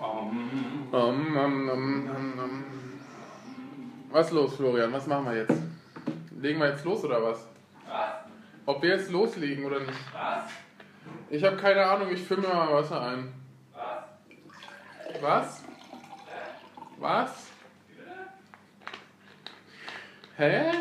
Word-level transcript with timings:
Um, 0.00 0.90
um, 0.92 1.68
um. 1.68 2.64
Was 4.10 4.26
ist 4.26 4.32
los, 4.32 4.56
Florian? 4.56 4.92
Was 4.92 5.06
machen 5.06 5.26
wir 5.26 5.36
jetzt? 5.36 5.62
Legen 6.40 6.60
wir 6.60 6.68
jetzt 6.70 6.84
los 6.84 7.04
oder 7.04 7.22
was? 7.22 7.46
Was? 7.86 8.10
Ob 8.66 8.82
wir 8.82 8.96
jetzt 8.96 9.10
loslegen 9.10 9.64
oder 9.64 9.80
nicht? 9.80 9.92
Was? 10.12 10.50
Ich 11.30 11.42
habe 11.44 11.56
keine 11.56 11.84
Ahnung, 11.84 12.10
ich 12.10 12.22
fülle 12.22 12.42
mir 12.42 12.48
mal 12.54 12.72
Wasser 12.72 13.00
ein. 13.00 13.32
Was? 15.20 15.20
Was? 15.20 15.62
Was? 16.98 17.46
Hä? 20.36 20.72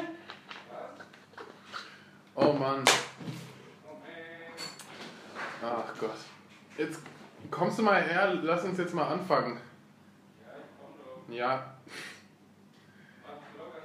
Oh 2.36 2.52
Mann. 2.54 2.84
Ach 5.63 6.00
Gott. 6.00 6.18
Jetzt 6.77 7.00
kommst 7.52 7.80
du 7.80 7.84
mal 7.84 8.02
her, 8.02 8.34
lass 8.41 8.64
uns 8.64 8.77
jetzt 8.77 8.93
mal 8.93 9.07
anfangen. 9.07 9.58
Ja, 10.41 10.54
ich 10.58 10.66
komm 10.80 10.94
doch. 10.98 11.34
Ja. 11.34 11.76
Mach 13.23 13.31
locker. 13.58 13.81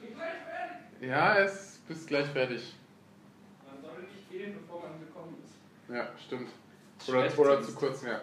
Ich 0.00 0.14
gleich 0.14 0.38
fertig. 0.44 1.08
Ja, 1.08 1.38
es 1.38 1.80
bist 1.88 2.06
gleich 2.08 2.26
fertig. 2.28 2.74
Man 3.66 3.82
soll 3.82 4.02
nicht 4.02 4.30
gehen, 4.30 4.54
bevor 4.60 4.80
man 4.82 4.98
gekommen 5.00 5.36
ist. 5.44 5.54
Ja, 5.94 6.08
stimmt. 6.18 6.50
Oder, 7.08 7.38
oder 7.38 7.62
zu 7.62 7.74
kurz, 7.74 8.02
ja. 8.02 8.20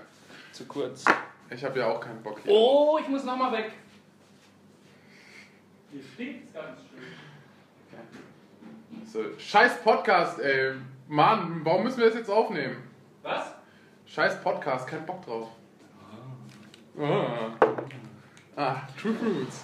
Zu 0.51 0.65
kurz. 0.65 1.05
Ich 1.49 1.63
habe 1.63 1.79
ja 1.79 1.87
auch 1.87 1.99
keinen 1.99 2.23
Bock 2.23 2.39
hier. 2.43 2.51
Oh, 2.51 2.97
ich 3.01 3.07
muss 3.07 3.23
nochmal 3.23 3.51
weg. 3.51 3.71
Hier 5.91 6.03
stinkt's 6.03 6.53
ganz 6.53 6.79
schön. 6.81 6.99
So, 9.05 9.37
scheiß 9.39 9.81
Podcast, 9.81 10.39
ey. 10.39 10.75
Mann, 11.07 11.61
warum 11.63 11.83
müssen 11.83 11.97
wir 11.97 12.05
das 12.05 12.15
jetzt 12.15 12.29
aufnehmen? 12.29 12.77
Was? 13.23 13.58
Scheiß 14.13 14.41
Podcast, 14.41 14.87
kein 14.87 15.05
Bock 15.05 15.23
drauf. 15.23 15.49
Ah, 16.99 17.51
ah 18.55 18.81
True 18.99 19.13
Fruits. 19.13 19.63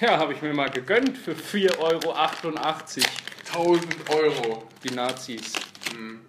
Ja, 0.00 0.18
habe 0.18 0.32
ich 0.32 0.40
mir 0.40 0.54
mal 0.54 0.70
gegönnt 0.70 1.18
für 1.18 1.32
4,88 1.32 1.78
Euro. 1.78 2.14
1000 3.52 4.10
Euro. 4.10 4.62
Die 4.82 4.90
Nazis. 4.90 5.52
Hm. 5.94 6.22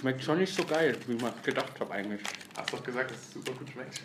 Schmeckt 0.00 0.24
schon 0.24 0.38
nicht 0.38 0.54
so 0.54 0.64
geil, 0.64 0.96
wie 1.06 1.22
man 1.22 1.32
gedacht 1.42 1.78
habe 1.78 1.92
eigentlich. 1.92 2.22
Hast 2.56 2.72
doch 2.72 2.82
gesagt, 2.82 3.10
dass 3.10 3.18
es 3.18 3.34
super 3.34 3.52
gut 3.52 3.68
schmeckt. 3.68 4.00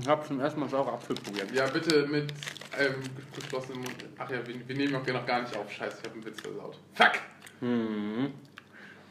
Ich 0.00 0.08
habe 0.08 0.26
zum 0.26 0.40
ersten 0.40 0.60
Mal 0.60 0.70
saure 0.70 0.92
Apfel 0.92 1.16
probiert. 1.16 1.52
Ja, 1.52 1.66
bitte 1.66 2.06
mit 2.06 2.32
ähm, 2.78 2.94
geschlossenem 3.34 3.82
Mund. 3.82 4.04
Ach 4.16 4.30
ja, 4.30 4.44
wir, 4.46 4.66
wir 4.66 4.76
nehmen 4.76 4.96
auch 4.96 5.06
noch 5.06 5.26
gar 5.26 5.42
nicht 5.42 5.54
auf. 5.54 5.70
Scheiße, 5.70 5.98
ich 6.00 6.04
habe 6.04 6.14
einen 6.14 6.24
Witz 6.24 6.40
versaut. 6.40 6.78
Fuck! 6.94 7.12
Mhm. 7.60 8.32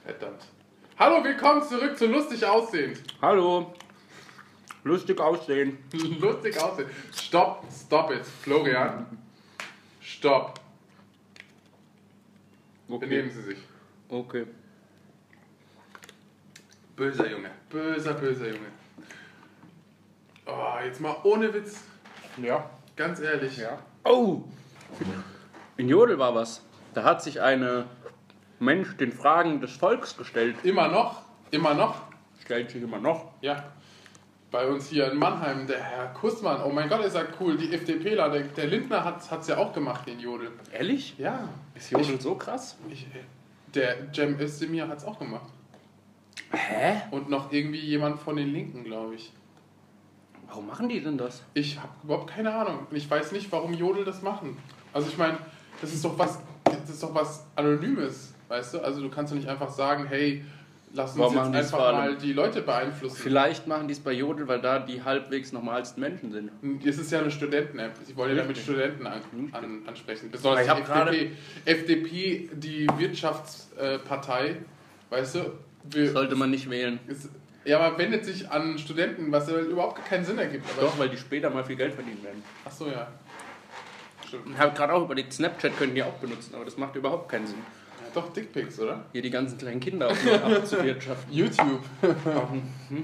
Verdammt. 0.04 0.57
Hallo, 1.00 1.24
willkommen 1.24 1.62
zurück 1.62 1.96
zu 1.96 2.08
Lustig 2.08 2.44
Aussehend. 2.44 3.04
Hallo. 3.22 3.72
Lustig 4.84 5.20
aussehen. 5.20 5.78
Lustig 6.20 6.60
aussehen. 6.60 6.90
Stopp, 7.14 7.64
stop 7.72 8.10
it. 8.10 8.26
Florian. 8.26 9.06
Stopp. 10.02 10.60
Benehmen 12.88 13.30
Sie 13.30 13.44
sich. 13.44 13.60
Okay. 14.10 14.48
Böser 16.96 17.30
Junge. 17.30 17.52
Böser, 17.70 18.16
böser 18.16 18.48
Junge. 18.48 18.72
Oh, 20.48 20.84
jetzt 20.84 21.00
mal 21.00 21.16
ohne 21.22 21.54
Witz. 21.54 21.84
Ja. 22.42 22.68
Ganz 22.96 23.20
ehrlich. 23.20 23.56
Ja. 23.56 23.78
Oh! 24.04 24.46
In 25.78 25.90
Jodel 25.90 26.18
war 26.18 26.34
was. 26.34 26.64
Da 26.96 27.04
hat 27.04 27.22
sich 27.22 27.40
eine 27.40 27.86
Mensch 28.60 28.98
den 28.98 29.12
Fragen 29.12 29.62
des 29.62 29.76
Volks 29.78 30.18
gestellt. 30.18 30.56
Immer 30.64 30.88
noch. 30.88 31.22
Immer 31.52 31.74
noch. 31.74 32.02
Stellt 32.44 32.72
sich 32.72 32.82
immer 32.82 33.00
noch. 33.00 33.32
Ja. 33.42 33.72
Bei 34.50 34.66
uns 34.68 34.88
hier 34.88 35.12
in 35.12 35.18
Mannheim, 35.18 35.68
der 35.68 35.84
Herr 35.84 36.08
Kussmann. 36.08 36.62
Oh 36.64 36.70
mein 36.70 36.88
Gott, 36.88 37.04
ist 37.04 37.16
er 37.16 37.28
cool. 37.40 37.58
Die 37.58 37.74
FDPler, 37.74 38.30
der, 38.30 38.44
der 38.44 38.68
Lindner 38.68 39.04
hat 39.04 39.22
es 39.42 39.48
ja 39.48 39.58
auch 39.58 39.74
gemacht, 39.74 40.08
den 40.08 40.20
Jodel. 40.20 40.52
Ehrlich? 40.72 41.16
Ja. 41.18 41.50
Ist 41.76 41.92
Jodel 41.92 42.20
so 42.22 42.36
krass? 42.36 42.78
Ich, 42.90 43.06
der 43.74 44.12
Cem 44.14 44.40
Özdemir 44.40 44.88
hat 44.88 45.00
es 45.00 45.06
auch 45.06 45.20
gemacht. 45.20 45.52
Hä? 46.52 47.02
Und 47.12 47.30
noch 47.30 47.52
irgendwie 47.52 47.80
jemand 47.80 48.20
von 48.20 48.38
den 48.38 48.54
Linken, 48.54 48.86
glaube 48.86 49.16
ich. 49.16 49.34
Warum 50.48 50.68
machen 50.68 50.88
die 50.88 51.02
denn 51.02 51.18
das? 51.18 51.44
Ich 51.54 51.78
habe 51.78 51.92
überhaupt 52.04 52.30
keine 52.30 52.54
Ahnung. 52.54 52.88
Ich 52.92 53.10
weiß 53.10 53.34
nicht, 53.34 53.52
warum 53.52 53.74
Jodel 53.74 54.06
das 54.06 54.22
machen. 54.22 54.58
Also 54.94 55.10
ich 55.10 55.18
meine, 55.18 55.38
das 55.82 55.94
ist 55.94 56.06
doch 56.06 56.18
was, 56.18 56.40
das 56.64 56.90
ist 56.90 57.04
doch 57.04 57.14
was 57.14 57.46
Anonymes, 57.56 58.34
weißt 58.48 58.76
du? 58.76 58.80
Also 58.80 59.02
du 59.02 59.10
kannst 59.10 59.32
doch 59.32 59.38
nicht 59.38 59.50
einfach 59.50 59.70
sagen, 59.70 60.06
hey, 60.08 60.44
lass 60.94 61.12
uns 61.12 61.20
Warum 61.20 61.54
jetzt 61.54 61.74
einfach 61.74 61.92
mal 61.92 62.16
die 62.18 62.34
Leute 62.34 62.62
beeinflussen. 62.62 63.18
Vielleicht 63.18 63.68
machen 63.68 63.88
die 63.88 63.94
es 63.94 64.00
bei 64.00 64.14
Jodel, 64.14 64.48
weil 64.48 64.62
da 64.62 64.80
die 64.80 65.04
halbwegs 65.04 65.52
normalsten 65.52 66.02
Menschen 66.02 66.32
sind. 66.32 66.52
Es 66.86 66.98
ist 66.98 67.12
ja 67.12 67.20
eine 67.20 67.32
Studenten-App. 67.32 67.94
Sie 68.06 68.16
wollen 68.16 68.36
ja 68.36 68.44
damit. 68.44 68.58
Studenten 68.58 69.08
an, 69.08 69.22
an, 69.52 69.82
ansprechen. 69.88 70.32
Besonders 70.32 70.66
Ich 70.66 70.74
die 70.74 70.82
FDP. 70.82 71.32
FDP, 71.66 72.50
die 72.54 72.88
Wirtschaftspartei, 72.98 74.58
weißt 75.10 75.36
du? 75.36 75.40
Wir, 75.90 76.12
Sollte 76.12 76.36
man 76.36 76.50
nicht 76.50 76.70
wählen. 76.70 77.00
ist, 77.08 77.30
ja, 77.64 77.80
aber 77.80 77.98
wendet 77.98 78.24
sich 78.24 78.50
an 78.50 78.78
Studenten, 78.78 79.32
was 79.32 79.50
überhaupt 79.50 80.04
keinen 80.06 80.24
Sinn 80.24 80.38
ergibt. 80.38 80.66
Doch, 80.80 80.98
weil 80.98 81.10
die 81.10 81.18
später 81.18 81.50
mal 81.50 81.66
viel 81.66 81.76
Geld 81.76 81.94
verdienen 81.94 82.24
werden. 82.24 82.42
Ach 82.66 82.72
so, 82.72 82.88
ja. 82.88 83.08
Stimmt. 84.26 84.50
Ich 84.54 84.58
habe 84.58 84.74
gerade 84.74 84.94
auch 84.94 85.04
überlegt, 85.04 85.34
Snapchat 85.34 85.78
könnten 85.78 85.96
die 85.96 86.04
auch 86.04 86.14
benutzen, 86.14 86.56
aber 86.56 86.66
das 86.66 86.78
macht 86.78 86.96
überhaupt 86.96 87.30
keinen 87.30 87.48
Sinn. 87.48 87.58
Doch, 88.18 88.34
Dickpics, 88.34 88.80
oder? 88.80 89.06
Hier 89.12 89.22
die 89.22 89.30
ganzen 89.30 89.60
kleinen 89.60 89.80
Kinder 89.80 90.08
noch 90.12 90.44
abzuwirtschaften. 90.56 91.32
YouTube. 91.32 91.82
Hm? 92.90 93.04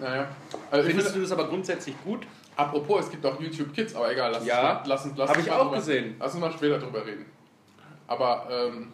Naja. 0.00 0.26
Also 0.68 0.88
ich 0.88 0.94
Findest 0.94 1.12
finde, 1.12 1.12
du 1.12 1.20
das 1.20 1.30
aber 1.30 1.46
grundsätzlich 1.48 1.94
gut? 2.02 2.26
apropos, 2.56 3.04
es 3.04 3.10
gibt 3.12 3.24
auch 3.24 3.40
YouTube 3.40 3.72
Kids, 3.72 3.94
aber 3.94 4.10
egal, 4.12 4.32
lass 4.32 4.44
Ja. 4.44 4.78
uns, 4.80 4.88
lass 4.88 5.04
uns, 5.04 5.16
lass 5.16 5.30
Hab 5.30 5.36
uns 5.36 5.46
ich 5.46 5.52
mal 5.52 5.58
auch 5.60 5.64
drüber- 5.66 5.76
gesehen. 5.76 6.16
Lass 6.18 6.32
uns 6.34 6.40
mal 6.40 6.50
später 6.52 6.78
drüber 6.80 7.06
reden. 7.06 7.24
Aber, 8.08 8.48
ähm, 8.50 8.92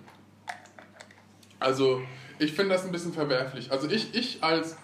also, 1.58 2.02
ich 2.38 2.52
finde 2.52 2.74
das 2.74 2.84
ein 2.84 2.92
bisschen 2.92 3.14
verwerflich. 3.14 3.72
Also, 3.72 3.88
ich, 3.88 4.14
ich 4.14 4.44
als 4.44 4.76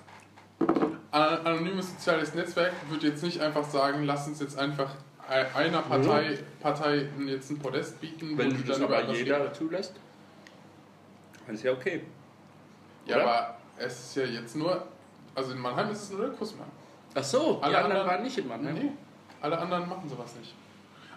an- 1.10 1.46
anonymes 1.46 1.90
soziales 1.90 2.34
Netzwerk 2.34 2.72
würde 2.88 3.06
jetzt 3.08 3.22
nicht 3.22 3.40
einfach 3.42 3.64
sagen, 3.64 4.04
lass 4.04 4.26
uns 4.26 4.40
jetzt 4.40 4.58
einfach 4.58 4.88
ei- 4.88 4.94
einer 5.32 5.82
Partei, 5.82 6.38
Partei 6.60 7.08
jetzt 7.26 7.50
ein 7.50 7.58
Podest 7.58 8.00
bieten, 8.00 8.36
Wenn 8.36 8.50
du 8.50 8.62
das 8.62 8.80
aber 8.80 9.10
jeder 9.12 9.52
zulässt, 9.52 9.94
dann 11.46 11.54
ist 11.54 11.64
ja 11.64 11.72
okay. 11.72 12.02
Ja, 13.06 13.16
oder? 13.16 13.24
aber 13.24 13.56
es 13.78 13.92
ist 13.98 14.16
ja 14.16 14.24
jetzt 14.24 14.54
nur, 14.56 14.86
also 15.34 15.52
in 15.52 15.58
Mannheim 15.58 15.90
ist 15.90 16.02
es 16.02 16.10
nur 16.10 16.20
der 16.26 16.30
Kussmann. 16.30 16.68
Ach 17.14 17.24
so, 17.24 17.58
Alle 17.60 17.76
anderen 17.78 17.82
anderen- 17.98 18.06
waren 18.06 18.22
nicht 18.22 18.38
in 18.38 18.48
Mannheim. 18.48 18.74
Nee, 18.74 18.90
alle 19.40 19.58
anderen 19.58 19.88
machen 19.88 20.08
sowas 20.08 20.34
nicht. 20.38 20.54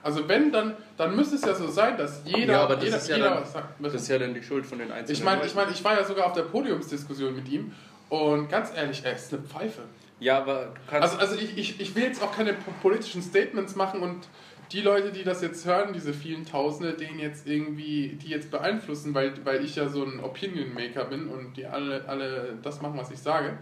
Also 0.01 0.27
wenn, 0.27 0.51
dann, 0.51 0.75
dann 0.97 1.15
müsste 1.15 1.35
es 1.35 1.41
ja 1.43 1.53
so 1.55 1.67
sein, 1.67 1.97
dass 1.97 2.21
jeder, 2.25 2.53
Ja, 2.53 2.63
aber 2.63 2.75
das 2.75 2.83
jeder, 2.85 2.97
ist 2.97 3.07
ja 3.07 3.15
jeder 3.17 3.29
dann- 3.31 3.41
was 3.41 3.53
sagt. 3.53 3.69
Das 3.83 3.93
ist 3.93 4.07
ja 4.07 4.19
dann 4.19 4.33
die 4.33 4.43
Schuld 4.43 4.65
von 4.65 4.77
den 4.79 4.91
Einzelnen. 4.91 5.17
ich 5.17 5.23
meine, 5.23 5.45
ich, 5.45 5.55
mein, 5.55 5.71
ich 5.71 5.83
war 5.83 5.95
ja 5.95 6.03
sogar 6.03 6.27
auf 6.27 6.33
der 6.33 6.43
Podiumsdiskussion 6.43 7.35
mit 7.35 7.47
ihm 7.49 7.73
und 8.09 8.47
ganz 8.49 8.71
ehrlich, 8.75 9.03
er 9.03 9.15
ist 9.15 9.33
eine 9.33 9.41
Pfeife. 9.43 9.81
Ja, 10.19 10.37
aber 10.37 10.65
du 10.65 10.81
kannst. 10.89 11.19
Also, 11.19 11.33
also 11.33 11.35
ich, 11.35 11.57
ich, 11.57 11.79
ich 11.81 11.95
will 11.95 12.03
jetzt 12.03 12.21
auch 12.23 12.31
keine 12.35 12.53
po- 12.53 12.71
politischen 12.81 13.21
Statements 13.21 13.75
machen 13.75 14.01
und 14.01 14.27
die 14.71 14.81
Leute, 14.81 15.11
die 15.11 15.23
das 15.23 15.41
jetzt 15.41 15.65
hören, 15.65 15.93
diese 15.93 16.13
vielen 16.13 16.45
Tausende, 16.45 16.93
denen 16.93 17.19
jetzt 17.19 17.45
irgendwie, 17.47 18.17
die 18.21 18.29
jetzt 18.29 18.49
beeinflussen, 18.49 19.13
weil, 19.13 19.33
weil 19.45 19.63
ich 19.63 19.75
ja 19.75 19.89
so 19.89 20.03
ein 20.03 20.19
Opinion 20.21 20.73
Maker 20.73 21.05
bin 21.05 21.27
und 21.27 21.55
die 21.57 21.65
alle, 21.67 22.03
alle 22.07 22.57
das 22.63 22.81
machen, 22.81 22.97
was 22.97 23.11
ich 23.11 23.19
sage. 23.19 23.57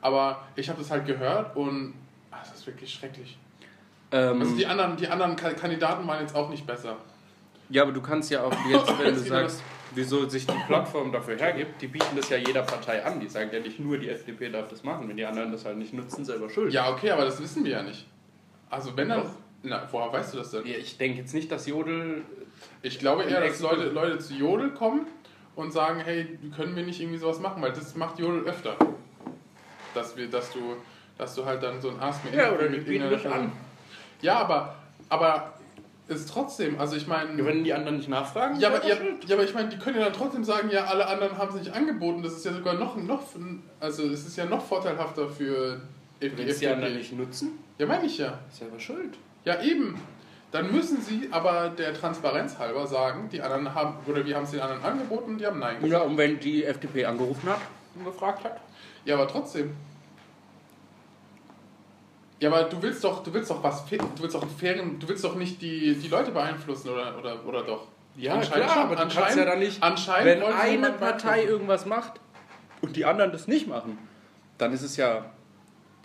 Aber 0.00 0.46
ich 0.56 0.68
habe 0.68 0.78
das 0.80 0.90
halt 0.90 1.04
gehört 1.04 1.54
und 1.56 1.92
ach, 2.30 2.38
das 2.48 2.54
ist 2.60 2.66
wirklich 2.66 2.94
schrecklich. 2.94 3.36
ähm, 4.12 4.40
Also 4.40 4.56
die 4.56 4.66
anderen, 4.66 4.96
die 4.96 5.08
anderen 5.08 5.34
Ka- 5.36 5.52
Kandidaten 5.54 6.06
waren 6.06 6.20
jetzt 6.20 6.34
auch 6.34 6.48
nicht 6.48 6.66
besser. 6.66 6.96
ja, 7.68 7.82
aber 7.82 7.92
du 7.92 8.00
kannst 8.00 8.30
ja 8.30 8.42
auch 8.44 8.52
jetzt, 8.70 8.98
wenn 9.00 9.14
du 9.14 9.20
sagst, 9.20 9.62
wieso 9.94 10.28
sich 10.28 10.46
die 10.46 10.56
Plattform 10.66 11.12
dafür 11.12 11.36
hergibt, 11.36 11.80
die 11.80 11.86
bieten 11.88 12.16
das 12.16 12.28
ja 12.28 12.36
jeder 12.36 12.62
Partei 12.62 13.04
an. 13.04 13.20
Die 13.20 13.28
sagen 13.28 13.50
ja 13.52 13.60
nicht 13.60 13.78
nur, 13.78 13.98
die 13.98 14.08
FDP 14.08 14.50
darf 14.50 14.68
das 14.68 14.82
machen. 14.82 15.08
Wenn 15.08 15.16
die 15.16 15.24
anderen 15.24 15.52
das 15.52 15.64
halt 15.64 15.78
nicht 15.78 15.94
nutzen, 15.94 16.24
selber 16.24 16.48
schuld. 16.50 16.72
Ja, 16.72 16.90
okay, 16.90 17.10
aber 17.10 17.24
das 17.24 17.40
wissen 17.40 17.64
wir 17.64 17.72
ja 17.72 17.82
nicht. 17.82 18.06
Also 18.70 18.96
wenn 18.96 19.08
dann. 19.08 19.22
Doch. 19.22 19.30
Na, 19.62 19.88
woher 19.90 20.12
weißt 20.12 20.34
du 20.34 20.38
das 20.38 20.52
denn? 20.52 20.66
Ja, 20.66 20.76
Ich 20.78 20.98
denke 20.98 21.18
jetzt 21.18 21.34
nicht, 21.34 21.50
dass 21.50 21.66
Jodel. 21.66 22.22
Ich 22.82 22.98
glaube 22.98 23.24
eher, 23.24 23.40
dass 23.40 23.60
Leute, 23.60 23.88
Leute 23.88 24.18
zu 24.18 24.34
Jodel 24.34 24.70
kommen 24.70 25.06
und 25.56 25.72
sagen, 25.72 26.00
hey, 26.04 26.38
können 26.54 26.76
wir 26.76 26.84
nicht 26.84 27.00
irgendwie 27.00 27.18
sowas 27.18 27.40
machen, 27.40 27.60
weil 27.60 27.72
das 27.72 27.96
macht 27.96 28.20
Jodel 28.20 28.44
öfter. 28.44 28.76
Dass 29.94 30.16
wir, 30.16 30.28
dass 30.28 30.52
du, 30.52 30.76
dass 31.16 31.34
du 31.34 31.44
halt 31.44 31.62
dann 31.62 31.80
so 31.80 31.90
ein 31.90 31.98
Ask 32.00 32.24
Me 32.24 32.36
Ja, 32.36 32.52
oder 32.52 32.68
mit 32.68 32.86
bieten 32.86 33.10
das 33.10 33.26
an. 33.26 33.50
Ja, 34.22 34.38
aber, 34.38 34.76
aber 35.08 35.57
ist 36.08 36.30
trotzdem, 36.30 36.78
also 36.80 36.96
ich 36.96 37.06
meine. 37.06 37.38
Ja, 37.38 37.44
wenn 37.44 37.64
die 37.64 37.72
anderen 37.72 37.98
nicht 37.98 38.08
nachfragen, 38.08 38.58
Ja, 38.58 38.68
aber, 38.68 38.86
ja, 38.86 38.96
ja, 39.26 39.34
aber 39.34 39.44
ich 39.44 39.54
meine, 39.54 39.68
die 39.68 39.78
können 39.78 39.98
ja 39.98 40.04
dann 40.04 40.12
trotzdem 40.12 40.44
sagen, 40.44 40.70
ja, 40.70 40.84
alle 40.84 41.06
anderen 41.06 41.36
haben 41.36 41.50
es 41.50 41.62
nicht 41.62 41.74
angeboten. 41.74 42.22
Das 42.22 42.32
ist 42.32 42.44
ja 42.44 42.52
sogar 42.52 42.74
noch, 42.74 42.96
noch 42.96 43.22
also 43.80 44.04
es 44.08 44.26
ist 44.26 44.36
ja 44.36 44.46
noch 44.46 44.64
vorteilhafter 44.64 45.28
für 45.28 45.80
die 46.22 46.36
Wenn 46.36 46.48
es 46.48 46.58
die 46.58 46.68
anderen 46.68 46.96
nicht 46.96 47.12
nutzen, 47.12 47.58
Ja, 47.78 47.86
meine 47.86 48.06
ich 48.06 48.18
ja. 48.18 48.38
selber 48.50 48.80
schuld. 48.80 49.16
Ja, 49.44 49.62
eben. 49.62 50.00
Dann 50.50 50.72
müssen 50.72 51.02
sie 51.02 51.28
aber 51.30 51.68
der 51.68 51.92
Transparenz 51.92 52.58
halber 52.58 52.86
sagen, 52.86 53.28
die 53.30 53.42
anderen 53.42 53.74
haben, 53.74 53.96
oder 54.06 54.24
wir 54.24 54.34
haben 54.34 54.44
es 54.44 54.52
den 54.52 54.60
anderen 54.60 54.82
angeboten, 54.82 55.36
die 55.36 55.46
haben 55.46 55.58
Nein 55.58 55.74
gesagt. 55.76 55.92
Ja, 55.92 56.00
und 56.00 56.16
wenn 56.16 56.40
die 56.40 56.64
FDP 56.64 57.04
angerufen 57.04 57.50
hat 57.50 57.60
gefragt 58.04 58.44
hat. 58.44 58.60
Ja, 59.04 59.14
aber 59.14 59.28
trotzdem. 59.28 59.74
Ja, 62.40 62.50
aber 62.50 62.64
du 62.64 62.80
willst 62.80 63.02
doch, 63.02 63.22
du 63.22 63.32
willst 63.34 63.50
doch 63.50 63.62
was, 63.62 63.80
fa- 63.80 63.96
du 63.96 64.22
willst 64.22 64.34
doch 64.34 64.42
einen 64.42 64.50
fairen, 64.50 64.98
du 65.00 65.08
willst 65.08 65.24
doch 65.24 65.34
nicht 65.34 65.60
die, 65.60 65.94
die 65.96 66.08
Leute 66.08 66.30
beeinflussen 66.30 66.90
oder, 66.90 67.18
oder, 67.18 67.44
oder 67.44 67.62
doch? 67.62 67.88
Ja, 68.16 68.34
Anscheinend 68.34 68.64
klar, 68.66 68.74
schon. 68.74 68.82
aber 68.84 68.96
du 68.96 69.14
kannst 69.14 69.36
ja 69.36 69.44
dann 69.44 69.58
nicht, 69.58 69.82
anscheinend 69.82 70.26
wenn 70.26 70.42
eine 70.52 70.90
Partei 70.92 71.44
irgendwas 71.44 71.84
macht 71.86 72.12
und 72.80 72.94
die 72.96 73.04
anderen 73.04 73.32
das 73.32 73.48
nicht 73.48 73.66
machen, 73.68 73.98
dann 74.56 74.72
ist 74.72 74.82
es 74.82 74.96
ja 74.96 75.26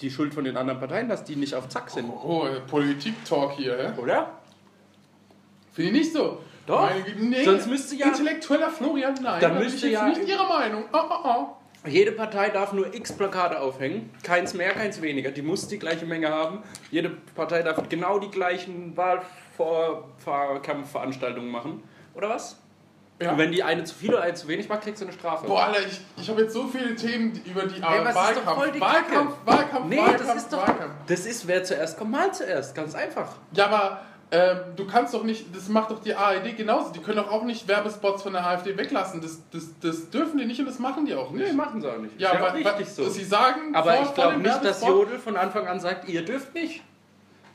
die 0.01 0.09
Schuld 0.09 0.33
von 0.33 0.43
den 0.43 0.57
anderen 0.57 0.79
Parteien, 0.79 1.07
dass 1.07 1.23
die 1.23 1.35
nicht 1.35 1.53
auf 1.55 1.69
Zack 1.69 1.89
sind. 1.91 2.09
Oh, 2.09 2.47
Politik-Talk 2.67 3.53
hier, 3.53 3.77
hä? 3.95 4.01
Oder? 4.01 4.31
Finde 5.71 5.91
ich 5.91 5.97
nicht 5.97 6.13
so. 6.13 6.39
Doch. 6.65 6.81
Meine 6.81 7.03
nee. 7.17 7.43
Sonst 7.43 7.67
müsste 7.67 7.95
ja- 7.95 8.07
Intellektueller 8.07 8.69
Florian, 8.69 9.13
nein. 9.21 9.39
Dann 9.41 9.57
müsste 9.59 9.75
ich 9.87 9.93
jetzt 9.93 9.93
ja- 9.93 10.07
nicht 10.07 10.27
Ihrer 10.27 10.47
Meinung. 10.47 10.85
Oh, 10.93 10.97
oh, 11.09 11.15
oh. 11.23 11.47
Jede 11.85 12.13
Partei 12.13 12.49
darf 12.49 12.71
nur 12.71 12.93
x 12.93 13.11
Plakate 13.11 13.59
aufhängen, 13.59 14.09
keins 14.23 14.53
mehr, 14.53 14.71
keins 14.71 15.01
weniger. 15.01 15.31
Die 15.31 15.41
muss 15.41 15.67
die 15.67 15.77
gleiche 15.79 16.05
Menge 16.05 16.29
haben. 16.29 16.63
Jede 16.91 17.09
Partei 17.35 17.61
darf 17.61 17.89
genau 17.89 18.19
die 18.19 18.31
gleichen 18.31 18.95
Wahlkampfveranstaltungen 18.95 21.51
machen. 21.51 21.83
Oder 22.13 22.29
was? 22.29 22.57
Ja. 23.21 23.31
Und 23.31 23.37
wenn 23.37 23.51
die 23.51 23.63
eine 23.63 23.83
zu 23.83 23.93
viel 23.95 24.13
oder 24.13 24.23
eine 24.23 24.33
zu 24.33 24.47
wenig 24.47 24.67
macht, 24.67 24.81
kriegst 24.81 25.01
du 25.01 25.05
eine 25.05 25.13
Strafe. 25.13 25.45
Boah, 25.45 25.65
Alter, 25.67 25.81
ich, 25.85 26.01
ich 26.17 26.29
habe 26.29 26.41
jetzt 26.41 26.53
so 26.53 26.67
viele 26.67 26.95
Themen 26.95 27.31
die- 27.33 27.49
über 27.49 27.63
die 27.63 27.81
Ey, 27.81 27.99
äh, 27.99 28.05
was 28.05 28.09
ist 28.09 28.15
doch 28.15 28.23
Wahlkampf. 28.45 28.59
voll 28.59 28.71
die 28.71 28.81
Wahlkampf, 28.81 29.33
Kacke. 29.45 29.57
Wahlkampf, 29.57 29.85
nee, 29.87 29.97
Wahlkampf, 29.97 30.25
das 30.27 30.35
ist 30.35 30.51
doch. 30.53 30.67
Wahlkampf. 30.67 30.93
Das 31.07 31.25
ist, 31.25 31.47
wer 31.47 31.63
zuerst 31.63 31.97
kommt, 31.97 32.11
mal 32.11 32.33
zuerst. 32.33 32.75
Ganz 32.75 32.95
einfach. 32.95 33.27
Ja, 33.53 33.65
aber 33.67 34.01
ähm, 34.33 34.57
du 34.75 34.85
kannst 34.87 35.13
doch 35.13 35.23
nicht, 35.23 35.55
das 35.55 35.69
macht 35.69 35.91
doch 35.91 35.99
die 36.01 36.15
ARD 36.15 36.57
genauso. 36.57 36.91
Die 36.91 36.99
können 36.99 37.17
doch 37.17 37.31
auch 37.31 37.43
nicht 37.43 37.67
Werbespots 37.67 38.23
von 38.23 38.33
der 38.33 38.43
AfD 38.45 38.75
weglassen. 38.75 39.21
Das, 39.21 39.39
das, 39.51 39.67
das 39.79 40.09
dürfen 40.09 40.39
die 40.39 40.45
nicht 40.45 40.59
und 40.59 40.65
das 40.65 40.79
machen 40.79 41.05
die 41.05 41.13
auch 41.13 41.29
nicht. 41.31 41.45
Nee, 41.47 41.53
machen 41.53 41.79
sie 41.81 41.87
auch 41.87 41.99
nicht. 41.99 42.19
ja, 42.19 42.29
ist 42.29 42.33
ja 42.33 42.39
aber 42.39 42.49
auch 42.49 42.55
richtig 42.55 42.89
so. 42.89 43.07
Sie 43.07 43.23
sagen, 43.23 43.75
Aber 43.75 43.93
vor- 43.93 44.05
ich 44.05 44.13
glaube 44.15 44.37
nicht, 44.39 44.65
dass 44.65 44.81
Jodel 44.85 45.19
von 45.19 45.37
Anfang 45.37 45.67
an 45.67 45.79
sagt, 45.79 46.09
ihr 46.09 46.25
dürft 46.25 46.53
nicht. 46.55 46.81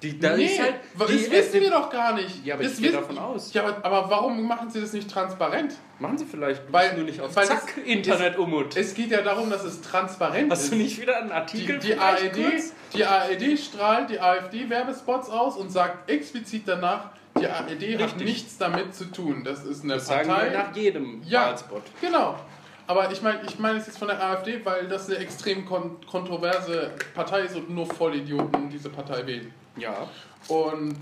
Die, 0.02 0.16
da 0.18 0.36
nee, 0.36 0.44
ist 0.46 0.60
halt, 0.60 0.74
das 0.96 1.08
die 1.08 1.28
wissen 1.28 1.60
wir 1.60 1.70
doch 1.72 1.90
gar 1.90 2.14
nicht. 2.14 2.44
Ja, 2.46 2.54
aber 2.54 2.62
das 2.62 2.74
ich 2.74 2.82
gehe 2.82 2.92
davon 2.92 3.18
aus. 3.18 3.52
Ja, 3.52 3.64
aber, 3.64 3.84
aber 3.84 4.10
warum 4.10 4.46
machen 4.46 4.70
sie 4.70 4.80
das 4.80 4.92
nicht 4.92 5.10
transparent? 5.10 5.74
Machen 5.98 6.16
sie 6.16 6.24
vielleicht 6.24 6.62
Weil- 6.72 6.94
nur 6.94 7.04
nicht 7.04 7.20
auf 7.20 7.34
weil 7.34 7.46
Zack 7.46 7.74
es- 7.76 7.82
Internet 7.84 8.38
umut. 8.38 8.76
Es 8.76 8.94
geht 8.94 9.10
ja 9.10 9.22
darum, 9.22 9.50
dass 9.50 9.64
es 9.64 9.80
transparent 9.80 10.52
Hast 10.52 10.64
ist. 10.64 10.72
du 10.72 10.76
nicht 10.76 11.00
wieder 11.00 11.16
einen 11.16 11.30
die, 11.30 11.34
Artikel 11.34 11.78
die, 11.80 11.86
vielleicht 11.88 12.00
ARD, 12.00 12.32
kurz? 12.50 12.72
die 12.94 13.04
ARD 13.04 13.56
strahlt 13.58 14.10
die 14.10 14.20
AfD-Werbespots 14.20 15.30
aus 15.30 15.56
und 15.56 15.70
sagt 15.72 16.08
explizit 16.08 16.62
danach, 16.66 17.10
die 17.40 17.46
ARD 17.48 17.68
hat 17.68 17.80
Richtig. 18.04 18.24
nichts 18.24 18.56
damit 18.58 18.94
zu 18.94 19.06
tun. 19.06 19.42
Das 19.44 19.64
ist 19.64 19.82
eine 19.82 19.94
Das 19.94 20.06
sagen 20.06 20.28
Partei. 20.28 20.50
wir 20.52 20.58
nach 20.58 20.76
jedem 20.76 21.22
Ja. 21.24 21.46
Wahlspot. 21.46 21.82
Genau. 22.00 22.38
Aber 22.86 23.10
ich 23.12 23.20
meine 23.20 23.40
ich 23.46 23.58
meine 23.58 23.78
es 23.78 23.86
jetzt 23.86 23.98
von 23.98 24.08
der 24.08 24.22
AfD, 24.22 24.64
weil 24.64 24.88
das 24.88 25.08
eine 25.08 25.18
extrem 25.18 25.66
kon 25.66 25.96
kontroverse 26.10 26.92
Partei 27.14 27.40
ist 27.42 27.54
und 27.56 27.68
nur 27.68 27.86
Vollidioten 27.86 28.70
diese 28.70 28.88
Partei 28.88 29.26
wählen. 29.26 29.52
Ja. 29.78 30.08
Und 30.48 30.96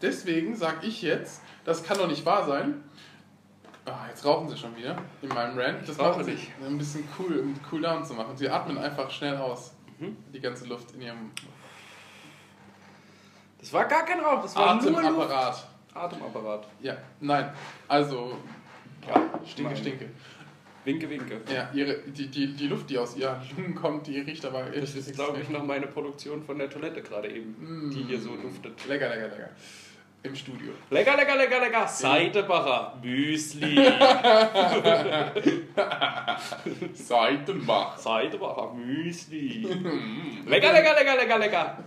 deswegen 0.00 0.56
sage 0.56 0.86
ich 0.86 1.02
jetzt, 1.02 1.42
das 1.64 1.82
kann 1.82 1.98
doch 1.98 2.08
nicht 2.08 2.24
wahr 2.24 2.46
sein. 2.46 2.82
Ah, 3.84 4.06
jetzt 4.08 4.24
rauchen 4.24 4.48
sie 4.48 4.56
schon 4.56 4.76
wieder 4.76 4.96
in 5.22 5.28
meinem 5.28 5.58
Rant. 5.58 5.88
Das 5.88 5.96
machen 5.96 6.22
sie, 6.22 6.32
nicht. 6.32 6.52
ein 6.64 6.78
bisschen 6.78 7.08
cool, 7.18 7.40
um 7.40 7.54
cool 7.70 7.80
down 7.80 8.04
zu 8.04 8.14
machen. 8.14 8.36
Sie 8.36 8.48
atmen 8.48 8.78
einfach 8.78 9.10
schnell 9.10 9.36
aus. 9.36 9.72
Mhm. 9.98 10.16
Die 10.32 10.40
ganze 10.40 10.66
Luft 10.66 10.94
in 10.94 11.02
ihrem 11.02 11.30
Das 13.58 13.72
war 13.72 13.84
gar 13.86 14.04
kein 14.04 14.20
Rauch, 14.20 14.42
das 14.42 14.54
war 14.54 14.76
nur 14.76 14.84
Luft. 14.84 15.04
Atemapparat. 15.04 15.68
Atemapparat. 15.94 16.66
Ja, 16.80 16.96
nein. 17.20 17.52
Also, 17.88 18.36
ja, 19.06 19.22
stinke, 19.44 19.76
stinke. 19.76 20.10
Winke, 20.84 21.08
winke. 21.08 21.40
Ja, 21.54 21.70
ihre, 21.72 21.98
die, 22.08 22.26
die, 22.28 22.52
die 22.54 22.66
Luft, 22.66 22.90
die 22.90 22.98
aus 22.98 23.16
ihren 23.16 23.36
Lungen 23.56 23.74
kommt, 23.74 24.06
die 24.08 24.18
riecht 24.20 24.44
aber 24.44 24.64
Das 24.64 24.94
ist, 24.96 25.14
glaube 25.14 25.40
ich, 25.40 25.48
noch 25.48 25.64
meine 25.64 25.86
Produktion 25.86 26.42
von 26.42 26.58
der 26.58 26.68
Toilette 26.68 27.00
gerade 27.02 27.28
eben, 27.28 27.54
Mm. 27.60 27.90
die 27.90 28.02
hier 28.04 28.20
so 28.20 28.36
duftet. 28.36 28.74
Lecker, 28.88 29.08
lecker, 29.08 29.28
lecker. 29.28 29.48
Im 30.24 30.34
Studio. 30.36 30.72
Lecker, 30.90 31.16
lecker, 31.16 31.36
lecker, 31.36 31.60
lecker. 31.60 31.86
Seidebacher. 31.88 32.96
Müsli. 33.02 33.74
Seitenbach. 36.94 37.96
Seidebacher. 37.98 38.72
Müsli. 38.74 39.62
lecker, 40.46 40.72
lecker, 40.72 40.94
lecker, 40.94 41.16
lecker, 41.16 41.38
lecker. 41.38 41.78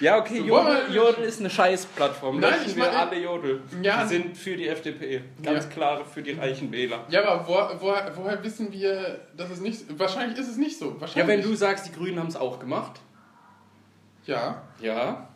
Ja, 0.00 0.18
okay, 0.18 0.40
Jodel, 0.40 0.92
Jodel 0.94 1.24
ist 1.24 1.40
eine 1.40 1.50
Scheißplattform. 1.50 2.38
Nein, 2.40 2.50
Löschen 2.52 2.66
ich 2.70 2.76
wir 2.76 2.84
meine- 2.84 2.98
alle 2.98 3.18
Jodel. 3.18 3.62
Ja. 3.82 4.02
Die 4.04 4.08
sind 4.08 4.36
für 4.36 4.56
die 4.56 4.68
FDP. 4.68 5.22
Ganz 5.42 5.64
Ja. 5.64 5.70
klare 5.70 6.04
für 6.04 6.22
die 6.22 6.32
reichen 6.32 6.70
Wähler. 6.70 7.04
Ja, 7.08 7.24
aber 7.28 7.46
wo, 7.48 7.80
woher, 7.80 8.12
woher 8.16 8.42
wissen 8.44 8.72
wir, 8.72 9.20
dass 9.36 9.50
es 9.50 9.60
nicht. 9.60 9.98
Wahrscheinlich 9.98 10.38
ist 10.38 10.48
es 10.48 10.56
nicht 10.56 10.78
so. 10.78 10.90
Ja, 10.92 11.00
Wahrscheinlich. 11.00 11.26
wenn 11.38 11.42
du 11.42 11.54
sagst, 11.56 11.86
die 11.88 11.92
Grünen 11.92 12.18
haben 12.20 12.28
es 12.28 12.36
auch 12.36 12.58
gemacht, 12.60 13.00
Ja. 14.26 14.62
ja, 14.80 15.28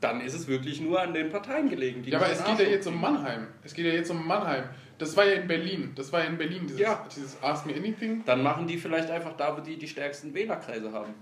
dann 0.00 0.20
ist 0.20 0.34
es 0.34 0.46
wirklich 0.48 0.80
nur 0.80 1.00
an 1.00 1.14
den 1.14 1.30
Parteien 1.30 1.68
gelegen. 1.68 2.02
die 2.02 2.10
Ja, 2.10 2.18
aber 2.18 2.30
es 2.30 2.44
geht 2.44 2.58
ja 2.58 2.66
jetzt 2.66 2.86
um 2.86 3.00
Mannheim. 3.00 3.46
Es 3.64 3.74
geht 3.74 3.86
ja 3.86 3.92
jetzt 3.92 4.10
um 4.10 4.26
Mannheim. 4.26 4.64
Das 4.98 5.16
war 5.16 5.24
ja 5.24 5.32
in 5.34 5.46
Berlin. 5.48 5.92
Das 5.94 6.12
war 6.12 6.20
ja 6.20 6.26
in 6.26 6.36
Berlin, 6.36 6.62
dieses, 6.66 6.80
Ja. 6.80 7.06
dieses 7.14 7.42
Ask 7.42 7.64
Me 7.66 7.74
Anything. 7.74 8.22
Dann 8.26 8.42
machen 8.42 8.66
die 8.66 8.76
vielleicht 8.76 9.10
einfach 9.10 9.34
da, 9.36 9.56
wo 9.56 9.60
die 9.62 9.78
die 9.78 9.88
stärksten 9.88 10.34
Wählerkreise 10.34 10.92
haben. 10.92 11.14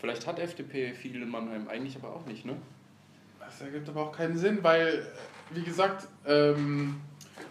Vielleicht 0.00 0.26
hat 0.26 0.38
FDP 0.38 0.94
viel 0.94 1.20
in 1.20 1.28
Mannheim, 1.28 1.68
eigentlich 1.68 1.96
aber 1.96 2.14
auch 2.14 2.24
nicht, 2.26 2.46
ne? 2.46 2.56
Das 3.38 3.60
ergibt 3.60 3.88
aber 3.88 4.02
auch 4.02 4.12
keinen 4.12 4.38
Sinn, 4.38 4.58
weil, 4.62 5.06
wie 5.50 5.62
gesagt, 5.62 6.08
ähm, 6.26 7.00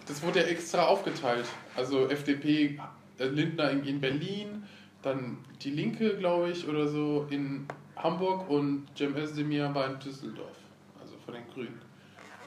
das 0.07 0.23
wurde 0.23 0.39
ja 0.39 0.45
extra 0.47 0.85
aufgeteilt. 0.85 1.45
Also 1.75 2.09
FDP, 2.09 2.79
äh, 3.19 3.25
Lindner 3.25 3.69
in, 3.69 3.83
in 3.85 4.01
Berlin, 4.01 4.63
dann 5.03 5.37
die 5.61 5.69
Linke, 5.69 6.17
glaube 6.17 6.49
ich, 6.49 6.67
oder 6.67 6.87
so 6.87 7.27
in 7.29 7.67
Hamburg 7.95 8.49
und 8.49 8.87
Cem 8.97 9.15
Özdemir 9.15 9.73
war 9.75 9.87
in 9.87 9.99
Düsseldorf. 9.99 10.57
Also 10.99 11.15
von 11.23 11.35
den 11.35 11.47
Grünen. 11.53 11.79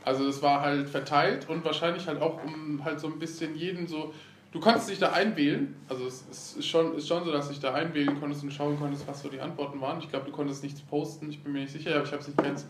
Also 0.05 0.27
das 0.27 0.43
war 0.43 0.63
halt 0.63 0.89
verteilt 0.89 1.49
und 1.49 1.65
wahrscheinlich 1.65 2.09
halt 2.09 2.21
auch 2.21 2.43
um 2.43 2.85
halt 2.85 2.99
so 2.99 3.07
ein 3.07 3.19
bisschen 3.19 3.55
jeden 3.55 3.87
so. 3.87 4.13
Du 4.53 4.61
konntest 4.61 4.91
dich 4.91 4.99
da 4.99 5.13
einwählen, 5.13 5.75
also 5.89 6.07
es 6.07 6.27
ist 6.59 6.69
schon, 6.69 6.95
ist 6.95 7.09
schon 7.09 7.25
so, 7.25 7.33
dass 7.33 7.47
du 7.47 7.55
dich 7.55 7.63
da 7.63 7.73
einwählen 7.73 8.21
konntest 8.21 8.43
und 8.43 8.53
schauen 8.53 8.79
konntest, 8.79 9.09
was 9.09 9.23
so 9.23 9.31
die 9.31 9.41
Antworten 9.41 9.81
waren. 9.81 9.99
Ich 10.01 10.11
glaube, 10.11 10.27
du 10.27 10.31
konntest 10.31 10.63
nichts 10.63 10.83
posten, 10.83 11.31
ich 11.31 11.43
bin 11.43 11.55
mir 11.55 11.61
nicht 11.61 11.73
sicher, 11.73 11.95
aber 11.95 12.05
ich 12.05 12.13
habe 12.13 12.21
es 12.21 12.29
nicht 12.29 12.37
ganz. 12.37 12.67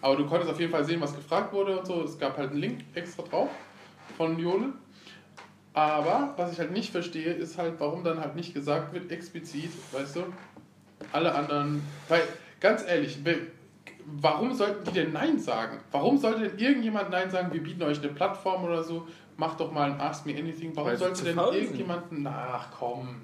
Aber 0.00 0.14
du 0.14 0.26
konntest 0.26 0.48
auf 0.48 0.60
jeden 0.60 0.70
Fall 0.70 0.84
sehen, 0.84 1.00
was 1.00 1.14
gefragt 1.14 1.52
wurde 1.52 1.76
und 1.76 1.86
so. 1.86 2.04
Es 2.04 2.16
gab 2.20 2.38
halt 2.38 2.52
einen 2.52 2.60
Link 2.60 2.84
extra 2.94 3.24
drauf 3.24 3.50
von 4.16 4.38
Jodel. 4.38 4.74
Aber 5.72 6.34
was 6.36 6.52
ich 6.52 6.60
halt 6.60 6.70
nicht 6.70 6.92
verstehe, 6.92 7.32
ist 7.32 7.58
halt, 7.58 7.74
warum 7.80 8.04
dann 8.04 8.20
halt 8.20 8.36
nicht 8.36 8.54
gesagt 8.54 8.94
wird, 8.94 9.10
explizit, 9.10 9.70
weißt 9.90 10.14
du, 10.14 10.20
alle 11.10 11.34
anderen. 11.34 11.82
Weil, 12.08 12.22
ganz 12.60 12.84
ehrlich, 12.86 13.18
warum 14.04 14.54
sollten 14.54 14.84
die 14.84 14.92
denn 14.92 15.12
Nein 15.12 15.40
sagen? 15.40 15.80
Warum 15.90 16.16
sollte 16.16 16.48
denn 16.48 16.58
irgendjemand 16.60 17.10
Nein 17.10 17.28
sagen, 17.28 17.52
wir 17.52 17.60
bieten 17.60 17.82
euch 17.82 17.98
eine 17.98 18.12
Plattform 18.12 18.62
oder 18.62 18.84
so, 18.84 19.08
macht 19.36 19.60
doch 19.60 19.72
mal 19.72 19.92
ein 19.92 20.00
Ask 20.00 20.26
Me 20.26 20.36
Anything. 20.36 20.74
Warum 20.74 20.90
Weil 20.90 20.96
sollte 20.96 21.24
denn 21.24 21.38
irgendjemanden. 21.38 22.26
Ach 22.26 22.68
komm. 22.76 23.22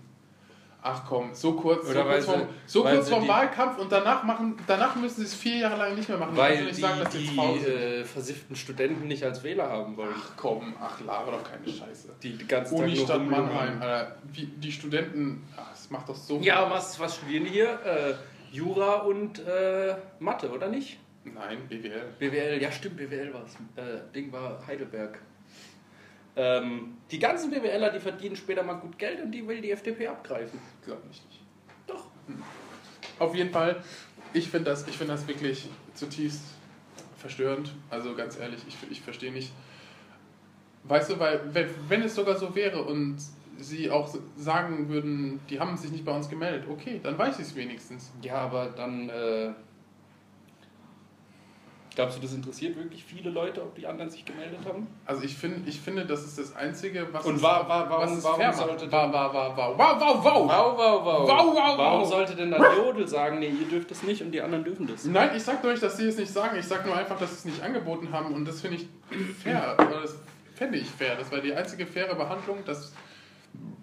Ach 0.82 1.02
komm, 1.06 1.34
so 1.34 1.52
kurz, 1.52 1.90
Oder 1.90 1.92
so 1.92 2.02
kurz, 2.04 2.24
sie- 2.24 2.30
vorm, 2.32 2.48
so 2.64 2.82
kurz 2.82 3.08
vorm 3.10 3.28
Wahlkampf 3.28 3.78
und 3.78 3.92
danach 3.92 4.22
machen, 4.22 4.56
danach 4.66 4.96
müssen 4.96 5.16
sie 5.20 5.26
es 5.26 5.34
vier 5.34 5.58
Jahre 5.58 5.76
lang 5.76 5.94
nicht 5.94 6.08
mehr 6.08 6.16
machen. 6.16 6.34
Weil 6.34 6.64
nicht 6.64 6.78
die, 6.78 6.80
sagen, 6.80 7.00
dass 7.00 7.12
die 7.12 7.36
äh, 7.36 8.02
versifften 8.04 8.56
Studenten 8.56 9.06
nicht 9.06 9.22
als 9.22 9.44
Wähler 9.44 9.68
haben 9.68 9.94
wollen. 9.98 10.14
Ach 10.16 10.30
komm, 10.36 10.74
ach 10.80 10.98
laber 11.02 11.32
doch 11.32 11.44
keine 11.44 11.66
Scheiße. 11.70 12.14
Die 12.22 12.32
die 12.32 12.46
ganzen 12.46 12.76
Tag 12.78 12.86
nur 12.86 12.94
Unistadt 12.94 13.20
rumlungern. 13.20 13.46
Mannheim, 13.54 13.82
Alter. 13.82 14.16
Wie, 14.32 14.46
die 14.46 14.72
Studenten, 14.72 15.46
ach, 15.54 15.70
das 15.70 15.90
macht 15.90 16.08
doch 16.08 16.16
so 16.16 16.38
Ja, 16.38 16.70
was, 16.70 16.98
was 16.98 17.16
studieren 17.16 17.44
die 17.44 17.50
hier? 17.50 17.78
Äh, 17.84 18.14
Jura 18.50 19.00
und 19.00 19.38
äh, 19.46 19.96
Mathe, 20.18 20.50
oder 20.50 20.68
nicht? 20.68 20.98
Nein, 21.24 21.58
BWL. 21.68 22.14
BWL, 22.18 22.62
ja 22.62 22.72
stimmt, 22.72 22.96
BWL 22.96 23.34
war 23.34 23.44
es. 23.44 23.54
Äh, 23.76 24.00
Ding 24.14 24.32
war 24.32 24.58
Heidelberg. 24.66 25.20
Ähm, 26.36 26.96
die 27.10 27.18
ganzen 27.18 27.50
BWLer, 27.50 27.90
die 27.90 28.00
verdienen 28.00 28.36
später 28.36 28.62
mal 28.62 28.74
gut 28.74 28.98
Geld 28.98 29.20
und 29.22 29.32
die 29.32 29.46
will 29.46 29.60
die 29.60 29.70
FDP 29.70 30.08
abgreifen. 30.08 30.58
Glaube 30.84 31.02
ich 31.10 31.22
nicht. 31.26 31.40
Doch. 31.86 32.04
Auf 33.18 33.34
jeden 33.34 33.50
Fall, 33.50 33.82
ich 34.32 34.48
finde 34.48 34.70
das, 34.70 34.86
ich 34.86 34.96
find 34.96 35.10
das 35.10 35.26
wirklich 35.26 35.68
zutiefst 35.94 36.42
verstörend. 37.18 37.72
Also 37.90 38.14
ganz 38.14 38.38
ehrlich, 38.38 38.60
ich, 38.66 38.76
ich 38.90 39.00
verstehe 39.00 39.32
nicht. 39.32 39.52
Weißt 40.84 41.10
du, 41.10 41.18
weil 41.18 41.40
wenn, 41.52 41.68
wenn 41.88 42.02
es 42.02 42.14
sogar 42.14 42.36
so 42.36 42.54
wäre 42.54 42.82
und 42.82 43.18
sie 43.58 43.90
auch 43.90 44.14
sagen 44.36 44.88
würden, 44.88 45.40
die 45.50 45.60
haben 45.60 45.76
sich 45.76 45.90
nicht 45.90 46.04
bei 46.04 46.12
uns 46.12 46.30
gemeldet, 46.30 46.64
okay, 46.70 47.00
dann 47.02 47.18
weiß 47.18 47.38
ich 47.38 47.46
es 47.46 47.56
wenigstens. 47.56 48.10
Ja, 48.22 48.36
aber 48.36 48.66
dann. 48.68 49.08
Äh, 49.08 49.52
glaubst 51.94 52.16
du, 52.18 52.22
das 52.22 52.32
interessiert 52.32 52.76
wirklich 52.76 53.04
viele 53.04 53.30
Leute, 53.30 53.62
ob 53.62 53.74
die 53.74 53.86
anderen 53.86 54.10
sich 54.10 54.24
gemeldet 54.24 54.60
haben? 54.66 54.86
Also 55.06 55.22
ich, 55.22 55.36
find, 55.36 55.66
ich 55.68 55.80
finde, 55.80 56.04
das 56.06 56.24
ist 56.24 56.38
das 56.38 56.54
Einzige, 56.56 57.08
was 57.12 57.24
Und 57.26 57.42
wa- 57.42 57.68
wa- 57.68 57.86
warum- 57.88 58.16
was 58.16 58.24
warum 58.24 58.52
sollte 58.52 58.86
macht. 58.86 58.92
Wow, 59.12 59.12
wow, 59.12 59.56
wow, 59.56 59.56
wow, 59.56 59.78
wow, 59.78 60.00
wow, 60.00 60.24
wow. 60.24 60.48
Wow, 60.48 60.76
wow, 60.78 61.04
wow. 61.04 61.28
Wow, 61.28 61.54
wow, 61.56 61.78
Warum 61.78 62.04
sollte 62.08 62.34
denn 62.36 62.50
dann 62.50 62.62
Jodel 62.76 63.06
sagen, 63.08 63.38
nee, 63.40 63.48
ihr 63.48 63.66
dürft 63.68 63.90
es 63.90 64.02
nicht 64.02 64.22
und 64.22 64.30
die 64.32 64.40
anderen 64.40 64.64
dürfen 64.64 64.86
das? 64.86 65.04
Nein, 65.04 65.30
ich 65.36 65.42
sag 65.42 65.62
nur 65.62 65.72
nicht, 65.72 65.82
dass 65.82 65.96
sie 65.96 66.06
es 66.06 66.16
nicht 66.16 66.32
sagen. 66.32 66.56
Ich 66.58 66.66
sag 66.66 66.84
nur 66.86 66.96
einfach, 66.96 67.18
dass 67.18 67.30
sie 67.30 67.36
es 67.36 67.44
nicht 67.56 67.62
angeboten 67.62 68.12
haben 68.12 68.34
und 68.34 68.46
das 68.46 68.60
finde 68.60 68.76
ich 68.78 68.86
fair. 69.42 69.76
Das 69.78 70.16
fände 70.54 70.78
ich 70.78 70.88
fair. 70.88 71.16
Das 71.16 71.30
war 71.32 71.40
die 71.40 71.52
einzige 71.54 71.86
faire 71.86 72.14
Behandlung, 72.14 72.58
dass 72.64 72.92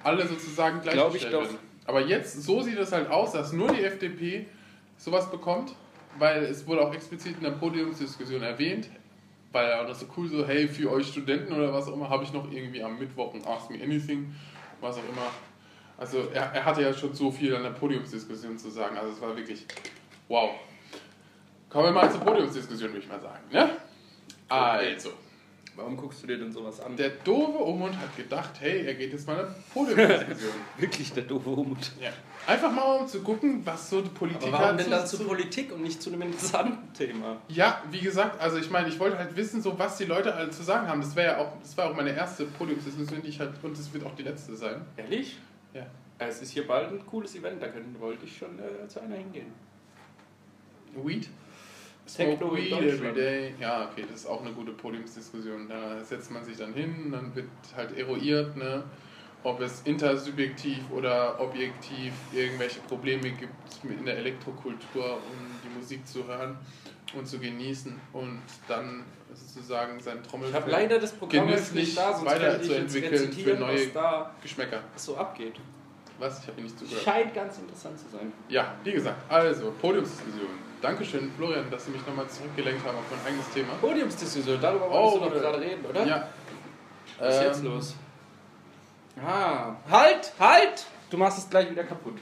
alle 0.03 0.25
sozusagen 0.27 0.81
Glaub 0.81 1.13
ich 1.13 1.21
gleichgestellt 1.21 1.33
doch. 1.33 1.41
werden. 1.41 1.57
Aber 1.85 2.01
jetzt, 2.01 2.43
so 2.43 2.61
sieht 2.61 2.77
es 2.77 2.91
halt 2.91 3.09
aus, 3.09 3.31
dass 3.31 3.53
nur 3.53 3.69
die 3.71 3.83
FDP 3.83 4.45
sowas 4.97 5.29
bekommt, 5.31 5.73
weil 6.19 6.43
es 6.43 6.65
wurde 6.67 6.81
auch 6.81 6.93
explizit 6.93 7.37
in 7.37 7.43
der 7.43 7.51
Podiumsdiskussion 7.51 8.41
erwähnt, 8.41 8.89
weil 9.51 9.67
er 9.67 9.81
auch 9.81 9.87
noch 9.87 9.95
so 9.95 10.05
cool 10.17 10.27
so, 10.27 10.45
hey, 10.45 10.67
für 10.67 10.91
euch 10.91 11.07
Studenten 11.07 11.53
oder 11.53 11.73
was 11.73 11.87
auch 11.87 11.93
immer, 11.93 12.09
habe 12.09 12.23
ich 12.23 12.33
noch 12.33 12.51
irgendwie 12.51 12.83
am 12.83 12.99
Mittwoch 12.99 13.33
ein 13.33 13.45
Ask 13.45 13.69
Me 13.69 13.81
Anything, 13.81 14.33
was 14.81 14.97
auch 14.97 15.09
immer. 15.09 15.31
Also 15.97 16.27
er, 16.33 16.53
er 16.53 16.65
hatte 16.65 16.81
ja 16.81 16.93
schon 16.93 17.13
so 17.13 17.31
viel 17.31 17.55
an 17.55 17.63
der 17.63 17.71
Podiumsdiskussion 17.71 18.57
zu 18.57 18.69
sagen, 18.69 18.97
also 18.97 19.13
es 19.13 19.21
war 19.21 19.35
wirklich 19.35 19.65
wow. 20.27 20.51
Kommen 21.69 21.85
wir 21.85 21.91
mal 21.91 22.11
zur 22.11 22.21
Podiumsdiskussion, 22.21 22.91
würde 22.91 22.99
ich 22.99 23.09
mal 23.09 23.19
sagen. 23.19 23.43
Ne? 23.51 23.69
Also, 24.47 25.09
Warum 25.77 25.95
guckst 25.95 26.23
du 26.23 26.27
dir 26.27 26.37
denn 26.39 26.51
sowas 26.51 26.81
an? 26.81 26.97
der 26.97 27.09
doofe 27.23 27.63
Omund 27.63 27.95
hat 27.97 28.17
gedacht, 28.17 28.49
hey, 28.59 28.85
er 28.85 28.95
geht 28.95 29.13
jetzt 29.13 29.27
mal 29.27 29.37
eine 29.39 29.55
Podiumsdiskussion. 29.73 30.51
Wirklich 30.77 31.13
der 31.13 31.23
doofe 31.23 31.51
Humut. 31.55 31.91
ja. 32.01 32.09
Einfach 32.47 32.71
mal 32.71 32.81
um 32.99 33.07
zu 33.07 33.21
gucken, 33.21 33.61
was 33.65 33.89
so 33.89 34.01
die 34.01 34.09
Politiker 34.09 34.47
Aber 34.47 34.63
warum 34.63 34.77
denn 34.77 34.89
dann 34.89 35.05
zu- 35.05 35.23
Politik 35.25 35.71
und 35.73 35.83
nicht 35.83 36.01
zu 36.01 36.09
einem 36.11 36.23
interessanten 36.23 36.91
Thema? 36.93 37.37
Ja, 37.49 37.83
wie 37.91 37.99
gesagt, 37.99 38.39
also 38.41 38.57
ich 38.57 38.69
meine, 38.71 38.87
ich 38.89 38.97
wollte 38.99 39.17
halt 39.17 39.35
wissen, 39.35 39.61
so 39.61 39.77
was 39.77 39.97
die 39.97 40.05
Leute 40.05 40.33
alle 40.33 40.49
zu 40.49 40.63
sagen 40.63 40.87
haben. 40.87 41.01
Das 41.01 41.15
wäre 41.15 41.33
ja 41.33 41.37
auch, 41.39 41.51
das 41.61 41.77
war 41.77 41.91
auch 41.91 41.95
meine 41.95 42.11
erste 42.15 42.45
Podiumsdiskussion, 42.45 43.21
die 43.21 43.27
ich 43.29 43.39
halt, 43.39 43.51
und 43.63 43.77
das 43.77 43.93
wird 43.93 44.03
auch 44.05 44.15
die 44.15 44.23
letzte 44.23 44.55
sein. 44.55 44.81
Ehrlich? 44.95 45.37
Ja. 45.73 45.85
Es 46.19 46.41
ist 46.41 46.51
hier 46.51 46.65
bald 46.65 46.89
ein 46.91 47.05
cooles 47.05 47.35
Event, 47.35 47.61
da 47.61 47.67
können, 47.67 47.95
wollte 47.99 48.25
ich 48.25 48.35
schon 48.37 48.57
äh, 48.57 48.87
zu 48.87 48.99
einer 49.01 49.15
hingehen. 49.17 49.53
Weed? 50.95 51.27
Techno 52.15 52.49
Smoke 52.49 52.57
Weed 52.57 52.71
every 52.73 53.13
day. 53.13 53.53
Ja, 53.59 53.89
okay, 53.91 54.05
das 54.09 54.21
ist 54.21 54.25
auch 54.27 54.41
eine 54.41 54.51
gute 54.53 54.71
Podiumsdiskussion. 54.71 55.67
Da 55.67 56.03
setzt 56.03 56.31
man 56.31 56.43
sich 56.43 56.57
dann 56.57 56.73
hin, 56.73 57.11
dann 57.11 57.35
wird 57.35 57.47
halt 57.75 57.97
eruiert, 57.97 58.55
ne, 58.55 58.83
ob 59.43 59.61
es 59.61 59.81
intersubjektiv 59.81 60.79
oder 60.91 61.39
objektiv 61.39 62.13
irgendwelche 62.33 62.79
Probleme 62.81 63.31
gibt 63.31 63.53
in 63.83 64.05
der 64.05 64.17
Elektrokultur, 64.17 65.13
um 65.13 65.59
die 65.63 65.77
Musik 65.77 66.07
zu 66.07 66.25
hören 66.27 66.57
und 67.15 67.27
zu 67.27 67.39
genießen 67.39 67.99
und 68.13 68.41
dann 68.67 69.03
sozusagen 69.33 69.99
sein 69.99 70.19
Ich 70.23 70.53
habe 70.53 70.71
leider 70.71 70.99
das 70.99 71.13
Programm 71.13 71.47
genüsslich 71.47 71.87
nicht 71.87 71.97
da, 71.97 72.13
sonst 72.13 72.25
weiterzuentwickeln 72.25 73.31
für 73.31 73.53
neue 73.55 73.91
Geschmäcker. 74.41 74.83
so 74.95 75.15
abgeht. 75.15 75.55
Was? 76.19 76.41
Ich 76.41 76.47
habe 76.47 76.61
nicht 76.61 76.77
zugehört. 76.77 77.03
Scheint 77.03 77.33
ganz 77.33 77.59
interessant 77.59 77.99
zu 77.99 78.05
sein. 78.09 78.33
Ja, 78.49 78.75
wie 78.83 78.93
gesagt, 78.93 79.31
also 79.31 79.71
Podiumsdiskussion. 79.79 80.66
Dankeschön, 80.81 81.31
Florian, 81.35 81.69
dass 81.71 81.85
Sie 81.85 81.91
mich 81.91 82.05
nochmal 82.05 82.27
zurückgelenkt 82.29 82.85
haben 82.85 82.97
auf 82.97 83.03
mein 83.09 83.33
eigenes 83.33 83.49
Thema. 83.49 83.73
Podiumsdiskussion, 83.81 84.61
darüber 84.61 84.87
Oh, 84.89 84.93
wolltest 84.93 85.15
du 85.15 85.19
doch 85.29 85.41
gerade 85.51 85.61
reden, 85.61 85.85
oder? 85.85 86.05
Ja. 86.05 86.27
Was 87.19 87.35
ist 87.35 87.41
jetzt 87.41 87.59
Ähm, 87.59 87.65
los? 87.65 87.95
Ah, 89.25 89.75
halt, 89.89 90.31
halt! 90.39 90.85
Du 91.09 91.17
machst 91.17 91.39
es 91.39 91.49
gleich 91.49 91.71
wieder 91.71 91.83
kaputt. 91.83 92.17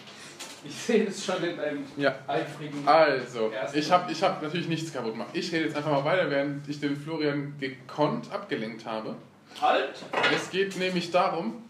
Ich 0.63 0.73
sehe 0.73 1.05
es 1.07 1.23
schon 1.25 1.43
in 1.43 1.57
deinem 1.57 1.85
Ja. 1.97 2.15
eifrigen... 2.27 2.87
Also, 2.87 3.51
ich 3.73 3.91
habe 3.91 4.11
ich 4.11 4.23
hab 4.23 4.41
natürlich 4.41 4.67
nichts 4.69 4.93
kaputt 4.93 5.11
gemacht. 5.11 5.29
Ich 5.33 5.51
rede 5.51 5.65
jetzt 5.65 5.75
einfach 5.75 5.91
mal 5.91 6.05
weiter, 6.05 6.29
während 6.29 6.67
ich 6.69 6.79
den 6.79 6.95
Florian 6.95 7.55
gekonnt 7.59 8.31
abgelenkt 8.31 8.85
habe. 8.85 9.15
Halt! 9.61 9.93
Es 10.33 10.49
geht 10.49 10.77
nämlich 10.77 11.11
darum, 11.11 11.63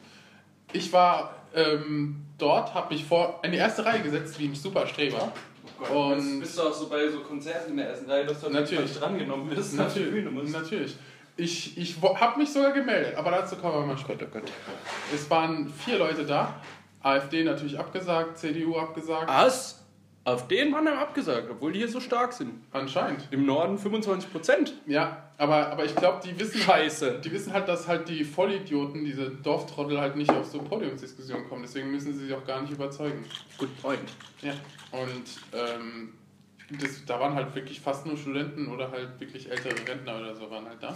ich 0.71 0.93
war 0.93 1.35
ähm, 1.55 2.25
dort, 2.37 2.73
habe 2.73 2.93
mich 2.93 3.05
vor 3.05 3.39
in 3.43 3.51
die 3.51 3.57
erste 3.57 3.85
Reihe 3.85 4.01
gesetzt 4.01 4.39
wie 4.39 4.47
ein 4.47 4.55
super 4.55 4.85
Streber. 4.87 5.31
Und 5.93 6.17
Und- 6.19 6.39
bist 6.39 6.57
du 6.57 6.61
auch 6.63 6.73
so 6.73 6.87
bei 6.87 7.09
so 7.09 7.19
Konzerten 7.19 7.71
in 7.71 7.77
der 7.77 7.89
ersten 7.89 8.09
Reihe, 8.09 8.25
dass 8.25 8.39
du 8.41 8.49
Natürlich. 8.49 8.89
nicht 8.91 9.01
drangenommen 9.01 9.49
wirst, 9.55 9.79
auf 9.79 9.93
die 9.93 9.99
Bühne 10.01 10.29
musst. 10.31 10.53
natürlich. 10.53 10.95
Ich, 11.37 11.77
ich 11.77 11.95
habe 12.01 12.39
mich 12.39 12.49
sogar 12.51 12.71
gemeldet, 12.71 13.15
aber 13.17 13.31
dazu 13.31 13.57
kommen 13.57 13.73
wir 13.73 13.85
mal 13.87 13.97
später. 13.97 14.25
Es 15.13 15.29
waren 15.29 15.67
vier 15.67 15.97
Leute 15.97 16.25
da. 16.25 16.61
AfD 17.03 17.43
natürlich 17.43 17.77
abgesagt, 17.77 18.37
CDU 18.37 18.77
abgesagt. 18.77 19.27
Was? 19.27 19.84
Auf 20.25 20.48
den 20.48 20.72
Mann 20.72 20.88
haben 20.88 20.98
abgesagt, 20.98 21.48
obwohl 21.51 21.72
die 21.72 21.79
hier 21.79 21.88
so 21.88 22.00
stark 22.00 22.34
sind. 22.34 22.51
Anscheinend. 22.72 23.27
Im 23.29 23.46
Norden 23.46 23.77
25 23.77 24.32
Prozent. 24.32 24.74
Ja, 24.88 25.29
aber, 25.38 25.67
aber 25.67 25.86
ich 25.86 25.96
glaube, 25.96 26.20
die 26.25 26.38
wissen 26.39 26.60
Scheiße. 26.62 27.22
Die 27.24 27.32
wissen 27.32 27.53
halt, 27.53 27.67
dass 27.67 27.88
halt 27.88 28.10
die 28.10 28.24
Vollidioten, 28.24 29.05
diese 29.05 29.29
Dorftrottel 29.29 30.01
halt 30.01 30.15
nicht 30.15 30.32
auf 30.32 30.46
so 30.48 30.63
Podiumsdiskussionen 30.63 31.48
kommen. 31.48 31.62
Deswegen 31.62 31.91
müssen 31.91 32.12
sie 32.13 32.25
sich 32.25 32.34
auch 32.34 32.44
gar 32.44 32.60
nicht 32.60 32.74
überzeugen. 32.74 33.24
Good 33.60 33.82
point. 33.84 34.13
Ja. 34.41 34.53
Und 34.91 35.27
ähm, 35.53 36.13
das, 36.72 37.05
da 37.05 37.20
waren 37.20 37.36
halt 37.36 37.53
wirklich 37.53 37.79
fast 37.79 38.08
nur 38.08 38.17
Studenten 38.17 38.67
oder 38.67 38.89
halt 38.89 39.20
wirklich 39.20 39.51
ältere 39.51 39.75
Rentner 39.88 40.17
oder 40.17 40.36
so 40.36 40.50
waren 40.50 40.65
halt 40.65 40.82
da. 40.82 40.96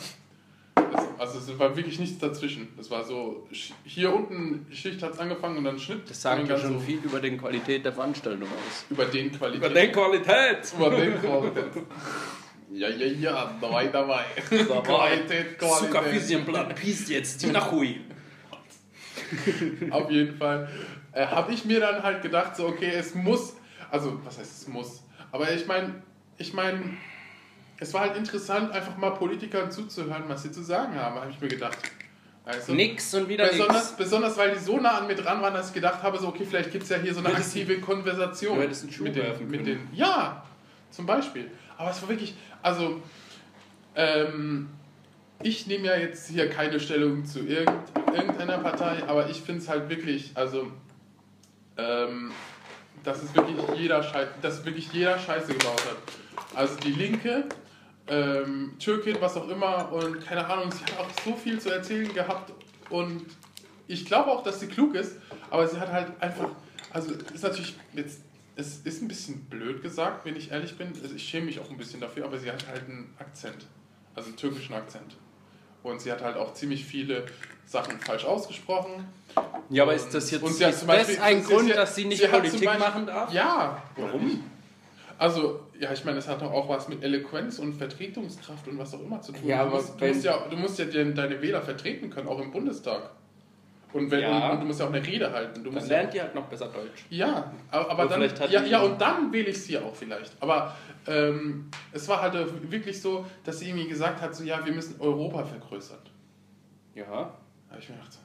Das, 0.92 1.06
also 1.18 1.40
es 1.40 1.60
war 1.60 1.76
wirklich 1.76 2.00
nichts 2.00 2.20
dazwischen. 2.20 2.70
Das 2.78 2.90
war 2.90 3.04
so, 3.04 3.48
hier 3.84 4.14
unten 4.14 4.66
Schicht 4.72 5.02
hat 5.04 5.14
es 5.14 5.20
angefangen 5.20 5.58
und 5.58 5.64
dann 5.64 5.80
Schnitt. 5.80 6.10
Das 6.10 6.22
sagt 6.22 6.48
ja 6.48 6.58
schon 6.58 6.74
so 6.74 6.80
viel 6.80 7.00
über 7.00 7.20
die 7.20 7.38
Qualität 7.38 7.86
der 7.86 7.94
Veranstaltung 7.94 8.48
aus. 8.48 8.86
Über 8.90 9.06
den 9.06 9.32
Qualität. 9.32 9.72
Über 9.72 9.82
die 9.82 9.92
Qualität! 9.92 10.74
Über 10.78 10.90
den 10.90 11.20
Qualität. 11.20 11.84
Ja, 12.72 12.88
ja, 12.88 13.06
ja, 13.08 13.54
dabei, 13.60 13.88
dabei. 13.88 14.26
Qualität, 14.48 15.58
Qualität. 15.58 15.60
Zuckerfisienblatt, 15.60 16.76
piest 16.76 17.10
jetzt, 17.10 17.42
die 17.42 17.48
Nachhui. 17.48 18.02
Auf 19.90 20.10
jeden 20.12 20.38
Fall 20.38 20.70
äh, 21.12 21.26
habe 21.26 21.54
ich 21.54 21.66
mir 21.66 21.80
dann 21.80 22.04
halt 22.04 22.22
gedacht, 22.22 22.56
so, 22.56 22.68
okay, 22.68 22.92
es 22.94 23.16
muss, 23.16 23.56
also, 23.90 24.20
was 24.24 24.38
heißt 24.38 24.62
es 24.62 24.68
muss? 24.68 25.04
Aber 25.32 25.52
ich 25.52 25.66
meine, 25.68 26.04
ich 26.38 26.54
meine, 26.54 26.98
es 27.80 27.94
war 27.94 28.02
halt 28.02 28.18
interessant, 28.18 28.72
einfach 28.72 28.98
mal 28.98 29.12
Politikern 29.12 29.72
zuzuhören, 29.72 30.24
was 30.28 30.44
sie 30.44 30.52
zu 30.52 30.62
sagen 30.64 30.96
haben, 30.96 31.16
habe 31.16 31.32
ich 31.32 31.40
mir 31.40 31.48
gedacht. 31.48 31.78
Also, 32.46 32.74
Nix 32.74 33.14
und 33.14 33.28
wieder 33.30 33.48
besonders, 33.48 33.86
nix. 33.90 33.98
besonders, 33.98 34.38
weil 34.38 34.54
die 34.54 34.60
so 34.60 34.78
nah 34.80 34.98
an 35.00 35.08
mir 35.08 35.16
dran 35.16 35.42
waren, 35.42 35.54
dass 35.54 35.68
ich 35.68 35.74
gedacht 35.74 36.02
habe, 36.02 36.18
so, 36.18 36.30
okay, 36.30 36.46
vielleicht 36.50 36.72
gibt 36.72 36.84
es 36.84 36.90
ja 36.90 36.98
hier 36.98 37.14
so 37.14 37.20
eine 37.20 37.30
Du 37.30 37.36
hättest- 37.36 37.56
aktive 37.56 37.80
Konversation. 37.80 38.56
du 38.58 38.64
hättest 38.64 38.84
einen 38.84 38.92
Schuh 38.92 39.04
mit 39.04 39.16
den, 39.16 39.50
mit 39.52 39.68
den, 39.68 39.88
Ja, 39.94 40.44
zum 40.90 41.06
Beispiel. 41.06 41.52
Aber 41.78 41.92
es 41.92 42.02
war 42.02 42.10
wirklich, 42.10 42.34
also, 42.64 43.02
ähm, 43.96 44.70
ich 45.44 45.68
nehme 45.68 45.86
ja 45.88 45.96
jetzt 45.98 46.28
hier 46.30 46.50
keine 46.50 46.80
Stellung 46.80 47.24
zu 47.24 47.40
irgend, 47.46 47.72
irgendeiner 48.14 48.58
Partei, 48.58 49.04
aber 49.08 49.30
ich 49.30 49.42
finde 49.42 49.62
es 49.62 49.70
halt 49.70 49.88
wirklich, 49.90 50.32
also, 50.34 50.72
ähm, 51.78 52.32
dass 53.04 53.22
es 53.24 53.34
wirklich 53.36 53.58
jeder 53.78 54.02
Scheiß, 54.04 54.28
dass 54.42 54.66
wirklich 54.66 54.92
jeder 54.92 55.18
Scheiße 55.18 55.54
gebaut 55.54 55.82
hat. 55.86 55.98
Also 56.56 56.76
die 56.78 56.92
Linke, 56.92 57.46
ähm, 58.10 58.74
Türkin, 58.80 59.18
was 59.20 59.36
auch 59.38 59.48
immer 59.50 59.92
und 59.92 60.26
keine 60.26 60.46
Ahnung, 60.46 60.72
sie 60.72 60.84
hat 60.84 61.00
auch 61.00 61.10
so 61.24 61.36
viel 61.36 61.60
zu 61.60 61.70
erzählen 61.72 62.14
gehabt 62.14 62.52
und 62.90 63.26
ich 63.88 64.06
glaube 64.06 64.32
auch, 64.32 64.44
dass 64.44 64.60
sie 64.60 64.68
klug 64.68 64.96
ist, 64.96 65.16
aber 65.50 65.68
sie 65.68 65.80
hat 65.80 65.92
halt 65.92 66.12
einfach, 66.20 66.50
also 66.92 67.12
ist 67.34 67.44
natürlich 67.44 67.76
jetzt, 67.94 68.22
es 68.56 68.78
ist 68.84 69.02
ein 69.02 69.08
bisschen 69.08 69.46
blöd 69.46 69.82
gesagt, 69.82 70.26
wenn 70.26 70.36
ich 70.36 70.52
ehrlich 70.52 70.78
bin, 70.78 70.90
also 71.02 71.16
ich 71.16 71.24
schäme 71.28 71.46
mich 71.48 71.60
auch 71.60 71.70
ein 71.70 71.78
bisschen 71.78 72.00
dafür, 72.02 72.26
aber 72.26 72.38
sie 72.38 72.52
hat 72.52 72.66
halt 72.68 72.84
einen 72.90 73.14
Akzent, 73.20 73.66
also 74.16 74.28
einen 74.30 74.38
türkischen 74.38 74.74
Akzent. 74.76 75.16
Und 75.82 76.02
sie 76.02 76.12
hat 76.12 76.22
halt 76.22 76.36
auch 76.36 76.54
ziemlich 76.54 76.84
viele 76.84 77.26
Sachen 77.66 78.02
falsch 78.02 78.26
ausgesprochen. 78.26 79.06
Ja, 79.70 79.84
aber 79.84 79.94
ist 79.96 80.14
das 80.14 80.30
jetzt 80.30 80.44
Und 80.44 80.52
sie 80.52 80.66
hat 80.66 80.74
ist 80.74 80.80
zum 80.80 80.90
das 80.90 80.98
Beispiel- 81.08 81.20
ein 81.22 81.42
Grund, 81.42 81.68
sie- 81.70 81.74
dass 81.74 81.96
sie 81.96 82.04
nicht 82.06 82.22
sie 82.22 82.28
Politik 82.28 82.66
Beispiel- 82.66 82.80
machen 82.86 83.06
darf? 83.06 83.32
Ja. 83.32 83.82
Warum? 83.96 84.44
Also, 85.20 85.60
ja, 85.78 85.92
ich 85.92 86.06
meine, 86.06 86.18
es 86.18 86.30
hat 86.30 86.42
doch 86.42 86.52
auch 86.52 86.70
was 86.70 86.88
mit 86.88 87.04
Eloquenz 87.04 87.60
und 87.60 87.74
Vertretungskraft 87.74 88.68
und 88.70 88.80
was 88.80 88.94
auch 88.94 89.02
immer 89.02 89.22
zu 89.22 89.34
tun. 89.34 89.46
Ja, 89.46 89.58
du, 89.58 89.62
aber 89.68 89.76
musst, 89.76 90.00
du, 90.00 90.06
musst 90.08 90.24
ja, 90.24 90.48
du 90.50 90.56
musst 90.56 90.80
ja 90.80 90.86
den, 90.86 91.14
deine 91.14 91.42
Wähler 91.42 91.62
vertreten 91.62 92.10
können, 92.10 92.30
auch 92.30 92.40
im 92.40 92.52
Bundestag. 92.52 93.12
Und, 93.92 94.10
wenn, 94.12 94.22
Ja. 94.22 94.46
und, 94.48 94.52
und 94.54 94.60
du 94.62 94.66
musst 94.68 94.80
ja 94.80 94.86
auch 94.86 94.94
eine 94.94 95.06
Rede 95.06 95.30
halten. 95.32 95.62
Du 95.64 95.72
Dann 95.72 95.86
lernt 95.88 96.14
ihr 96.14 96.22
halt 96.22 96.36
noch 96.36 96.46
besser 96.46 96.68
Deutsch. 96.68 97.04
ja, 97.10 97.52
aber, 97.70 97.92
aber 97.92 98.06
dann, 98.06 98.22
ja, 98.50 98.64
ja, 98.64 98.82
und 98.82 99.02
dann 99.02 99.34
wähle 99.34 99.50
ich 99.50 99.62
sie 99.62 99.78
auch 99.78 99.94
vielleicht. 99.94 100.32
Aber 100.40 100.76
ähm, 101.06 101.70
es 101.92 102.08
war 102.08 102.22
halt 102.22 102.36
wirklich 102.72 103.02
so, 103.02 103.26
dass 103.44 103.60
sie 103.60 103.70
irgendwie 103.70 103.90
gesagt 103.90 104.22
hat, 104.22 104.34
so, 104.34 104.44
ja, 104.46 104.64
wir 104.66 104.72
müssen 104.72 105.02
Europa 105.02 105.44
vergrößern. 105.44 106.00
Ja, 106.96 107.06
Da 107.06 107.72
habe 107.72 107.80
ich 107.82 107.90
mir 107.90 107.96
gedacht, 107.96 108.14
so, 108.14 108.20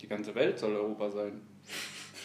die 0.00 0.06
ganze 0.08 0.34
Welt 0.36 0.58
soll 0.58 0.76
Europa 0.76 1.10
sein. 1.10 1.40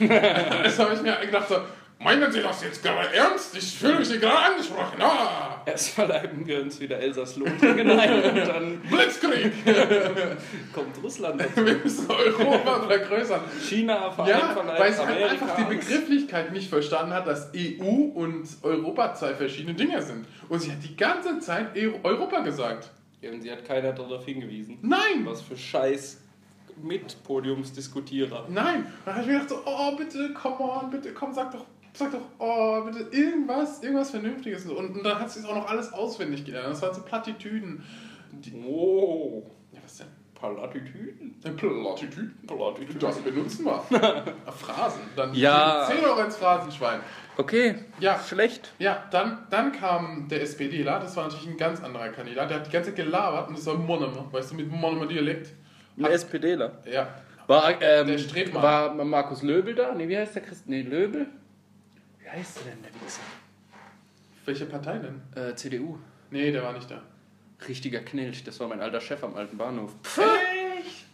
das 0.64 0.78
habe 0.80 0.94
ich 0.94 1.02
mir 1.02 1.18
gedacht, 1.26 1.48
so, 1.50 1.56
meinen 2.04 2.32
Sie 2.32 2.42
das 2.42 2.64
jetzt 2.64 2.84
gerade 2.84 3.14
ernst? 3.14 3.56
Ich 3.56 3.78
fühle 3.78 4.00
mich 4.00 4.08
hier 4.10 4.20
gerade 4.20 4.52
angesprochen. 4.54 5.02
Ah, 5.02 5.62
Erst 5.66 5.90
verleiben 5.90 6.46
wir 6.46 6.62
uns 6.62 6.80
wieder 6.80 6.98
Elsass-Lothringen 7.00 7.92
ein 7.92 8.24
und 8.24 8.36
dann 8.48 8.80
Blitzkrieg! 8.90 9.52
kommt 10.74 11.02
Russland 11.04 11.40
dazu. 11.42 11.66
wir 11.66 11.76
müssen 11.76 12.10
Europa 12.10 12.82
vergrößern. 12.88 13.42
China 13.62 13.94
Ja, 13.94 14.12
vereinfacht 14.12 14.80
weil 14.80 14.94
sie 14.94 15.06
halt 15.06 15.24
einfach 15.32 15.56
die 15.56 15.64
Begrifflichkeit 15.76 16.52
nicht 16.52 16.70
verstanden 16.70 17.14
hat, 17.14 17.28
dass 17.28 17.52
EU 17.56 17.84
und 18.16 18.48
Europa 18.64 19.14
zwei 19.14 19.34
verschiedene 19.36 19.74
Dinge 19.76 20.02
sind. 20.02 20.26
Und 20.50 20.60
sie 20.62 20.72
hat 20.72 20.84
die 20.84 20.96
ganze 20.96 21.40
Zeit 21.40 21.76
Eu- 21.78 22.00
Europa 22.04 22.40
gesagt. 22.42 22.90
Ja, 23.22 23.32
und 23.32 23.42
sie 23.42 23.52
hat 23.52 23.66
keiner 23.66 23.94
darauf 23.94 24.26
hingewiesen. 24.26 24.80
Nein! 24.82 25.26
Was 25.26 25.42
für 25.42 25.56
Scheiß 25.56 26.18
mit 26.82 27.22
Podiumsdiskutierer. 27.24 28.48
Nein! 28.50 28.92
Dann 29.06 29.14
habe 29.16 29.24
ich 29.24 29.28
mir 29.28 29.34
gedacht, 29.40 29.50
so, 29.50 29.62
oh 29.66 29.96
bitte, 29.96 30.34
come 30.34 30.58
on, 30.60 30.90
bitte, 30.90 31.14
komm, 31.14 31.32
sag 31.34 31.52
doch, 31.52 31.66
sag 31.94 32.12
doch, 32.12 32.22
oh, 32.40 32.82
bitte, 32.86 33.08
irgendwas, 33.16 33.82
irgendwas 33.84 34.12
Vernünftiges. 34.12 34.66
Und, 34.66 34.96
und 34.98 35.04
dann 35.04 35.20
hat 35.20 35.30
sie 35.32 35.40
es 35.40 35.46
auch 35.46 35.56
noch 35.56 35.68
alles 35.70 35.92
auswendig 35.94 36.46
gelernt. 36.46 36.70
Das 36.70 36.82
waren 36.82 36.94
so 36.94 37.02
Plattitüden. 37.02 37.84
Die, 38.32 38.54
Oh. 38.66 39.44
ja, 39.74 39.80
was 39.84 39.98
denn? 39.98 40.08
Plattitüden. 40.34 41.36
Plattitüden. 41.42 42.36
Plattitüden. 42.48 43.00
Das 43.00 43.18
benutzen 43.20 43.66
wir. 43.66 43.84
Phrasen. 44.52 45.02
Dann 45.16 45.34
Ja. 45.36 45.88
10 45.88 46.04
Euro 46.04 46.22
ins 46.22 46.36
Phrasenschwein. 46.38 47.00
Okay, 47.38 47.76
Ja. 48.00 48.20
schlecht. 48.20 48.74
Ja, 48.80 49.04
dann, 49.12 49.46
dann 49.52 49.72
kam 49.72 50.28
der 50.30 50.42
SPDler, 50.42 51.00
das 51.00 51.16
war 51.16 51.26
natürlich 51.26 51.48
ein 51.48 51.58
ganz 51.58 51.82
anderer 51.84 52.10
Kandidat, 52.10 52.50
der 52.50 52.58
hat 52.60 52.68
die 52.68 52.72
ganze 52.72 52.90
Zeit 52.90 52.98
gelabert 53.06 53.50
und 53.50 53.58
das 53.58 53.66
war 53.68 53.76
Monomer, 53.76 54.28
weißt 54.32 54.52
du, 54.52 54.56
mit 54.56 54.70
Monomer 54.70 55.06
Dialekt. 55.06 55.52
Ein 55.98 56.06
SPDler. 56.06 56.80
Ja, 56.92 57.08
War, 57.48 57.80
ähm, 57.82 58.08
Der 58.08 58.18
Strebmann. 58.18 58.64
war 58.64 58.94
Markus 59.06 59.44
Löbel 59.44 59.76
da? 59.76 59.94
Nee, 59.94 60.08
wie 60.08 60.18
heißt 60.18 60.36
der 60.36 60.42
Christ? 60.42 60.68
Nee, 60.68 60.82
Löbel? 60.82 61.28
Wie 62.32 62.38
heißt 62.38 62.58
der 62.58 62.74
denn, 62.74 62.82
der 62.84 62.92
Wichser? 63.02 63.22
welche 64.46 64.66
Partei 64.66 64.98
denn? 64.98 65.22
Äh, 65.36 65.56
CDU. 65.56 65.98
Nee, 66.32 66.52
der 66.52 66.64
war 66.64 66.74
nicht 66.74 66.90
da. 66.90 67.02
Richtiger 67.68 68.00
Knilch, 68.00 68.44
das 68.44 68.60
war 68.60 68.68
mein 68.68 68.82
alter 68.82 69.00
Chef 69.00 69.24
am 69.24 69.36
alten 69.36 69.58
Bahnhof. 69.58 69.92
Echt? 70.18 71.06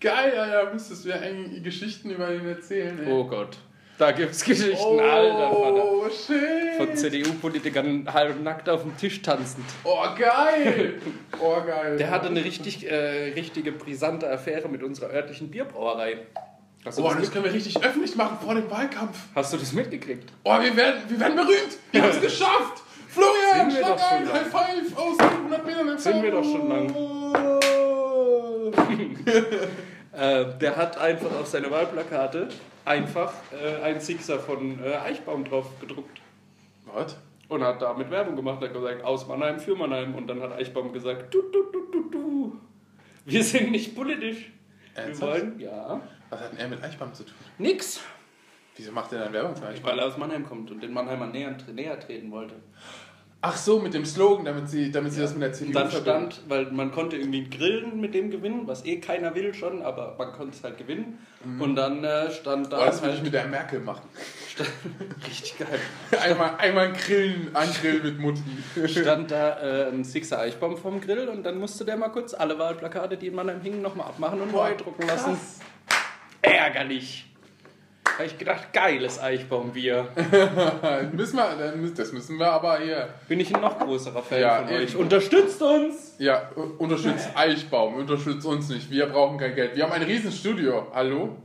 Geil, 0.00 0.36
Alter, 0.36 0.72
müsstest 0.72 1.04
du 1.04 1.10
ja 1.10 1.16
eigentlich 1.16 1.62
Geschichten 1.62 2.10
über 2.10 2.34
ihn 2.34 2.46
erzählen, 2.46 2.98
ey. 3.06 3.12
Oh 3.12 3.24
Gott. 3.24 3.56
Da 3.96 4.10
gibt's 4.10 4.42
Geschichten, 4.44 4.84
Oh, 4.84 4.98
alter 4.98 5.50
Vater. 5.52 6.10
shit. 6.10 6.74
Von 6.78 6.96
CDU-Politikern 6.96 8.12
halb 8.12 8.42
nackt 8.42 8.68
auf 8.68 8.82
dem 8.82 8.96
Tisch 8.96 9.22
tanzend. 9.22 9.64
Oh, 9.84 10.02
geil. 10.18 10.94
Oh, 11.40 11.60
geil. 11.64 11.96
Der 11.96 12.10
hatte 12.10 12.26
eine 12.26 12.44
richtig, 12.44 12.90
äh, 12.90 13.32
richtige 13.34 13.70
brisante 13.70 14.28
Affäre 14.28 14.68
mit 14.68 14.82
unserer 14.82 15.10
örtlichen 15.10 15.48
Bierbrauerei. 15.50 16.26
Hast 16.84 16.98
Oh, 16.98 17.14
das, 17.18 17.30
können 17.30 17.44
wir 17.46 17.52
richtig 17.52 17.82
öffentlich 17.82 18.14
machen 18.14 18.36
vor 18.44 18.54
dem 18.54 18.70
Wahlkampf. 18.70 19.16
hast 19.34 19.52
du 19.52 19.56
das 19.56 19.72
mitgekriegt? 19.72 20.30
Oh, 20.44 20.60
wir 20.60 20.76
werden, 20.76 21.02
wir 21.08 21.18
werden 21.18 21.36
berühmt. 21.36 21.78
Wir 21.92 22.02
haben 22.02 22.10
es 22.10 22.20
geschafft. 22.20 22.82
Florian, 23.08 23.70
Sind 23.70 23.80
wir 23.80 23.86
schlag 23.86 23.96
doch 23.96 24.08
schon 24.08 24.18
ein, 24.18 24.24
lang. 24.26 24.34
High 24.34 24.48
Five 24.48 24.98
aus 24.98 25.18
100 25.18 25.66
Metern 25.66 25.88
entfernt. 25.88 26.00
Sind 26.00 26.22
wir 26.22 26.30
doch 26.30 26.44
schon 26.44 26.68
Äh, 30.16 30.58
der 30.60 30.76
hat 30.76 30.96
einfach 30.98 31.32
auf 31.40 31.48
seine 31.48 31.68
Wahlplakate 31.72 32.48
einfach 32.84 33.32
äh, 33.52 33.82
einen 33.82 33.98
Sixer 33.98 34.38
von 34.38 34.78
äh, 34.84 34.94
Eichbaum 34.94 35.44
drauf 35.44 35.66
gedruckt. 35.80 36.20
Was? 36.86 37.16
Und 37.48 37.64
hat 37.64 37.82
damit 37.82 38.12
Werbung 38.12 38.36
gemacht. 38.36 38.62
Er 38.62 38.68
hat 38.68 38.74
gesagt, 38.74 39.02
aus 39.02 39.26
Mannheim 39.26 39.58
für 39.58 39.74
Mannheim. 39.74 40.14
Und 40.14 40.28
dann 40.28 40.40
hat 40.40 40.52
Eichbaum 40.52 40.92
gesagt, 40.92 41.34
du, 41.34 41.42
du, 41.50 41.64
du, 41.72 41.90
du, 41.90 42.10
du. 42.10 42.56
Wir 43.24 43.42
sind 43.42 43.72
nicht 43.72 43.96
politisch. 43.96 44.52
Wir 44.94 45.02
Ernsthaft? 45.02 45.32
wollen, 45.32 45.58
ja. 45.58 46.00
Was 46.34 46.40
hat 46.42 46.52
denn 46.52 46.58
er 46.58 46.68
mit 46.68 46.82
Eichbaum 46.82 47.14
zu 47.14 47.22
tun? 47.24 47.34
Nix. 47.58 48.00
Wieso 48.76 48.90
macht 48.90 49.12
er 49.12 49.20
dann 49.20 49.32
Werbung 49.32 49.54
für 49.54 49.66
Eichbaum? 49.68 49.92
Weil 49.92 49.98
er 50.00 50.06
aus 50.06 50.16
Mannheim 50.16 50.44
kommt 50.44 50.70
und 50.70 50.82
den 50.82 50.92
Mannheimer 50.92 51.26
näher, 51.28 51.56
näher 51.72 51.98
treten 52.00 52.30
wollte. 52.32 52.56
Ach 53.46 53.56
so, 53.58 53.78
mit 53.78 53.92
dem 53.92 54.06
Slogan, 54.06 54.46
damit 54.46 54.70
sie, 54.70 54.90
damit 54.90 55.12
sie 55.12 55.20
das 55.20 55.34
mit 55.34 55.42
der 55.42 55.52
CDU 55.52 55.68
Und 55.68 55.74
dann 55.76 55.90
verbinden. 55.90 56.30
stand, 56.32 56.48
weil 56.48 56.72
man 56.72 56.90
konnte 56.92 57.16
irgendwie 57.18 57.44
grillen 57.48 58.00
mit 58.00 58.14
dem 58.14 58.30
gewinnen, 58.30 58.62
was 58.66 58.86
eh 58.86 59.00
keiner 59.00 59.34
will 59.34 59.52
schon, 59.52 59.82
aber 59.82 60.14
man 60.18 60.32
konnte 60.32 60.56
es 60.56 60.64
halt 60.64 60.78
gewinnen. 60.78 61.18
Und 61.60 61.76
dann 61.76 62.02
äh, 62.02 62.30
stand 62.30 62.72
da 62.72 62.78
Oh, 62.80 62.86
das 62.86 63.02
will 63.02 63.10
ich 63.10 63.16
halt, 63.16 63.24
mit 63.24 63.34
der 63.34 63.46
Merkel 63.46 63.80
machen. 63.80 64.08
stand, 64.50 64.70
richtig 65.28 65.58
geil, 65.58 65.78
Einmal, 66.22 66.54
einmal 66.56 66.86
ein 66.86 66.94
Grillen, 66.94 67.54
ein 67.54 67.68
Grill 67.80 68.02
mit 68.02 68.18
Mutti. 68.18 68.42
stand 68.86 69.30
da 69.30 69.60
äh, 69.60 69.88
ein 69.90 70.04
Sixer 70.04 70.38
Eichbaum 70.40 70.78
vom 70.78 71.00
Grill 71.02 71.28
und 71.28 71.42
dann 71.44 71.58
musste 71.58 71.84
der 71.84 71.98
mal 71.98 72.08
kurz 72.08 72.32
alle 72.32 72.58
Wahlplakate, 72.58 73.18
die 73.18 73.26
in 73.26 73.34
Mannheim 73.34 73.60
hingen, 73.60 73.82
nochmal 73.82 74.06
abmachen 74.06 74.40
und 74.40 74.52
neu 74.52 74.74
drucken 74.74 75.06
lassen. 75.06 75.36
Ärgerlich. 76.44 77.24
Da 78.04 78.18
hab 78.18 78.26
ich 78.26 78.38
gedacht, 78.38 78.72
geiles 78.72 79.18
Eichbaumbier. 79.20 80.08
müssen 81.12 81.36
wir, 81.36 81.90
das 81.96 82.12
müssen 82.12 82.38
wir 82.38 82.52
aber 82.52 82.78
hier. 82.78 83.08
Bin 83.26 83.40
ich 83.40 83.52
ein 83.54 83.60
noch 83.60 83.78
größerer 83.78 84.22
Fan 84.22 84.40
Ja, 84.40 84.62
von 84.62 84.74
euch. 84.74 84.94
Unterstützt 84.94 85.60
uns! 85.62 86.14
Ja, 86.18 86.50
unterstützt 86.78 87.30
Eichbaum, 87.34 87.94
unterstützt 87.94 88.46
uns 88.46 88.68
nicht. 88.68 88.90
Wir 88.90 89.06
brauchen 89.06 89.38
kein 89.38 89.54
Geld. 89.54 89.74
Wir 89.74 89.84
haben 89.84 89.92
ein 89.92 90.02
Riesenstudio. 90.02 90.86
Hallo? 90.94 91.36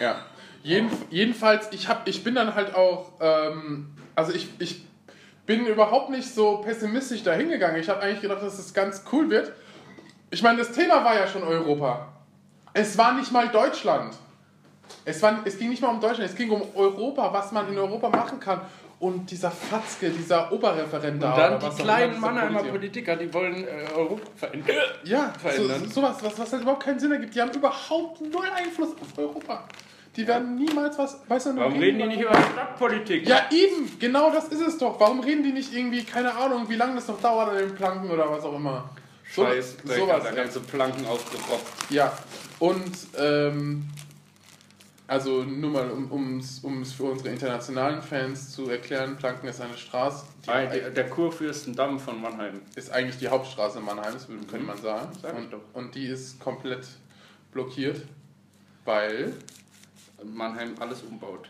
Ja. 0.00 0.24
Jeden, 0.62 0.90
jedenfalls, 1.10 1.68
ich, 1.72 1.88
hab, 1.88 2.06
ich 2.08 2.22
bin 2.22 2.36
dann 2.36 2.54
halt 2.54 2.74
auch, 2.74 3.12
ähm, 3.20 3.90
also 4.14 4.32
ich, 4.32 4.48
ich 4.60 4.84
bin 5.44 5.66
überhaupt 5.66 6.10
nicht 6.10 6.32
so 6.32 6.58
pessimistisch 6.58 7.24
dahingegangen. 7.24 7.80
Ich 7.80 7.88
habe 7.88 8.00
eigentlich 8.00 8.20
gedacht, 8.20 8.42
dass 8.42 8.58
es 8.58 8.72
ganz 8.72 9.04
cool 9.12 9.28
wird. 9.28 9.52
Ich 10.30 10.42
meine, 10.42 10.58
das 10.58 10.72
Thema 10.72 11.04
war 11.04 11.16
ja 11.16 11.26
schon 11.26 11.42
Europa. 11.42 12.12
Es 12.74 12.96
war 12.96 13.12
nicht 13.14 13.30
mal 13.32 13.48
Deutschland. 13.48 14.14
Es, 15.04 15.22
war, 15.22 15.40
es 15.44 15.58
ging 15.58 15.70
nicht 15.70 15.82
mal 15.82 15.88
um 15.88 16.00
Deutschland, 16.00 16.30
es 16.30 16.36
ging 16.36 16.50
um 16.50 16.62
Europa, 16.74 17.32
was 17.32 17.52
man 17.52 17.68
in 17.68 17.78
Europa 17.78 18.08
machen 18.08 18.38
kann. 18.40 18.60
Und 19.00 19.28
dieser 19.30 19.50
Fatzke, 19.50 20.10
dieser 20.10 20.52
Oberreferent 20.52 21.20
da. 21.20 21.32
Und 21.32 21.38
dann 21.40 21.58
die 21.60 21.66
was 21.66 21.76
kleinen 21.76 22.20
Mannheimer 22.20 22.62
Politiker. 22.62 23.16
Die 23.16 23.32
wollen 23.34 23.66
äh, 23.66 23.88
Europa 23.96 24.22
verändern. 24.36 24.76
Ja, 25.02 25.32
so, 25.34 25.48
verändern. 25.48 25.90
sowas, 25.90 26.16
was, 26.22 26.38
was 26.38 26.52
halt 26.52 26.62
überhaupt 26.62 26.84
keinen 26.84 27.00
Sinn 27.00 27.10
ergibt. 27.10 27.34
Die 27.34 27.40
haben 27.40 27.50
überhaupt 27.50 28.20
null 28.20 28.46
Einfluss 28.54 28.90
auf 28.90 29.18
Europa. 29.18 29.64
Die 30.14 30.24
werden 30.26 30.54
niemals 30.54 30.96
was. 30.98 31.18
Weißt 31.26 31.46
du, 31.46 31.56
Warum 31.56 31.80
reden 31.80 31.98
die 31.98 32.06
nicht 32.06 32.20
über 32.20 32.32
Stadtpolitik? 32.34 33.26
Ja, 33.26 33.46
eben, 33.50 33.98
genau 33.98 34.30
das 34.30 34.48
ist 34.48 34.60
es 34.60 34.78
doch. 34.78 35.00
Warum 35.00 35.18
reden 35.20 35.42
die 35.42 35.52
nicht 35.52 35.74
irgendwie, 35.74 36.04
keine 36.04 36.32
Ahnung, 36.36 36.68
wie 36.68 36.76
lange 36.76 36.94
das 36.94 37.08
noch 37.08 37.20
dauert 37.20 37.48
an 37.48 37.56
den 37.56 37.74
Planken 37.74 38.08
oder 38.08 38.30
was 38.30 38.44
auch 38.44 38.54
immer? 38.54 38.88
So- 39.34 39.44
Scheiß, 39.46 39.78
sowas, 39.82 39.96
sowas, 39.98 40.22
da 40.24 40.30
ganze 40.30 40.60
Planken 40.60 41.06
aufgerotzt. 41.06 41.90
Ja, 41.90 42.12
und 42.62 42.92
ähm, 43.18 43.88
also 45.08 45.42
nur 45.42 45.70
mal, 45.70 45.90
um 45.90 46.38
es 46.38 46.60
um's 46.60 46.92
für 46.92 47.04
unsere 47.04 47.30
internationalen 47.30 48.00
Fans 48.00 48.52
zu 48.52 48.70
erklären, 48.70 49.16
Planken 49.16 49.48
ist 49.48 49.60
eine 49.60 49.76
Straße, 49.76 50.24
die 50.42 50.46
der, 50.46 50.90
der 50.90 51.10
Kurfürstendamm 51.10 51.98
von 51.98 52.20
Mannheim. 52.22 52.62
ist 52.76 52.90
eigentlich 52.90 53.18
die 53.18 53.28
Hauptstraße 53.28 53.80
Mannheims, 53.80 54.26
könnte 54.28 54.60
man 54.66 54.80
sagen. 54.80 55.08
Mhm. 55.12 55.18
Sag 55.20 55.34
und, 55.36 55.54
und 55.74 55.94
die 55.94 56.06
ist 56.06 56.38
komplett 56.40 56.86
blockiert, 57.52 58.02
weil, 58.84 59.34
Mannheim 60.24 60.74
alles 60.78 61.02
umbaut. 61.02 61.48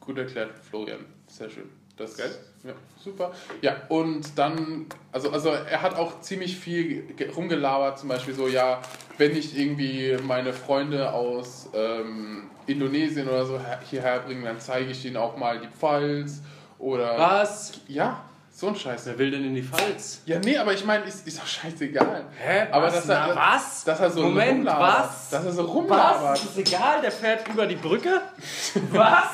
gut 0.00 0.16
erklärt, 0.18 0.50
Florian, 0.70 1.04
sehr 1.28 1.50
schön. 1.50 1.68
Das 1.96 2.16
Geil. 2.16 2.34
Ja, 2.64 2.72
super. 3.02 3.32
Ja, 3.60 3.76
und 3.90 4.38
dann, 4.38 4.86
also, 5.12 5.30
also 5.30 5.50
er 5.50 5.82
hat 5.82 5.94
auch 5.94 6.20
ziemlich 6.22 6.56
viel 6.56 7.02
ge- 7.14 7.28
rumgelabert, 7.30 7.98
zum 7.98 8.08
Beispiel 8.08 8.32
so, 8.34 8.48
ja, 8.48 8.80
wenn 9.20 9.36
ich 9.36 9.56
irgendwie 9.56 10.16
meine 10.24 10.52
Freunde 10.52 11.12
aus 11.12 11.68
ähm, 11.74 12.50
Indonesien 12.66 13.28
oder 13.28 13.44
so 13.46 13.58
her- 13.58 13.80
hierher 13.88 14.20
bringe, 14.20 14.44
dann 14.44 14.58
zeige 14.58 14.90
ich 14.90 15.04
ihnen 15.04 15.16
auch 15.16 15.36
mal 15.36 15.60
die 15.60 15.68
Pfalz 15.68 16.40
oder... 16.78 17.18
Was? 17.18 17.72
Ja, 17.86 18.22
so 18.52 18.68
ein 18.68 18.76
Scheiß. 18.76 19.06
Wer 19.06 19.18
will 19.18 19.30
denn 19.30 19.44
in 19.44 19.54
die 19.54 19.62
Pfalz? 19.62 20.22
Ja, 20.26 20.38
nee, 20.38 20.56
aber 20.56 20.72
ich 20.72 20.84
meine, 20.84 21.04
ist, 21.04 21.26
ist 21.26 21.38
doch 21.38 21.46
scheißegal. 21.46 22.24
Hä? 22.38 22.66
Aber 22.72 22.86
was? 22.86 22.94
dass 22.94 23.08
er, 23.08 23.34
Na, 23.34 23.54
was? 23.54 23.84
Dass 23.84 24.00
er 24.00 24.10
so 24.10 24.22
Moment, 24.22 24.58
rumlabert. 24.58 25.04
was? 25.08 25.30
Dass 25.30 25.44
er 25.44 25.52
so 25.52 25.62
rumlabert. 25.64 26.22
Was? 26.22 26.44
Ist 26.44 26.58
egal, 26.58 27.00
der 27.02 27.12
fährt 27.12 27.46
über 27.48 27.66
die 27.66 27.76
Brücke? 27.76 28.20
Was? 28.92 29.24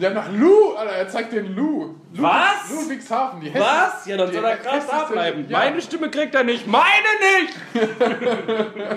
Ja, 0.00 0.10
nach 0.10 0.30
Lu, 0.32 0.72
Alter, 0.74 0.92
er 0.92 1.08
zeigt 1.08 1.32
den 1.32 1.54
Lu. 1.54 1.94
Was? 2.14 2.70
Ludwigshafen, 2.70 3.40
die 3.40 3.50
Hessen- 3.50 3.60
Was? 3.64 4.06
Ja, 4.06 4.16
dann 4.16 4.32
soll 4.32 4.44
er 4.44 4.56
krass 4.56 4.84
hässlichste- 4.84 4.90
da 4.90 5.04
bleiben. 5.12 5.46
Ja, 5.48 5.58
Meine 5.58 5.80
Stimme 5.82 6.10
kriegt 6.10 6.34
er 6.34 6.44
nicht. 6.44 6.66
Meine 6.66 6.84
nicht! 7.40 7.54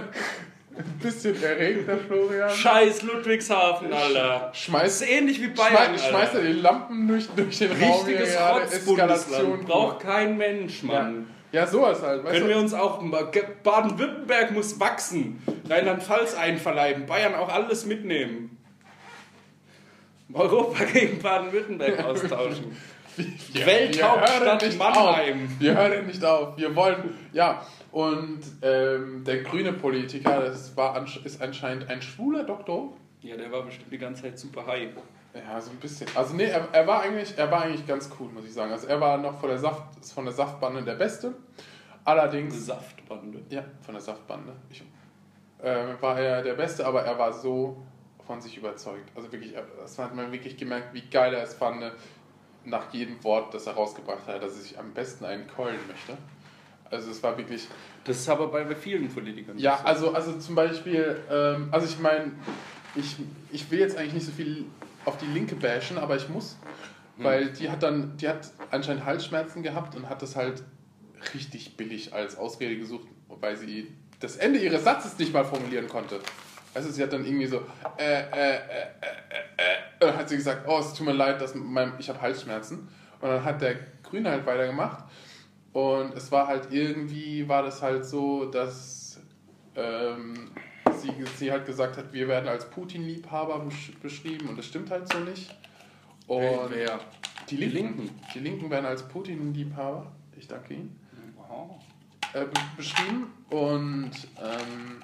ein 0.78 1.00
bisschen 1.02 1.42
erregt, 1.42 1.88
der 1.88 1.98
Florian. 2.00 2.50
Scheiß 2.50 3.02
Ludwigshafen, 3.04 3.94
Alter. 3.94 4.52
Schmeißt, 4.54 5.02
ist 5.04 5.10
ähnlich 5.10 5.42
wie 5.42 5.48
Bayern, 5.48 5.90
schmeißt, 5.98 6.08
schmeißt 6.10 6.36
er 6.36 6.42
die 6.42 6.54
Lampen 6.54 7.08
durch, 7.08 7.28
durch 7.36 7.58
den 7.60 7.72
Raum. 7.72 7.80
hier 8.06 8.20
Richtiges. 8.20 8.38
Rotzbundesland. 8.40 9.66
Braucht 9.66 10.00
kein 10.02 10.38
Mensch, 10.38 10.84
Mann. 10.84 11.28
Ja, 11.52 11.66
sowas 11.66 12.02
halt. 12.02 12.24
Weißt 12.26 12.34
Können 12.34 12.48
du? 12.48 12.50
wir 12.50 12.58
uns 12.58 12.74
auch. 12.74 13.02
Baden-Württemberg 13.64 14.52
muss 14.52 14.78
wachsen. 14.80 15.42
Rheinland-Pfalz 15.70 16.36
einverleiben. 16.36 17.06
Bayern 17.06 17.34
auch 17.36 17.48
alles 17.48 17.86
mitnehmen. 17.86 18.55
Europa 20.34 20.84
gegen 20.86 21.22
Baden-Württemberg 21.22 22.00
austauschen. 22.06 22.76
Wir- 23.18 23.66
Welthauptstadt 23.66 24.42
wir 24.42 24.46
hören 24.50 24.58
nicht 24.68 24.78
Mannheim. 24.80 25.46
Auf. 25.46 25.60
Wir 25.60 25.78
hören 25.78 26.06
nicht 26.08 26.26
auf. 26.26 26.58
Wir 26.58 26.76
wollen. 26.76 27.14
Ja, 27.32 27.66
und 27.92 28.42
ähm, 28.62 29.24
der 29.24 29.44
grüne 29.44 29.72
Politiker, 29.74 30.42
das 30.42 30.76
war 30.76 31.02
ist 31.24 31.42
anscheinend 31.42 31.90
ein 31.90 32.02
schwuler 32.02 32.44
Doktor. 32.44 32.94
Ja, 33.22 33.38
der 33.38 33.52
war 33.52 33.64
bestimmt 33.64 33.92
die 33.92 33.98
ganze 33.98 34.24
Zeit 34.24 34.38
super 34.38 34.66
high. 34.68 34.90
Ja, 35.34 35.60
so 35.62 35.72
ein 35.72 35.78
bisschen. 35.78 36.08
Also 36.16 36.34
nee, 36.36 36.46
er, 36.46 36.68
er, 36.72 36.86
war 36.88 37.02
eigentlich, 37.02 37.34
er 37.38 37.50
war 37.52 37.62
eigentlich 37.64 37.88
ganz 37.88 38.10
cool, 38.20 38.30
muss 38.34 38.46
ich 38.46 38.54
sagen. 38.54 38.72
Also 38.72 38.88
er 38.88 39.00
war 39.00 39.18
noch 39.18 39.40
von 39.40 39.50
der, 39.50 39.58
Saft, 39.60 39.82
von 40.14 40.26
der 40.26 40.34
Saftbande 40.34 40.84
der 40.84 40.96
Beste. 40.96 41.34
Allerdings, 42.04 42.66
Saftbande. 42.66 43.40
ja, 43.50 43.64
von 43.82 43.96
der 43.96 44.02
Saftbande. 44.02 44.54
Ich, 44.70 44.84
äh, 45.64 45.76
war 46.02 46.20
er 46.20 46.42
der 46.44 46.54
Beste, 46.54 46.86
aber 46.86 47.02
er 47.04 47.18
war 47.18 47.34
so 47.34 47.82
von 48.26 48.42
sich 48.42 48.58
überzeugt. 48.58 49.10
Also 49.16 49.32
wirklich, 49.32 49.54
das 49.80 49.98
hat 50.00 50.16
man 50.16 50.32
wirklich 50.32 50.58
gemerkt, 50.58 50.94
wie 50.94 51.02
geil 51.02 51.34
er 51.34 51.44
es 51.44 51.54
fand, 51.54 51.84
nach 52.64 52.92
jedem 52.94 53.24
Wort, 53.24 53.54
das 53.54 53.68
er 53.68 53.74
rausgebracht 53.74 54.28
hat, 54.28 54.42
dass 54.42 54.54
er 54.54 54.62
sich 54.62 54.80
am 54.80 54.94
besten 54.94 55.26
einen 55.26 55.48
keulen 55.48 55.80
möchte. 55.88 56.18
Also 56.90 57.12
es 57.12 57.22
war 57.24 57.38
wirklich, 57.38 57.68
Das 58.04 58.18
ist 58.18 58.30
aber 58.30 58.48
bei 58.48 58.76
vielen 58.76 59.10
Politikern. 59.10 59.58
ja, 59.58 59.78
so. 59.78 59.84
also, 59.86 60.14
also 60.14 60.40
zum 60.40 60.56
Beispiel, 60.56 61.20
ähm, 61.30 61.70
also 61.72 61.88
ich 61.88 62.00
meine, 62.00 62.32
ich, 62.96 63.16
ich 63.52 63.70
will 63.72 63.80
jetzt 63.80 63.98
eigentlich 63.98 64.14
nicht 64.14 64.26
so 64.26 64.32
viel 64.32 64.66
auf 65.04 65.18
die 65.18 65.26
Linke 65.26 65.56
bashen, 65.56 65.98
aber 65.98 66.16
ich 66.16 66.30
muss, 66.30 66.58
weil 67.18 67.50
die 67.52 67.70
hat 67.70 67.84
dann, 67.84 68.18
die 68.18 68.28
hat 68.28 68.52
anscheinend 68.72 69.06
Halsschmerzen 69.06 69.64
gehabt 69.64 69.96
und 69.96 70.10
hat 70.10 70.22
das 70.22 70.36
halt 70.36 70.64
richtig 71.34 71.78
billig 71.78 72.14
als 72.14 72.38
Ausrede 72.38 72.78
gesucht, 72.78 73.08
weil 73.28 73.56
sie 73.58 73.88
das 74.20 74.38
Ende 74.38 74.60
ihres 74.60 74.84
Satzes 74.84 75.18
nicht 75.18 75.34
mal 75.34 75.46
formulieren 75.46 75.88
konnte. 75.88 76.20
Also 76.76 76.92
sie 76.92 77.02
hat 77.02 77.14
dann 77.14 77.26
irgendwie 77.26 77.48
so, 77.48 77.62
äh, 77.98 78.22
äh, 78.22 78.26
äh, 78.32 78.60
äh, 80.02 80.06
äh, 80.08 80.12
hat 80.14 80.30
sie 80.30 80.36
gesagt, 80.36 80.68
oh, 80.68 80.78
es 80.80 80.94
tut 80.94 81.08
mir 81.08 81.14
leid, 81.14 81.42
dass 81.42 81.56
mein, 81.56 81.94
ich 82.00 82.10
habe 82.10 82.22
Halsschmerzen. 82.22 82.88
Und 83.22 83.30
dann 83.30 83.44
hat 83.44 83.62
der 83.62 83.76
Grüne 84.04 84.30
halt 84.30 84.46
weitergemacht. 84.46 85.06
Und 85.74 86.14
es 86.16 86.32
war 86.32 86.48
halt 86.48 86.72
irgendwie, 86.72 87.48
war 87.50 87.64
das 87.64 87.82
halt 87.82 88.06
so, 88.06 88.46
dass 88.46 89.20
ähm, 89.76 90.52
sie, 91.02 91.12
sie 91.38 91.52
halt 91.52 91.66
gesagt 91.66 91.98
hat, 91.98 92.14
wir 92.14 92.28
werden 92.28 92.48
als 92.48 92.70
Putin-Liebhaber 92.70 93.60
besch 93.60 93.92
beschrieben 94.02 94.48
und 94.50 94.58
das 94.58 94.66
stimmt 94.68 94.92
halt 94.92 95.12
so 95.12 95.20
nicht. 95.20 95.54
Und 96.28 96.70
Wer? 96.72 97.00
Die 97.50 97.58
Linken. 97.58 98.10
Die 98.34 98.40
Linken 98.40 98.70
werden 98.70 98.86
als 98.86 99.04
Putin-Liebhaber, 99.08 100.12
ich 100.38 100.48
danke 100.48 100.74
Ihnen, 100.76 101.00
Oh. 101.50 101.76
äh, 102.34 102.46
be- 102.46 102.52
beschrieben. 102.78 103.32
Und 103.50 104.12
ähm, 104.42 105.02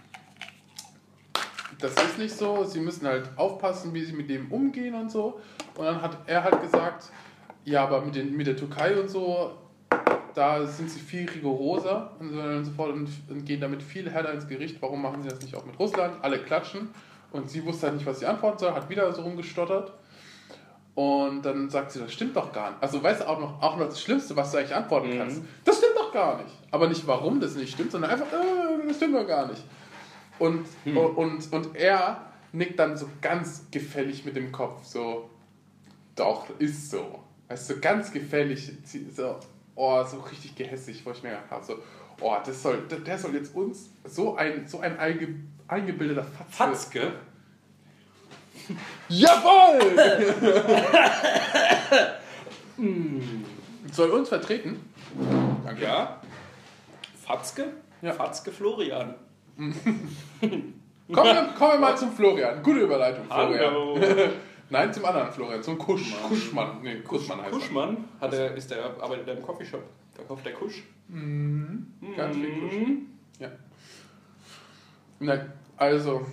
das 1.82 1.94
ist 1.96 2.18
nicht 2.18 2.36
so. 2.36 2.64
Sie 2.64 2.80
müssen 2.80 3.08
halt 3.08 3.30
aufpassen, 3.36 3.94
wie 3.94 4.04
sie 4.04 4.14
mit 4.14 4.30
dem 4.30 4.52
umgehen 4.52 4.94
und 4.96 5.12
so. 5.12 5.40
Und 5.76 5.86
dann 5.86 6.02
hat 6.02 6.18
er 6.28 6.44
halt 6.44 6.62
gesagt, 6.62 7.06
ja, 7.66 7.84
aber 7.84 8.02
mit, 8.02 8.16
den, 8.16 8.36
mit 8.36 8.48
der 8.48 8.56
Türkei 8.56 9.00
und 9.00 9.10
so, 9.10 9.52
da 10.34 10.66
sind 10.66 10.90
sie 10.90 11.00
viel 11.00 11.30
rigoroser 11.30 12.12
und 12.20 12.30
so 12.30 12.38
weiter 12.38 12.56
und 12.58 12.66
so 12.66 12.72
fort 12.72 12.92
und, 12.94 13.10
gehen 13.46 13.60
damit 13.60 13.84
viel 13.84 14.10
härter 14.10 14.32
ins 14.34 14.48
Gericht. 14.48 14.82
Warum 14.82 15.02
machen 15.02 15.22
sie 15.22 15.30
das 15.30 15.42
nicht 15.42 15.56
auch 15.56 15.66
mit 15.66 15.78
Russland? 15.80 16.16
Alle 16.22 16.40
klatschen. 16.40 16.90
Und 17.32 17.50
sie 17.50 17.64
wusste 17.66 17.88
halt 17.88 17.96
nicht, 17.96 18.06
was 18.06 18.20
sie 18.20 18.26
antworten 18.26 18.60
soll, 18.60 18.72
hat 18.74 18.90
wieder 18.90 19.12
so 19.14 19.22
rumgestottert. 19.22 19.94
Und 20.94 21.44
dann 21.44 21.70
sagt 21.70 21.92
sie, 21.92 22.00
das 22.00 22.12
stimmt 22.12 22.36
doch 22.36 22.52
gar 22.52 22.72
nicht. 22.72 22.84
Also 22.84 23.02
weißt 23.02 23.22
du 23.22 23.30
auch 23.30 23.40
noch, 23.40 23.62
auch 23.62 23.78
noch 23.78 23.86
das 23.86 24.02
Schlimmste, 24.02 24.36
was 24.36 24.52
du 24.52 24.58
eigentlich 24.58 24.76
antworten 24.76 25.10
Mhm. 25.14 25.18
kannst. 25.20 25.42
Das 25.64 25.78
stimmt 25.78 25.96
doch 25.96 26.12
gar 26.12 26.38
nicht. 26.44 26.54
Aber 26.72 26.88
nicht 26.90 27.08
warum 27.08 27.40
das 27.40 27.56
nicht 27.56 27.72
stimmt, 27.74 27.92
sondern 27.92 28.12
einfach, 28.12 28.26
äh, 28.28 28.88
das 28.88 28.98
stimmt 28.98 29.16
doch 29.16 29.26
gar 29.26 29.48
nicht. 29.48 29.64
Und, 30.42 30.66
Hm. 30.86 30.98
und, 30.98 31.54
und, 31.54 31.76
er 31.76 32.26
nickt 32.52 32.80
dann 32.80 32.98
so 32.98 33.08
ganz 33.22 33.68
gefällig 33.70 34.26
mit 34.26 34.36
dem 34.36 34.52
Kopf, 34.52 34.84
so, 34.84 35.30
doch, 36.16 36.48
ist 36.58 36.90
so. 36.90 37.20
Weißt 37.48 37.70
du, 37.70 37.80
ganz 37.80 38.12
gefällig, 38.12 38.72
so, 39.16 39.36
oh, 39.76 40.04
so 40.04 40.20
richtig 40.22 40.56
gehässig, 40.56 41.06
wo 41.06 41.12
ich 41.12 41.22
mir 41.22 41.30
gedacht 41.30 41.52
habe, 41.52 41.64
so, 41.64 41.76
oh, 42.22 42.36
das 42.44 42.64
soll, 42.64 42.82
der, 42.88 43.20
soll 43.20 43.36
jetzt 43.36 43.54
uns 43.56 43.92
so 44.04 44.36
ein, 44.36 44.68
so 44.68 44.80
ein 44.80 44.98
einge, 44.98 45.28
eingebildeter 45.68 46.26
Fatzke. 46.50 47.02
Fatzke? 47.12 47.12
Jawohl! 49.10 49.96
Soll 53.92 54.10
uns 54.10 54.30
vertreten? 54.30 54.80
Danke. 55.64 55.84
Ja. 55.84 56.20
Fatzke? 57.28 57.74
Ja. 58.02 58.14
Fatzke 58.14 58.52
Florian. 58.52 59.14
Kommen, 61.12 61.36
wir, 61.36 61.54
kommen 61.58 61.72
wir 61.74 61.80
mal 61.80 61.98
zum 61.98 62.12
Florian. 62.12 62.64
Gute 62.64 62.80
Überleitung, 62.80 63.26
Florian. 63.26 63.60
Hallo. 63.60 64.00
Nein, 64.70 64.94
zum 64.94 65.06
anderen 65.06 65.32
Florian, 65.32 65.62
zum 65.62 65.78
Kusch. 65.78 66.16
Kuschmann. 66.24 66.82
Nee, 66.82 67.02
Kuschmann 67.02 67.42
heißt 67.42 67.52
Kuschmann 67.52 68.06
hat 68.20 68.34
er, 68.34 68.56
ist 68.56 68.72
der, 68.72 68.86
arbeitet 68.86 69.28
er 69.28 69.38
im 69.38 69.44
Coffeeshop. 69.44 69.84
Verkauft 70.16 70.46
der 70.46 70.54
Kusch. 70.54 70.84
er. 71.10 72.16
Ganz 72.16 72.36
viel 72.36 72.60
Kusch. 72.60 72.74
Mhm. 72.74 73.08
Ja. 73.40 73.52
Nein, 75.20 75.54
also. 75.78 76.26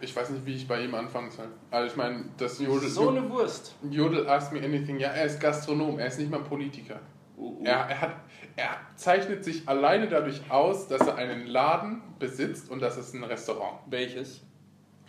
Ich 0.00 0.14
weiß 0.14 0.30
nicht, 0.30 0.46
wie 0.46 0.54
ich 0.54 0.66
bei 0.66 0.82
ihm 0.84 0.94
anfangen 0.94 1.30
soll. 1.30 1.48
Also 1.70 1.88
ich 1.90 1.96
meine, 1.96 2.24
das 2.36 2.58
Jodel... 2.60 2.88
So 2.88 3.10
eine 3.10 3.28
Wurst. 3.30 3.74
Jodel 3.90 4.28
Ask 4.28 4.52
Me 4.52 4.62
Anything. 4.62 4.98
Ja, 4.98 5.08
er 5.08 5.26
ist 5.26 5.40
Gastronom, 5.40 5.98
er 5.98 6.06
ist 6.06 6.18
nicht 6.18 6.30
mal 6.30 6.40
Politiker. 6.40 7.00
Uh, 7.36 7.60
uh. 7.60 7.64
Er, 7.64 7.88
er, 7.88 8.00
hat, 8.00 8.16
er 8.58 8.76
zeichnet 8.96 9.44
sich 9.44 9.68
alleine 9.68 10.08
dadurch 10.08 10.50
aus, 10.50 10.88
dass 10.88 11.06
er 11.06 11.14
einen 11.14 11.46
Laden 11.46 12.02
besitzt 12.18 12.70
und 12.70 12.80
das 12.80 12.96
ist 12.96 13.14
ein 13.14 13.22
Restaurant. 13.22 13.78
Welches? 13.86 14.42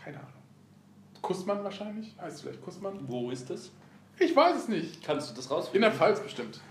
Keine 0.04 0.18
Ahnung. 0.18 0.30
Kussmann 1.22 1.64
wahrscheinlich? 1.64 2.16
Heißt 2.22 2.36
es 2.38 2.42
vielleicht 2.44 2.62
Kussmann? 2.62 3.00
Wo 3.08 3.32
ist 3.32 3.50
das? 3.50 3.72
Ich 4.20 4.36
weiß 4.36 4.56
es 4.56 4.68
nicht. 4.68 5.04
Kannst 5.04 5.32
du 5.32 5.36
das 5.36 5.48
In 5.48 5.52
rausfinden? 5.52 5.82
der 5.82 5.92
Pfalz 5.92 6.20
bestimmt. 6.20 6.62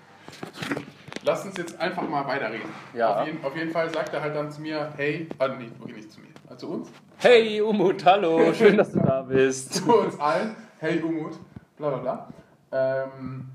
Lass 1.24 1.44
uns 1.44 1.56
jetzt 1.56 1.78
einfach 1.80 2.08
mal 2.08 2.24
weiterreden. 2.26 2.68
Ja. 2.94 3.20
Auf 3.20 3.26
jeden, 3.26 3.44
auf 3.44 3.56
jeden 3.56 3.70
Fall 3.72 3.92
sagt 3.92 4.14
er 4.14 4.22
halt 4.22 4.36
dann 4.36 4.50
zu 4.50 4.60
mir, 4.60 4.92
hey, 4.96 5.28
ah, 5.38 5.48
nee, 5.48 5.68
wirklich 5.78 5.96
nicht 5.96 6.12
zu 6.12 6.20
mir. 6.20 6.28
Also 6.46 6.68
zu 6.68 6.72
uns. 6.74 6.88
Hey 7.16 7.60
Umut, 7.60 8.04
hallo, 8.04 8.54
schön, 8.54 8.76
dass 8.76 8.92
du 8.92 9.00
da 9.00 9.22
bist. 9.28 9.74
Zu 9.74 9.98
uns 9.98 10.18
allen, 10.20 10.54
hey 10.78 11.02
Umut, 11.02 11.32
bla 11.76 11.90
bla 11.90 11.98
bla. 11.98 12.28
Ähm, 12.70 13.50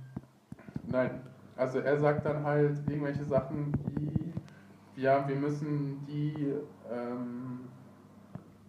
nein, 0.87 1.21
also 1.55 1.79
er 1.79 1.99
sagt 1.99 2.25
dann 2.25 2.43
halt 2.43 2.77
irgendwelche 2.87 3.23
Sachen 3.23 3.73
wie, 3.95 5.01
ja, 5.01 5.27
wir 5.27 5.35
müssen 5.35 6.05
die, 6.07 6.53
ähm, 6.91 7.61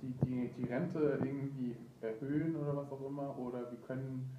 die, 0.03 0.15
die, 0.25 0.51
die 0.57 0.65
Rente 0.65 1.19
irgendwie 1.23 1.77
erhöhen 2.01 2.57
oder 2.57 2.77
was 2.77 2.91
auch 2.93 3.07
immer, 3.07 3.39
oder 3.39 3.71
wir 3.71 3.79
können 3.87 4.31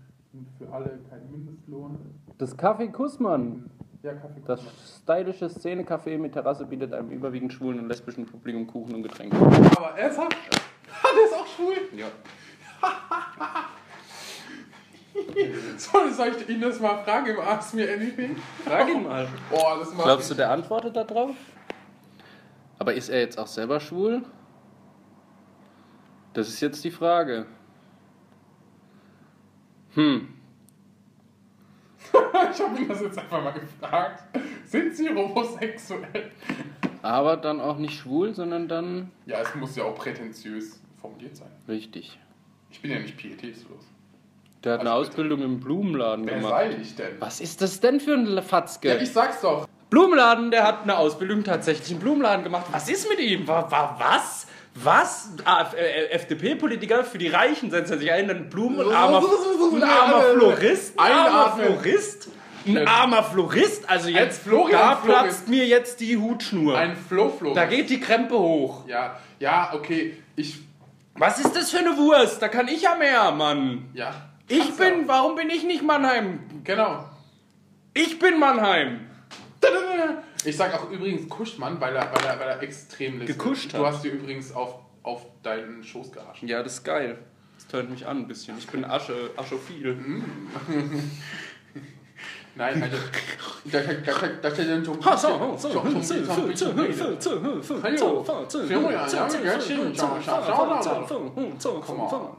für 0.57 0.71
alle 0.71 0.99
keinen 1.09 1.31
Mindestlohn. 1.31 1.97
Das 2.37 2.57
Café 2.57 2.91
Kussmann. 2.91 3.69
Ja, 4.03 4.13
Kaffee. 4.13 4.41
Das 4.45 4.61
stylische 5.01 5.49
Szene-Café 5.49 6.17
mit 6.17 6.33
Terrasse 6.33 6.65
bietet 6.65 6.93
einem 6.93 7.09
überwiegend 7.09 7.51
schwulen 7.53 7.79
und 7.79 7.87
lesbischen 7.87 8.25
Publikum 8.25 8.67
Kuchen 8.67 8.93
und 8.93 9.03
Getränke. 9.03 9.35
Aber 9.37 9.97
ernsthaft? 9.97 10.35
Der 11.15 11.25
ist 11.25 11.33
auch 11.33 11.47
schwul? 11.47 11.75
Ja. 11.97 12.07
Soll, 15.77 16.11
soll 16.11 16.35
ich 16.37 16.49
ihn 16.49 16.61
das 16.61 16.79
mal 16.79 17.03
fragen 17.03 17.27
im 17.27 17.39
Ask 17.39 17.73
Me 17.73 17.87
Anything? 17.89 18.35
Frag 18.63 18.89
ihn 18.89 19.03
mal. 19.03 19.27
Boah, 19.49 19.77
das 19.79 19.93
macht 19.93 20.03
Glaubst 20.03 20.31
du, 20.31 20.35
der 20.35 20.51
antwortet 20.51 20.95
darauf? 20.95 21.35
Aber 22.79 22.93
ist 22.93 23.09
er 23.09 23.19
jetzt 23.21 23.37
auch 23.39 23.47
selber 23.47 23.79
schwul? 23.79 24.23
Das 26.33 26.49
ist 26.49 26.59
jetzt 26.59 26.83
die 26.83 26.91
Frage. 26.91 27.45
Hm. 29.93 30.27
Ich 32.53 32.61
habe 32.61 32.77
ihn 32.79 32.87
das 32.87 33.01
jetzt 33.01 33.17
einfach 33.17 33.43
mal 33.43 33.51
gefragt. 33.51 34.23
Sind 34.65 34.95
Sie 34.95 35.09
homosexuell? 35.09 36.31
Aber 37.01 37.37
dann 37.37 37.59
auch 37.59 37.77
nicht 37.77 37.97
schwul, 37.99 38.33
sondern 38.33 38.67
dann 38.67 39.11
Ja, 39.25 39.41
es 39.41 39.53
muss 39.55 39.75
ja 39.75 39.83
auch 39.83 39.95
prätentiös 39.95 40.81
formuliert 41.01 41.35
sein. 41.35 41.49
richtig. 41.67 42.19
Ich 42.69 42.81
bin 42.81 42.91
ja 42.91 42.99
nicht 42.99 43.17
pietätslos. 43.17 43.83
Der 44.65 44.73
hat 44.73 44.81
eine 44.81 44.91
Also 44.91 45.09
Ausbildung 45.09 45.41
im 45.43 45.59
Blumenladen 45.59 46.25
Wer 46.25 46.35
gemacht. 46.37 46.51
sei 46.51 46.77
ich 46.81 46.95
denn? 46.95 47.11
Was 47.19 47.39
ist 47.39 47.61
das 47.61 47.79
denn 47.79 47.99
für 47.99 48.13
ein 48.15 48.41
Fatzke? 48.41 48.89
Ja, 48.89 48.95
ich 48.95 49.11
sag's 49.11 49.41
doch. 49.41 49.67
Blumenladen, 49.91 50.49
der 50.49 50.63
hat 50.63 50.83
eine 50.83 50.97
Ausbildung 50.97 51.43
tatsächlich 51.43 51.91
im 51.91 51.99
Blumenladen 51.99 52.43
gemacht. 52.43 52.65
Was 52.71 52.89
ist 52.89 53.07
mit 53.07 53.19
ihm? 53.19 53.47
War, 53.47 53.69
war 53.71 53.95
was? 53.99 54.47
Was? 54.73 55.29
Ah, 55.45 55.67
äh, 55.77 56.07
FDP-Politiker 56.09 57.03
für 57.03 57.19
die 57.19 57.27
Reichen 57.27 57.69
setzen 57.69 57.99
sich 57.99 58.11
ein, 58.11 58.29
ein 58.29 58.49
Blumen- 58.49 58.79
und 58.79 58.91
armer, 58.93 59.19
ein 59.73 59.83
armer 59.83 60.21
Florist, 60.33 60.99
ein 60.99 61.11
armer. 61.13 61.63
Florist, 61.63 62.29
ein 62.65 62.87
armer 62.87 63.23
Florist. 63.23 63.87
Also 63.89 64.09
jetzt, 64.09 64.41
Florian 64.41 64.79
da 64.81 64.95
platzt 64.95 65.47
mir 65.47 65.65
jetzt 65.65 65.99
die 65.99 66.17
Hutschnur. 66.17 66.75
Ein 66.75 66.97
Flo-Flo. 66.97 67.53
da 67.53 67.65
geht 67.65 67.89
die 67.89 67.99
Krempe 68.01 68.37
hoch. 68.37 68.85
Ja, 68.87 69.17
ja, 69.39 69.71
okay. 69.73 70.17
Ich. 70.35 70.59
Was 71.13 71.39
ist 71.39 71.55
das 71.55 71.69
für 71.71 71.77
eine 71.79 71.95
Wurst? 71.95 72.41
Da 72.41 72.49
kann 72.49 72.67
ich 72.67 72.81
ja 72.81 72.95
mehr, 72.95 73.31
Mann. 73.31 73.85
Ja. 73.93 74.13
Ich 74.47 74.59
Kannst 74.59 74.77
bin, 74.77 75.01
du 75.01 75.07
warum 75.07 75.35
bin 75.35 75.49
ich 75.49 75.63
nicht 75.63 75.83
Mannheim? 75.83 76.39
Genau. 76.63 77.05
Ich 77.93 78.19
bin 78.19 78.39
Mannheim. 78.39 79.01
Ich 80.43 80.55
sag 80.55 80.73
auch 80.75 80.91
übrigens 80.91 81.27
Kuschmann, 81.27 81.81
weil 81.81 81.95
er, 81.95 82.11
weil 82.13 82.25
er, 82.25 82.39
weil 82.39 82.47
er 82.49 82.61
extrem 82.61 83.19
listet. 83.19 83.39
Gekuscht 83.39 83.73
Du 83.73 83.79
hat. 83.79 83.93
hast 83.93 84.03
dir 84.03 84.11
übrigens 84.11 84.51
auf, 84.53 84.75
auf 85.01 85.25
deinen 85.41 85.83
Schoß 85.83 86.11
geharscht. 86.11 86.43
Ja, 86.43 86.61
das 86.61 86.73
ist 86.73 86.83
geil. 86.83 87.17
Das 87.55 87.67
tönt 87.67 87.89
mich 87.89 88.05
an 88.05 88.19
ein 88.19 88.27
bisschen. 88.27 88.57
Ich 88.59 88.67
bin 88.67 88.85
Asche, 88.85 89.31
Aschophil. 89.35 89.97
Nein, 92.57 92.83
also. 92.83 92.97
Da, 93.65 93.79
da, 93.81 93.93
da, 93.93 94.27
da 94.41 94.51
steht 94.51 94.69
dann 94.69 94.85
schon. 94.85 95.03
Ha, 95.03 95.17
so, 95.17 95.55
so, 95.57 95.69
so, 95.69 95.81
so, 95.81 96.01
so, 96.01 96.23
so, 96.23 96.53
so, 96.53 96.73
so, 96.81 97.19
so, 97.19 97.61
so, 97.61 97.81
so, 101.57 101.81
so, 102.07 102.37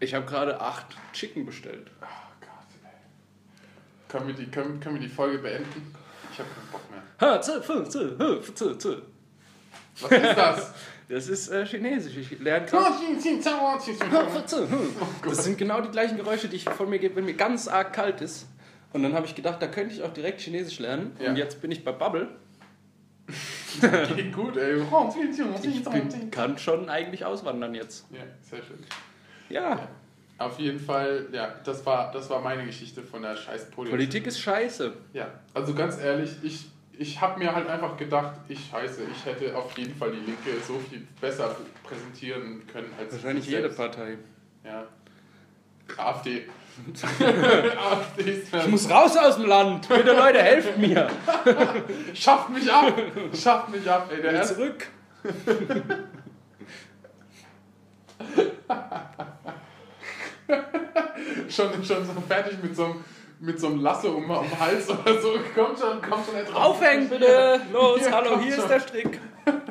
Ich 0.00 0.14
habe 0.14 0.24
gerade 0.24 0.60
acht 0.60 0.86
Chicken 1.12 1.44
bestellt. 1.44 1.90
Oh 2.00 2.06
Gott, 2.40 2.48
ey. 2.82 4.08
Können 4.08 4.26
wir, 4.28 4.34
die, 4.34 4.50
können, 4.50 4.80
können 4.80 4.94
wir 4.96 5.02
die 5.02 5.14
Folge 5.14 5.38
beenden? 5.38 5.94
Ich 6.32 6.38
habe 6.38 6.48
keinen 6.48 6.70
Bock 6.72 6.82
mehr. 6.90 7.02
Ha, 7.20 7.40
zu, 7.40 7.62
fu, 7.62 7.82
zu, 7.84 8.18
hu, 8.18 8.40
zu, 8.52 8.74
zu. 8.76 9.02
Was 10.00 10.10
ist 10.10 10.36
das? 10.36 10.74
Das 11.10 11.26
ist 11.26 11.48
äh, 11.48 11.66
Chinesisch. 11.66 12.16
Ich 12.16 12.38
lerne 12.38 12.66
gerade. 12.66 12.94
Das 15.24 15.42
sind 15.42 15.58
genau 15.58 15.80
die 15.80 15.88
gleichen 15.88 16.16
Geräusche, 16.16 16.46
die 16.46 16.54
ich 16.54 16.64
von 16.64 16.88
mir 16.88 17.00
gebe, 17.00 17.16
wenn 17.16 17.24
mir 17.24 17.34
ganz 17.34 17.66
arg 17.66 17.92
kalt 17.92 18.20
ist. 18.20 18.46
Und 18.92 19.02
dann 19.02 19.12
habe 19.14 19.26
ich 19.26 19.34
gedacht, 19.34 19.60
da 19.60 19.66
könnte 19.66 19.92
ich 19.92 20.04
auch 20.04 20.12
direkt 20.12 20.40
Chinesisch 20.40 20.78
lernen. 20.78 21.16
Ja. 21.18 21.30
Und 21.30 21.36
jetzt 21.36 21.60
bin 21.60 21.72
ich 21.72 21.82
bei 21.84 21.90
Bubble. 21.90 22.28
Geht 24.14 24.32
gut, 24.32 24.56
ey. 24.56 24.80
Ich 25.62 25.84
bin, 25.84 26.30
kann 26.30 26.58
schon 26.58 26.88
eigentlich 26.88 27.24
auswandern 27.24 27.74
jetzt. 27.74 28.06
Ja, 28.12 28.20
sehr 28.42 28.62
schön. 28.62 28.78
Ja, 29.50 29.88
Auf 30.38 30.58
jeden 30.58 30.80
Fall, 30.80 31.26
ja, 31.32 31.54
das 31.64 31.84
war, 31.84 32.10
das 32.12 32.30
war 32.30 32.40
meine 32.40 32.64
Geschichte 32.64 33.02
von 33.02 33.22
der 33.22 33.36
scheiß 33.36 33.70
Politik. 33.70 33.90
Politik 33.90 34.26
ist 34.26 34.40
scheiße. 34.40 34.92
Ja, 35.12 35.26
also 35.52 35.74
ganz 35.74 35.98
ehrlich, 36.00 36.30
ich, 36.42 36.66
ich 36.98 37.20
habe 37.20 37.38
mir 37.38 37.54
halt 37.54 37.68
einfach 37.68 37.96
gedacht, 37.96 38.34
ich 38.48 38.68
scheiße, 38.70 39.02
ich 39.10 39.26
hätte 39.26 39.54
auf 39.56 39.76
jeden 39.76 39.94
Fall 39.94 40.12
die 40.12 40.20
Linke 40.24 40.50
so 40.66 40.78
viel 40.78 41.06
besser 41.20 41.54
präsentieren 41.82 42.62
können 42.72 42.90
als 42.98 43.12
Wahrscheinlich 43.14 43.44
ich 43.46 43.50
jede. 43.52 43.68
Partei. 43.68 44.16
Ja. 44.64 44.84
AfD. 45.96 46.44
AfD 47.20 48.22
ist 48.30 48.54
Ich 48.54 48.66
muss 48.68 48.88
raus 48.88 49.16
aus 49.16 49.36
dem 49.36 49.46
Land. 49.46 49.88
Bitte 49.88 50.12
Leute, 50.12 50.40
helft 50.40 50.78
mir. 50.78 51.08
Schafft 52.14 52.50
mich 52.50 52.72
ab! 52.72 52.94
Schafft 53.34 53.68
mich 53.70 53.90
ab, 53.90 54.08
ey. 54.14 54.22
Der 54.22 54.32
Will 54.32 54.44
zurück. 54.44 54.86
schon, 61.48 61.72
schon 61.84 62.04
so 62.04 62.12
fertig 62.26 62.62
mit 62.62 62.74
so 62.76 62.84
einem, 62.84 63.04
mit 63.40 63.58
so 63.60 63.68
einem 63.68 63.80
Lasso 63.80 64.08
um, 64.10 64.30
um 64.30 64.48
den 64.48 64.58
Hals 64.60 64.88
oder 64.90 65.20
so. 65.20 65.32
Kommt 65.54 65.78
schon, 65.78 66.00
kommt 66.02 66.26
schon 66.26 66.54
raus. 66.54 66.54
Aufhängen 66.54 67.08
bitte. 67.08 67.60
Los, 67.72 68.00
Ja, 68.04 68.12
hallo, 68.12 68.30
komm 68.32 68.40
hier 68.42 68.52
schon. 68.54 68.64
ist 68.64 68.70
der 68.70 68.80
Strick. 68.80 69.20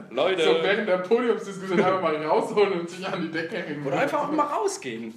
Leute. 0.10 0.44
So 0.44 0.56
während 0.64 0.88
der 0.88 0.98
Podiumsdiskussion 0.98 1.80
einfach 1.80 2.02
mal 2.02 2.16
rausholen 2.26 2.80
und 2.82 2.90
sich 2.90 3.08
an 3.08 3.22
die 3.22 3.32
Decke 3.32 3.58
hängen. 3.58 3.86
Oder 3.86 4.00
einfach 4.00 4.28
auch 4.28 4.32
mal 4.32 4.46
rausgehen. 4.48 5.14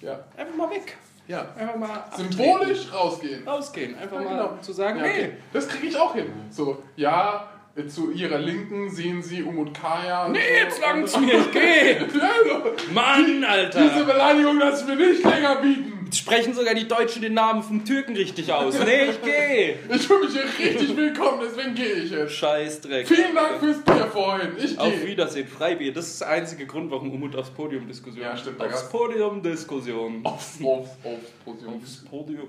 Ja. 0.00 0.18
Einfach 0.36 0.56
mal 0.56 0.70
weg. 0.70 0.96
ja. 1.28 1.46
Einfach 1.56 1.76
mal 1.76 1.90
abtreten. 1.90 2.32
Symbolisch 2.32 2.92
rausgehen. 2.92 3.46
rausgehen. 3.46 3.98
Einfach 3.98 4.16
Ja, 4.16 4.22
mal 4.24 4.30
genau. 4.48 4.56
zu 4.62 4.72
sagen, 4.72 4.96
Ja, 4.98 5.04
nee. 5.04 5.10
okay. 5.10 5.32
Das 5.52 5.68
kriege 5.68 5.86
ich 5.88 5.96
auch 5.98 6.14
hin. 6.14 6.32
So, 6.50 6.82
ja, 6.96 7.48
zu 7.88 8.10
ihrer 8.10 8.38
Linken 8.38 8.90
sehen 8.90 9.22
sie 9.22 9.42
Umut 9.42 9.72
Kaya. 9.72 10.28
Nee, 10.28 10.38
so. 10.38 10.64
jetzt 10.64 10.80
langt's 10.80 11.18
mir, 11.18 11.34
ich 11.38 11.50
geh. 11.52 11.96
Mann, 12.92 13.26
Diese 13.26 13.48
Alter. 13.48 14.04
Beleidigung 14.04 14.58
lass 14.58 14.82
ich 14.82 14.86
mir 14.88 14.96
nicht 14.96 15.24
länger 15.24 15.56
bieten. 15.56 16.00
Jetzt 16.04 16.18
sprechen 16.18 16.52
sogar 16.52 16.74
die 16.74 16.88
Deutschen 16.88 17.22
den 17.22 17.34
Namen 17.34 17.62
vom 17.62 17.84
Türken 17.84 18.16
richtig 18.16 18.52
aus. 18.52 18.74
Nee, 18.84 19.10
ich 19.10 19.22
geh. 19.22 19.76
Ich 19.94 20.06
fühle 20.06 20.24
mich 20.24 20.32
hier 20.32 20.42
richtig 20.42 20.96
willkommen, 20.96 21.40
deswegen 21.44 21.74
gehe 21.76 21.92
ich 21.92 22.10
jetzt. 22.10 22.32
Scheißdreck. 22.34 23.06
Vielen 23.06 23.34
Dank 23.34 23.60
fürs 23.60 23.78
Bier 23.82 24.08
vorhin. 24.12 24.50
Ich 24.58 24.76
Auf 24.76 24.92
gehe. 24.92 25.06
Wiedersehen, 25.06 25.46
Freibier. 25.46 25.92
Das 25.92 26.08
ist 26.08 26.20
der 26.20 26.28
einzige 26.30 26.66
Grund, 26.66 26.90
warum 26.90 27.12
Umut 27.12 27.36
aufs 27.36 27.50
Podium 27.50 27.86
Diskussion. 27.86 28.24
Ja, 28.24 28.36
stimmt, 28.36 28.60
Aufs 28.60 28.88
Podium 28.90 29.40
Diskussion. 29.40 30.20
Aufs, 30.24 30.58
aufs, 30.64 30.90
aufs 31.04 31.30
Podium. 31.44 31.74
Aufs 31.74 32.04
Podium. 32.04 32.48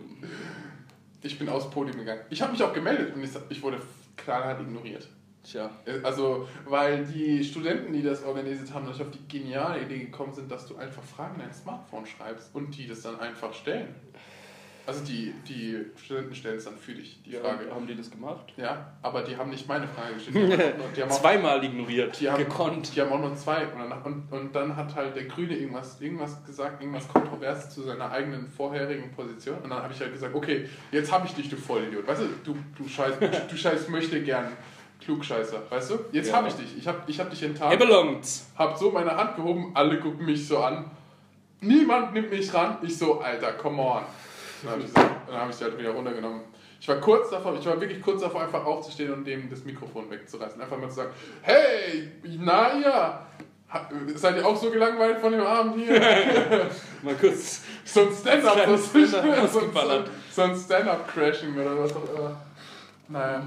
Ich 1.21 1.37
bin 1.37 1.47
aufs 1.47 1.69
Podium 1.69 1.97
gegangen. 1.99 2.21
Ich 2.31 2.41
habe 2.41 2.51
mich 2.53 2.63
auch 2.63 2.73
gemeldet 2.73 3.13
und 3.15 3.23
ich, 3.23 3.29
ich 3.49 3.61
wurde 3.61 3.77
knallhart 4.17 4.61
ignoriert. 4.61 5.07
Tja. 5.43 5.71
Also, 6.03 6.47
weil 6.65 7.05
die 7.05 7.43
Studenten, 7.43 7.93
die 7.93 8.03
das 8.03 8.23
organisiert 8.23 8.71
haben, 8.73 8.87
nicht 8.87 9.01
auf 9.01 9.09
die 9.09 9.27
geniale 9.27 9.81
Idee 9.81 9.99
gekommen 9.99 10.33
sind, 10.33 10.51
dass 10.51 10.67
du 10.67 10.75
einfach 10.75 11.01
Fragen 11.01 11.35
in 11.35 11.41
dein 11.41 11.53
Smartphone 11.53 12.05
schreibst 12.05 12.53
und 12.53 12.77
die 12.77 12.87
das 12.87 13.01
dann 13.01 13.19
einfach 13.19 13.53
stellen. 13.53 13.95
Also 14.87 15.05
die, 15.05 15.31
die 15.47 15.77
Studenten 16.03 16.33
stellen 16.33 16.57
es 16.57 16.65
dann 16.65 16.75
für 16.75 16.93
dich, 16.93 17.21
die 17.23 17.33
Frage. 17.33 17.69
Haben 17.73 17.85
die 17.85 17.95
das 17.95 18.09
gemacht? 18.09 18.51
Ja, 18.57 18.93
aber 19.03 19.21
die 19.21 19.37
haben 19.37 19.49
nicht 19.51 19.67
meine 19.67 19.87
Frage 19.87 20.15
gestellt. 20.15 20.35
Die 20.97 21.01
haben, 21.01 21.11
auch- 21.11 21.21
Zweimal 21.21 21.63
ignoriert. 21.63 22.19
die 22.19 22.29
haben, 22.29 22.39
gekonnt. 22.43 22.95
Die 22.95 22.99
haben 23.01 23.11
auch 23.11 23.19
nur 23.19 23.35
zwei. 23.35 23.65
Und 23.67 23.79
dann, 23.89 24.01
und, 24.01 24.31
und 24.31 24.55
dann 24.55 24.75
hat 24.75 24.95
halt 24.95 25.15
der 25.15 25.25
Grüne 25.25 25.55
irgendwas, 25.55 26.01
irgendwas 26.01 26.43
gesagt, 26.45 26.81
irgendwas 26.81 27.07
Kontroverses 27.07 27.69
zu 27.73 27.83
seiner 27.83 28.11
eigenen 28.11 28.47
vorherigen 28.47 29.11
Position. 29.11 29.57
Und 29.63 29.69
dann 29.69 29.83
habe 29.83 29.93
ich 29.93 29.99
halt 29.99 30.13
gesagt, 30.13 30.33
okay, 30.33 30.67
jetzt 30.91 31.11
habe 31.11 31.27
ich 31.27 31.33
dich, 31.35 31.47
du 31.49 31.57
Vollidiot. 31.57 32.07
Weißt 32.07 32.21
du, 32.21 32.25
du, 32.43 32.57
du 32.77 32.87
scheiß, 32.89 33.13
du 33.49 33.55
scheiß 33.55 33.87
möchte 33.89 34.21
gern 34.23 34.47
Klugscheißer, 34.99 35.61
weißt 35.69 35.91
du? 35.91 35.99
Jetzt 36.11 36.29
Ja. 36.29 36.37
habe 36.37 36.47
ich 36.47 36.55
dich. 36.55 36.77
Ich 36.77 36.87
habe 36.87 36.99
ich 37.07 37.19
hab 37.19 37.29
dich 37.29 37.41
Er 37.43 37.49
enttarnt. 37.49 37.79
belongt. 37.79 38.27
Hab 38.57 38.77
so 38.77 38.91
meine 38.91 39.15
Hand 39.15 39.35
gehoben, 39.35 39.71
alle 39.75 39.99
gucken 39.99 40.25
mich 40.25 40.47
so 40.47 40.59
an. 40.59 40.89
Niemand 41.61 42.13
nimmt 42.13 42.31
mich 42.31 42.51
ran. 42.53 42.77
Ich 42.81 42.97
so, 42.97 43.19
Alter, 43.21 43.53
come 43.53 43.81
on. 43.81 44.01
Dann 44.63 44.71
habe 44.71 44.81
ich, 44.83 45.33
hab 45.33 45.49
ich 45.49 45.55
sie 45.55 45.63
halt 45.63 45.77
wieder 45.77 45.91
runtergenommen. 45.91 46.41
Ich 46.79 46.87
war 46.87 46.95
kurz 46.97 47.29
davor, 47.29 47.55
ich 47.59 47.65
war 47.65 47.79
wirklich 47.79 48.01
kurz 48.01 48.21
davor, 48.21 48.41
einfach 48.43 48.65
aufzustehen 48.65 49.13
und 49.13 49.25
dem 49.25 49.49
das 49.49 49.63
Mikrofon 49.63 50.09
wegzureißen. 50.09 50.59
Einfach 50.61 50.77
mal 50.79 50.89
zu 50.89 50.95
sagen, 50.95 51.11
hey, 51.43 52.09
na 52.39 52.75
ja, 52.79 53.25
ha- 53.69 53.89
seid 54.15 54.37
ihr 54.37 54.45
auch 54.47 54.55
so 54.57 54.71
gelangweilt 54.71 55.19
von 55.19 55.31
dem 55.31 55.41
Abend 55.41 55.75
hier? 55.75 55.99
Mal 57.03 57.15
kurz. 57.19 57.61
so 57.85 58.01
ein 58.01 58.07
Stand-up, 58.13 58.53
Kleines 58.63 58.91
so, 58.93 58.97
ein- 58.99 59.07
Stand-up 59.07 59.51
so, 59.51 60.01
so 60.31 60.41
ein 60.41 60.55
Stand-up-Crashing 60.57 61.53
oder 61.53 61.77
was 61.83 61.95
auch 61.95 62.15
immer. 62.17 62.41
Naja, 63.09 63.43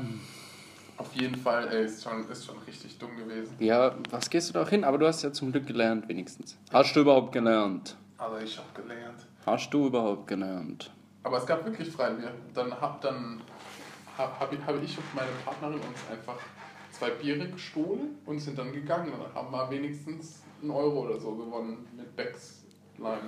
auf 0.97 1.13
jeden 1.15 1.35
Fall, 1.37 1.67
ey, 1.73 1.85
ist 1.87 2.05
schon, 2.05 2.29
ist 2.31 2.45
schon 2.47 2.59
richtig 2.67 2.97
dumm 2.99 3.17
gewesen. 3.17 3.57
Ja, 3.59 3.97
was 4.11 4.31
gehst 4.31 4.49
du 4.49 4.53
da 4.53 4.63
auch 4.63 4.69
hin? 4.69 4.85
Aber 4.85 4.99
du 4.99 5.07
hast 5.09 5.23
ja 5.25 5.33
zum 5.33 5.51
Glück 5.51 5.67
gelernt, 5.67 6.09
wenigstens. 6.09 6.57
Hast 6.73 6.95
du 6.95 7.01
überhaupt 7.01 7.33
gelernt? 7.33 7.97
Aber 8.17 8.41
ich 8.41 8.57
habe 8.57 8.69
gelernt. 8.81 9.27
Hast 9.45 9.75
du 9.75 9.87
überhaupt 9.89 10.29
gelernt? 10.29 10.93
Aber 11.25 11.39
es 11.39 11.47
gab 11.47 11.65
wirklich 11.65 11.91
Freibier. 11.91 12.33
Dann 12.55 12.71
hab 12.81 13.01
dann 13.01 13.41
hab, 14.17 14.39
hab, 14.39 14.67
habe 14.67 14.81
ich 14.85 14.97
und 14.99 15.15
meine 15.15 15.31
Partnerin 15.45 15.81
uns 15.81 15.99
einfach 16.11 16.37
zwei 16.93 17.11
Biere 17.11 17.49
gestohlen 17.49 18.19
und 18.27 18.39
sind 18.39 18.59
dann 18.59 18.73
gegangen. 18.73 19.13
Und 19.13 19.21
dann 19.25 19.35
haben 19.35 19.51
wir 19.51 19.71
wenigstens 19.71 20.43
einen 20.63 20.71
Euro 20.71 21.07
oder 21.07 21.19
so 21.19 21.35
gewonnen 21.35 21.89
mit 21.97 22.15
Becks 22.15 22.63
Lime. 22.99 23.19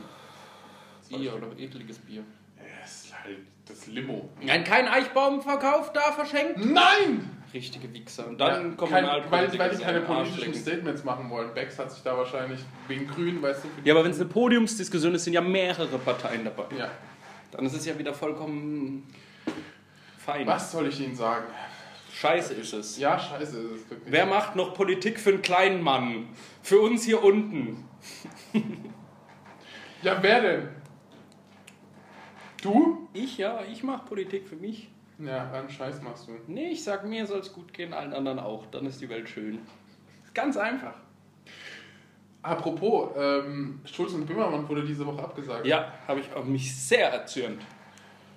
Bier 1.08 1.34
oder 1.34 1.48
ekliges 1.58 1.98
Bier. 1.98 2.22
Ja, 2.56 2.84
ist 2.84 3.12
halt 3.24 3.38
das 3.66 3.86
Limo. 3.86 4.28
Nein, 4.42 4.62
kein 4.64 4.86
Eichbaumverkauf 4.88 5.92
da 5.92 6.12
verschenkt? 6.12 6.64
Nein! 6.64 7.30
Richtige 7.52 7.92
Wichser. 7.92 8.26
Und 8.28 8.38
dann 8.40 8.76
Ja, 8.78 8.90
halt 8.90 9.30
weil, 9.30 9.58
weil 9.58 9.70
die 9.70 9.82
keine 9.82 10.00
politischen. 10.00 10.54
Statements 10.54 11.04
machen 11.04 11.30
wollen. 11.30 11.54
Becks 11.54 11.78
hat 11.78 11.90
sich 11.90 12.02
da 12.02 12.16
wahrscheinlich 12.16 12.60
wegen 12.88 13.06
Grün, 13.06 13.40
weißt 13.40 13.64
du, 13.64 13.68
Ja, 13.84 13.94
aber 13.94 14.04
wenn 14.04 14.10
es 14.10 14.20
eine 14.20 14.28
Podiumsdiskussion 14.28 15.14
ist, 15.14 15.24
sind 15.24 15.32
ja 15.32 15.40
mehrere 15.40 15.98
Parteien 15.98 16.44
dabei. 16.44 16.64
ja. 16.76 16.90
Dann 17.56 17.64
ist 17.64 17.72
es 17.72 17.86
ja 17.86 17.98
wieder 17.98 18.12
vollkommen 18.12 19.06
fein. 20.18 20.46
Was 20.46 20.72
soll 20.72 20.88
ich 20.88 21.00
Ihnen 21.00 21.16
sagen? 21.16 21.46
Scheiße 22.12 22.52
ist 22.52 22.74
es. 22.74 22.98
Ja, 22.98 23.18
scheiße 23.18 23.58
ist 23.58 23.70
es 23.70 23.90
wirklich. 23.90 24.12
Wer 24.12 24.26
macht 24.26 24.56
noch 24.56 24.74
Politik 24.74 25.18
für 25.18 25.30
einen 25.30 25.40
kleinen 25.40 25.82
Mann? 25.82 26.28
Für 26.62 26.80
uns 26.80 27.04
hier 27.04 27.22
unten. 27.22 27.88
Ja, 30.02 30.22
wer 30.22 30.40
denn? 30.40 30.68
Du? 32.62 33.08
Ich 33.12 33.38
ja, 33.38 33.62
ich 33.64 33.82
mache 33.82 34.04
Politik 34.04 34.46
für 34.46 34.54
mich. 34.54 34.88
Ja, 35.18 35.50
einen 35.50 35.70
Scheiß 35.70 36.02
machst 36.02 36.28
du. 36.28 36.32
Nee, 36.46 36.68
ich 36.68 36.84
sag 36.84 37.04
mir 37.06 37.26
soll 37.26 37.40
es 37.40 37.52
gut 37.52 37.72
gehen, 37.72 37.94
allen 37.94 38.12
anderen 38.12 38.38
auch. 38.38 38.66
Dann 38.66 38.86
ist 38.86 39.00
die 39.00 39.08
Welt 39.08 39.28
schön. 39.28 39.60
Ganz 40.34 40.58
einfach. 40.58 40.94
Apropos, 42.46 43.10
ähm, 43.18 43.80
Schulz 43.84 44.12
und 44.12 44.26
Böhmermann 44.26 44.68
wurde 44.68 44.84
diese 44.84 45.04
Woche 45.06 45.22
abgesagt. 45.22 45.66
Ja, 45.66 45.92
habe 46.06 46.20
ich 46.20 46.32
auch 46.34 46.44
mich 46.44 46.74
sehr 46.74 47.10
erzürnt. 47.12 47.60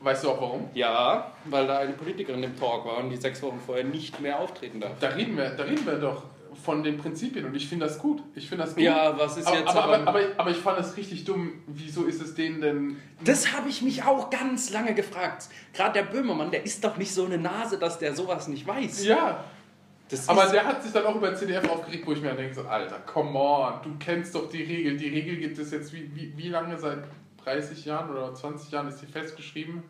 Weißt 0.02 0.24
du 0.24 0.30
auch 0.32 0.42
warum? 0.42 0.70
Ja, 0.74 1.32
weil 1.46 1.68
da 1.68 1.80
eine 1.80 1.92
Politikerin 1.94 2.42
im 2.42 2.58
Talk 2.58 2.86
war 2.86 2.98
und 3.00 3.10
die 3.10 3.18
sechs 3.18 3.42
Wochen 3.44 3.60
vorher 3.66 3.84
nicht 3.84 4.20
mehr 4.22 4.40
auftreten 4.40 4.80
darf. 4.80 4.94
Da 5.00 5.10
reden 5.10 5.36
wir, 5.36 5.50
da 5.50 5.64
reden 5.64 5.86
wir 5.86 5.96
doch 5.96 6.24
von 6.64 6.84
den 6.84 6.98
Prinzipien 6.98 7.46
und 7.46 7.54
ich 7.56 7.68
finde 7.68 7.86
das 7.86 8.00
gut. 8.00 8.24
Ich 8.34 8.48
finde 8.50 8.64
das 8.64 8.76
gut. 8.76 8.84
Ja, 8.84 9.18
was 9.18 9.38
ist 9.38 9.46
aber, 9.48 9.58
jetzt 9.58 9.68
aber, 9.70 9.84
aber- 9.84 9.96
aber, 9.98 10.08
aber, 10.08 10.20
aber 10.38 10.52
ich 10.52 10.58
fand 10.58 10.80
es 10.80 10.96
richtig 10.98 11.26
dumm. 11.26 11.62
Wieso 11.68 12.04
ist 12.06 12.22
es 12.22 12.34
denen 12.34 12.62
denn. 12.62 12.98
Das 13.24 13.54
habe 13.54 13.68
ich 13.70 13.82
mich 13.82 14.04
auch 14.04 14.30
ganz 14.30 14.70
lange 14.72 14.94
gefragt. 14.94 15.50
Gerade 15.74 15.94
der 15.94 16.04
Böhmermann, 16.04 16.50
der 16.50 16.64
ist 16.66 16.84
doch 16.84 16.96
nicht 16.98 17.14
so 17.14 17.26
eine 17.26 17.38
Nase, 17.38 17.78
dass 17.78 18.00
der 18.00 18.16
sowas 18.16 18.48
nicht 18.48 18.66
weiß. 18.66 19.06
Ja, 19.06 19.44
Das 20.10 20.28
aber 20.28 20.46
der 20.48 20.66
hat 20.66 20.82
sich 20.84 20.92
dann 20.92 21.06
auch 21.06 21.16
über 21.16 21.34
CDF 21.36 21.70
aufgeregt, 21.70 22.06
wo 22.08 22.14
ich 22.14 22.22
mir 22.22 22.30
dann 22.30 22.38
denke: 22.38 22.56
so, 22.56 22.64
Alter, 22.64 23.00
come 23.06 23.38
on, 23.38 23.74
du 23.84 23.92
kennst 24.00 24.34
doch 24.36 24.50
die 24.50 24.64
Regel. 24.64 24.98
Die 24.98 25.08
Regel 25.10 25.38
gibt 25.38 25.58
es 25.60 25.72
jetzt 25.72 25.94
wie, 25.94 26.10
wie, 26.16 26.34
wie 26.36 26.50
lange? 26.50 26.78
Seit 26.78 27.04
30 27.44 27.86
Jahren 27.86 28.10
oder 28.10 28.34
20 28.34 28.72
Jahren 28.72 28.88
ist 28.88 29.02
die 29.02 29.06
festgeschrieben, 29.06 29.84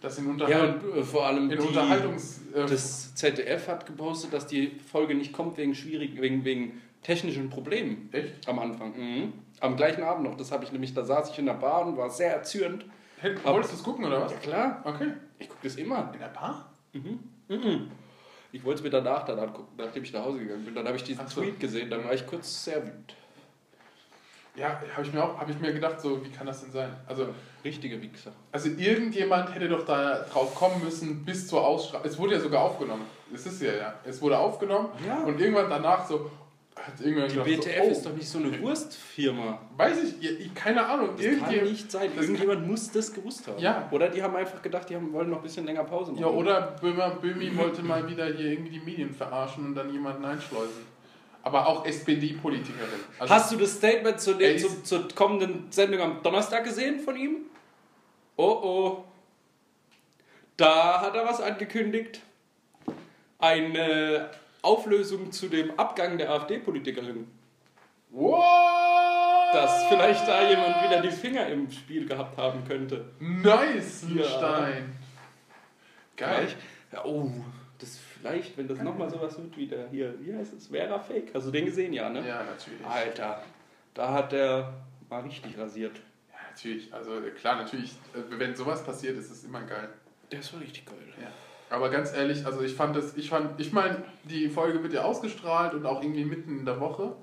dass 0.00 0.18
in, 0.18 0.24
ja, 0.24 0.30
Unterhalt 0.32 0.82
und 0.82 0.98
äh, 0.98 1.02
vor 1.02 1.26
allem 1.26 1.50
in 1.50 1.58
die, 1.58 1.66
Unterhaltungs. 1.66 2.40
äh, 2.54 2.64
das 2.66 3.14
ZDF 3.14 3.68
hat 3.68 3.86
gepostet, 3.86 4.32
dass 4.32 4.46
die 4.46 4.72
Folge 4.90 5.14
nicht 5.14 5.32
kommt 5.32 5.56
wegen 5.58 5.74
schwierigen, 5.74 6.20
wegen, 6.20 6.44
wegen 6.44 6.80
technischen 7.02 7.50
Problemen 7.50 8.08
echt? 8.12 8.48
am 8.48 8.58
Anfang. 8.58 8.96
Mhm. 8.96 9.32
Am 9.60 9.76
gleichen 9.76 10.02
Abend 10.02 10.24
noch. 10.24 10.36
Das 10.36 10.52
habe 10.52 10.64
ich 10.64 10.72
nämlich, 10.72 10.92
da 10.94 11.04
saß 11.04 11.30
ich 11.30 11.38
in 11.38 11.46
der 11.46 11.54
Bar 11.54 11.86
und 11.86 11.96
war 11.96 12.10
sehr 12.10 12.32
erzürnt. 12.34 12.84
Hey, 13.18 13.34
wolltest 13.44 13.72
du 13.72 13.76
es 13.78 13.82
gucken 13.82 14.04
oder 14.04 14.22
was? 14.22 14.32
Ja 14.32 14.38
klar, 14.38 14.82
Okay. 14.84 15.12
ich 15.38 15.48
gucke 15.48 15.60
das 15.62 15.76
immer. 15.76 16.10
In 16.12 16.18
der 16.18 16.26
Bar? 16.28 16.70
Ich 18.52 18.64
wollte 18.64 18.78
es 18.78 18.84
mir 18.84 18.90
danach 18.90 19.24
dann 19.24 19.38
angucken, 19.38 19.72
nachdem 19.76 20.02
ich 20.02 20.12
nach 20.12 20.24
Hause 20.24 20.38
gegangen 20.38 20.64
bin. 20.64 20.74
Dann 20.74 20.86
habe 20.86 20.96
ich 20.96 21.04
diesen 21.04 21.26
so. 21.26 21.40
Tweet 21.40 21.60
gesehen, 21.60 21.90
dann 21.90 22.04
war 22.04 22.14
ich 22.14 22.26
kurz 22.26 22.64
sehr 22.64 22.82
wütend. 22.84 23.14
Ja, 24.54 24.80
habe 24.94 25.02
ich 25.06 25.12
mir 25.12 25.22
auch, 25.22 25.38
habe 25.38 25.50
ich 25.52 25.58
mir 25.60 25.72
gedacht, 25.74 26.00
so, 26.00 26.24
wie 26.24 26.30
kann 26.30 26.46
das 26.46 26.62
denn 26.62 26.72
sein? 26.72 26.90
Also, 27.06 27.28
Richtige 27.62 28.00
Wichser. 28.00 28.32
Also 28.52 28.68
irgendjemand 28.70 29.52
hätte 29.54 29.68
doch 29.68 29.84
da 29.84 30.20
drauf 30.32 30.54
kommen 30.54 30.82
müssen 30.84 31.24
bis 31.24 31.48
zur 31.48 31.66
Ausstrahlung. 31.66 32.06
Es 32.06 32.16
wurde 32.16 32.34
ja 32.34 32.40
sogar 32.40 32.62
aufgenommen. 32.62 33.04
Es 33.34 33.44
ist 33.44 33.60
ja, 33.60 33.72
ja. 33.72 33.94
Es 34.04 34.22
wurde 34.22 34.38
aufgenommen 34.38 34.88
Ja. 35.06 35.18
und 35.24 35.40
irgendwann 35.40 35.68
danach 35.68 36.06
so 36.08 36.30
hat 36.76 37.00
irgendwann 37.00 37.28
Die 37.28 37.34
gedacht, 37.34 37.66
WTF 37.66 37.76
so, 37.76 37.82
oh, 37.82 37.90
ist 37.90 38.06
doch 38.06 38.12
nicht 38.14 38.28
so 38.28 38.38
eine 38.38 38.60
Wurstfirma. 38.60 39.60
Weiß 39.76 39.96
ich, 40.20 40.40
ich- 40.40 40.54
keine 40.54 40.84
Ahnung. 40.86 41.10
Das 41.16 41.38
kann 41.38 41.64
nicht 41.64 41.90
sein. 41.90 42.10
Irgendjemand 42.14 42.66
muss 42.66 42.90
das 42.90 43.12
gewusst 43.12 43.46
haben. 43.48 43.58
Ja. 43.58 43.88
Oder 43.90 44.08
die 44.10 44.22
haben 44.22 44.36
einfach 44.36 44.60
gedacht, 44.62 44.88
die 44.90 44.94
haben, 44.94 45.12
wollen 45.12 45.30
noch 45.30 45.38
ein 45.38 45.42
bisschen 45.42 45.64
länger 45.66 45.84
Pause 45.84 46.12
machen. 46.12 46.20
Ja, 46.22 46.28
oder 46.28 46.76
Böhmer, 46.80 47.10
Böhmi 47.10 47.56
wollte 47.56 47.82
mal 47.82 48.06
wieder 48.08 48.26
hier 48.26 48.52
irgendwie 48.52 48.78
die 48.78 48.80
Medien 48.84 49.14
verarschen 49.14 49.64
und 49.66 49.74
dann 49.74 49.90
jemanden 49.92 50.24
einschleusen. 50.24 50.84
Aber 51.42 51.66
auch 51.66 51.86
SPD-Politikerin. 51.86 53.00
Also, 53.18 53.34
Hast 53.34 53.52
du 53.52 53.56
das 53.56 53.72
Statement 53.74 54.20
zu 54.20 54.32
Ey, 54.32 54.38
der, 54.38 54.58
zu, 54.58 54.82
zur 54.82 55.08
kommenden 55.14 55.70
Sendung 55.70 56.00
am 56.00 56.22
Donnerstag 56.22 56.64
gesehen 56.64 57.00
von 57.00 57.16
ihm? 57.16 57.36
Oh 58.36 58.42
oh. 58.62 59.04
Da 60.56 61.00
hat 61.00 61.14
er 61.14 61.24
was 61.24 61.40
angekündigt. 61.40 62.20
Eine 63.38 64.30
Auflösung 64.66 65.30
zu 65.32 65.48
dem 65.48 65.78
Abgang 65.78 66.18
der 66.18 66.30
AfD-Politikerin. 66.30 67.26
What? 68.10 69.54
Dass 69.54 69.86
vielleicht 69.86 70.26
da 70.26 70.48
jemand 70.48 70.82
wieder 70.82 71.00
die 71.00 71.10
Finger 71.10 71.46
im 71.46 71.70
Spiel 71.70 72.06
gehabt 72.06 72.36
haben 72.36 72.64
könnte. 72.66 73.04
Nice, 73.20 74.04
Ja. 74.14 74.24
Stein. 74.24 74.96
Geil. 76.16 76.48
Ja, 76.92 77.04
oh, 77.04 77.30
das 77.78 77.98
vielleicht, 77.98 78.56
wenn 78.56 78.66
das 78.68 78.80
nochmal 78.80 79.10
sowas 79.10 79.38
wird 79.38 79.56
wie 79.56 79.66
der 79.66 79.88
hier, 79.88 80.14
wie 80.20 80.34
heißt 80.34 80.54
es? 80.54 80.68
Vera 80.68 80.98
Fake. 80.98 81.30
Hast 81.34 81.46
du 81.46 81.50
den 81.50 81.66
gesehen, 81.66 81.92
ja, 81.92 82.08
ne? 82.08 82.26
Ja, 82.26 82.42
natürlich. 82.42 82.84
Alter, 82.86 83.42
da 83.94 84.12
hat 84.12 84.32
der 84.32 84.72
mal 85.08 85.20
richtig 85.22 85.56
rasiert. 85.58 85.96
Ja, 86.30 86.38
natürlich. 86.50 86.92
Also 86.92 87.20
klar, 87.38 87.56
natürlich, 87.56 87.92
äh, 88.14 88.38
wenn 88.38 88.56
sowas 88.56 88.82
passiert, 88.82 89.16
ist 89.16 89.30
es 89.30 89.44
immer 89.44 89.62
geil. 89.62 89.90
Der 90.32 90.40
ist 90.40 90.52
war 90.52 90.60
richtig 90.60 90.86
geil. 90.86 90.96
Ja. 91.20 91.28
Aber 91.68 91.90
ganz 91.90 92.14
ehrlich, 92.14 92.46
also 92.46 92.62
ich 92.62 92.74
fand 92.74 92.96
das, 92.96 93.16
ich 93.16 93.28
fand, 93.28 93.60
ich 93.60 93.72
meine, 93.72 94.04
die 94.24 94.48
Folge 94.48 94.82
wird 94.82 94.92
ja 94.92 95.02
ausgestrahlt 95.02 95.74
und 95.74 95.84
auch 95.84 96.02
irgendwie 96.02 96.24
mitten 96.24 96.60
in 96.60 96.64
der 96.64 96.80
Woche 96.80 97.16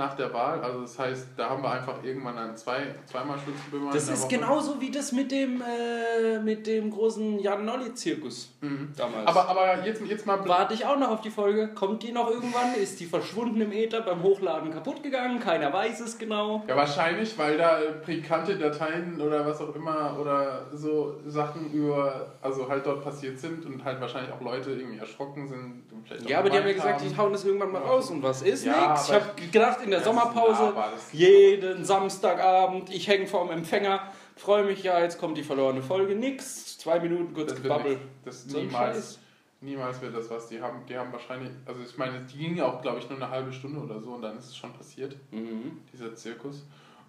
nach 0.00 0.14
der 0.14 0.32
Wahl. 0.34 0.60
Also 0.60 0.80
das 0.80 0.98
heißt, 0.98 1.28
da 1.36 1.50
haben 1.50 1.62
wir 1.62 1.70
einfach 1.70 2.02
irgendwann 2.02 2.34
dann 2.36 2.56
zwei, 2.56 2.94
zweimal 3.06 3.38
Schützenböhmer 3.38 3.92
Das 3.92 4.08
ist 4.08 4.22
Woche. 4.24 4.36
genauso 4.36 4.80
wie 4.80 4.90
das 4.90 5.12
mit 5.12 5.30
dem, 5.30 5.62
äh, 5.62 6.38
mit 6.40 6.66
dem 6.66 6.90
großen 6.90 7.38
Jan-Nolli-Zirkus 7.38 8.50
Mhm. 8.60 8.92
damals. 8.96 9.26
Aber, 9.26 9.48
aber 9.48 9.86
jetzt, 9.86 10.02
jetzt 10.06 10.26
mal 10.26 10.38
Warte 10.48 10.74
ich 10.74 10.84
auch 10.84 10.98
noch 10.98 11.10
auf 11.10 11.20
die 11.20 11.30
Folge. 11.30 11.68
Kommt 11.74 12.02
die 12.02 12.12
noch 12.12 12.30
irgendwann? 12.30 12.74
Ist 12.74 12.98
die 13.00 13.06
verschwunden 13.06 13.60
im 13.60 13.72
Äther 13.72 14.00
beim 14.02 14.22
Hochladen 14.22 14.72
kaputt 14.72 15.02
gegangen? 15.02 15.38
Keiner 15.40 15.72
weiß 15.72 16.00
es 16.00 16.18
genau. 16.18 16.62
Ja, 16.66 16.76
wahrscheinlich, 16.76 17.36
weil 17.38 17.56
da 17.58 17.78
pikante 18.04 18.56
Dateien 18.56 19.20
oder 19.20 19.46
was 19.46 19.60
auch 19.60 19.74
immer 19.74 20.16
oder 20.20 20.66
so 20.72 21.14
Sachen 21.26 21.70
über, 21.72 22.26
also 22.42 22.68
halt 22.68 22.86
dort 22.86 23.02
passiert 23.04 23.38
sind 23.38 23.64
und 23.66 23.84
halt 23.84 24.00
wahrscheinlich 24.00 24.32
auch 24.32 24.40
Leute 24.40 24.70
irgendwie 24.72 24.98
erschrocken 24.98 25.46
sind. 25.48 25.82
Ja, 26.28 26.38
aber 26.40 26.50
die 26.50 26.58
haben 26.58 26.66
ja 26.66 26.72
gesagt, 26.72 27.02
die 27.02 27.16
hauen 27.16 27.32
das 27.32 27.44
irgendwann 27.44 27.72
mal 27.72 27.82
raus. 27.82 28.10
Und 28.10 28.22
was 28.22 28.42
ist 28.42 28.64
Ja, 28.64 28.90
nix? 28.90 29.08
Ich 29.08 29.14
habe 29.14 29.26
gedacht, 29.52 29.78
in 29.84 29.89
der 29.90 30.00
Das 30.00 30.06
Sommerpause, 30.08 30.72
jeden 31.12 31.84
Samstagabend, 31.84 32.90
ich 32.90 33.06
hänge 33.08 33.26
vorm 33.26 33.50
Empfänger, 33.50 34.00
freue 34.36 34.64
mich 34.64 34.82
ja, 34.82 35.00
jetzt 35.00 35.18
kommt 35.18 35.36
die 35.36 35.42
verlorene 35.42 35.82
Folge. 35.82 36.14
Nix. 36.14 36.78
Zwei 36.78 37.00
Minuten 37.00 37.34
kurz 37.34 37.54
Das. 37.54 37.98
Das 38.24 38.44
So 38.44 38.58
niemals, 38.58 38.96
Scheiß. 38.96 39.18
niemals 39.60 40.00
wird 40.00 40.16
das 40.16 40.30
was. 40.30 40.48
Die 40.48 40.60
haben, 40.60 40.84
die 40.88 40.96
haben 40.96 41.12
wahrscheinlich, 41.12 41.50
also 41.66 41.80
ich 41.82 41.96
meine, 41.98 42.20
die 42.22 42.38
ging 42.38 42.56
ja 42.56 42.66
auch, 42.66 42.80
glaube 42.82 42.98
ich, 43.00 43.08
nur 43.08 43.18
eine 43.18 43.28
halbe 43.30 43.52
Stunde 43.52 43.80
oder 43.80 44.00
so 44.00 44.12
und 44.12 44.22
dann 44.22 44.38
ist 44.38 44.46
es 44.46 44.56
schon 44.56 44.72
passiert, 44.72 45.16
Mhm. 45.30 45.78
dieser 45.92 46.14
Zirkus. 46.14 46.64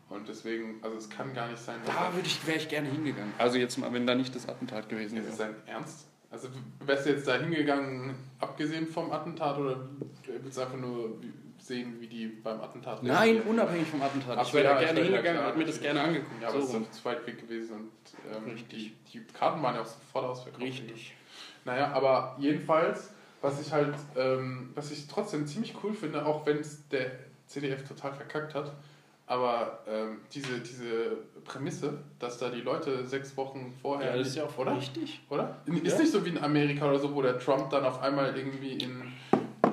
Und 0.09 0.27
deswegen, 0.27 0.79
also 0.81 0.97
es 0.97 1.09
kann 1.09 1.33
gar 1.33 1.47
nicht 1.47 1.61
sein, 1.63 1.77
Da 1.85 2.13
würde 2.13 2.27
ich, 2.27 2.45
wäre 2.45 2.57
ich 2.57 2.67
gerne 2.67 2.89
hingegangen. 2.89 3.31
Also 3.37 3.57
jetzt 3.57 3.77
mal, 3.77 3.93
wenn 3.93 4.05
da 4.05 4.13
nicht 4.13 4.35
das 4.35 4.49
Attentat 4.49 4.89
gewesen 4.89 5.17
Ist 5.17 5.29
es 5.29 5.39
wäre. 5.39 5.53
dein 5.65 5.75
Ernst? 5.75 6.07
Also 6.29 6.49
wärst 6.85 7.05
du 7.05 7.11
jetzt 7.11 7.27
da 7.27 7.35
hingegangen, 7.35 8.13
abgesehen 8.39 8.87
vom 8.87 9.09
Attentat, 9.11 9.57
oder 9.57 9.87
willst 10.27 10.57
du 10.57 10.61
einfach 10.61 10.77
nur 10.77 11.11
sehen, 11.62 11.95
wie 12.00 12.08
die 12.08 12.28
beim 12.28 12.60
Attentat 12.62 13.04
Nein, 13.04 13.15
reagieren? 13.36 13.47
unabhängig 13.47 13.88
vom 13.88 14.02
Attentat. 14.02 14.38
Ach 14.39 14.47
ich 14.47 14.54
wäre 14.54 14.65
ja, 14.65 14.74
da 14.76 14.80
gerne 14.82 15.00
ja, 15.00 15.06
hingegangen 15.06 15.45
und 15.45 15.58
mir 15.58 15.65
das 15.65 15.82
gerne 15.82 16.02
angeguckt. 16.02 16.41
Ja, 16.41 16.47
aber 16.50 16.58
es 16.60 16.63
so 16.63 16.69
ist 16.69 16.76
rum. 16.76 16.84
doch 16.86 16.91
zu 16.91 17.06
weit 17.06 17.28
weg 17.28 17.39
gewesen 17.41 17.74
und 17.76 17.91
ähm, 18.36 18.52
Richtig. 18.52 18.93
Die, 19.12 19.19
die 19.19 19.24
Karten 19.34 19.62
waren 19.63 19.76
ja 19.76 19.82
auch 19.82 19.86
sofort 19.86 20.26
ausverkauft. 20.26 20.63
Richtig. 20.63 21.15
Naja, 21.65 21.91
aber 21.93 22.36
jedenfalls, 22.39 23.12
was 23.41 23.62
ich 23.62 23.71
halt, 23.71 23.93
ähm, 24.17 24.71
was 24.76 24.91
ich 24.91 25.08
trotzdem 25.08 25.45
ziemlich 25.47 25.76
cool 25.84 25.93
finde, 25.93 26.26
auch 26.26 26.45
wenn 26.45 26.58
es 26.58 26.88
der 26.89 27.12
CDF 27.47 27.88
total 27.88 28.13
verkackt 28.13 28.56
hat, 28.56 28.71
aber 29.28 29.80
ähm, 29.88 30.17
diese, 30.34 30.60
diese 30.60 31.17
Prämisse, 31.45 32.00
dass 32.19 32.38
da 32.38 32.50
die 32.50 32.62
Leute 32.62 33.06
sechs 33.06 33.38
Wochen 33.38 33.74
vorher. 33.82 34.12
Ja, 34.12 34.17
das 34.17 34.28
ist 34.28 34.36
ja 34.36 34.43
auch 34.43 34.58
oder? 34.58 34.76
richtig. 34.76 35.21
Oder? 35.30 35.58
Ist 35.65 35.93
Ja. 35.93 36.00
nicht 36.00 36.12
so 36.12 36.26
wie 36.26 36.30
in 36.30 36.43
Amerika 36.43 36.89
oder 36.89 37.00
so, 37.00 37.15
wo 37.15 37.21
der 37.21 37.39
Trump 37.39 37.69
dann 37.69 37.86
auf 37.86 38.02
einmal 38.02 38.36
irgendwie 38.36 38.74
in 38.74 39.13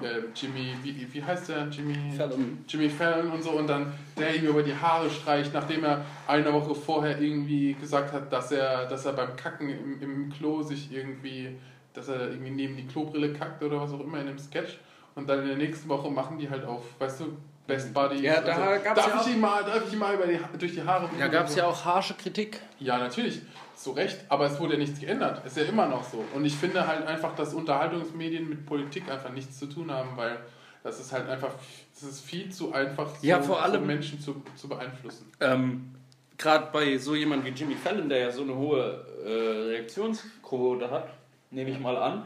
äh, 0.03 0.23
Jimmy, 0.35 0.75
wie, 0.83 1.07
wie 1.13 1.23
heißt 1.25 1.49
der? 1.49 1.67
Jimmy 1.69 1.95
Fallon. 2.17 2.65
Jimmy 2.69 2.89
Fallon 2.89 3.31
und 3.33 3.43
so 3.43 3.51
und 3.51 3.67
dann 3.67 3.93
der 4.19 4.35
ihm 4.35 4.47
über 4.47 4.63
die 4.63 4.75
Haare 4.75 5.09
streicht, 5.11 5.53
nachdem 5.55 5.85
er 5.85 6.05
eine 6.27 6.53
Woche 6.53 6.75
vorher 6.75 7.21
irgendwie 7.21 7.75
gesagt 7.75 8.13
hat, 8.13 8.33
dass 8.33 8.53
er, 8.53 8.87
dass 8.87 9.05
er 9.07 9.13
beim 9.13 9.37
Kacken 9.37 9.69
im, 9.69 10.01
im 10.03 10.31
Klo 10.33 10.63
sich 10.63 10.93
irgendwie, 10.93 11.57
dass 11.95 12.09
er 12.09 12.31
irgendwie 12.31 12.51
neben 12.51 12.77
die 12.77 12.87
Klobrille 12.87 13.33
kackt 13.33 13.63
oder 13.63 13.81
was 13.81 13.93
auch 13.93 14.01
immer 14.01 14.21
in 14.21 14.27
dem 14.27 14.39
Sketch 14.39 14.79
und 15.15 15.29
dann 15.29 15.41
in 15.43 15.49
der 15.49 15.57
nächsten 15.57 15.89
Woche 15.89 16.11
machen 16.11 16.39
die 16.39 16.49
halt 16.49 16.65
auf, 16.65 16.83
weißt 16.99 17.21
du, 17.21 17.37
Best 17.67 17.93
Buddies. 17.93 18.23
Ja, 18.23 18.41
da 18.41 18.79
gab's 18.79 19.03
darf 19.05 19.15
ja 19.15 19.21
ich 19.21 19.35
ihn 19.35 19.41
mal, 19.43 19.63
darf 19.63 19.87
ich 19.87 19.93
ihn 19.93 19.99
mal 19.99 20.15
über 20.15 20.27
die, 20.27 20.39
Ha- 20.39 20.49
durch 20.59 20.73
die 20.73 20.83
Haare 20.83 21.09
Da 21.19 21.29
gab 21.29 21.47
es 21.49 21.55
ja 21.57 21.67
auch 21.67 21.85
harsche 21.85 22.15
Kritik. 22.15 22.61
ja, 22.81 22.97
natürlich, 22.99 23.43
zu 23.83 23.93
Recht, 23.93 24.19
aber 24.29 24.47
es 24.47 24.59
wurde 24.59 24.75
ja 24.75 24.79
nichts 24.81 25.01
geändert. 25.01 25.45
Ist 25.47 25.57
ja 25.57 25.65
immer 25.65 25.87
noch 25.87 26.05
so. 26.05 26.25
Und 26.35 26.45
ich 26.45 26.55
finde 26.55 26.87
halt 26.87 27.07
einfach, 27.07 27.35
dass 27.35 27.55
Unterhaltungsmedien 27.55 28.49
mit 28.49 28.67
Politik 28.67 29.11
einfach 29.11 29.31
nichts 29.31 29.59
zu 29.59 29.67
tun 29.67 29.91
haben, 29.91 30.11
weil 30.17 30.39
das 30.83 31.01
ist 31.01 31.13
halt 31.13 31.29
einfach, 31.29 31.51
es 31.95 32.03
ist 32.03 32.21
viel 32.25 32.51
zu 32.51 32.73
einfach, 32.73 33.09
so, 33.17 33.27
Ja, 33.27 33.41
vor 33.41 33.63
allem- 33.63 33.81
so 33.81 33.87
Menschen 33.87 34.21
zu, 34.21 34.43
zu 34.57 34.69
beeinflussen. 34.69 35.31
Ähm, 35.41 35.95
Gerade 36.37 36.69
bei 36.73 36.97
so 36.99 37.15
jemand 37.17 37.45
wie 37.45 37.49
Jimmy 37.51 37.75
Fallon, 37.75 38.09
der 38.09 38.19
ja 38.19 38.31
so 38.31 38.43
eine 38.43 38.55
hohe 38.55 39.05
äh, 39.25 39.71
Reaktionsquote 39.71 40.89
hat, 40.91 41.09
nehme 41.51 41.71
ich 41.71 41.81
mal 41.81 41.97
an, 41.97 42.23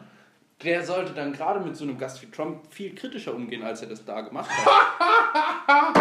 der 0.62 0.84
sollte 0.84 1.12
dann 1.14 1.32
gerade 1.32 1.60
mit 1.60 1.76
so 1.76 1.84
einem 1.84 1.96
Gast 1.98 2.20
wie 2.22 2.30
Trump 2.30 2.60
viel 2.70 2.94
kritischer 2.94 3.34
umgehen, 3.34 3.62
als 3.62 3.80
er 3.82 3.88
das 3.88 4.04
da 4.04 4.20
gemacht 4.20 4.50
hat. 4.50 5.96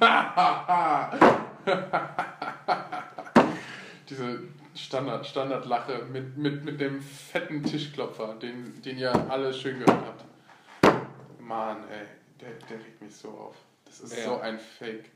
Diese 4.08 4.40
Standard, 4.78 5.26
Standardlache 5.26 6.04
mit, 6.12 6.36
mit, 6.36 6.64
mit 6.64 6.80
dem 6.80 7.00
fetten 7.02 7.62
Tischklopfer, 7.64 8.34
den, 8.34 8.80
den 8.82 8.98
ihr 8.98 9.12
alle 9.30 9.52
schön 9.52 9.80
gehört 9.80 10.04
habt. 10.04 10.24
Mann, 11.40 11.78
ey, 11.88 12.06
der, 12.40 12.50
der 12.68 12.78
regt 12.78 13.02
mich 13.02 13.14
so 13.14 13.28
auf. 13.30 13.56
Das 13.84 14.00
ist 14.00 14.16
Wer? 14.16 14.24
so 14.24 14.38
ein 14.40 14.58
Fake. 14.58 15.10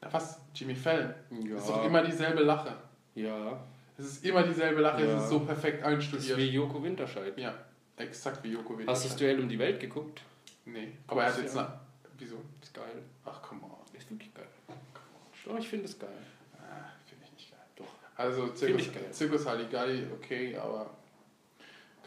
Na 0.00 0.12
was? 0.12 0.40
Jimmy 0.54 0.74
Fallon? 0.76 1.12
Ja. 1.30 1.54
Das 1.54 1.64
ist 1.64 1.70
doch 1.70 1.84
immer 1.84 2.02
dieselbe 2.02 2.42
Lache. 2.42 2.72
Ja, 3.14 3.58
Es 3.98 4.04
ist 4.06 4.24
immer 4.24 4.42
dieselbe 4.44 4.80
Lache, 4.80 5.04
Ja. 5.04 5.16
es 5.16 5.24
ist 5.24 5.30
so 5.30 5.40
perfekt 5.40 5.82
das 5.82 5.88
ist 5.88 5.94
einstudiert. 5.94 6.38
wie 6.38 6.50
Joko 6.50 6.82
Winterscheid. 6.82 7.36
ja, 7.36 7.54
exakt 7.96 8.44
wie 8.44 8.52
Joko 8.52 8.62
Hast 8.62 8.68
du 8.74 8.78
Winterscheid. 8.78 9.04
das 9.10 9.16
Duell 9.16 9.40
um 9.40 9.48
die 9.48 9.58
Welt 9.58 9.80
geguckt? 9.80 10.22
Nee, 10.66 10.92
aber 11.08 11.24
er 11.24 11.32
hat 11.32 11.38
jetzt 11.42 11.54
dir 11.56 11.60
eine... 11.60 11.80
Wieso? 12.18 12.36
Ist 12.62 12.74
geil. 12.74 13.02
Ach, 13.24 13.42
come 13.42 13.62
on. 13.62 13.70
Ist 13.96 14.08
wirklich 14.10 14.32
geil. 14.34 14.46
Doch, 15.46 15.58
ich 15.58 15.68
finde 15.68 15.86
es 15.86 15.98
geil. 15.98 16.10
Ah, 16.58 16.90
Finde 17.08 17.24
ich 17.24 17.32
nicht 17.32 17.50
geil. 17.50 17.60
Doch. 17.76 17.86
Also 18.18 18.48
Zirkus. 18.48 18.90
Zirkus 19.12 19.46
Halligalli, 19.46 20.02
okay, 20.12 20.56
aber 20.56 20.90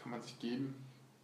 kann 0.00 0.10
man 0.12 0.22
sich 0.22 0.38
geben. 0.38 0.74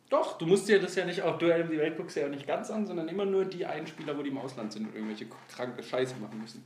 Doch, 0.09 0.39
du 0.39 0.47
musst 0.47 0.67
dir 0.67 0.81
das 0.81 0.95
ja 0.95 1.05
nicht, 1.05 1.21
auch 1.23 1.37
Duell 1.39 1.63
um 1.63 1.71
die 1.71 1.77
Welt 1.77 1.97
guckst 1.99 2.17
ja 2.17 2.25
auch 2.25 2.31
nicht 2.31 2.47
ganz 2.47 2.71
an, 2.71 2.87
sondern 2.87 3.07
immer 3.09 3.27
nur 3.27 3.45
die 3.45 3.67
Einspieler, 3.67 4.17
wo 4.17 4.23
die 4.23 4.31
im 4.31 4.39
Ausland 4.39 4.73
sind 4.73 4.87
und 4.89 4.95
irgendwelche 4.95 5.27
kranke 5.55 5.83
Scheiße 5.83 6.17
machen 6.17 6.41
müssen. 6.41 6.65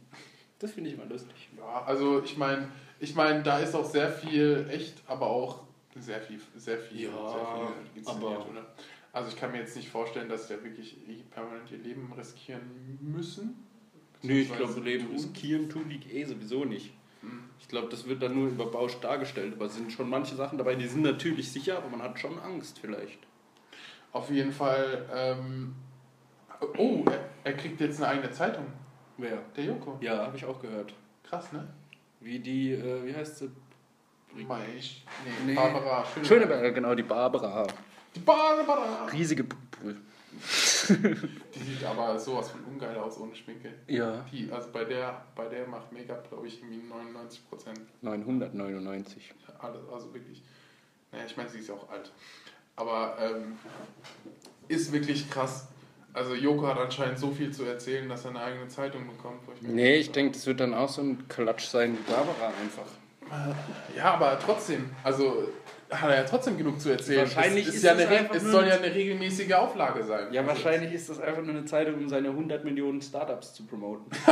Das 0.61 0.71
finde 0.71 0.91
ich 0.91 0.97
immer 0.97 1.07
lustig. 1.07 1.49
Ja, 1.59 1.83
also 1.85 2.23
ich 2.23 2.37
meine, 2.37 2.69
ich 3.01 3.17
meine, 3.17 3.43
da 3.43 3.59
ist 3.59 3.75
auch 3.75 3.85
sehr 3.85 4.13
viel 4.13 4.69
echt, 4.71 5.03
aber 5.09 5.27
auch 5.27 5.65
sehr 5.97 6.21
viel, 6.21 6.41
sehr 6.55 6.79
viel, 6.79 7.07
Ja, 7.07 7.11
sehr 7.11 7.85
viel 7.93 8.07
aber- 8.09 8.49
oder? 8.49 8.65
Also 9.13 9.29
ich 9.31 9.37
kann 9.37 9.51
mir 9.51 9.59
jetzt 9.59 9.75
nicht 9.77 9.89
vorstellen, 9.91 10.29
dass 10.29 10.47
die 10.47 10.55
wirklich 10.63 10.97
permanent 11.33 11.71
ihr 11.73 11.79
Leben 11.79 12.11
riskieren 12.17 12.63
müssen. 13.01 13.57
Nee, 14.23 14.43
ich 14.43 14.57
glaube, 14.57 14.81
Leben 14.81 15.07
tun. 15.07 15.15
riskieren 15.17 15.69
tun 15.69 15.89
die 15.89 16.13
eh 16.13 16.25
sowieso 16.25 16.65
nicht. 16.65 16.93
Ich 17.63 17.69
glaube, 17.69 17.89
das 17.89 18.07
wird 18.07 18.23
dann 18.23 18.35
nur 18.35 18.49
überbauscht 18.49 19.03
dargestellt. 19.03 19.55
Aber 19.55 19.67
es 19.67 19.77
sind 19.77 19.91
schon 19.93 20.11
manche 20.11 20.35
Sachen 20.35 20.59
dabei, 20.59 20.75
die 20.75 20.87
sind 20.87 21.03
natürlich 21.03 21.51
sicher, 21.51 21.79
aber 21.79 21.89
man 21.89 22.03
hat 22.03 22.19
schon 22.19 22.39
Angst 22.39 22.79
vielleicht. 22.81 23.19
Auf 24.13 24.29
jeden 24.31 24.53
Fall, 24.53 25.09
ähm, 25.15 25.75
oh, 26.77 27.03
er, 27.07 27.21
er 27.45 27.57
kriegt 27.57 27.81
jetzt 27.81 28.03
eine 28.03 28.09
eigene 28.13 28.31
Zeitung, 28.31 28.67
Wer? 29.17 29.39
der 29.57 29.65
Joko. 29.65 29.97
Ja, 30.03 30.27
habe 30.27 30.37
ich 30.37 30.45
auch 30.45 30.61
gehört. 30.61 30.93
Krass, 31.23 31.51
ne? 31.53 31.67
Wie 32.21 32.41
die, 32.41 32.73
äh, 32.73 33.07
wie 33.07 33.15
heißt 33.15 33.39
sie? 33.39 33.51
Maisch, 34.35 35.05
nee, 35.25 35.53
Nee. 35.53 35.55
Barbara 35.55 36.05
Schöneberger. 36.05 36.27
Schöneberger, 36.27 36.73
genau, 36.73 36.95
die 36.95 37.03
Barbara. 37.03 37.67
Die 38.15 38.21
Barbara! 38.21 39.07
Riesige 39.07 39.45
Pupel. 39.45 39.99
Die 40.89 41.63
sieht 41.63 41.85
aber 41.85 42.19
sowas 42.19 42.51
von 42.51 42.65
ungeil 42.65 42.97
aus 42.97 43.19
ohne 43.19 43.35
Schminke. 43.35 43.73
Ja. 43.87 44.25
Die, 44.33 44.51
also 44.51 44.69
bei 44.73 44.85
der, 44.85 45.25
bei 45.35 45.47
der 45.49 45.67
macht 45.67 45.93
Make-up, 45.93 46.29
glaube 46.29 46.47
ich, 46.49 46.61
irgendwie 46.61 46.87
99 46.89 47.49
Prozent. 47.49 47.81
999. 48.03 49.35
Alles, 49.59 49.81
also 49.93 50.13
wirklich. 50.13 50.43
Naja, 51.11 51.25
ich 51.27 51.37
meine, 51.37 51.49
sie 51.49 51.59
ist 51.59 51.69
ja 51.69 51.75
auch 51.75 51.89
alt. 51.91 52.11
Aber 52.77 53.17
ähm, 53.21 53.59
ist 54.69 54.93
wirklich 54.93 55.31
krass. 55.31 55.69
Also 56.15 56.35
Joko 56.35 56.67
hat 56.67 56.79
anscheinend 56.79 57.19
so 57.19 57.31
viel 57.31 57.53
zu 57.53 57.65
erzählen, 57.65 58.09
dass 58.09 58.25
er 58.25 58.31
eine 58.31 58.43
eigene 58.43 58.69
Zeitung 58.69 59.07
bekommt. 59.07 59.41
mir 59.63 59.69
Nee, 59.69 59.97
ich 59.97 60.11
denke, 60.13 60.33
das 60.33 60.47
wird 60.47 60.61
dann 60.61 60.75
auch 60.75 60.89
so 60.89 61.03
ein 61.03 61.27
Klatsch 61.29 61.67
sein 61.67 61.97
wie 61.97 62.11
Barbara 62.11 62.53
einfach. 62.61 62.87
Ja, 63.97 64.15
aber 64.15 64.39
trotzdem, 64.39 64.91
also 65.03 65.49
hat 65.93 66.11
er 66.11 66.17
ja 66.17 66.25
trotzdem 66.25 66.57
genug 66.57 66.81
zu 66.81 66.91
erzählen. 66.91 67.21
Wahrscheinlich 67.21 67.67
es, 67.67 67.75
ist 67.75 67.77
ist 67.77 67.85
ja 67.85 67.95
es 67.95 68.07
eine, 68.07 68.31
es 68.35 68.43
soll 68.43 68.67
ja 68.67 68.77
eine 68.77 68.95
regelmäßige 68.95 69.53
Auflage 69.53 70.03
sein. 70.05 70.33
Ja, 70.33 70.47
wahrscheinlich 70.47 70.93
ist 70.93 71.11
das 71.11 71.21
einfach 71.21 71.43
nur 71.43 71.51
eine 71.51 71.65
Zeitung, 71.65 71.95
um 71.95 72.09
seine 72.09 72.29
100 72.29 72.65
Millionen 72.65 73.01
Startups 73.01 73.55
zu 73.55 73.67
promoten. 73.67 74.07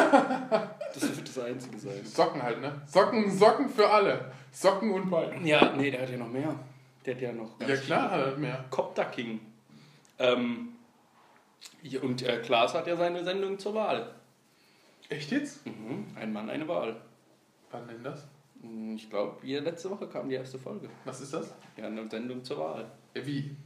das 0.94 1.16
wird 1.16 1.28
das 1.28 1.38
Einzige 1.38 1.78
sein. 1.78 2.04
Socken 2.04 2.42
halt, 2.42 2.60
ne? 2.60 2.80
Socken, 2.86 3.30
Socken 3.30 3.68
für 3.68 3.88
alle. 3.88 4.32
Socken 4.52 4.90
und 4.92 5.10
Ball. 5.10 5.34
Ja, 5.44 5.72
nee, 5.76 5.90
der 5.90 6.02
hat 6.02 6.10
ja 6.10 6.16
noch 6.16 6.30
mehr. 6.30 6.54
Der 7.04 7.14
hat 7.14 7.22
ja 7.22 7.32
noch 7.32 7.60
Ja 7.60 7.76
klar, 7.76 8.10
hat 8.10 8.20
er 8.20 8.36
mehr. 8.36 8.64
Copter 8.70 9.04
King. 9.06 9.40
Ähm, 10.18 10.70
und 12.02 12.22
äh, 12.22 12.38
Klaas 12.38 12.74
hat 12.74 12.86
ja 12.86 12.96
seine 12.96 13.24
Sendung 13.24 13.58
zur 13.58 13.74
Wahl. 13.74 14.14
Echt 15.08 15.30
jetzt? 15.30 15.66
Mhm. 15.66 16.06
Ein 16.14 16.32
Mann, 16.32 16.48
eine 16.50 16.68
Wahl. 16.68 16.96
Wann 17.70 17.86
denn 17.88 18.02
das? 18.02 18.26
Hm, 18.62 18.96
Ich 18.96 19.08
glaube, 19.08 19.46
letzte 19.46 19.90
Woche 19.90 20.06
kam 20.06 20.28
die 20.28 20.34
erste 20.36 20.58
Folge. 20.58 20.88
Was 21.04 21.20
ist 21.20 21.32
das? 21.32 21.54
Ja, 21.76 21.86
eine 21.86 22.08
Sendung 22.08 22.42
zur 22.44 22.58
Wahl. 22.58 22.90
Ja, 23.14 23.26
wie? 23.26 23.56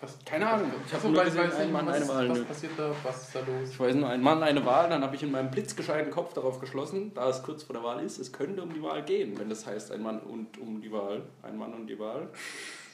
Was? 0.00 0.18
Keine 0.24 0.48
Ahnung. 0.48 0.70
Ich 0.86 0.92
habe 0.92 1.08
nur 1.08 1.24
gesehen, 1.24 1.52
ein 1.52 1.72
Mann, 1.72 1.86
was, 1.86 1.96
eine 1.96 2.08
Wahl. 2.08 2.28
was 2.30 2.42
passiert 2.44 2.72
da? 2.76 2.90
Was 3.02 3.22
ist 3.28 3.34
da 3.34 3.40
los? 3.40 3.70
Ich 3.70 3.80
weiß 3.80 3.94
nur, 3.94 4.08
ein 4.08 4.20
Mann, 4.22 4.42
eine 4.42 4.64
Wahl. 4.66 4.88
Dann 4.88 5.02
habe 5.02 5.14
ich 5.16 5.22
in 5.22 5.30
meinem 5.30 5.50
blitzgescheiten 5.50 6.10
Kopf 6.10 6.34
darauf 6.34 6.60
geschlossen, 6.60 7.12
da 7.14 7.28
es 7.30 7.42
kurz 7.42 7.62
vor 7.62 7.74
der 7.74 7.82
Wahl 7.84 8.04
ist, 8.04 8.18
es 8.18 8.32
könnte 8.32 8.62
um 8.62 8.72
die 8.74 8.82
Wahl 8.82 9.02
gehen, 9.04 9.38
wenn 9.38 9.48
das 9.48 9.66
heißt, 9.66 9.92
ein 9.92 10.02
Mann 10.02 10.20
und 10.20 10.58
um 10.58 10.80
die 10.80 10.92
Wahl. 10.92 11.22
Ein 11.42 11.56
Mann 11.56 11.72
und 11.74 11.86
die 11.86 11.98
Wahl. 11.98 12.28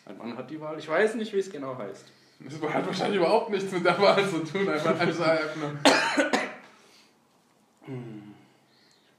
Ein 0.06 0.18
Mann 0.18 0.36
hat 0.36 0.50
die 0.50 0.60
Wahl. 0.60 0.78
Ich 0.78 0.88
weiß 0.88 1.14
nicht, 1.16 1.32
wie 1.32 1.38
es 1.38 1.50
genau 1.50 1.76
heißt. 1.76 2.04
Das 2.40 2.72
hat 2.72 2.86
wahrscheinlich 2.86 3.18
überhaupt 3.18 3.50
nichts 3.50 3.70
mit 3.70 3.84
der 3.84 3.98
Wahl 4.00 4.26
zu 4.28 4.38
tun. 4.44 4.68
Einfach. 4.68 4.94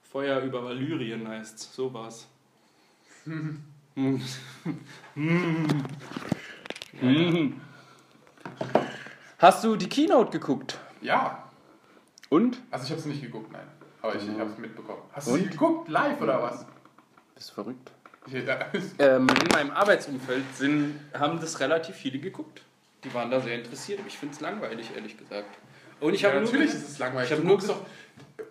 Feuer 0.02 0.40
über 0.42 0.64
Valyrien 0.64 1.28
heißt 1.28 1.74
So 1.74 1.94
war's. 1.94 2.28
Hast 9.38 9.64
du 9.64 9.76
die 9.76 9.90
Keynote 9.90 10.32
geguckt? 10.32 10.78
Ja. 11.02 11.50
Und? 12.30 12.60
Also 12.70 12.86
ich 12.86 12.92
habe 12.92 13.00
es 13.02 13.06
nicht 13.08 13.22
geguckt, 13.22 13.52
nein. 13.52 13.68
Aber 14.02 14.16
ich, 14.16 14.24
ich 14.28 14.40
habe 14.40 14.50
es 14.52 14.58
mitbekommen. 14.58 15.02
Hast 15.12 15.28
du 15.28 15.36
sie 15.36 15.48
geguckt? 15.48 15.90
Live 15.90 16.22
oder 16.22 16.42
was? 16.42 16.66
Bist 17.36 17.50
du 17.52 17.54
verrückt? 17.56 17.92
Ja, 18.28 18.68
Ähm, 19.00 19.28
in 19.30 19.48
meinem 19.52 19.72
Arbeitsumfeld 19.72 20.44
sind, 20.56 21.00
haben 21.14 21.40
das 21.40 21.60
relativ 21.60 21.96
viele 21.96 22.20
geguckt. 22.20 22.62
Die 23.04 23.14
waren 23.14 23.32
da 23.32 23.42
sehr 23.42 23.56
interessiert. 23.56 24.00
Ich 24.08 24.18
finde 24.18 24.36
es 24.36 24.42
langweilig, 24.42 24.92
ehrlich 24.96 25.18
gesagt. 25.18 25.58
Und 26.00 26.14
ich 26.14 26.22
ja, 26.22 26.30
habe 26.30 26.42
nur 26.42 26.46
natürlich 26.52 26.72
ge- 26.72 26.80
ist 26.80 26.90
es 26.90 27.00
langweilig. 27.00 27.32
Ich 27.32 27.36
hab 27.36 27.42
du 27.42 27.48
nur 27.48 27.58
guckst 27.58 27.70
doch. 27.70 27.86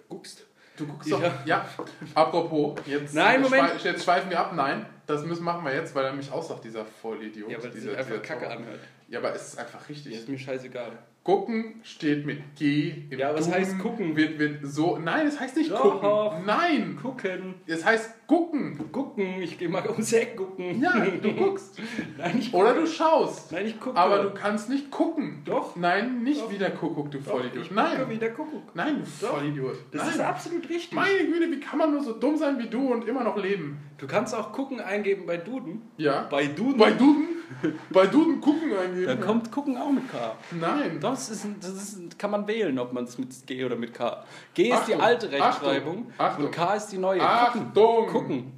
guckst. 0.09 0.45
Du 0.81 0.87
guckst 0.87 1.11
Ja. 1.11 1.18
doch. 1.18 1.47
Ja. 1.47 1.68
Apropos, 2.14 2.78
jetzt, 2.87 3.14
Nein, 3.14 3.43
Moment. 3.43 3.85
jetzt 3.85 4.03
schweifen 4.05 4.31
wir 4.31 4.41
ab. 4.41 4.53
Nein, 4.55 4.87
das 5.07 5.24
müssen 5.24 5.45
machen 5.45 5.62
wir 5.64 5.74
jetzt, 5.74 5.95
weil 5.95 6.07
er 6.07 6.12
mich 6.14 6.33
auslacht, 6.33 6.64
dieser 6.64 6.85
Vollidiot. 6.87 7.51
Ja, 7.51 7.62
weil 7.62 7.70
dieser, 7.70 7.91
einfach 7.91 8.05
dieser 8.07 8.18
kacke 8.22 8.47
Tor. 8.47 8.53
anhört. 8.57 8.81
Ja, 9.09 9.18
aber 9.18 9.35
es 9.35 9.49
ist 9.49 9.59
einfach 9.59 9.87
richtig. 9.91 10.14
Ist 10.14 10.28
mir 10.28 10.39
scheißegal. 10.39 10.93
Gucken 11.23 11.75
steht 11.83 12.25
mit 12.25 12.57
G 12.57 12.95
im 13.11 13.18
Ja, 13.18 13.35
was 13.35 13.45
Duden, 13.45 13.55
heißt 13.61 13.79
gucken? 13.79 14.16
Wird, 14.16 14.39
wird 14.39 14.61
so. 14.66 14.97
Nein, 14.97 15.27
es 15.27 15.39
heißt 15.39 15.55
nicht 15.59 15.71
Doch. 15.71 16.01
gucken. 16.01 16.47
Nein, 16.47 16.99
Gucken. 17.01 17.57
es 17.66 17.85
heißt 17.85 18.27
gucken. 18.27 18.91
Gucken. 18.91 19.43
Ich 19.43 19.59
gehe 19.59 19.68
mal 19.68 19.87
ums 19.87 20.14
Eck 20.14 20.35
gucken. 20.39 20.81
Ja, 20.81 20.93
du 20.99 21.33
guckst. 21.35 21.79
Nein, 22.18 22.39
ich 22.39 22.55
Oder 22.55 22.73
du 22.73 22.87
schaust. 22.87 23.53
Nein, 23.53 23.66
ich 23.66 23.79
gucke. 23.79 23.99
Aber 23.99 24.23
du 24.23 24.31
kannst 24.31 24.71
nicht 24.71 24.91
gucken. 24.91 25.43
Doch. 25.45 25.77
Nein, 25.77 26.23
nicht 26.23 26.41
Doch. 26.41 26.51
wie 26.51 26.57
der 26.57 26.71
Kuckuck, 26.71 27.11
du 27.11 27.18
Doch, 27.18 27.33
Vollidiot. 27.33 27.64
ich 27.66 27.71
Nein. 27.71 27.99
gucke 27.99 28.11
wie 28.11 28.16
der 28.18 28.33
Kuckuck. 28.33 28.75
Nein, 28.75 29.03
du 29.05 29.27
Doch. 29.27 29.35
Vollidiot. 29.35 29.77
Das 29.93 30.03
Nein. 30.05 30.11
ist 30.14 30.21
absolut 30.21 30.68
richtig. 30.71 30.93
Meine 30.93 31.27
Güte, 31.27 31.51
wie 31.51 31.61
kann 31.61 31.79
man 31.79 31.91
nur 31.93 32.03
so 32.03 32.14
dumm 32.14 32.39
sein 32.39 32.59
wie 32.59 32.68
du 32.68 32.93
und 32.95 33.07
immer 33.07 33.25
noch 33.25 33.37
leben? 33.37 33.79
Du 33.99 34.07
kannst 34.07 34.35
auch 34.35 34.53
gucken 34.53 34.81
eingeben 34.81 35.27
bei 35.27 35.37
Duden. 35.37 35.83
Ja. 35.99 36.23
Bei 36.31 36.47
Duden. 36.47 36.79
Bei 36.79 36.93
Duden? 36.93 37.27
Bei 37.90 38.07
Duden 38.07 38.40
gucken 38.40 38.72
eingeben. 38.76 39.07
Dann 39.07 39.20
kommt 39.20 39.51
gucken 39.51 39.76
auch 39.76 39.90
mit 39.90 40.11
K. 40.11 40.36
Nein. 40.53 41.01
Doch, 41.01 41.11
das, 41.11 41.30
ist, 41.30 41.46
das 41.61 41.70
ist, 41.70 42.18
kann 42.18 42.30
man 42.30 42.46
wählen, 42.46 42.78
ob 42.78 42.92
man 42.92 43.05
es 43.05 43.18
mit 43.18 43.46
G 43.46 43.64
oder 43.64 43.76
mit 43.76 43.94
K. 43.94 44.24
G 44.55 44.70
ist 44.70 44.86
die 44.86 44.94
Achtung, 44.94 45.01
alte 45.01 45.30
Rechtschreibung 45.30 46.12
Achtung, 46.12 46.26
Achtung. 46.26 46.44
und 46.46 46.51
K 46.53 46.74
ist 46.74 46.86
die 46.88 46.98
neue. 46.98 47.22
Achtung. 47.22 47.72
Gucken. 47.74 48.12
Gucken. 48.12 48.53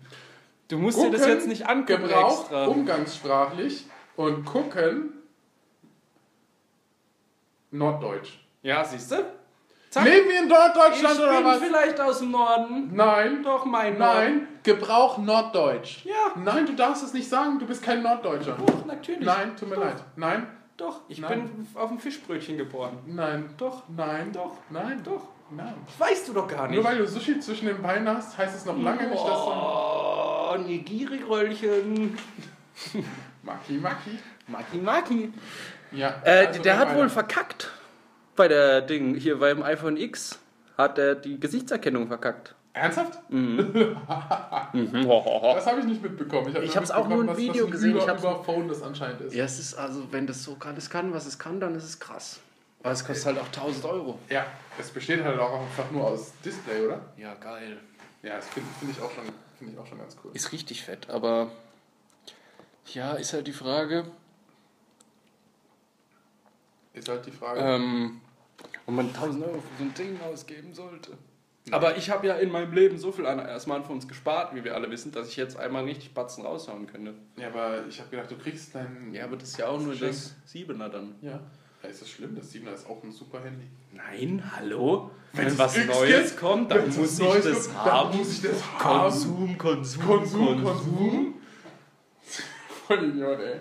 Du 0.69 0.79
musst 0.79 0.99
dir 0.99 1.11
das 1.11 1.21
Gucken, 1.21 1.35
jetzt 1.35 1.49
nicht 1.49 1.69
angucken 1.69 2.03
Gebraucht 2.03 2.43
extra. 2.43 2.67
umgangssprachlich 2.67 3.87
und 4.17 4.45
gucken 4.45 5.13
norddeutsch. 7.71 8.39
Ja, 8.63 8.85
siehst 8.85 9.11
du? 9.11 9.25
Zack. 9.93 10.07
Leben 10.07 10.27
wir 10.31 10.39
in 10.41 10.49
Norddeutschland 10.49 11.17
ich 11.17 11.21
oder 11.21 11.37
bin 11.37 11.45
was? 11.45 11.59
vielleicht 11.59 12.01
aus 12.01 12.19
dem 12.21 12.31
Norden. 12.31 12.91
Nein. 12.95 13.43
Doch, 13.43 13.67
mein 13.67 13.99
Norden. 13.99 14.39
Nein. 14.39 14.49
Gebrauch 14.63 15.19
norddeutsch. 15.19 16.07
Ja. 16.07 16.33
Nein, 16.43 16.65
du 16.65 16.73
darfst 16.73 17.05
es 17.05 17.13
nicht 17.13 17.29
sagen, 17.29 17.59
du 17.59 17.67
bist 17.67 17.83
kein 17.83 18.03
Norddeutscher. 18.03 18.57
Doch, 18.57 18.87
natürlich. 18.87 19.27
Nein, 19.27 19.55
tut 19.55 19.69
mir 19.69 19.75
Doch. 19.75 19.85
leid. 19.85 20.03
Nein. 20.17 20.47
Doch, 20.79 21.03
ich 21.09 21.19
Nein. 21.19 21.43
bin 21.43 21.69
auf 21.75 21.91
dem 21.91 21.99
Fischbrötchen 21.99 22.57
geboren. 22.57 23.01
Nein. 23.05 23.51
Doch. 23.59 23.83
Nein. 23.95 24.33
Doch. 24.33 24.53
Nein. 24.71 25.03
Doch. 25.05 25.29
Nein. 25.51 25.75
Das 25.87 26.09
weißt 26.09 26.29
du 26.29 26.33
doch 26.33 26.49
gar 26.49 26.69
nicht. 26.69 26.77
Nur 26.77 26.85
weil 26.85 26.97
du 26.97 27.07
Sushi 27.07 27.39
zwischen 27.41 27.67
den 27.67 27.83
Beinen 27.83 28.09
hast, 28.09 28.39
heißt 28.39 28.57
es 28.57 28.65
noch 28.65 28.81
lange 28.81 29.07
nicht, 29.09 29.23
dass 29.23 29.45
du... 29.45 29.51
Oh, 29.51 30.57
Nigiri-Röllchen. 30.57 32.17
Maki, 33.43 33.75
Maki. 33.75 34.19
Maki 34.47 34.79
Maki. 34.79 35.33
Ja. 35.91 36.15
Äh, 36.25 36.47
also 36.47 36.63
der 36.63 36.79
hat 36.79 36.97
wohl 36.97 37.11
verkackt. 37.11 37.71
Bei 38.37 38.49
der 38.49 38.81
Ding, 38.83 39.15
hier 39.15 39.39
beim 39.39 39.63
iPhone 39.63 39.97
X 39.97 40.39
hat 40.79 40.99
er 40.99 41.15
die 41.15 41.39
Gesichtserkennung 41.39 42.09
verkackt. 42.09 42.55
Ernsthaft? 42.73 43.19
Mhm. 43.31 43.97
Das 44.73 45.67
habe 45.67 45.81
ich 45.81 45.85
nicht 45.87 46.03
mitbekommen. 46.03 46.49
Ich, 46.49 46.55
hab 46.57 46.63
Ich 46.63 46.69
nur 46.71 46.77
hab's 46.77 46.91
auch 46.91 47.07
nur 47.09 47.27
was, 47.27 47.37
Video 47.37 47.65
was 47.65 47.69
ein 47.69 47.71
gesehen. 47.73 47.91
Über, 47.93 48.01
Ich 48.03 48.09
hab's- 48.09 48.23
über 48.23 48.43
Phone 48.43 48.69
das 48.69 48.83
anscheinend 48.83 49.21
ist. 49.21 49.35
Ja, 49.35 49.45
es 49.45 49.59
ist 49.59 49.75
also, 49.75 50.11
wenn 50.11 50.27
das 50.27 50.43
so 50.43 50.57
alles 50.61 50.89
kann, 50.89 51.13
was 51.13 51.27
es 51.27 51.39
kann, 51.39 51.61
dann 51.61 51.75
ist 51.75 51.85
es 51.85 52.01
krass. 52.01 52.41
Aber 52.83 52.93
es 52.93 53.05
kostet 53.05 53.27
halt 53.27 53.39
auch 53.39 53.47
1000 53.49 53.85
Euro. 53.85 54.19
Ja, 54.31 54.47
es 54.79 54.89
besteht 54.91 55.23
halt 55.23 55.39
auch 55.39 55.61
einfach 55.61 55.91
nur 55.91 56.07
aus 56.07 56.33
Display, 56.45 56.87
oder? 56.87 57.01
Ja, 57.19 57.35
geil. 57.35 57.77
Ja, 58.23 58.37
das 58.37 58.49
finde 58.49 58.69
find 58.81 58.91
ich, 58.93 59.01
auch 59.03 59.11
schon- 59.11 59.25
find 59.59 59.73
ich 59.73 59.79
auch 59.79 59.87
schon 59.87 59.99
ganz 59.99 60.17
cool. 60.25 60.31
Ist 60.35 60.51
richtig 60.53 60.83
fett, 60.83 61.11
aber 61.11 61.51
ja, 62.95 63.13
ist 63.13 63.35
halt 63.35 63.47
die 63.47 63.53
Frage, 63.53 64.05
Ist 66.95 67.09
halt 67.09 67.25
die 67.27 67.31
Frage. 67.31 67.61
ähm, 67.61 68.21
ob 68.87 68.95
man 68.95 69.07
1000 69.09 69.45
Euro 69.45 69.55
für 69.55 69.79
so 69.79 69.85
ein 69.85 69.95
Ding 69.95 70.21
ausgeben 70.21 70.75
sollte. 70.75 71.13
Aber 71.71 71.97
ich 71.97 72.11
habe 72.11 72.27
ja 72.27 72.35
in 72.35 72.51
meinem 72.51 72.73
Leben 72.73 72.99
so 72.99 73.13
viel 73.13 73.25
an 73.25 73.61
Smartphones 73.61 74.09
gespart, 74.09 74.53
wie 74.55 74.65
wir 74.65 74.75
alle 74.75 74.91
wissen, 74.91 75.13
dass 75.13 75.29
ich 75.29 75.37
jetzt 75.37 75.57
einmal 75.57 75.85
richtig 75.85 76.13
Batzen 76.13 76.45
raushauen 76.45 76.87
könnte. 76.89 77.15
Ja, 77.37 77.49
aber 77.49 77.87
ich 77.89 78.01
habe 78.01 78.11
gedacht, 78.11 78.31
du 78.31 78.37
kriegst 78.37 78.75
dein. 78.75 79.15
Ja, 79.15 79.25
aber 79.25 79.37
das 79.37 79.51
ist 79.51 79.59
ja 79.59 79.69
auch 79.69 79.81
nur 79.81 79.95
Schlimm. 79.95 80.11
das 80.11 80.35
7er 80.53 80.89
dann. 80.89 81.15
Ja. 81.23 81.41
ja. 81.83 81.89
Ist 81.89 82.03
das 82.03 82.11
schlimm? 82.11 82.35
Das 82.37 82.53
7er 82.53 82.75
ist 82.75 82.89
auch 82.89 83.03
ein 83.05 83.13
super 83.13 83.41
Handy. 83.43 83.67
Nein, 83.93 84.43
hallo? 84.57 85.11
Wenn 85.33 85.47
Wenn's 85.47 85.59
was 85.59 85.77
X 85.77 85.87
Neues 85.87 86.29
gibt, 86.31 86.41
kommt, 86.41 86.71
dann 86.71 86.87
muss 86.97 87.19
ich 87.19 87.27
Neues 87.27 87.45
das 87.45 87.75
haben. 87.75 88.11
Dann 88.11 88.19
muss 88.19 88.33
ich 88.33 88.43
das 88.43 88.73
haben. 88.79 89.01
Konsum, 89.01 89.59
Konsum, 89.59 90.03
Konsum, 90.05 90.65
Konsum. 90.65 91.35
Voll 92.87 93.05
Idiot, 93.05 93.39
ey. 93.41 93.61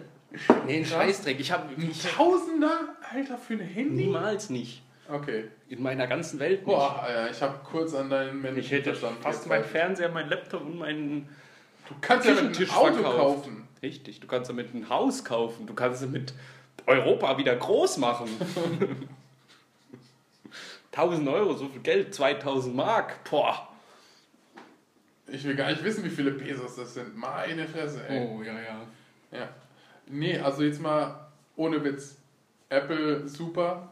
Nee, 0.66 0.80
ein 0.80 0.86
Scheißdreck. 0.86 1.40
Ich 1.40 1.52
habe 1.52 1.70
Ein 1.76 1.92
Tausender, 2.16 2.91
Alter, 3.14 3.38
für 3.38 3.54
ein 3.54 3.60
Handy? 3.60 4.06
niemals 4.06 4.50
nicht. 4.50 4.82
Okay. 5.10 5.46
In 5.68 5.82
meiner 5.84 6.08
ganzen 6.08 6.40
Welt 6.40 6.60
nicht. 6.60 6.66
Boah, 6.66 7.06
ja, 7.10 7.28
ich 7.28 7.42
habe 7.42 7.60
kurz 7.64 7.94
an 7.94 8.10
deinen 8.10 8.38
Ich 8.38 8.44
männlichen 8.44 8.78
hätte 8.78 8.94
fast 8.94 9.04
meinen 9.22 9.24
gezweifelt. 9.64 9.66
Fernseher, 9.68 10.10
meinen 10.10 10.30
Laptop 10.30 10.62
und 10.62 10.78
meinen 10.78 11.28
Du 11.90 11.96
kannst 12.00 12.26
ja 12.28 12.34
mit 12.34 12.58
einem 12.58 12.70
Auto 12.72 12.94
verkauft. 12.94 13.18
kaufen. 13.44 13.68
Richtig, 13.82 14.20
du 14.22 14.28
kannst 14.28 14.50
damit 14.50 14.74
ein 14.74 14.88
Haus 14.88 15.26
kaufen. 15.26 15.66
Du 15.68 15.74
kannst 15.74 16.02
damit 16.04 16.34
Europa 16.86 17.38
wieder 17.38 17.56
groß 17.56 17.98
machen. 17.98 18.30
1000 20.94 21.28
Euro, 21.30 21.54
so 21.54 21.68
viel 21.70 21.82
Geld, 21.82 22.14
2000 22.14 22.76
Mark. 22.76 23.24
Boah. 23.30 23.68
Ich 25.28 25.44
will 25.46 25.56
gar 25.56 25.70
nicht 25.72 25.84
wissen, 25.84 26.04
wie 26.04 26.10
viele 26.10 26.32
Pesos 26.32 26.76
das 26.76 26.94
sind. 26.94 27.16
Meine 27.18 27.66
Fresse, 27.68 28.06
ey. 28.08 28.28
Oh, 28.28 28.42
ja, 28.44 28.54
ja. 28.54 28.82
Ja. 29.32 29.50
Nee, 30.08 30.38
also 30.40 30.64
jetzt 30.64 30.82
mal 30.82 31.28
ohne 31.56 31.82
Witz. 31.84 32.18
Apple 32.72 33.28
super. 33.28 33.92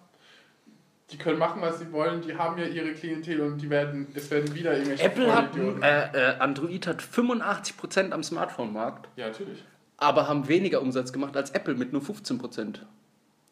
Die 1.11 1.17
können 1.17 1.39
machen, 1.39 1.61
was 1.61 1.79
sie 1.79 1.91
wollen. 1.91 2.21
Die 2.21 2.35
haben 2.37 2.59
ja 2.59 2.65
ihre 2.65 2.93
Klientel 2.93 3.41
und 3.41 3.57
die 3.57 3.69
werden, 3.69 4.07
es 4.13 4.29
werden 4.29 4.53
wieder 4.53 4.73
irgendwelche 4.73 5.03
Apple 5.03 5.33
hat, 5.35 5.55
äh, 5.57 6.33
äh, 6.33 6.37
Android 6.37 6.85
hat 6.85 7.01
85% 7.01 8.11
am 8.11 8.23
Smartphone-Markt, 8.23 9.09
Ja, 9.15 9.27
natürlich. 9.27 9.63
aber 9.97 10.27
haben 10.27 10.47
weniger 10.47 10.81
Umsatz 10.81 11.11
gemacht 11.11 11.35
als 11.35 11.49
Apple 11.51 11.73
mit 11.73 11.93
nur 11.93 12.01
15%. 12.03 12.79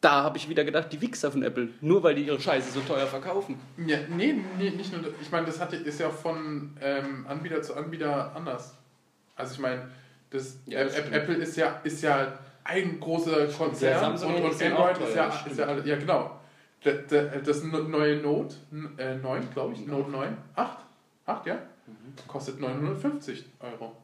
Da 0.02 0.22
habe 0.24 0.38
ich 0.38 0.48
wieder 0.48 0.64
gedacht, 0.64 0.94
die 0.94 1.02
Wichser 1.02 1.32
von 1.32 1.42
Apple, 1.42 1.70
nur 1.82 2.04
weil 2.04 2.14
die 2.14 2.28
ihre 2.28 2.40
Scheiße 2.40 2.72
so 2.72 2.82
teuer 2.82 3.08
verkaufen. 3.08 3.60
Ja, 3.88 3.98
nee, 4.08 4.36
nee, 4.60 4.70
nicht 4.70 4.92
nur. 4.94 5.12
Ich 5.20 5.32
meine, 5.32 5.48
das 5.48 5.60
hat, 5.60 5.74
ist 5.74 6.00
ja 6.00 6.12
von 6.12 6.78
ähm, 6.80 7.26
Anbieter 7.28 7.64
zu 7.64 7.76
Anbieter 7.76 8.32
anders. 8.36 8.76
Also 9.36 9.56
ich 9.56 9.60
meine, 9.60 9.90
das, 10.30 10.60
Ja, 10.68 10.84
das. 10.84 10.96
Apple 11.00 11.36
ist 11.38 11.58
ja, 11.58 11.82
ist 11.84 12.04
ja 12.04 12.38
ein 12.68 13.00
großer 13.00 13.48
Konzern 13.48 14.02
Ja, 14.02 14.08
und, 14.10 14.44
und 14.44 14.60
ja 14.60 14.68
Android 14.68 14.98
ist 15.08 15.16
ja, 15.16 15.46
ist 15.50 15.58
ja, 15.58 15.78
ja 15.78 15.96
genau. 15.96 16.40
Das, 16.84 17.64
neue 17.64 18.18
Note 18.18 18.56
äh, 18.98 19.16
9, 19.16 19.50
glaube 19.52 19.74
ich, 19.74 19.86
Note 19.88 20.12
9, 20.12 20.38
8, 20.56 20.78
8, 21.26 21.46
ja, 21.48 21.58
kostet 22.28 22.60
950 22.60 23.46
Euro. 23.60 23.98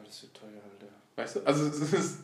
alles 0.00 0.20
so 0.20 0.26
teuer, 0.28 0.60
Alter. 0.62 0.92
Weißt 1.16 1.36
du? 1.36 1.40
Also 1.44 1.66
es 1.66 1.92
ist, 1.92 2.20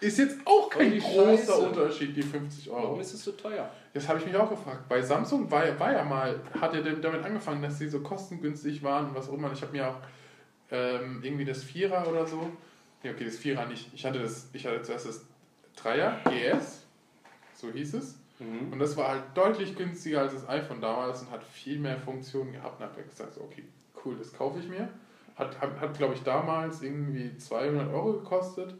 ist 0.00 0.18
jetzt 0.18 0.38
auch 0.44 0.72
Voll 0.72 0.90
kein 0.90 0.98
großer 1.00 1.36
Scheiße. 1.36 1.58
Unterschied, 1.58 2.16
die 2.16 2.22
50 2.22 2.70
Euro. 2.70 2.82
Warum 2.82 3.00
ist 3.00 3.14
es 3.14 3.24
so 3.24 3.32
teuer? 3.32 3.70
Das 3.94 4.06
habe 4.08 4.18
ich 4.18 4.26
mich 4.26 4.36
auch 4.36 4.50
gefragt. 4.50 4.88
Bei 4.88 5.00
Samsung 5.02 5.50
war, 5.50 5.78
war 5.80 5.92
ja 5.92 6.04
mal, 6.04 6.40
hat 6.60 6.74
er 6.74 6.82
damit 6.82 7.24
angefangen, 7.24 7.62
dass 7.62 7.78
sie 7.78 7.88
so 7.88 8.00
kostengünstig 8.00 8.82
waren 8.82 9.08
und 9.08 9.14
was 9.14 9.28
auch 9.28 9.34
immer. 9.34 9.50
Ich 9.52 9.62
habe 9.62 9.72
mir 9.72 9.88
auch 9.88 9.96
ähm, 10.70 11.20
irgendwie 11.22 11.44
das 11.44 11.64
Vierer 11.64 12.06
oder 12.06 12.26
so. 12.26 12.50
Ja, 13.02 13.12
okay, 13.12 13.24
das 13.24 13.38
Vierer 13.38 13.66
nicht. 13.66 13.90
Ich 13.94 14.04
hatte 14.04 14.20
das, 14.20 14.48
ich 14.52 14.66
hatte 14.66 14.82
zuerst 14.82 15.06
das 15.06 15.24
3er 15.82 16.22
GS, 16.24 16.86
so 17.54 17.70
hieß 17.70 17.94
es. 17.94 18.18
Mhm. 18.38 18.72
Und 18.72 18.78
das 18.78 18.96
war 18.96 19.08
halt 19.08 19.22
deutlich 19.34 19.76
günstiger 19.76 20.20
als 20.20 20.34
das 20.34 20.48
iPhone 20.48 20.80
damals 20.80 21.22
und 21.22 21.30
hat 21.30 21.44
viel 21.44 21.78
mehr 21.78 21.98
Funktionen 21.98 22.52
gehabt. 22.52 22.80
Und 22.80 22.86
habe 22.86 23.00
ich 23.00 23.08
gesagt, 23.08 23.38
okay, 23.38 23.64
cool, 24.04 24.16
das 24.16 24.32
kaufe 24.32 24.60
ich 24.60 24.68
mir. 24.68 24.88
Hat, 25.36 25.60
hat, 25.60 25.80
hat 25.80 25.96
glaube 25.96 26.14
ich, 26.14 26.22
damals 26.22 26.82
irgendwie 26.82 27.36
200 27.36 27.92
Euro 27.92 28.14
gekostet. 28.14 28.74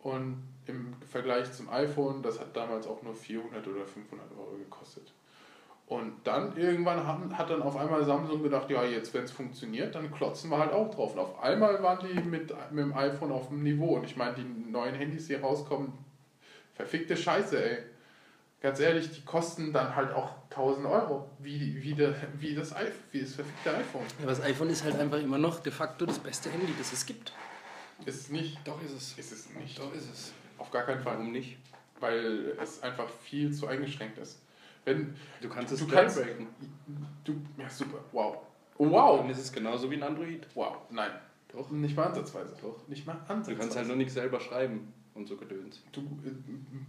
Und 0.00 0.42
im 0.66 0.94
Vergleich 1.10 1.50
zum 1.52 1.68
iPhone, 1.70 2.22
das 2.22 2.38
hat 2.38 2.56
damals 2.56 2.86
auch 2.86 3.02
nur 3.02 3.14
400 3.14 3.66
oder 3.66 3.86
500 3.86 4.30
Euro 4.38 4.56
gekostet. 4.56 5.12
Und 5.86 6.12
dann 6.24 6.54
irgendwann 6.56 7.06
haben, 7.06 7.36
hat 7.36 7.48
dann 7.48 7.62
auf 7.62 7.74
einmal 7.74 8.04
Samsung 8.04 8.42
gedacht, 8.42 8.68
ja, 8.68 8.84
jetzt, 8.84 9.14
wenn 9.14 9.24
es 9.24 9.32
funktioniert, 9.32 9.94
dann 9.94 10.12
klotzen 10.12 10.50
wir 10.50 10.58
halt 10.58 10.72
auch 10.72 10.90
drauf. 10.94 11.14
Und 11.14 11.20
auf 11.20 11.42
einmal 11.42 11.82
waren 11.82 12.06
die 12.06 12.20
mit, 12.20 12.54
mit 12.70 12.84
dem 12.84 12.94
iPhone 12.94 13.32
auf 13.32 13.48
dem 13.48 13.62
Niveau. 13.62 13.96
Und 13.96 14.04
ich 14.04 14.14
meine, 14.14 14.34
die 14.34 14.70
neuen 14.70 14.94
Handys, 14.94 15.28
die 15.28 15.34
rauskommen, 15.34 15.92
verfickte 16.78 17.16
Scheiße, 17.16 17.62
ey. 17.62 17.82
Ganz 18.60 18.80
ehrlich, 18.80 19.10
die 19.12 19.20
kosten 19.24 19.72
dann 19.72 19.94
halt 19.94 20.12
auch 20.12 20.30
1000 20.50 20.86
Euro, 20.86 21.30
wie, 21.38 21.80
wie, 21.82 21.94
der, 21.94 22.14
wie, 22.40 22.54
das, 22.56 22.74
iPhone, 22.74 22.92
wie 23.12 23.20
das 23.20 23.34
verfickte 23.34 23.76
iPhone. 23.76 24.02
Ja, 24.02 24.22
aber 24.24 24.30
das 24.32 24.40
iPhone 24.42 24.70
ist 24.70 24.82
halt 24.82 24.98
einfach 24.98 25.18
immer 25.20 25.38
noch 25.38 25.60
de 25.60 25.70
facto 25.70 26.06
das 26.06 26.18
beste 26.18 26.50
Handy, 26.50 26.72
das 26.76 26.92
es 26.92 27.04
gibt. 27.06 27.32
Ist 28.04 28.20
es 28.22 28.28
nicht. 28.30 28.58
Doch 28.66 28.82
ist 28.82 28.92
es. 28.92 29.16
Ist 29.18 29.32
es 29.32 29.50
nicht. 29.54 29.78
Doch 29.78 29.92
ist 29.94 30.10
es. 30.12 30.32
Auf 30.56 30.70
gar 30.72 30.82
keinen 30.84 31.00
Fall. 31.00 31.14
Warum 31.18 31.30
nicht? 31.30 31.58
Weil 32.00 32.56
es 32.60 32.82
einfach 32.82 33.08
viel 33.08 33.52
zu 33.52 33.66
eingeschränkt 33.68 34.18
ist. 34.18 34.40
Wenn, 34.84 35.14
Du 35.40 35.48
kannst 35.48 35.72
es 35.72 35.80
Du 35.80 35.86
kannst- 35.86 36.16
jailbreaken. 36.16 36.46
du, 37.24 37.40
ja 37.58 37.68
super, 37.68 37.98
wow. 38.12 38.38
Oh, 38.78 38.90
wow. 38.90 39.20
Dann 39.20 39.30
ist 39.30 39.38
es 39.38 39.52
genauso 39.52 39.88
wie 39.90 39.96
ein 39.96 40.02
Android. 40.02 40.46
Wow, 40.54 40.78
nein. 40.90 41.10
Doch. 41.52 41.70
Nicht 41.70 41.96
mal 41.96 42.06
ansatzweise. 42.06 42.56
Doch. 42.60 42.86
Nicht 42.88 43.06
mal 43.06 43.14
ansatzweise. 43.28 43.50
Du 43.54 43.56
kannst 43.60 43.76
halt 43.76 43.86
nur 43.88 43.96
nicht 43.96 44.10
selber 44.12 44.40
schreiben 44.40 44.92
und 45.18 45.26
so 45.28 45.36
gedöns. 45.36 45.82
Du, 45.92 46.00
äh, 46.24 46.30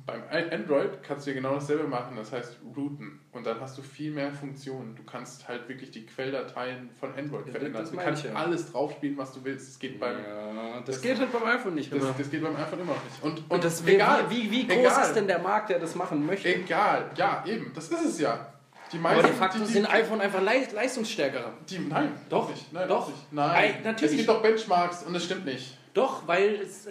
beim 0.06 0.22
Android 0.52 1.04
kannst 1.04 1.26
du 1.26 1.32
ja 1.32 1.36
genau 1.36 1.56
dasselbe 1.56 1.84
machen, 1.88 2.16
das 2.16 2.32
heißt 2.32 2.58
routen. 2.76 3.20
Und 3.32 3.46
dann 3.46 3.60
hast 3.60 3.78
du 3.78 3.82
viel 3.82 4.12
mehr 4.12 4.32
Funktionen. 4.32 4.96
Du 4.96 5.04
kannst 5.04 5.48
halt 5.48 5.68
wirklich 5.68 5.92
die 5.92 6.06
Quelldateien 6.06 6.90
von 7.00 7.10
Android 7.16 7.46
Ja, 7.48 7.52
verändern. 7.54 7.82
das 7.84 7.92
Du 7.92 7.98
kannst 7.98 8.24
ja. 8.26 8.34
alles 8.34 8.72
draufspielen, 8.72 9.18
was 9.18 9.34
du 9.34 9.44
willst. 9.44 9.68
Das 9.70 9.80
geht 9.80 10.00
beim, 10.00 10.18
Ja, 10.18 10.78
das, 10.80 10.96
das- 10.96 11.02
geht 11.02 11.20
halt 11.20 11.32
beim 11.32 11.44
iPhone 11.44 11.76
nicht 11.76 11.92
das, 11.92 12.00
immer. 12.02 12.14
das 12.18 12.30
geht 12.32 12.42
beim 12.42 12.56
iPhone 12.56 12.80
immer 12.80 12.94
noch 12.94 13.04
nicht. 13.04 13.24
Und, 13.24 13.40
und, 13.40 13.52
Und 13.52 13.64
das, 13.64 13.86
egal, 13.86 14.30
wie, 14.30 14.50
wie, 14.52 14.68
groß 14.68 14.78
egal, 14.78 15.04
ist 15.08 15.14
denn 15.16 15.28
der 15.28 15.40
Markt, 15.40 15.70
der 15.70 15.80
das 15.80 15.96
machen 15.96 16.26
möchte? 16.26 16.48
Egal, 16.54 17.10
ja, 17.16 17.44
eben, 17.46 17.72
das 17.74 17.90
ist 17.90 18.06
es 18.06 18.20
ja. 18.20 18.54
Die 18.92 18.98
Aber 18.98 19.10
meisten, 19.10 19.28
de 19.28 19.34
facto 19.36 19.58
die, 19.60 19.66
die, 19.66 19.74
sind 19.74 19.86
iPhone 19.94 20.20
einfach 20.20 20.42
leist 20.42 20.72
leistungsstärker. 20.72 21.54
die, 21.70 21.78
Nein, 21.80 22.12
Doch, 22.28 22.50
nicht. 22.50 22.74
Nein, 22.74 22.88
doch. 22.88 23.08
Nicht. 23.08 23.34
Nein, 23.34 23.50
Ei, 23.52 23.82
natürlich. 23.84 24.12
Es 24.12 24.18
gibt 24.18 24.30
doch 24.30 24.42
Benchmarks 24.42 25.04
und 25.04 25.14
das 25.14 25.24
stimmt 25.26 25.46
nicht. 25.46 25.78
Doch, 25.94 26.28
weil 26.28 26.56
es, 26.56 26.88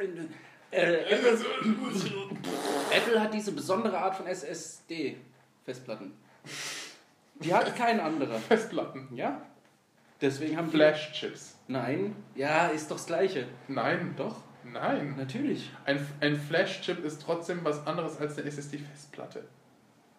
äh, 0.70 1.14
Apple, 1.14 1.38
Apple 2.90 3.20
hat 3.20 3.34
diese 3.34 3.52
besondere 3.52 3.98
Art 3.98 4.16
von 4.16 4.26
SSD-Festplatten. 4.26 6.12
Die 7.40 7.54
hat 7.54 7.74
kein 7.76 8.00
anderer. 8.00 8.38
Festplatten. 8.38 9.08
Ja? 9.14 9.42
Deswegen 10.20 10.56
haben 10.56 10.66
die... 10.70 10.76
Flash-Chips. 10.76 11.56
Nein. 11.68 12.16
Ja, 12.34 12.68
ist 12.68 12.90
doch 12.90 12.96
das 12.96 13.06
Gleiche. 13.06 13.46
Nein, 13.68 14.14
Doch, 14.16 14.42
nein. 14.64 15.14
natürlich. 15.16 15.70
Ein, 15.84 16.04
ein 16.20 16.36
Flash-Chip 16.36 17.04
ist 17.04 17.22
trotzdem 17.22 17.60
was 17.62 17.86
anderes 17.86 18.18
als 18.18 18.36
eine 18.38 18.48
SSD-Festplatte. 18.48 19.44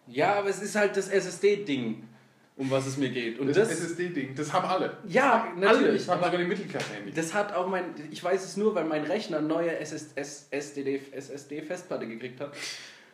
Ja, 0.06 0.34
aber 0.34 0.48
es 0.48 0.62
ist 0.62 0.74
halt 0.74 0.96
das 0.96 1.08
SSD-Ding, 1.08 2.08
um 2.56 2.70
was 2.70 2.86
es 2.86 2.96
mir 2.96 3.08
geht. 3.08 3.38
Und 3.38 3.48
Das, 3.48 3.56
das, 3.56 3.70
SSD-Ding, 3.80 4.34
das 4.34 4.52
haben 4.52 4.68
alle. 4.68 4.96
Ja, 5.06 5.48
Alle, 5.56 5.60
natürlich, 5.60 6.04
das 6.06 6.14
haben 6.14 6.22
sogar 6.24 6.38
die 6.38 6.44
Mittelklasse-Handy. 6.44 7.12
das 7.12 7.32
hat 7.32 7.54
auch 7.54 7.66
mein... 7.66 7.84
Ich 8.10 8.22
weiß 8.22 8.44
es 8.44 8.56
nur, 8.56 8.74
weil 8.74 8.84
mein 8.84 9.04
Rechner 9.04 9.38
eine 9.38 9.46
neue 9.46 9.78
SSD-Festplatte 9.78 12.06
gekriegt 12.06 12.40
hat. 12.40 12.52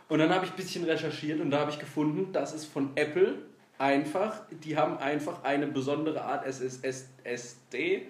Und 0.08 0.18
dann 0.20 0.30
habe 0.30 0.46
ich 0.46 0.52
ein 0.52 0.56
bisschen 0.56 0.84
recherchiert 0.84 1.40
und 1.40 1.50
da 1.50 1.60
habe 1.60 1.70
ich 1.70 1.78
gefunden, 1.78 2.32
dass 2.32 2.54
es 2.54 2.64
von 2.64 2.90
Apple 2.94 3.34
einfach, 3.78 4.42
die 4.64 4.76
haben 4.76 4.98
einfach 4.98 5.42
eine 5.44 5.66
besondere 5.66 6.22
Art 6.22 6.46
SSD, 6.46 8.06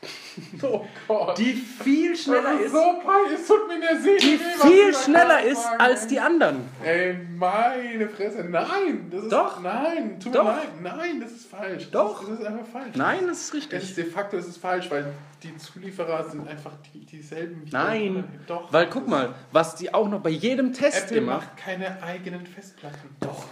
Oh 0.62 0.84
Gott. 1.08 1.36
die 1.36 1.52
viel 1.54 2.16
schneller 2.16 2.60
ist, 2.60 2.70
so 2.70 3.00
peinlich, 3.04 3.40
es 3.40 3.46
tut 3.48 3.66
mir 3.66 3.80
der 3.80 4.00
Seele 4.00 4.18
die 4.18 4.38
weh, 4.38 4.68
viel 4.70 4.94
schneller 4.94 5.42
ist 5.42 5.60
sagst, 5.62 5.80
als 5.80 6.06
die 6.06 6.20
anderen. 6.20 6.68
Ey, 6.84 7.14
meine 7.36 8.08
Fresse, 8.08 8.44
nein, 8.44 9.08
das 9.10 9.24
ist 9.24 9.32
Doch. 9.32 9.60
nein, 9.60 10.20
tut 10.20 10.34
Doch. 10.36 10.44
mir 10.44 10.50
leid, 10.50 10.68
nein, 10.80 11.20
das 11.20 11.32
ist 11.32 11.46
falsch. 11.50 11.90
Doch. 11.90 12.20
Das 12.20 12.28
ist, 12.28 12.30
das 12.30 12.40
ist 12.40 12.46
einfach 12.46 12.66
falsch. 12.72 12.94
Nein, 12.94 13.26
das 13.26 13.38
ist 13.40 13.48
Es 13.48 13.54
richtig. 13.54 13.82
ist 13.82 13.96
de 13.96 14.04
facto 14.04 14.36
ist 14.36 14.46
es 14.46 14.56
falsch, 14.56 14.88
weil 14.90 15.12
die 15.42 15.56
Zulieferer 15.56 16.28
sind 16.30 16.46
einfach 16.46 16.72
die, 16.94 17.04
dieselben 17.04 17.66
wie 17.66 17.70
Nein, 17.72 18.24
Doch. 18.46 18.72
weil 18.72 18.88
guck 18.88 19.08
mal, 19.08 19.34
was 19.50 19.74
die 19.74 19.92
auch 19.92 20.08
noch 20.08 20.20
bei 20.20 20.30
jedem 20.30 20.72
Test 20.72 21.06
Apple 21.06 21.20
gemacht 21.20 21.48
macht 21.48 21.56
keine 21.56 22.00
eigenen 22.00 22.46
Festplatten. 22.46 23.08
Doch. 23.20 23.44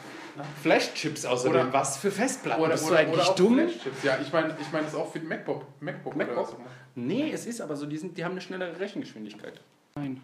Flash-Chips 0.62 1.24
außerdem. 1.24 1.60
Oder- 1.62 1.72
was 1.72 1.96
für 1.98 2.10
Festplatten? 2.10 2.62
Oder, 2.62 2.72
Bist 2.72 2.88
du 2.88 2.94
eigentlich 2.94 3.28
dumm? 3.30 3.54
Flash-Chips. 3.54 4.02
Ja, 4.02 4.18
ich 4.20 4.32
meine, 4.32 4.56
ich 4.60 4.70
meine 4.72 4.84
das 4.84 4.94
auch 4.94 5.10
für 5.10 5.18
den 5.20 5.28
MacBook. 5.28 5.64
MacBook, 5.80 6.14
oder 6.14 6.26
MacBook? 6.26 6.48
immer. 6.58 6.68
Nee, 6.94 7.30
es 7.32 7.46
ist 7.46 7.60
aber 7.60 7.76
so, 7.76 7.86
die, 7.86 7.96
sind, 7.96 8.16
die 8.16 8.24
haben 8.24 8.32
eine 8.32 8.40
schnellere 8.40 8.78
Rechengeschwindigkeit. 8.78 9.60
Nein. 9.94 10.20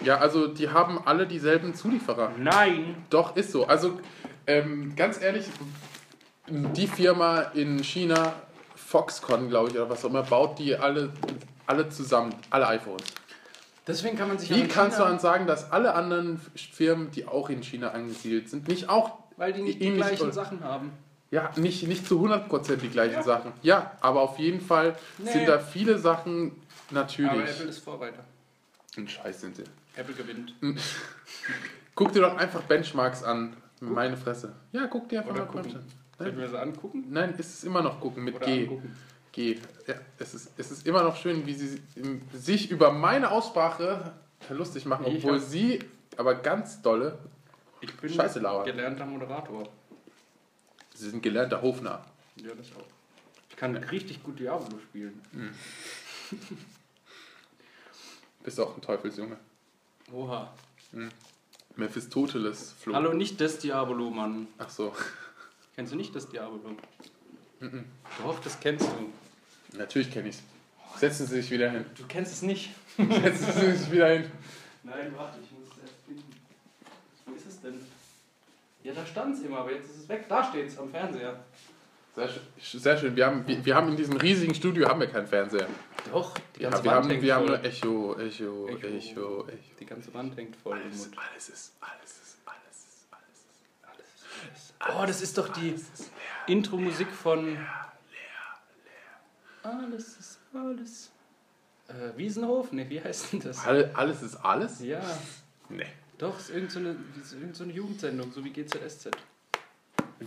Ja, 0.00 0.18
also 0.18 0.46
die 0.46 0.68
haben 0.68 1.00
alle 1.06 1.26
dieselben 1.26 1.74
Zulieferer. 1.74 2.32
Nein. 2.38 2.96
Doch, 3.10 3.36
ist 3.36 3.50
so. 3.50 3.66
Also 3.66 3.98
ähm, 4.46 4.94
ganz 4.94 5.20
ehrlich, 5.20 5.46
die 6.48 6.86
Firma 6.86 7.40
in 7.54 7.82
China, 7.82 8.34
Foxconn, 8.76 9.48
glaube 9.48 9.68
ich, 9.70 9.74
oder 9.74 9.90
was 9.90 10.04
auch 10.04 10.10
immer, 10.10 10.22
baut 10.22 10.58
die 10.58 10.76
alle, 10.76 11.12
alle 11.66 11.88
zusammen, 11.88 12.34
alle 12.50 12.68
iPhones. 12.68 13.02
Deswegen 13.88 14.16
kann 14.18 14.28
man 14.28 14.38
sich 14.38 14.50
Wie 14.50 14.68
kannst 14.68 14.98
du 14.98 15.02
China- 15.02 15.10
dann 15.10 15.18
sagen, 15.18 15.46
dass 15.46 15.72
alle 15.72 15.94
anderen 15.94 16.40
Firmen, 16.54 17.10
die 17.10 17.26
auch 17.26 17.48
in 17.50 17.62
China 17.62 17.90
angesiedelt 17.92 18.48
sind, 18.50 18.68
nicht 18.68 18.88
auch 18.88 19.18
Weil 19.36 19.52
die 19.54 19.62
nicht 19.62 19.80
die 19.80 19.92
gleichen 19.94 20.22
oder- 20.24 20.32
Sachen 20.32 20.62
haben. 20.62 20.92
Ja, 21.30 21.50
nicht, 21.56 21.86
nicht 21.86 22.06
zu 22.06 22.18
100% 22.20 22.82
die 22.82 22.88
gleichen 22.88 23.14
Ja. 23.16 23.22
Sachen. 23.22 23.52
Ja, 23.62 23.92
aber 24.00 24.22
auf 24.22 24.38
jeden 24.38 24.60
Fall 24.60 24.96
Nee. 25.18 25.30
sind 25.32 25.48
da 25.48 25.58
viele 25.58 25.98
Sachen 25.98 26.52
Aber 26.90 27.00
natürlich. 27.00 27.50
Apple 27.50 27.66
ist 27.66 27.78
Vorreiter. 27.80 28.24
Ein 28.96 29.08
Scheiß 29.08 29.40
sind 29.42 29.56
sie. 29.56 29.64
Apple 29.96 30.14
gewinnt. 30.14 30.54
Guck 31.94 32.12
dir 32.12 32.22
doch 32.22 32.36
einfach 32.36 32.62
Benchmarks 32.62 33.22
an. 33.24 33.56
Meine 33.80 34.16
Fresse. 34.16 34.54
Ja, 34.72 34.86
guck 34.86 35.08
dir 35.08 35.20
einfach 35.20 35.32
Oder 35.32 35.44
mal 35.44 35.50
gucken. 35.52 35.74
An. 35.76 35.84
Sollten 36.18 36.38
wir 36.38 36.48
sie 36.48 36.58
angucken? 36.60 37.04
Nein, 37.10 37.34
ist 37.38 37.54
es 37.58 37.64
immer 37.64 37.80
noch 37.82 38.00
gucken 38.00 38.24
mit 38.24 38.34
Oder 38.36 38.46
G. 38.46 38.62
angucken? 38.64 38.96
G. 39.38 39.56
Ja, 39.86 39.94
es 40.18 40.34
ist, 40.34 40.50
es 40.56 40.72
ist 40.72 40.84
immer 40.84 41.04
noch 41.04 41.14
schön, 41.14 41.46
wie 41.46 41.54
sie 41.54 41.80
sich 42.32 42.72
über 42.72 42.90
meine 42.90 43.30
Aussprache 43.30 44.12
lustig 44.50 44.84
machen, 44.84 45.06
Ich 45.06 45.22
obwohl 45.24 45.38
sie 45.38 45.78
aber 46.16 46.34
ganz 46.34 46.82
dolle, 46.82 47.16
Ich 47.80 47.94
bin 47.94 48.12
Scheiße 48.12 48.40
labern. 48.40 48.64
gelernter 48.64 49.06
Moderator. 49.06 49.68
sie 50.92 51.10
sind 51.10 51.22
gelernter 51.22 51.62
Hofnarr. 51.62 52.04
Ja, 52.34 52.52
das 52.56 52.66
auch. 52.76 52.84
Ich 53.48 53.54
kann 53.54 53.76
richtig 53.76 54.24
gut 54.24 54.40
Diablo 54.40 54.76
spielen. 54.80 55.22
Bist 58.42 58.58
auch 58.58 58.74
ein 58.74 58.82
Teufelsjunge. 58.82 59.36
Oha. 60.12 60.52
Mephistopheles 61.76 62.72
Flo. 62.72 62.92
Hallo, 62.94 63.12
nicht 63.12 63.40
das 63.40 63.60
Diablo, 63.60 64.10
Mann. 64.10 64.48
Ach 64.58 64.68
so. 64.68 64.92
Kennst 65.76 65.92
du 65.92 65.96
nicht 65.96 66.12
das 66.16 66.28
Diablo? 66.28 66.58
Doch, 68.24 68.40
das 68.40 68.58
kennst 68.58 68.84
du. 68.84 69.12
Natürlich 69.76 70.10
kenne 70.10 70.28
ich's. 70.28 70.42
Setzen 70.96 71.26
Sie 71.26 71.40
sich 71.40 71.50
wieder 71.50 71.70
hin. 71.70 71.84
Du 71.96 72.04
kennst 72.08 72.32
es 72.32 72.42
nicht. 72.42 72.70
Setzen 72.96 73.52
Sie 73.52 73.72
sich 73.72 73.90
wieder 73.92 74.08
hin. 74.08 74.30
Nein, 74.82 75.12
warte, 75.16 75.38
ich 75.42 75.50
muss 75.52 75.68
es 75.76 75.82
erst 75.82 75.94
finden. 76.06 76.32
Wo 77.26 77.34
ist 77.34 77.46
es 77.46 77.60
denn? 77.60 77.80
Ja, 78.82 78.92
da 78.94 79.04
stand 79.06 79.34
es 79.36 79.42
immer, 79.42 79.58
aber 79.58 79.72
jetzt 79.72 79.90
ist 79.90 79.96
es 80.04 80.08
weg. 80.08 80.24
Da 80.28 80.42
steht 80.42 80.68
es 80.68 80.78
am 80.78 80.90
Fernseher. 80.90 81.38
Sehr, 82.16 82.28
schön- 82.28 82.80
sehr 82.80 82.96
schön. 82.98 83.14
Wir 83.14 83.26
haben, 83.26 83.46
wir, 83.46 83.64
wir 83.64 83.74
haben 83.76 83.88
in 83.90 83.96
diesem 83.96 84.16
riesigen 84.16 84.54
Studio 84.54 84.88
haben 84.88 84.98
wir 85.00 85.06
keinen 85.08 85.26
Fernseher. 85.28 85.68
Doch, 86.10 86.34
die 86.56 86.62
Ja, 86.62 86.70
ganze 86.70 86.84
wir 86.84 86.90
Wand 86.90 87.02
haben, 87.04 87.10
hängt 87.10 87.22
wir 87.22 87.34
haben 87.34 87.46
voll. 87.46 87.56
nur 87.58 87.64
Echo, 87.64 88.16
Echo, 88.18 88.68
Echo. 88.68 88.86
Echo, 88.88 88.96
Echo. 89.48 89.48
Die 89.78 89.86
ganze 89.86 90.14
Wand 90.14 90.36
hängt 90.36 90.56
voll 90.56 90.78
im 90.78 90.84
Alles, 90.86 90.98
Mund. 91.06 91.16
alles 91.18 91.48
ist, 91.50 91.72
alles 91.80 92.10
ist, 92.10 92.36
alles 92.46 92.66
ist, 92.88 93.06
alles 93.82 94.56
ist. 94.56 94.74
Oh, 95.00 95.06
das 95.06 95.22
ist 95.22 95.38
doch 95.38 95.48
die 95.48 95.74
Intro-Musik 96.46 97.08
von. 97.12 97.58
Alles 99.68 100.16
ist 100.18 100.38
alles. 100.54 101.10
Äh, 101.88 102.16
Wiesenhof? 102.16 102.72
Ne, 102.72 102.88
wie 102.88 103.02
heißt 103.02 103.32
denn 103.32 103.40
das? 103.40 103.66
All, 103.66 103.90
alles 103.94 104.22
ist 104.22 104.36
alles? 104.36 104.80
Ja, 104.80 105.00
Nee. 105.68 105.86
doch, 106.16 106.38
ist 106.38 106.50
irgend 106.50 106.70
so 106.70 106.78
eine, 106.78 106.96
ist 107.22 107.32
irgend 107.34 107.56
so 107.56 107.64
eine 107.64 107.72
Jugendsendung, 107.72 108.32
so 108.32 108.42
wie 108.44 108.50
GZSZ. 108.50 109.10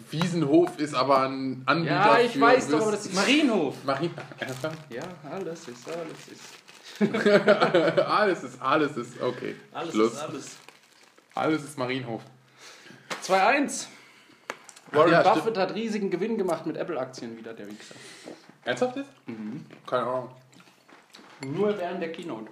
Wiesenhof 0.09 0.77
ist 0.79 0.93
aber 0.93 1.27
ein 1.27 1.63
Anbieter 1.65 1.95
Ja, 1.95 2.19
ich 2.19 2.39
weiß 2.39 2.69
doch, 2.69 2.81
aber 2.81 2.91
das 2.91 3.05
ist 3.07 3.15
Marienhof. 3.15 3.83
Marie, 3.83 4.09
Ja, 4.89 5.01
alles 5.29 5.67
ist, 5.67 5.87
alles 5.89 6.27
ist. 6.29 6.41
alles 8.07 8.43
ist, 8.43 8.61
alles 8.61 8.97
ist, 8.97 9.21
okay. 9.21 9.55
Alles 9.73 9.93
Schluss. 9.93 10.13
ist 10.13 10.19
alles. 10.19 10.57
Alles 11.33 11.63
ist 11.63 11.77
Marienhof. 11.77 12.21
2-1. 13.23 13.87
Warren 14.91 15.11
ja, 15.11 15.23
Buffett 15.33 15.57
hat 15.57 15.73
riesigen 15.73 16.09
Gewinn 16.09 16.37
gemacht 16.37 16.65
mit 16.65 16.75
Apple-Aktien 16.77 17.37
wieder, 17.37 17.53
der 17.53 17.67
Wichser. 17.67 17.95
Ernsthaft 18.63 18.95
jetzt? 18.97 19.09
Mhm. 19.27 19.65
Keine 19.87 20.03
Ahnung. 20.03 20.29
Nur 21.45 21.77
während 21.77 22.01
der 22.01 22.11
Keynote. 22.11 22.47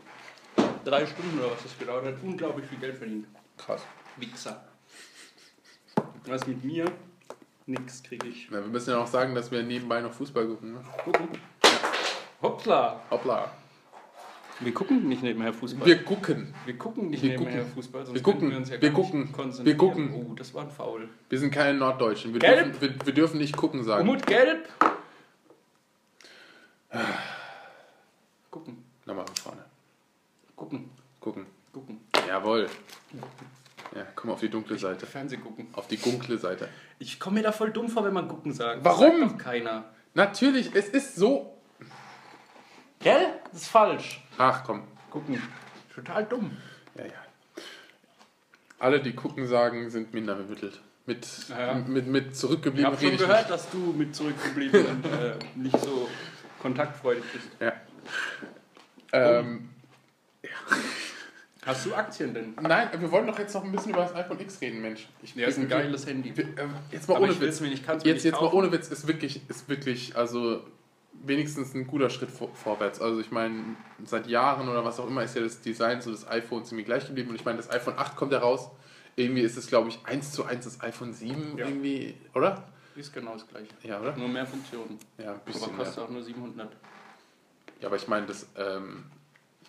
drei 0.83 1.05
Stunden 1.05 1.37
oder 1.39 1.51
was 1.51 1.63
das 1.63 1.77
gedauert 1.77 2.05
hat, 2.05 2.15
unglaublich 2.23 2.65
viel 2.67 2.79
Geld 2.79 2.97
verdient. 2.97 3.27
Krass. 3.57 3.83
Wichser. 4.17 4.63
Was 6.25 6.47
mit 6.47 6.63
mir? 6.63 6.85
Nix 7.67 8.01
krieg 8.01 8.23
ich. 8.25 8.47
Na, 8.49 8.59
wir 8.61 8.67
müssen 8.67 8.89
ja 8.89 8.97
auch 8.97 9.07
sagen, 9.07 9.35
dass 9.35 9.51
wir 9.51 9.61
nebenbei 9.61 10.01
noch 10.01 10.11
Fußball 10.13 10.47
gucken. 10.47 10.73
Ne? 10.73 10.79
Gucken. 11.03 11.27
Hoppla. 12.41 13.01
Hoppla. 13.11 13.51
Wir 14.61 14.73
gucken 14.73 15.07
nicht 15.07 15.21
nebenher 15.23 15.53
Fußball. 15.53 15.85
Wir 15.87 16.03
gucken. 16.03 16.53
Wir 16.65 16.77
gucken 16.77 17.09
nicht 17.11 17.21
Wir 17.23 17.37
nebenher 17.37 17.59
gucken. 17.59 17.73
Fußball, 17.75 18.05
sonst 18.05 18.15
Wir 18.15 18.23
gucken. 18.23 18.49
wir 18.49 18.57
uns 18.57 18.69
ja 18.69 18.81
Wir 18.81 18.91
gucken. 18.91 19.31
konzentrieren. 19.31 19.65
Wir 19.65 19.77
gucken. 19.77 20.25
Oh, 20.31 20.33
das 20.33 20.53
war 20.53 20.63
ein 20.63 20.71
Foul. 20.71 21.07
Wir 21.29 21.39
sind 21.39 21.51
keine 21.51 21.77
Norddeutschen. 21.77 22.33
Wir 22.33 22.39
Gelb. 22.39 22.79
dürfen, 22.79 22.81
wir, 22.81 23.05
wir 23.05 23.13
dürfen 23.13 23.37
nicht 23.37 23.55
gucken 23.55 23.83
sagen. 23.83 24.01
Umut 24.09 24.25
gelb. 24.25 24.67
Gucken. 28.51 28.83
Nochmal 29.05 29.25
von 29.27 29.35
vorne. 29.35 29.65
Gucken. 30.55 30.89
Gucken. 31.19 31.45
Gucken. 31.73 31.99
Jawohl. 32.27 32.69
Ja, 33.95 34.03
komm 34.15 34.31
auf 34.31 34.39
die 34.39 34.49
dunkle 34.49 34.77
Seite. 34.77 35.05
Fernseh 35.05 35.37
gucken. 35.37 35.67
Auf 35.73 35.87
die 35.87 35.97
dunkle 35.97 36.37
Seite. 36.37 36.69
Ich 36.99 37.19
komme 37.19 37.35
mir 37.39 37.43
da 37.43 37.51
voll 37.51 37.71
dumm 37.71 37.89
vor, 37.89 38.03
wenn 38.03 38.13
man 38.13 38.27
gucken 38.27 38.53
sagt. 38.53 38.83
Warum? 38.83 39.21
Das 39.21 39.29
sagt 39.31 39.41
keiner. 39.41 39.85
Natürlich, 40.13 40.73
es 40.75 40.89
ist 40.89 41.15
so. 41.15 41.57
Gell? 42.99 43.33
Das 43.51 43.61
ist 43.63 43.67
falsch. 43.69 44.21
Ach 44.37 44.63
komm. 44.63 44.83
Gucken. 45.11 45.41
Total 45.93 46.25
dumm. 46.25 46.57
Ja, 46.95 47.05
ja. 47.05 47.11
Alle, 48.79 49.01
die 49.01 49.13
gucken 49.13 49.47
sagen, 49.47 49.89
sind 49.89 50.13
minder 50.13 50.35
bemittelt. 50.35 50.79
Mit, 51.05 51.27
Ja. 51.49 51.73
mit, 51.73 52.07
mit 52.07 52.27
Ich 52.27 52.33
zurückgeblieben 52.35 52.91
habe 52.91 53.01
schon 53.01 53.13
ich 53.13 53.19
gehört, 53.19 53.49
dass 53.49 53.69
du 53.71 53.77
mit 53.77 54.15
zurückgebliebenen 54.15 55.03
äh, 55.05 55.33
nicht 55.55 55.79
so 55.79 56.07
kontaktfreudig 56.61 57.23
bist. 57.33 57.45
nicht. 57.59 57.61
Ja. 57.61 57.73
Ähm, 59.11 59.69
Hast 61.65 61.85
du 61.85 61.93
Aktien 61.93 62.33
denn? 62.33 62.55
nein, 62.61 62.89
wir 62.97 63.11
wollen 63.11 63.27
doch 63.27 63.37
jetzt 63.37 63.53
noch 63.53 63.63
ein 63.63 63.71
bisschen 63.71 63.91
über 63.91 64.01
das 64.01 64.15
iPhone 64.15 64.39
X 64.39 64.61
reden, 64.61 64.81
Mensch. 64.81 65.07
Ich, 65.21 65.35
Ja, 65.35 65.47
ist 65.47 65.57
ein 65.57 65.63
wir- 65.63 65.77
geiles 65.77 66.05
Handy. 66.07 66.35
wir- 66.35 66.45
äh, 66.45 66.67
Jetzt 66.91 67.07
mal 67.09 67.15
Aber 67.15 67.25
ohne 67.25 67.39
Witz. 67.41 67.59
mir 67.59 67.67
nicht, 67.69 67.85
kann's 67.85 68.03
mir 68.03 68.11
Jetzt, 68.11 68.23
nicht 68.23 68.33
jetzt 68.33 68.41
mal 68.41 68.53
ohne 68.53 68.71
Witz 68.71 68.87
ist 68.87 69.07
wirklich, 69.07 69.41
ist 69.49 69.67
wirklich, 69.67 70.15
also 70.15 70.63
wenigstens 71.21 71.73
ein 71.75 71.85
guter 71.85 72.09
Schritt 72.09 72.31
vor, 72.31 72.49
vorwärts. 72.55 73.01
Also 73.01 73.19
ich 73.19 73.29
meine, 73.29 73.61
seit 74.05 74.27
Jahren 74.27 74.69
oder 74.69 74.85
was 74.85 74.99
auch 74.99 75.07
immer 75.07 75.21
ist 75.23 75.35
ja 75.35 75.41
das 75.41 75.59
Design 75.61 76.01
so 76.01 76.11
des 76.11 76.27
iPhone 76.29 76.63
ziemlich 76.63 76.85
gleich 76.85 77.05
geblieben. 77.05 77.29
Und 77.29 77.35
ich 77.35 77.43
meine, 77.45 77.57
das 77.57 77.69
iPhone 77.69 77.95
8 77.97 78.15
kommt 78.15 78.31
ja 78.31 78.39
raus. 78.39 78.69
Irgendwie 79.17 79.41
ist 79.41 79.57
es, 79.57 79.67
glaube 79.67 79.89
ich, 79.89 79.99
1 80.05 80.31
zu 80.31 80.45
1 80.45 80.63
das 80.63 80.79
iPhone 80.81 81.11
7 81.13 81.57
Ja. 81.57 81.65
irgendwie, 81.67 82.15
oder? 82.33 82.63
Ist 82.95 83.13
genau 83.13 83.33
das 83.33 83.47
gleiche. 83.47 83.69
Ja, 83.83 83.99
oder? 84.01 84.15
Nur 84.17 84.27
mehr 84.27 84.45
Funktionen. 84.45 84.97
Ja, 85.17 85.25
ein 85.25 85.29
Aber 85.29 85.39
bisschen. 85.39 85.77
kostet 85.77 85.97
mehr. 85.97 86.05
auch 86.05 86.09
nur 86.09 86.23
700. 86.23 86.71
Ja, 87.81 87.87
aber 87.87 87.95
ich 87.95 88.07
meine, 88.07 88.25
das, 88.25 88.47
ähm, 88.57 89.05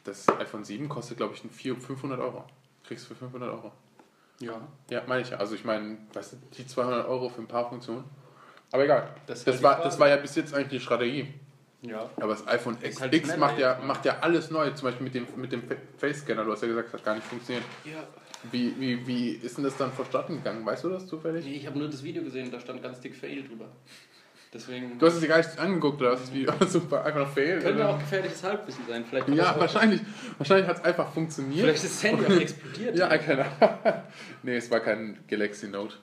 das 0.05 0.29
iPhone 0.29 0.65
7 0.65 0.89
kostet, 0.89 1.17
glaube 1.19 1.35
ich, 1.35 1.43
400, 1.43 1.87
500 1.87 2.19
Euro. 2.21 2.45
Kriegst 2.85 3.05
du 3.05 3.09
für 3.15 3.21
500 3.21 3.51
Euro. 3.51 3.73
Ja. 4.41 4.61
Ja, 4.89 5.03
meine 5.07 5.23
ich 5.23 5.31
ja. 5.31 5.37
Also 5.37 5.55
ich 5.55 5.65
meine, 5.65 5.99
weißt 6.13 6.33
du, 6.33 6.37
die 6.57 6.67
200 6.67 7.07
Euro 7.07 7.29
für 7.29 7.41
ein 7.43 7.47
paar 7.47 7.69
Funktionen. 7.69 8.05
Aber 8.73 8.85
egal. 8.85 9.15
Das 9.27 9.45
Das, 9.45 9.55
halt 9.55 9.63
war, 9.63 9.73
Frage. 9.75 9.85
das 9.85 9.99
war 10.01 10.09
ja 10.09 10.17
bis 10.17 10.35
jetzt 10.37 10.55
eigentlich 10.55 10.69
die 10.69 10.81
Strategie. 10.81 11.35
Ja. 11.83 12.09
Aber 12.17 12.29
das 12.29 12.47
iPhone 12.47 12.77
X, 12.83 13.01
halt 13.01 13.15
X 13.15 13.37
macht, 13.37 13.59
ja, 13.59 13.79
ne? 13.79 13.85
macht 13.87 14.05
ja 14.05 14.19
alles 14.21 14.51
neu. 14.51 14.71
Zum 14.71 14.87
Beispiel 14.89 15.05
mit 15.05 15.15
dem, 15.15 15.27
mit 15.37 15.53
dem 15.53 15.63
Fa- 15.69 15.77
Face-Scanner. 15.99 16.45
Du 16.45 16.53
hast 16.53 16.63
ja 16.63 16.69
gesagt, 16.69 16.89
das 16.89 16.95
hat 16.95 17.05
gar 17.05 17.15
nicht 17.15 17.27
funktioniert. 17.27 17.65
ja. 17.85 18.03
Wie, 18.51 18.75
wie, 18.79 19.07
wie 19.07 19.31
ist 19.31 19.57
denn 19.57 19.65
das 19.65 19.77
dann 19.77 19.93
vonstatten 19.93 20.37
gegangen? 20.37 20.65
Weißt 20.65 20.85
du 20.85 20.89
das 20.89 21.07
zufällig? 21.07 21.45
Nee, 21.45 21.57
ich 21.57 21.67
habe 21.67 21.79
nur 21.79 21.89
das 21.89 22.03
Video 22.03 22.23
gesehen, 22.23 22.51
da 22.51 22.59
stand 22.59 22.83
ganz 22.83 23.01
dick 23.01 23.15
Fail 23.15 23.43
drüber. 23.43 23.67
Deswegen. 24.53 24.99
Du 24.99 25.07
hast 25.07 25.15
es 25.15 25.21
dir 25.21 25.29
gar 25.29 25.39
nicht 25.39 25.59
angeguckt 25.59 26.01
oder 26.01 26.13
hast 26.13 26.23
das 26.23 26.35
Video 26.35 26.53
super 26.67 27.05
einfach 27.05 27.21
noch 27.21 27.33
fail? 27.33 27.61
könnte 27.61 27.75
oder? 27.77 27.91
auch 27.91 27.99
gefährliches 27.99 28.43
Halbwissen 28.43 28.85
sein. 28.89 29.05
Vielleicht 29.09 29.29
Ja, 29.29 29.55
wahrscheinlich. 29.59 30.01
Wahrscheinlich 30.39 30.67
hat 30.67 30.79
es 30.79 30.85
einfach 30.85 31.13
funktioniert. 31.13 31.61
Vielleicht 31.61 31.85
ist 31.85 32.03
das 32.03 32.11
Handy 32.11 32.25
auch 32.25 32.41
explodiert. 32.41 32.97
Ja, 32.97 33.17
keine 33.19 33.45
Ahnung. 33.45 34.03
nee, 34.43 34.57
es 34.57 34.71
war 34.71 34.81
kein 34.81 35.19
Galaxy 35.29 35.69
Note. 35.69 35.95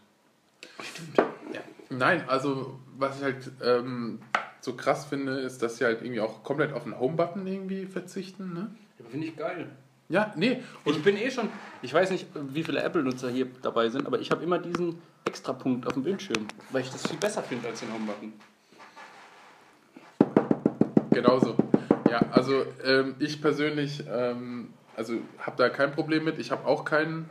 Stimmt. 0.82 1.18
Ja. 1.54 1.62
Nein, 1.90 2.24
also 2.28 2.80
was 2.98 3.18
ich 3.18 3.24
halt 3.24 3.52
ähm, 3.62 4.20
so 4.62 4.76
krass 4.76 5.06
finde, 5.06 5.40
ist, 5.40 5.62
dass 5.62 5.78
sie 5.78 5.86
halt 5.86 6.02
irgendwie 6.02 6.22
auch 6.22 6.44
komplett 6.44 6.72
auf 6.72 6.84
den 6.84 6.98
Home-Button 6.98 7.46
irgendwie 7.46 7.86
verzichten. 7.86 8.54
Ne? 8.54 8.70
Aber 9.00 9.10
finde 9.10 9.28
ich 9.28 9.36
geil. 9.36 9.70
Ja, 10.10 10.34
nee. 10.38 10.62
Ich 10.86 11.04
bin 11.04 11.18
eh 11.18 11.30
schon, 11.30 11.50
ich 11.82 11.94
weiß 11.94 12.12
nicht, 12.12 12.28
wie 12.54 12.64
viele 12.64 12.82
Apple-Nutzer 12.82 13.30
hier 13.30 13.48
dabei 13.62 13.90
sind, 13.90 14.06
aber 14.08 14.20
ich 14.20 14.32
habe 14.32 14.42
immer 14.44 14.58
diesen 14.58 15.02
Extrapunkt 15.26 15.86
auf 15.86 15.94
dem 15.94 16.04
Bildschirm, 16.04 16.48
weil 16.72 16.82
ich 16.84 16.90
das 16.90 17.06
viel 17.08 17.18
besser 17.18 17.44
finde 17.44 17.68
als 17.68 17.82
den 17.82 17.92
Home-Button. 17.92 18.34
Genauso. 21.12 21.56
Ja, 22.10 22.20
also 22.32 22.64
ähm, 22.86 23.16
ich 23.20 23.42
persönlich, 23.42 24.04
ähm, 24.10 24.74
also 24.96 25.16
habe 25.40 25.58
da 25.58 25.70
kein 25.70 25.92
Problem 25.92 26.24
mit. 26.24 26.40
Ich 26.40 26.52
habe 26.52 26.66
auch 26.66 26.86
keinen, 26.86 27.30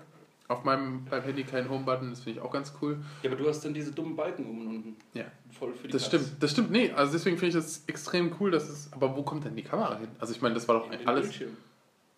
auf 0.48 0.64
meinem 0.64 1.04
beim 1.06 1.22
Handy 1.22 1.44
keinen 1.44 1.70
Home-Button. 1.70 2.10
Das 2.10 2.20
finde 2.20 2.40
ich 2.40 2.44
auch 2.44 2.50
ganz 2.50 2.74
cool. 2.82 2.98
Ja, 3.22 3.30
aber 3.30 3.40
du 3.40 3.48
hast 3.48 3.64
dann 3.64 3.72
diese 3.72 3.92
dummen 3.92 4.16
Balken 4.16 4.44
oben 4.44 4.60
und 4.60 4.66
unten. 4.68 4.96
Ja. 5.14 5.24
Voll 5.58 5.72
für 5.72 5.86
die 5.86 5.92
Das 5.92 6.02
Katz. 6.02 6.08
stimmt, 6.22 6.42
das 6.42 6.50
stimmt. 6.50 6.70
Nee, 6.72 6.92
also 6.94 7.12
deswegen 7.12 7.38
finde 7.38 7.56
ich 7.58 7.64
das 7.64 7.84
extrem 7.86 8.34
cool, 8.40 8.50
dass 8.50 8.68
es. 8.68 8.92
Aber 8.92 9.16
wo 9.16 9.22
kommt 9.22 9.44
denn 9.44 9.56
die 9.56 9.62
Kamera 9.62 9.96
hin? 9.98 10.08
Also 10.18 10.34
ich 10.34 10.42
meine, 10.42 10.54
das 10.54 10.68
war 10.68 10.80
doch 10.80 10.90
In 10.92 10.98
den 10.98 11.08
alles. 11.08 11.22
Bildschirm. 11.22 11.56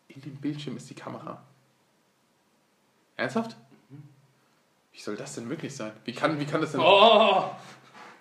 In 0.08 0.20
dem 0.22 0.36
Bildschirm 0.36 0.76
ist 0.76 0.88
die 0.90 0.94
Kamera. 0.94 1.42
Ernsthaft? 3.16 3.56
Wie 4.92 5.00
soll 5.00 5.16
das 5.16 5.34
denn 5.34 5.46
möglich 5.46 5.74
sein? 5.76 5.92
Wie 6.04 6.12
kann, 6.12 6.40
wie 6.40 6.44
kann 6.44 6.60
das 6.60 6.72
denn. 6.72 6.80
Oh! 6.82 7.50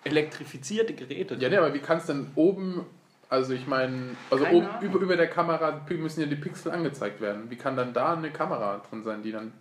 Elektrifizierte 0.04 0.94
Geräte. 0.94 1.34
Ja, 1.34 1.48
nee, 1.48 1.56
aber 1.56 1.74
wie 1.74 1.80
kann 1.80 1.98
es 1.98 2.06
denn 2.06 2.30
oben. 2.36 2.86
Also 3.28 3.52
ich 3.52 3.66
meine, 3.66 4.16
also 4.30 4.44
Keine 4.44 4.56
oben 4.56 4.66
Ahnung. 4.66 4.82
über, 4.82 4.98
über 5.00 5.16
der 5.16 5.28
Kamera 5.28 5.84
müssen 5.90 6.20
ja 6.20 6.26
die 6.26 6.36
Pixel 6.36 6.72
angezeigt 6.72 7.20
werden. 7.20 7.50
Wie 7.50 7.56
kann 7.56 7.76
dann 7.76 7.92
da 7.92 8.14
eine 8.14 8.30
Kamera 8.30 8.80
drin 8.88 9.02
sein, 9.02 9.22
die 9.22 9.32
dann. 9.32 9.52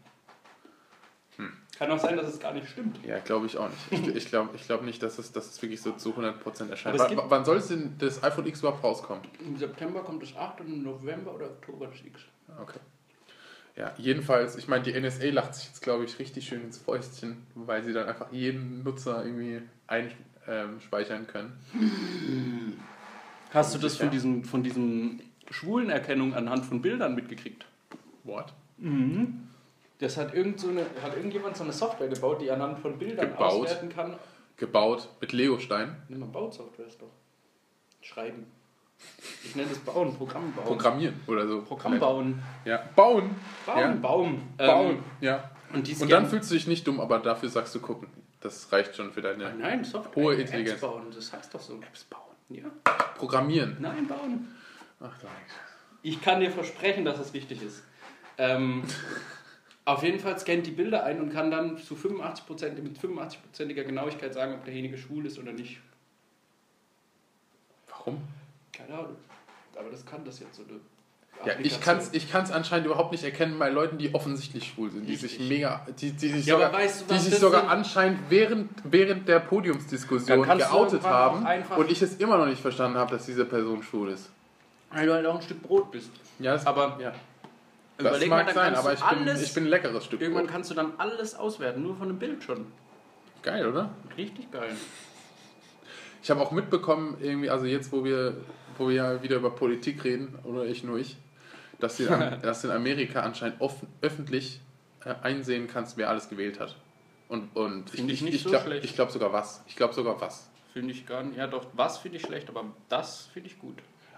Kann 1.78 1.92
auch 1.92 2.00
sein, 2.00 2.18
dass 2.18 2.28
es 2.28 2.40
gar 2.40 2.54
nicht 2.54 2.68
stimmt. 2.68 2.98
Ja, 3.06 3.20
glaube 3.20 3.46
ich 3.46 3.58
auch 3.58 3.70
nicht. 3.70 4.08
Ich, 4.08 4.16
ich 4.16 4.30
glaube 4.30 4.50
ich 4.56 4.66
glaub 4.66 4.82
nicht, 4.82 5.04
dass 5.04 5.20
es, 5.20 5.32
dass 5.32 5.52
es 5.52 5.62
wirklich 5.62 5.82
so 5.82 5.92
zu 5.92 6.12
100% 6.12 6.70
erscheint. 6.70 6.98
W 6.98 7.18
wann 7.28 7.46
soll 7.46 7.58
es 7.58 7.68
denn 7.68 7.96
das 8.00 8.24
iPhone 8.24 8.48
X 8.48 8.60
überhaupt 8.60 8.84
rauskommen? 8.84 9.24
Im 9.46 9.58
September 9.58 10.02
kommt 10.02 10.24
das 10.24 10.36
8 10.36 10.62
und 10.62 10.68
im 10.68 10.84
November 10.84 11.36
oder 11.36 11.46
Oktober 11.46 11.88
das 11.88 12.00
X. 12.04 12.22
Okay. 12.62 12.80
Ja, 13.76 13.94
jedenfalls, 13.98 14.56
ich 14.56 14.68
meine, 14.68 14.84
die 14.84 15.00
NSA 15.00 15.26
lacht 15.26 15.54
sich 15.54 15.66
jetzt, 15.68 15.84
glaube 15.84 16.04
ich, 16.06 16.18
richtig 16.18 16.48
schön 16.48 16.64
ins 16.64 16.80
Fäustchen, 16.80 17.46
weil 17.54 17.84
sie 17.84 17.94
dann 17.94 18.08
einfach 18.08 18.32
jeden 18.32 18.82
Nutzer 18.84 19.24
irgendwie 19.24 19.62
einspeichern 19.86 21.28
können. 21.28 21.60
Hast 23.54 23.76
du 23.76 23.80
das 23.80 23.98
von 23.98 24.10
diesem, 24.10 24.44
von 24.44 24.64
diesem 24.64 25.20
Schwulenerkennung 25.52 26.34
anhand 26.34 26.66
von 26.66 26.82
Bildern 26.82 27.14
mitgekriegt? 27.14 27.68
What? 28.24 28.52
Das 30.00 30.18
hat, 30.18 30.34
irgend 30.34 30.60
so 30.60 30.70
eine, 30.70 30.82
hat 31.02 31.16
irgendjemand 31.16 31.58
so 31.58 31.64
eine 31.64 31.74
Software 31.74 32.08
gebaut, 32.08 32.42
die 32.42 32.52
anhand 32.52 32.80
von 32.80 32.98
Bildern 33.00 33.30
Gebaut? 33.32 33.54
auswerten 33.54 33.90
kann. 33.90 34.16
Gebaut 34.56 35.10
mit 35.22 35.34
Lego-Stein. 35.34 35.96
Nimm 36.10 36.20
mal 36.20 36.28
Bausoftware 36.28 36.88
ist 36.88 37.02
doch. 37.02 37.10
Schreiben. 38.02 38.46
Ich 39.44 39.56
nenne 39.56 39.70
das 39.70 39.80
Bauen, 39.80 40.16
Programm 40.16 40.52
bauen. 40.54 40.66
Programmieren 40.66 41.20
oder 41.28 41.48
so. 41.48 41.62
Programm 41.62 42.00
bauen. 42.00 42.42
Ja. 42.66 42.84
Bauen. 42.96 43.30
Bauen, 43.66 43.80
Ja. 43.80 43.92
Baum. 43.94 44.42
Bauen. 44.58 44.90
Ähm, 44.92 45.04
ja. 45.22 45.52
und, 45.74 46.02
Und 46.02 46.12
dann 46.12 46.26
fühlst 46.28 46.50
du 46.50 46.56
dich 46.56 46.68
nicht 46.68 46.88
dumm, 46.88 47.00
aber 47.00 47.20
dafür 47.20 47.50
sagst 47.50 47.74
du 47.76 47.80
gucken. 47.80 48.08
Das 48.40 48.72
reicht 48.72 48.96
schon 48.96 49.12
für 49.12 49.22
deine 49.22 49.54
Nein, 49.56 49.84
Software. 49.84 50.24
Hohe 50.24 50.34
Apps 50.34 50.42
Intelligenz. 50.52 50.82
bauen, 50.82 51.08
das 51.14 51.34
heißt 51.34 51.54
doch 51.54 51.62
so. 51.62 51.76
Apps 51.76 52.04
bauen. 52.06 52.22
Ja. 52.50 52.66
Programmieren. 53.18 53.78
Nein, 53.80 54.08
bauen. 54.08 54.56
Ach, 55.00 55.18
da 55.22 55.28
nichts. 55.40 55.54
Ich 56.04 56.22
kann 56.22 56.40
dir 56.40 56.52
versprechen, 56.52 57.04
dass 57.06 57.20
es 57.20 57.34
richtig 57.34 57.62
ist. 57.62 57.84
Ähm, 58.38 58.84
auf 59.88 60.04
jeden 60.04 60.20
Fall 60.20 60.38
scannt 60.38 60.68
die 60.68 60.72
Bilder 60.72 61.06
ein 61.06 61.22
und 61.22 61.32
kann 61.32 61.50
dann 61.50 61.78
zu 61.78 61.96
85%, 61.96 62.82
mit 62.82 63.00
85%iger 63.00 63.86
Genauigkeit 63.86 64.34
sagen, 64.34 64.56
ob 64.56 64.66
derjenige 64.66 64.98
schwul 64.98 65.26
ist 65.26 65.40
oder 65.40 65.54
nicht. 65.54 65.80
Warum? 67.90 68.22
Keine 68.74 68.94
Ahnung. 68.94 69.16
Aber 69.80 69.90
das 69.90 70.06
kann 70.06 70.26
das 70.26 70.40
jetzt 70.40 70.56
so 70.56 70.64
eine 70.64 70.82
Ja, 71.46 71.54
ich 71.64 71.80
kann 71.80 72.00
es 72.00 72.14
ich 72.14 72.30
kann's 72.30 72.52
anscheinend 72.52 72.88
überhaupt 72.88 73.14
nicht 73.14 73.24
erkennen 73.24 73.58
bei 73.60 73.70
Leuten, 73.70 73.98
die 73.98 74.14
offensichtlich 74.14 74.68
schwul 74.68 74.92
sind, 74.92 75.06
die 75.08 75.16
sich 75.16 75.40
Richtig. 75.40 75.50
mega, 75.50 75.88
die, 76.02 76.12
die 76.12 76.30
sich 76.30 76.46
Ja, 76.46 76.56
sogar, 76.56 76.74
weißt 76.74 77.10
du, 77.10 77.14
die 77.14 77.20
sich 77.20 77.36
sogar 77.36 77.70
anscheinend 77.70 78.20
während, 78.30 78.70
während 78.84 79.28
der 79.30 79.40
Podiumsdiskussion 79.40 80.44
geoutet 80.46 81.04
haben 81.04 81.46
und 81.78 81.90
ich 81.90 82.02
es 82.02 82.16
immer 82.16 82.38
noch 82.38 82.48
nicht 82.48 82.62
verstanden 82.62 82.98
habe, 82.98 83.12
dass 83.12 83.26
diese 83.26 83.46
Person 83.46 83.82
schwul 83.84 84.10
ist. 84.10 84.32
Weil 84.92 85.06
du 85.06 85.14
halt 85.14 85.26
auch 85.26 85.36
ein 85.36 85.42
Stück 85.42 85.64
Brot 85.64 85.92
bist. 85.92 86.12
Ja, 86.40 86.54
das, 86.54 86.66
Aber 86.66 86.98
ja. 87.02 87.14
Das 87.98 88.08
überleg 88.08 88.30
mal, 88.30 88.44
mag 88.44 88.54
dann 88.54 88.56
sein, 88.56 88.76
aber 88.76 88.94
ich 88.94 89.04
bin, 89.04 89.28
ich 89.28 89.54
bin 89.54 89.64
ein 89.66 89.70
leckeres 89.70 90.06
Stück 90.06 90.22
irgendwann 90.22 90.46
Brot. 90.46 90.54
kannst 90.54 90.70
du 90.72 90.76
dann 90.76 90.94
alles 90.98 91.36
auswerten, 91.36 91.82
nur 91.82 91.96
von 91.96 92.10
einem 92.10 92.20
Bild 92.20 92.44
schon. 92.44 92.68
Geil, 93.42 93.66
oder? 93.68 93.90
Richtig 94.18 94.52
geil. 94.52 94.76
Ich 96.22 96.30
habe 96.30 96.42
auch 96.42 96.52
mitbekommen, 96.52 97.18
irgendwie, 97.22 97.50
also 97.50 97.66
jetzt, 97.66 97.92
wo 97.92 98.04
wir, 98.04 98.36
wo 98.78 98.90
wir 98.90 98.96
ja 98.96 99.24
wieder 99.24 99.38
über 99.38 99.50
Politik 99.52 100.04
reden, 100.04 100.38
oder 100.44 100.66
ich 100.66 100.84
nur 100.84 101.00
ich, 101.00 101.18
dass 101.80 101.98
du 101.98 102.04
in, 102.04 102.10
dass 102.42 102.64
in 102.64 102.72
Amerika 102.72 103.22
anscheinend 103.22 103.62
offen, 103.62 103.88
öffentlich 104.02 104.60
äh, 105.06 105.16
einsehen 105.22 105.68
kannst, 105.68 105.98
wer 105.98 106.10
alles 106.10 106.30
gewählt 106.30 106.60
hat. 106.60 106.76
Und, 107.30 107.56
und 107.56 107.90
Finde 107.90 108.14
ich 108.14 108.22
nicht 108.22 108.36
ich 108.36 108.44
so 108.44 108.50
glaub, 108.50 108.64
schlecht. 108.64 108.86
Ich 108.86 108.96
glaube 108.96 109.12
sogar 109.12 109.34
was. 109.34 109.64
Ich 109.68 109.76
glaube 109.76 109.94
sogar 109.94 110.20
was. 110.22 110.50
Finde 110.74 110.94
ich 110.94 111.06
gar 111.06 111.24
nicht. 111.24 111.38
Ja, 111.38 111.48
doch, 111.48 111.66
was 111.74 111.98
finde 111.98 112.18
ich 112.18 112.24
schlecht, 112.24 112.50
aber 112.50 112.66
das 112.90 113.30
finde 113.34 113.50
ich 113.50 113.60
gut. 113.60 113.78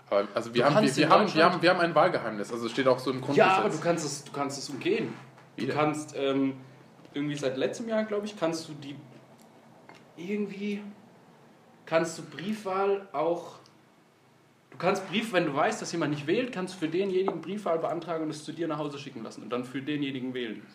Aber, 0.10 0.28
also 0.34 0.54
wir 0.54 0.64
Du 0.64 0.76
haben, 0.76 0.86
wir, 0.86 0.96
wir, 0.96 1.10
haben, 1.10 1.34
wir, 1.34 1.46
haben, 1.46 1.62
wir 1.62 1.70
haben 1.70 1.80
ein 1.80 1.96
Wahlgeheimnis. 1.96 2.52
Also 2.52 2.66
es 2.66 2.72
steht 2.72 2.88
auch 2.88 3.00
so 3.00 3.12
im 3.12 3.22
Grundgesetz. 3.22 3.48
Ja, 3.48 3.58
aber 3.58 3.70
du 3.70 3.80
kannst 3.80 4.06
es, 4.06 4.24
du 4.24 4.32
kannst 4.32 4.58
es 4.58 4.70
umgehen. 4.70 5.14
Wie 5.56 5.62
Du 5.62 5.68
denn? 5.68 5.76
kannst 5.76 6.16
ähm, 6.18 6.54
irgendwie 7.14 7.36
seit 7.36 7.58
letztem 7.58 7.88
Jahr, 7.88 8.04
glaube 8.04 8.26
ich, 8.26 8.38
kannst 8.38 8.68
du 8.70 8.74
die 8.74 8.96
irgendwie 10.18 10.82
kannst 11.86 12.18
du 12.18 12.24
Briefwahl 12.24 13.08
auch 13.14 13.60
du 14.72 14.78
kannst 14.78 15.08
Brief, 15.10 15.34
wenn 15.34 15.46
du 15.46 15.56
weißt, 15.56 15.82
dass 15.82 15.92
jemand 15.92 16.14
nicht 16.14 16.28
wählt, 16.28 16.52
kannst 16.52 16.76
du 16.76 16.80
für 16.80 16.88
denjenigen 16.88 17.42
Briefwahl 17.42 17.80
beantragen 17.80 18.26
und 18.26 18.30
es 18.30 18.44
zu 18.44 18.52
dir 18.52 18.68
nach 18.68 18.78
Hause 18.78 19.00
schicken 19.00 19.24
lassen 19.24 19.44
und 19.44 19.50
dann 19.50 19.64
für 19.64 19.82
denjenigen 19.82 20.34
wählen. 20.34 20.66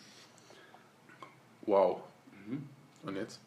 Wow. 1.61 2.01
Mhm. 2.45 2.69
Und 3.03 3.15
jetzt? 3.15 3.39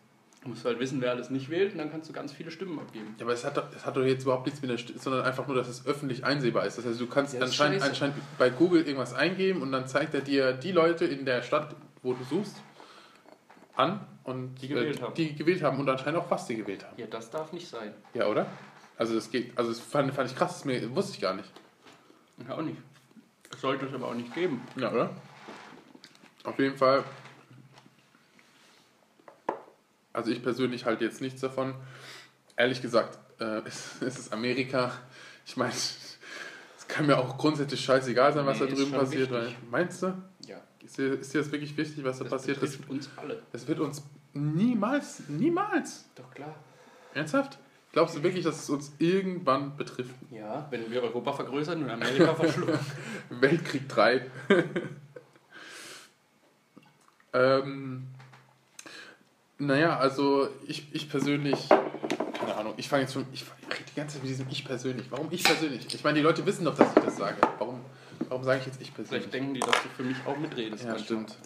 Du 0.43 0.51
musst 0.51 0.65
halt 0.65 0.79
wissen, 0.79 1.01
wer 1.01 1.11
alles 1.11 1.31
nicht 1.31 1.51
wählt 1.51 1.73
und 1.73 1.79
dann 1.79 1.91
kannst 1.91 2.09
du 2.09 2.13
ganz 2.13 2.33
viele 2.33 2.51
Stimmen 2.53 2.79
abgeben. 2.79 3.15
Ja, 3.19 3.25
aber 3.25 3.33
es 3.33 3.45
hat, 3.45 3.57
doch, 3.57 3.65
es 3.75 3.85
hat 3.85 3.97
doch 3.97 4.05
jetzt 4.05 4.23
überhaupt 4.23 4.47
nichts 4.47 4.63
mit 4.63 4.71
der 4.71 4.79
Stimme, 4.79 4.99
sondern 5.01 5.25
einfach 5.25 5.47
nur, 5.49 5.57
dass 5.57 5.67
es 5.69 5.85
öffentlich 5.85 6.25
einsehbar 6.25 6.65
ist. 6.65 6.79
Das 6.79 6.87
heißt, 6.87 7.01
du 7.01 7.07
kannst 7.09 7.35
Ja, 7.35 7.41
anscheinend, 7.41 7.83
anscheinend 7.83 8.17
bei 8.39 8.49
Google 8.51 8.83
irgendwas 8.83 9.15
eingeben 9.15 9.63
und 9.63 9.73
dann 9.73 9.89
zeigt 9.89 10.15
er 10.15 10.21
dir 10.21 10.53
die 10.53 10.71
Leute 10.73 11.07
in 11.07 11.25
der 11.27 11.43
Stadt, 11.43 11.75
wo 12.03 12.13
du 12.15 12.23
suchst, 12.25 12.55
an 13.75 14.01
und 14.25 14.55
Die 14.63 14.69
gewählt 14.69 14.99
äh, 14.99 15.03
haben. 15.03 15.15
die 15.15 15.35
gewählt 15.35 15.63
haben 15.63 15.79
und 15.81 15.89
anscheinend 15.89 16.21
auch 16.21 16.31
was 16.31 16.47
die 16.47 16.57
gewählt 16.57 16.85
haben. 16.85 16.95
Ja, 16.99 17.07
das 17.07 17.31
darf 17.31 17.53
nicht 17.53 17.69
sein. 17.69 17.93
Ja, 18.15 18.27
oder? 18.27 18.47
Also 18.97 19.15
das 19.15 19.31
geht, 19.31 19.57
also 19.59 19.71
das 19.71 19.81
fand, 19.81 20.13
fand 20.15 20.31
ich 20.31 20.37
krass, 20.37 20.55
das 20.55 20.65
mir, 20.65 20.95
wusste 20.95 21.13
ich 21.15 21.21
gar 21.21 21.35
nicht. 21.35 21.49
Ja, 22.49 22.57
auch 22.57 22.63
nicht. 22.63 22.79
Das 23.51 23.61
sollte 23.61 23.87
es 23.87 23.95
aber 23.95 24.09
auch 24.09 24.15
nicht 24.15 24.33
geben. 24.35 24.63
Ja, 24.77 24.93
oder? 24.93 25.11
Auf 26.45 26.59
jeden 26.59 26.77
Fall. 26.77 27.03
Also 30.19 30.33
ich 30.33 30.43
persönlich 30.43 30.85
halte 30.85 31.05
jetzt 31.05 31.21
nichts 31.21 31.41
davon. 31.41 31.75
Ehrlich 32.57 32.83
gesagt, 32.83 33.21
äh, 33.41 33.61
es, 33.65 34.03
es 34.03 34.19
ist 34.19 34.33
Amerika. 34.33 34.91
Ich 35.47 35.57
meine, 35.57 35.71
es 35.71 36.19
kann 36.89 37.07
mir 37.07 37.17
auch 37.19 37.39
grundsätzlich 37.39 37.81
scheißegal 37.81 38.33
sein, 38.33 38.45
was 38.45 38.59
Nee, 38.59 38.67
da 38.67 38.75
drüben 38.75 38.91
passiert. 38.91 39.31
Weil, 39.31 39.55
meinst 39.71 40.03
du? 40.03 40.21
Ja. 40.45 40.57
Ist 40.85 40.99
dir, 40.99 41.21
ist 41.21 41.33
dir 41.33 41.39
das 41.39 41.53
wirklich 41.53 41.77
wichtig, 41.77 42.03
was 42.03 42.19
da 42.19 42.25
Das 42.25 42.33
passiert? 42.33 42.61
Das, 42.61 42.73
betrifft 42.73 42.91
uns 42.91 43.11
alle. 43.15 43.41
es 43.53 43.69
wird 43.69 43.79
uns 43.79 44.03
niemals, 44.33 45.23
niemals. 45.29 46.07
Doch 46.17 46.31
klar. 46.33 46.57
Ernsthaft? 47.15 47.59
Glaubst 47.93 48.17
du 48.17 48.23
wirklich, 48.25 48.45
dass 48.45 48.61
es 48.61 48.69
uns 48.71 48.93
irgendwann 48.99 49.77
betrifft? 49.77 50.17
Ja, 50.33 50.67
wenn 50.71 50.91
wir 50.91 51.01
Europa 51.05 51.33
vergrößern 51.33 51.81
und 51.81 51.91
Amerika 51.91 52.35
verschlucken. 52.35 52.79
Weltkrieg 53.31 53.89
3. 53.89 54.27
ähm, 57.33 58.09
naja, 59.59 59.99
also 59.99 60.49
ich, 60.67 60.87
ich 60.93 61.11
persönlich, 61.11 61.69
keine 61.69 62.55
Ahnung, 62.57 62.75
ich 62.77 62.89
fange 62.89 63.03
jetzt 63.03 63.13
schon, 63.13 63.27
ich, 63.33 63.45
rede 63.71 63.85
die 63.91 63.95
ganze 63.97 64.15
Zeit 64.15 64.23
mit 64.23 64.31
diesem 64.31 64.47
Ich 64.51 64.65
persönlich. 64.65 65.07
Warum 65.11 65.29
ich 65.31 65.43
persönlich? 65.43 65.93
Ich 65.93 66.05
meine, 66.05 66.19
die 66.19 66.23
Leute 66.23 66.45
wissen 66.47 66.65
doch, 66.65 66.77
dass 66.77 66.89
ich 66.97 67.03
das 67.03 67.17
sage. 67.17 67.37
Warum, 67.59 67.81
warum 68.29 68.45
sage 68.45 68.61
ich 68.61 68.67
jetzt 68.67 68.81
ich 68.81 68.95
persönlich? 68.95 69.25
Vielleicht 69.25 69.35
denken 69.35 69.55
die, 69.55 69.61
dass 69.61 69.83
du 69.83 69.89
für 69.97 70.03
mich 70.05 70.17
auch 70.27 70.37
mitredest. 70.37 70.85
ja, 70.85 70.99
stimmt. 70.99 71.37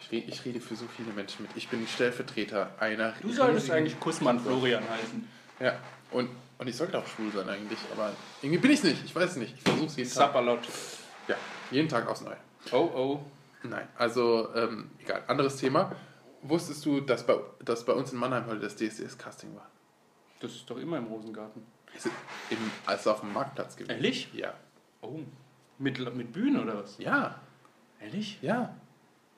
Ich 0.00 0.10
rede, 0.10 0.28
ich 0.28 0.44
rede 0.44 0.60
für 0.60 0.74
so 0.74 0.86
viele 0.96 1.12
Menschen 1.12 1.42
mit. 1.42 1.52
Ich 1.56 1.68
bin 1.68 1.86
Stellvertreter 1.86 2.70
einer. 2.80 3.14
Du 3.22 3.32
solltest 3.32 3.70
eigentlich 3.70 4.00
Kussmann 4.00 4.40
Florian 4.40 4.82
heißen. 4.82 5.28
Ja, 5.60 5.74
und, 6.10 6.28
und 6.58 6.68
ich 6.68 6.76
sollte 6.76 6.98
auch 6.98 7.06
schwul 7.06 7.30
sein 7.30 7.48
eigentlich, 7.48 7.78
aber 7.92 8.12
irgendwie 8.40 8.60
bin 8.60 8.70
ich 8.72 8.78
es 8.78 8.84
nicht. 8.84 9.04
Ich 9.04 9.14
weiß 9.14 9.30
es 9.30 9.36
nicht. 9.36 9.54
Ich 9.56 9.62
versuche 9.62 9.86
es 9.86 9.96
jeden 9.96 10.08
Tag. 10.08 10.16
Sapperlot. 10.16 10.60
Ja, 11.28 11.36
jeden 11.70 11.88
Tag 11.88 12.08
aufs 12.08 12.22
Neue. 12.22 12.36
Oh 12.72 12.90
oh. 12.94 13.20
Nein, 13.62 13.86
also 13.96 14.48
ähm, 14.56 14.90
egal. 15.00 15.22
Anderes 15.28 15.56
Thema. 15.56 15.94
Wusstest 16.42 16.84
du, 16.84 17.00
dass 17.00 17.24
bei, 17.26 17.36
dass 17.64 17.84
bei 17.84 17.92
uns 17.92 18.12
in 18.12 18.18
Mannheim 18.18 18.46
heute 18.46 18.60
das 18.60 18.76
DSDS-Casting 18.76 19.54
war? 19.54 19.68
Das 20.40 20.52
ist 20.52 20.68
doch 20.68 20.76
immer 20.78 20.98
im 20.98 21.04
Rosengarten. 21.06 21.62
Ist 21.94 22.06
es 22.06 22.12
Im, 22.50 22.58
also 22.86 23.12
auf 23.12 23.20
dem 23.20 23.32
Marktplatz 23.32 23.76
gewesen. 23.76 23.92
Ehrlich? 23.92 24.32
Ja. 24.34 24.54
Oh. 25.02 25.20
Mit, 25.78 25.98
mit 26.16 26.32
Bühne 26.32 26.62
oder 26.62 26.78
was? 26.82 26.98
Ja, 26.98 27.40
Ehrlich? 28.00 28.38
ja. 28.42 28.74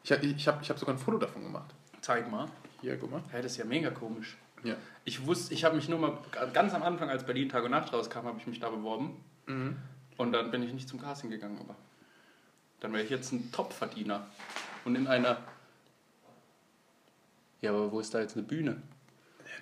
Ich, 0.03 0.13
hab- 0.13 0.23
ich 0.23 0.49
habe 0.49 0.63
ich 0.63 0.71
hab 0.71 0.79
sogar 0.79 0.95
ein 0.95 0.99
Foto 0.99 1.19
davon 1.19 1.43
gemacht. 1.43 1.75
Zeig 2.01 2.31
mal. 2.31 2.47
Hier, 2.81 2.97
guck 2.99 3.11
mal. 3.11 3.23
Hä, 3.31 3.41
das 3.43 3.53
ist 3.53 3.59
ja 3.59 3.65
mega 3.65 3.91
komisch. 3.91 4.37
Ja. 4.63 4.77
Ich 5.05 5.27
wusste, 5.27 5.53
ich 5.55 5.65
habe 5.65 5.77
mich 5.77 5.89
nur 5.89 5.99
mal 5.99 6.19
ganz 6.53 6.73
am 6.75 6.83
Anfang, 6.83 7.09
als 7.11 7.25
Berlin 7.25 7.49
Tag 7.49 7.65
und 7.65 7.71
Nacht 7.71 7.93
rauskam, 7.93 8.25
habe 8.27 8.39
ich 8.39 8.47
mich 8.47 8.61
da 8.61 8.71
beworben. 8.71 9.23
Mhm. 9.47 9.77
Und 10.17 10.33
dann 10.33 10.51
bin 10.51 10.63
ich 10.63 10.73
nicht 10.73 10.89
zum 10.89 11.01
Casting 11.01 11.31
gegangen, 11.31 11.59
aber 11.61 11.75
dann 12.81 12.93
wäre 12.93 13.03
ich 13.03 13.11
jetzt 13.11 13.33
ein 13.33 13.51
Top-Verdiener. 13.53 14.27
Und 14.85 14.97
in 14.97 15.07
einer. 15.07 15.39
Ja, 17.65 17.71
aber 17.71 17.91
wo 17.91 18.01
ist 18.01 18.12
da 18.12 18.21
jetzt 18.21 18.37
eine 18.37 18.45
Bühne? 18.47 18.83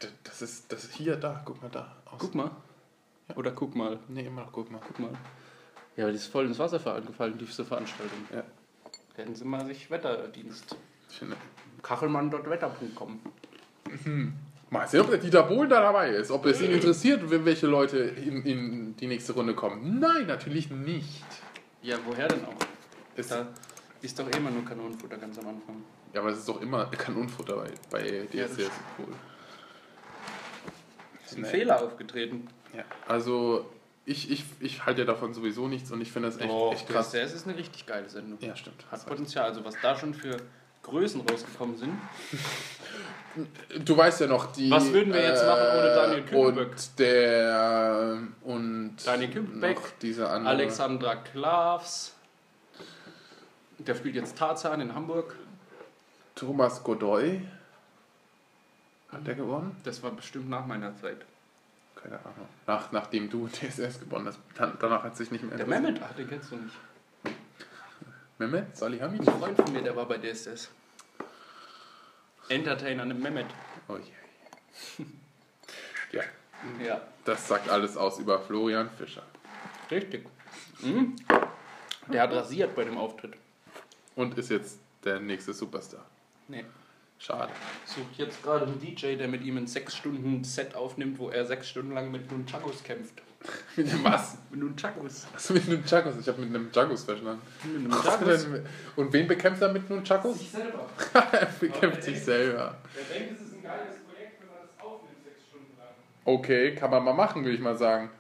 Ja, 0.01 0.09
das- 0.25 0.43
ist, 0.43 0.73
das 0.73 0.85
ist 0.85 0.95
hier, 0.95 1.15
da. 1.17 1.41
Guck 1.45 1.63
mal 1.63 1.69
da. 1.71 1.97
Aus. 2.07 2.19
Guck 2.19 2.35
mal. 2.35 2.51
Oder 3.37 3.53
guck 3.53 3.77
mal. 3.77 3.99
Nee, 4.09 4.27
immer 4.27 4.43
noch, 4.43 4.53
guck 4.53 4.71
mal. 4.71 4.81
Guck 4.85 4.99
mal. 4.99 5.11
Ja, 5.97 6.05
aber 6.05 6.11
die 6.13 6.17
ist 6.19 6.27
voll 6.27 6.47
ins 6.47 6.59
Wasser 6.59 6.79
gefallen, 7.01 7.39
diese 7.39 7.65
Veranstaltung. 7.65 8.19
Ja. 8.35 8.43
Hätten 9.15 9.35
sie 9.35 9.45
mal 9.45 9.65
sich 9.67 9.91
Wetterdienst. 9.91 10.75
Ich 11.11 11.19
finde, 11.19 11.37
Kachelmann.wetter.com. 11.83 13.21
mal 14.71 14.89
sehen, 14.89 15.01
ob 15.03 15.11
der 15.11 15.19
Dieter 15.19 15.43
Bohlen 15.45 15.69
da 15.71 15.81
dabei 15.81 16.11
ist. 16.11 16.31
Ob 16.31 16.47
es 16.47 16.61
ihn 16.63 16.71
interessiert, 16.73 17.23
welche 17.45 17.67
Leute 17.67 17.99
in, 17.99 18.43
in 18.45 18.97
die 18.97 19.07
nächste 19.07 19.35
Runde 19.35 19.55
kommen. 19.55 20.01
Nein, 20.01 20.27
natürlich 20.27 20.71
nicht. 20.71 21.23
Ja, 21.83 21.99
woher 22.07 22.27
denn 22.29 22.45
auch? 22.47 22.55
Es, 23.17 23.29
Da 23.29 23.47
ist 24.01 24.19
doch 24.19 24.27
eh 24.33 24.37
immer 24.39 24.51
nur 24.51 24.65
Kanonenfutter 24.65 25.19
ganz 25.19 25.39
am 25.39 25.49
Anfang. 25.49 25.77
Ja, 26.13 26.21
aber 26.21 26.31
es 26.31 26.39
ist 26.39 26.49
doch 26.49 26.61
immer 26.61 26.87
Kanonenfutter 26.87 27.57
bei, 27.57 27.71
bei 27.91 28.27
Ja, 28.33 28.43
das 28.45 28.53
DSDS. 28.57 28.71
cool. 28.99 29.07
Ist 31.25 31.37
ein 31.37 31.43
Nee. 31.43 31.49
Fehler 31.49 31.83
aufgetreten. 31.83 32.49
Ja, 32.77 32.85
also 33.07 33.71
ich, 34.05 34.31
ich, 34.31 34.45
ich 34.61 34.85
halte 34.85 35.03
ja 35.03 35.07
davon 35.07 35.33
sowieso 35.35 35.69
nichts 35.69 35.91
und 35.93 36.01
ich 36.01 36.11
finde 36.11 36.29
das 36.29 36.39
echt, 36.39 36.51
echt 36.73 36.89
krass. 36.89 37.13
Das 37.13 37.33
ist 37.33 37.47
eine 37.47 37.57
richtig 37.57 37.87
geile 37.87 38.09
Sendung. 38.09 38.39
Ja, 38.41 38.57
stimmt. 38.57 38.85
Hat 38.91 39.07
Potenzial. 39.07 39.45
Also 39.47 39.65
was 39.65 39.75
da 39.81 39.97
schon 39.97 40.15
für 40.15 40.37
Größen 40.83 41.21
rausgekommen 41.21 41.77
sind. 41.77 41.93
Du 43.85 43.97
weißt 43.97 44.21
ja 44.23 44.27
noch, 44.27 44.53
die. 44.53 44.71
Was 44.71 44.93
würden 44.93 45.13
wir 45.15 45.23
jetzt 45.23 45.47
machen 45.47 45.63
ohne 45.79 45.95
Daniel 45.95 46.23
Kübelbeck? 46.25 46.69
Und 46.69 46.99
der. 46.99 48.19
Und. 48.43 48.97
Daniel 49.07 49.31
andere. 50.27 50.49
Alexandra 50.49 51.17
Klavs. 51.17 52.15
Der 53.79 53.95
spielt 53.95 54.17
jetzt 54.17 54.37
Tarzan 54.37 54.81
in 54.81 54.95
Hamburg. 54.95 55.35
Thomas 56.35 56.83
Godoy. 56.83 57.41
Hat 59.11 59.27
der 59.27 59.35
gewonnen? 59.35 59.77
Das 59.85 60.03
war 60.03 60.11
bestimmt 60.13 60.49
nach 60.49 60.67
meiner 60.67 60.97
Zeit. 60.97 61.25
Keine 61.95 62.19
Ahnung. 62.19 62.49
Nach, 62.67 62.91
nachdem 62.93 63.29
du 63.31 63.47
DSS 63.53 64.01
gewonnen 64.01 64.27
hast. 64.29 64.39
Dann, 64.57 64.77
danach 64.81 65.03
hat 65.05 65.17
sich 65.17 65.31
nicht 65.31 65.45
mehr. 65.45 65.57
Der. 65.57 65.67
Mehmet, 65.67 66.01
ach, 66.03 66.13
den 66.15 66.29
kennst 66.29 66.51
du 66.51 66.57
nicht. 66.57 66.75
Mehmet? 68.39 68.77
Salihami? 68.77 69.19
Ein 69.19 69.25
Freund 69.25 69.57
von 69.57 69.73
mir, 69.73 69.83
der 69.83 69.95
war 69.95 70.07
bei 70.07 70.19
DSS. 70.19 70.71
Entertainer 72.49 73.05
mit 73.05 73.21
Mehmet. 73.21 73.47
Oh 73.89 73.97
je. 73.97 75.05
Ja, 76.13 76.23
Ja, 76.85 77.01
das 77.25 77.47
sagt 77.49 77.69
alles 77.69 77.97
aus 77.97 78.19
über 78.19 78.41
Florian 78.41 78.91
Fischer. 78.91 79.23
richtig. 79.91 80.27
Mhm. 80.81 81.15
Der 82.09 82.23
hat 82.23 82.33
rasiert 82.33 82.75
bei 82.75 82.85
dem 82.85 82.99
Auftritt. 82.99 83.35
Und 84.17 84.37
ist 84.37 84.51
jetzt 84.51 84.79
der 85.05 85.21
nächste 85.21 85.55
Superstar. 85.55 86.05
Nee. 86.53 86.65
Schade. 87.19 87.51
Sucht 87.87 88.19
jetzt 88.19 88.43
gerade 88.43 88.67
einen 88.67 88.79
DJ, 88.79 89.17
der 89.17 89.27
mit 89.27 89.43
ihm 89.43 89.57
ein 89.57 89.67
6 89.67 89.97
Stunden 89.97 90.45
Set 90.45 90.75
aufnimmt, 90.75 91.19
wo 91.19 91.31
er 91.31 91.47
6 91.47 91.67
Stunden 91.67 91.93
lang 91.95 92.11
mit 92.11 92.31
Nunchakos 92.31 92.83
kämpft. 92.83 93.23
Mit 93.77 93.91
dem 93.91 94.05
was? 94.05 94.37
Mit 94.51 94.61
Nunchakos. 94.61 95.27
Was 95.33 95.51
mit 95.51 95.67
einem 95.67 95.85
Chakos? 95.85 96.15
Ich 96.21 96.29
habe 96.29 96.43
mit 96.43 96.55
einem 96.55 96.71
Chakos 96.73 97.03
verstanden. 97.03 97.43
Mit 97.65 97.77
einem 97.77 97.91
Was 97.93 98.05
Chakos. 98.05 98.45
denn? 98.45 98.67
Und 98.95 99.13
wen 99.13 99.27
bekämpft 99.27 99.61
er 99.63 99.73
mit 99.73 99.91
einem 99.91 100.05
Chakos? 100.05 100.39
Sich 100.39 100.51
selber. 100.53 100.89
er 101.33 101.47
bekämpft 101.59 102.05
sich 102.05 102.23
selber. 102.23 102.77
Er 102.95 103.19
denkt, 103.19 103.33
es 103.33 103.47
ist 103.49 103.55
ein 103.55 103.63
geiles 103.65 103.97
Projekt, 104.07 104.41
wenn 104.43 104.47
man 104.47 104.59
das 104.63 104.87
aufnimmt, 104.87 105.25
6 105.25 105.43
Stunden 105.49 105.77
lang. 105.77 105.89
Okay, 106.25 106.77
kann 106.77 106.91
man 106.93 107.03
mal 107.05 107.15
machen, 107.15 107.43
würde 107.43 107.57
ich 107.57 107.61
mal 107.61 107.77
sagen. 107.77 108.11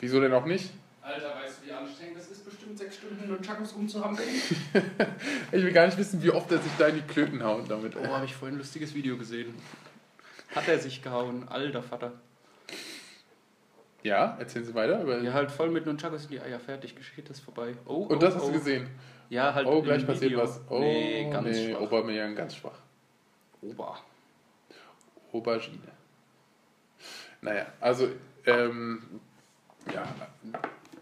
Wieso 0.00 0.20
denn 0.20 0.32
auch 0.32 0.46
nicht? 0.46 0.72
Alter, 1.00 1.36
weißt 1.36 1.60
du, 1.62 1.66
wie 1.68 1.72
anstrengend 1.72 2.16
das 2.18 2.26
ist, 2.28 2.35
6 2.76 2.96
Stunden 2.96 3.28
Nunchakos 3.28 3.72
umzuhampeln? 3.72 4.28
Ich 5.52 5.62
will 5.62 5.72
gar 5.72 5.86
nicht 5.86 5.96
wissen, 5.98 6.22
wie 6.22 6.30
oft 6.30 6.50
er 6.50 6.58
sich 6.58 6.72
da 6.78 6.88
in 6.88 6.96
die 6.96 7.02
Klöten 7.02 7.42
haut 7.42 7.70
damit. 7.70 7.96
Oh, 7.96 8.06
habe 8.06 8.24
ich 8.24 8.34
vorhin 8.34 8.56
ein 8.56 8.58
lustiges 8.58 8.94
Video 8.94 9.16
gesehen. 9.16 9.54
Hat 10.54 10.68
er 10.68 10.78
sich 10.78 11.02
gehauen, 11.02 11.48
alter 11.48 11.82
Vater. 11.82 12.12
Ja, 14.02 14.36
erzählen 14.38 14.64
Sie 14.64 14.74
weiter. 14.74 15.02
Über 15.02 15.20
Ja, 15.20 15.32
halt 15.32 15.50
voll 15.50 15.70
mit 15.70 15.86
Nunchakos 15.86 16.24
in 16.24 16.30
die 16.30 16.40
Eier 16.40 16.60
fertig, 16.60 16.94
geschieht 16.94 17.28
das 17.28 17.40
vorbei. 17.40 17.74
Oh, 17.86 18.04
Und 18.04 18.22
das 18.22 18.34
oh, 18.34 18.36
hast 18.38 18.44
oh. 18.44 18.46
du 18.48 18.52
gesehen. 18.54 18.88
Ja, 19.30 19.52
halt 19.54 19.66
Oh, 19.66 19.82
gleich 19.82 20.06
passiert 20.06 20.32
Video. 20.32 20.42
was. 20.42 20.60
Oh, 20.68 20.78
nee, 20.78 21.28
ganz 21.30 21.48
nee, 21.48 21.70
schwach. 21.70 21.80
Aubameyang 21.80 22.34
ganz 22.36 22.54
schwach. 22.54 22.78
Ober. 23.62 23.98
Aubergine. 25.32 25.78
Naja, 27.40 27.66
also, 27.80 28.08
ähm, 28.46 29.20
ja, 29.92 30.04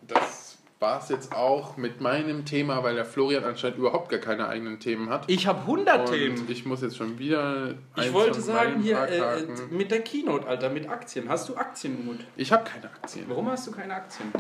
das 0.06 0.43
war 0.84 1.00
es 1.00 1.08
jetzt 1.08 1.34
auch 1.34 1.78
mit 1.78 2.02
meinem 2.02 2.44
Thema, 2.44 2.82
weil 2.82 2.94
der 2.94 3.06
Florian 3.06 3.42
anscheinend 3.42 3.78
überhaupt 3.78 4.10
gar 4.10 4.20
keine 4.20 4.48
eigenen 4.48 4.80
Themen 4.80 5.08
hat. 5.08 5.24
Ich 5.28 5.46
habe 5.46 5.60
100 5.60 6.00
Und 6.00 6.14
Themen. 6.14 6.44
ich 6.46 6.66
muss 6.66 6.82
jetzt 6.82 6.98
schon 6.98 7.18
wieder. 7.18 7.74
Ich 7.96 8.12
wollte 8.12 8.38
sagen, 8.42 8.82
hier 8.82 8.98
äh, 8.98 9.18
abhaken. 9.18 9.74
mit 9.74 9.90
der 9.90 10.02
Keynote, 10.02 10.46
Alter, 10.46 10.68
mit 10.68 10.86
Aktien. 10.86 11.26
Hast 11.30 11.48
du 11.48 11.56
Aktien, 11.56 12.04
Mut? 12.04 12.18
ich 12.36 12.52
habe 12.52 12.64
keine 12.64 12.84
Aktien. 12.84 13.24
Warum 13.28 13.50
hast 13.50 13.66
du 13.66 13.70
keine 13.70 13.94
Aktien? 13.94 14.30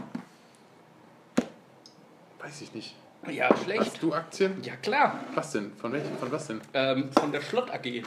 Weiß 2.40 2.60
ich 2.60 2.74
nicht. 2.74 2.94
Ja, 3.30 3.48
schlecht. 3.56 3.80
Hast 3.80 4.02
du 4.02 4.12
Aktien? 4.12 4.62
Ja, 4.62 4.76
klar. 4.76 5.20
Was 5.34 5.52
denn? 5.52 5.72
Von 5.80 5.92
welchen? 5.92 6.14
Von 6.18 6.30
was 6.30 6.46
denn? 6.46 6.60
Ähm, 6.74 7.10
von 7.10 7.32
der 7.32 7.40
Schlott 7.40 7.70
AG. 7.70 8.02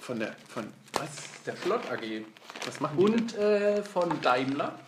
Von 0.00 0.18
der. 0.18 0.34
Von 0.48 0.64
was? 0.94 1.10
Der 1.44 1.56
Schlott 1.56 1.82
AG. 1.92 2.22
Was 2.64 2.80
machen 2.80 2.96
die? 2.96 3.04
Und 3.04 3.36
äh, 3.36 3.82
von 3.82 4.08
Daimler. 4.22 4.78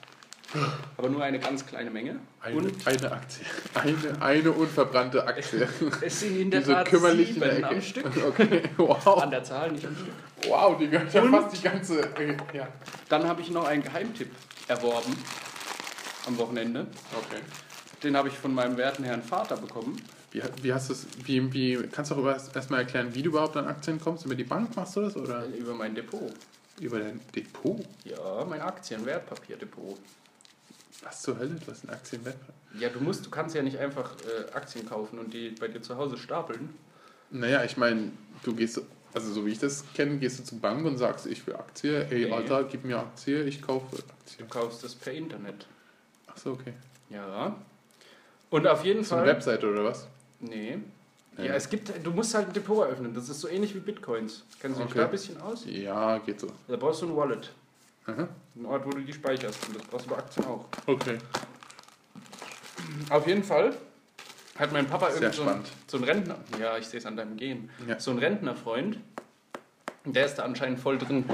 Aber 0.97 1.09
nur 1.09 1.23
eine 1.23 1.39
ganz 1.41 1.67
kleine 1.67 1.91
Menge. 1.91 2.21
Eine, 2.41 2.57
Und 2.57 2.87
eine 2.87 3.13
Aktie. 3.13 3.45
Eine, 3.75 4.23
eine 4.23 4.53
unverbrannte 4.53 5.27
Aktie. 5.27 5.67
es 6.01 6.21
sind 6.21 6.37
in 6.41 6.51
der 6.51 6.61
Die 6.61 6.67
so 6.67 6.73
Tat 6.73 6.89
sieben 6.91 7.43
Ecke. 7.43 7.69
am 7.69 7.81
Stück. 7.83 8.05
Okay, 8.29 8.63
wow. 8.77 9.23
An 9.23 9.31
der 9.31 9.43
Zahl, 9.43 9.73
nicht 9.73 9.85
am 9.87 9.95
Stück. 9.97 10.09
Wow, 10.49 10.79
die 10.79 10.89
ganze, 10.89 11.23
Und- 11.23 11.31
fast 11.33 11.57
die 11.57 11.63
ganze. 11.63 12.01
äh, 12.17 12.37
Ja. 12.53 12.69
Dann 13.09 13.27
habe 13.27 13.41
ich 13.41 13.51
noch 13.51 13.65
einen 13.67 13.83
Geheimtipp 13.83 14.31
erworben 14.69 15.17
am 16.27 16.39
Wochenende. 16.39 16.87
Okay. 17.17 17.41
Den 18.03 18.17
habe 18.17 18.29
ich 18.29 18.35
von 18.35 18.55
meinem 18.55 18.77
werten 18.77 19.03
Herrn 19.05 19.23
Vater 19.23 19.57
bekommen. 19.57 19.97
Wie, 20.31 20.43
wie 20.63 20.73
hast 20.73 20.89
du 20.89 20.93
es, 20.93 21.07
wie, 21.25 21.53
wie, 21.53 21.87
kannst 21.91 22.11
du 22.11 22.17
auch 22.17 22.27
erst- 22.27 22.55
erstmal 22.55 22.81
erklären, 22.81 23.15
wie 23.15 23.23
du 23.23 23.31
überhaupt 23.31 23.57
an 23.57 23.67
Aktien 23.67 24.01
kommst? 24.01 24.25
Über 24.27 24.35
die 24.35 24.45
Bank 24.45 24.77
machst 24.77 24.95
du 24.97 25.01
das 25.01 25.17
oder 25.17 25.47
Über 25.47 25.75
mein 25.75 25.95
Depot. 25.95 26.33
über 26.81 26.99
dein 26.99 27.21
Depot? 27.35 27.81
Ja, 28.05 28.45
mein 28.49 28.61
Aktien-Wertpapierdepot. 28.61 29.99
Was 31.05 31.23
zur 31.23 31.39
Hölle? 31.39 31.55
Du 31.65 31.71
hast 31.71 31.85
ein 31.85 31.91
Aktienwert? 31.91 32.37
Ja, 32.79 32.89
du 32.89 33.01
musst, 33.01 33.25
du 33.27 33.31
kannst 33.31 33.55
ja 33.55 33.63
nicht 33.63 33.79
einfach 33.79 34.11
äh, 34.23 34.53
Aktien 34.53 34.89
kaufen 34.89 35.19
und 35.19 35.33
die 35.33 35.51
bei 35.51 35.69
dir 35.69 35.81
zu 35.83 35.97
Hause 35.97 36.17
stapeln. 36.19 36.71
Naja, 37.31 37.63
ich 37.65 37.77
meine, 37.77 38.11
du 38.43 38.55
gehst, 38.55 38.81
also 39.13 39.33
so 39.33 39.45
wie 39.47 39.51
ich 39.53 39.59
das 39.59 39.85
kenne, 39.95 40.19
gehst 40.19 40.39
du 40.41 40.45
zur 40.45 40.59
Bank 40.61 40.85
und 40.85 40.97
sagst, 40.99 41.27
ich 41.27 41.47
will 41.47 41.55
Aktie, 41.57 42.07
ey 42.11 42.25
Nee. 42.27 42.33
Alter, 42.33 42.65
gib 42.65 42.85
mir 42.85 42.99
Aktie, 42.99 43.45
ich 43.45 43.61
kaufe 43.63 43.97
Du 43.97 44.03
Aktie. 44.03 44.47
kaufst 44.47 44.83
das 44.83 44.95
per 44.95 45.13
Internet. 45.13 45.67
Ach 46.27 46.37
so, 46.37 46.53
okay. 46.53 46.73
Ja. 47.11 47.55
Und 48.51 48.67
auf 48.67 48.85
jeden 48.85 49.05
So 49.05 49.15
eine 49.17 49.25
Fall. 49.27 49.35
Webseite 49.37 49.71
oder 49.71 49.85
was? 49.85 50.07
Nee. 50.41 50.79
Nee. 51.37 51.47
Ja, 51.47 51.55
es 51.55 51.69
gibt, 51.69 51.93
du 52.05 52.11
musst 52.13 52.35
halt 52.35 52.49
ein 52.49 52.53
Depot 52.53 52.85
eröffnen. 52.87 53.13
Das 53.13 53.29
ist 53.29 53.41
so 53.41 53.49
ähnlich 53.49 53.75
wie 53.75 53.81
Bitcoins. 53.81 54.45
Kennst 54.61 54.79
du 54.79 54.83
dich 54.85 54.93
Okay. 54.93 55.01
da 55.01 55.05
ein 55.07 55.11
bisschen 55.11 55.41
aus? 55.41 55.65
Ja, 55.67 56.19
geht 56.19 56.39
so. 56.41 56.49
Da 56.69 56.77
brauchst 56.77 57.03
du 57.03 57.07
ein 57.09 57.17
Wallet. 57.17 57.51
Aha. 58.07 58.29
Ein 58.57 58.67
Ort, 58.67 58.87
wo 58.87 58.91
du 58.91 59.01
die 59.01 59.13
speicherst. 59.13 59.67
Und 59.69 59.77
das 59.77 59.87
brauchst 59.87 60.07
du 60.07 60.11
bei 60.11 60.17
Aktien 60.19 60.47
auch. 60.47 60.67
Okay. 60.87 61.19
Auf 63.11 63.27
jeden 63.27 63.43
Fall 63.43 63.75
hat 64.59 64.73
mein 64.73 64.87
Papa 64.87 65.11
Sehr 65.11 65.23
irgend 65.23 65.35
so, 65.35 65.43
ein, 65.43 65.49
spannend. 65.49 65.69
so 65.87 65.97
einen 65.97 66.05
Rentner. 66.07 66.37
Ja, 66.61 66.79
ich 66.79 66.87
sehe 66.87 66.99
es 67.01 67.07
an 67.07 67.17
deinem 67.17 67.37
Gehen. 67.37 67.71
Ja. 67.89 67.99
So 67.99 68.11
ein 68.11 68.19
Rentnerfreund. 68.19 68.99
Der 70.05 70.27
ist 70.27 70.35
da 70.37 70.45
anscheinend 70.45 70.81
voll 70.81 70.99
drin. 70.99 71.25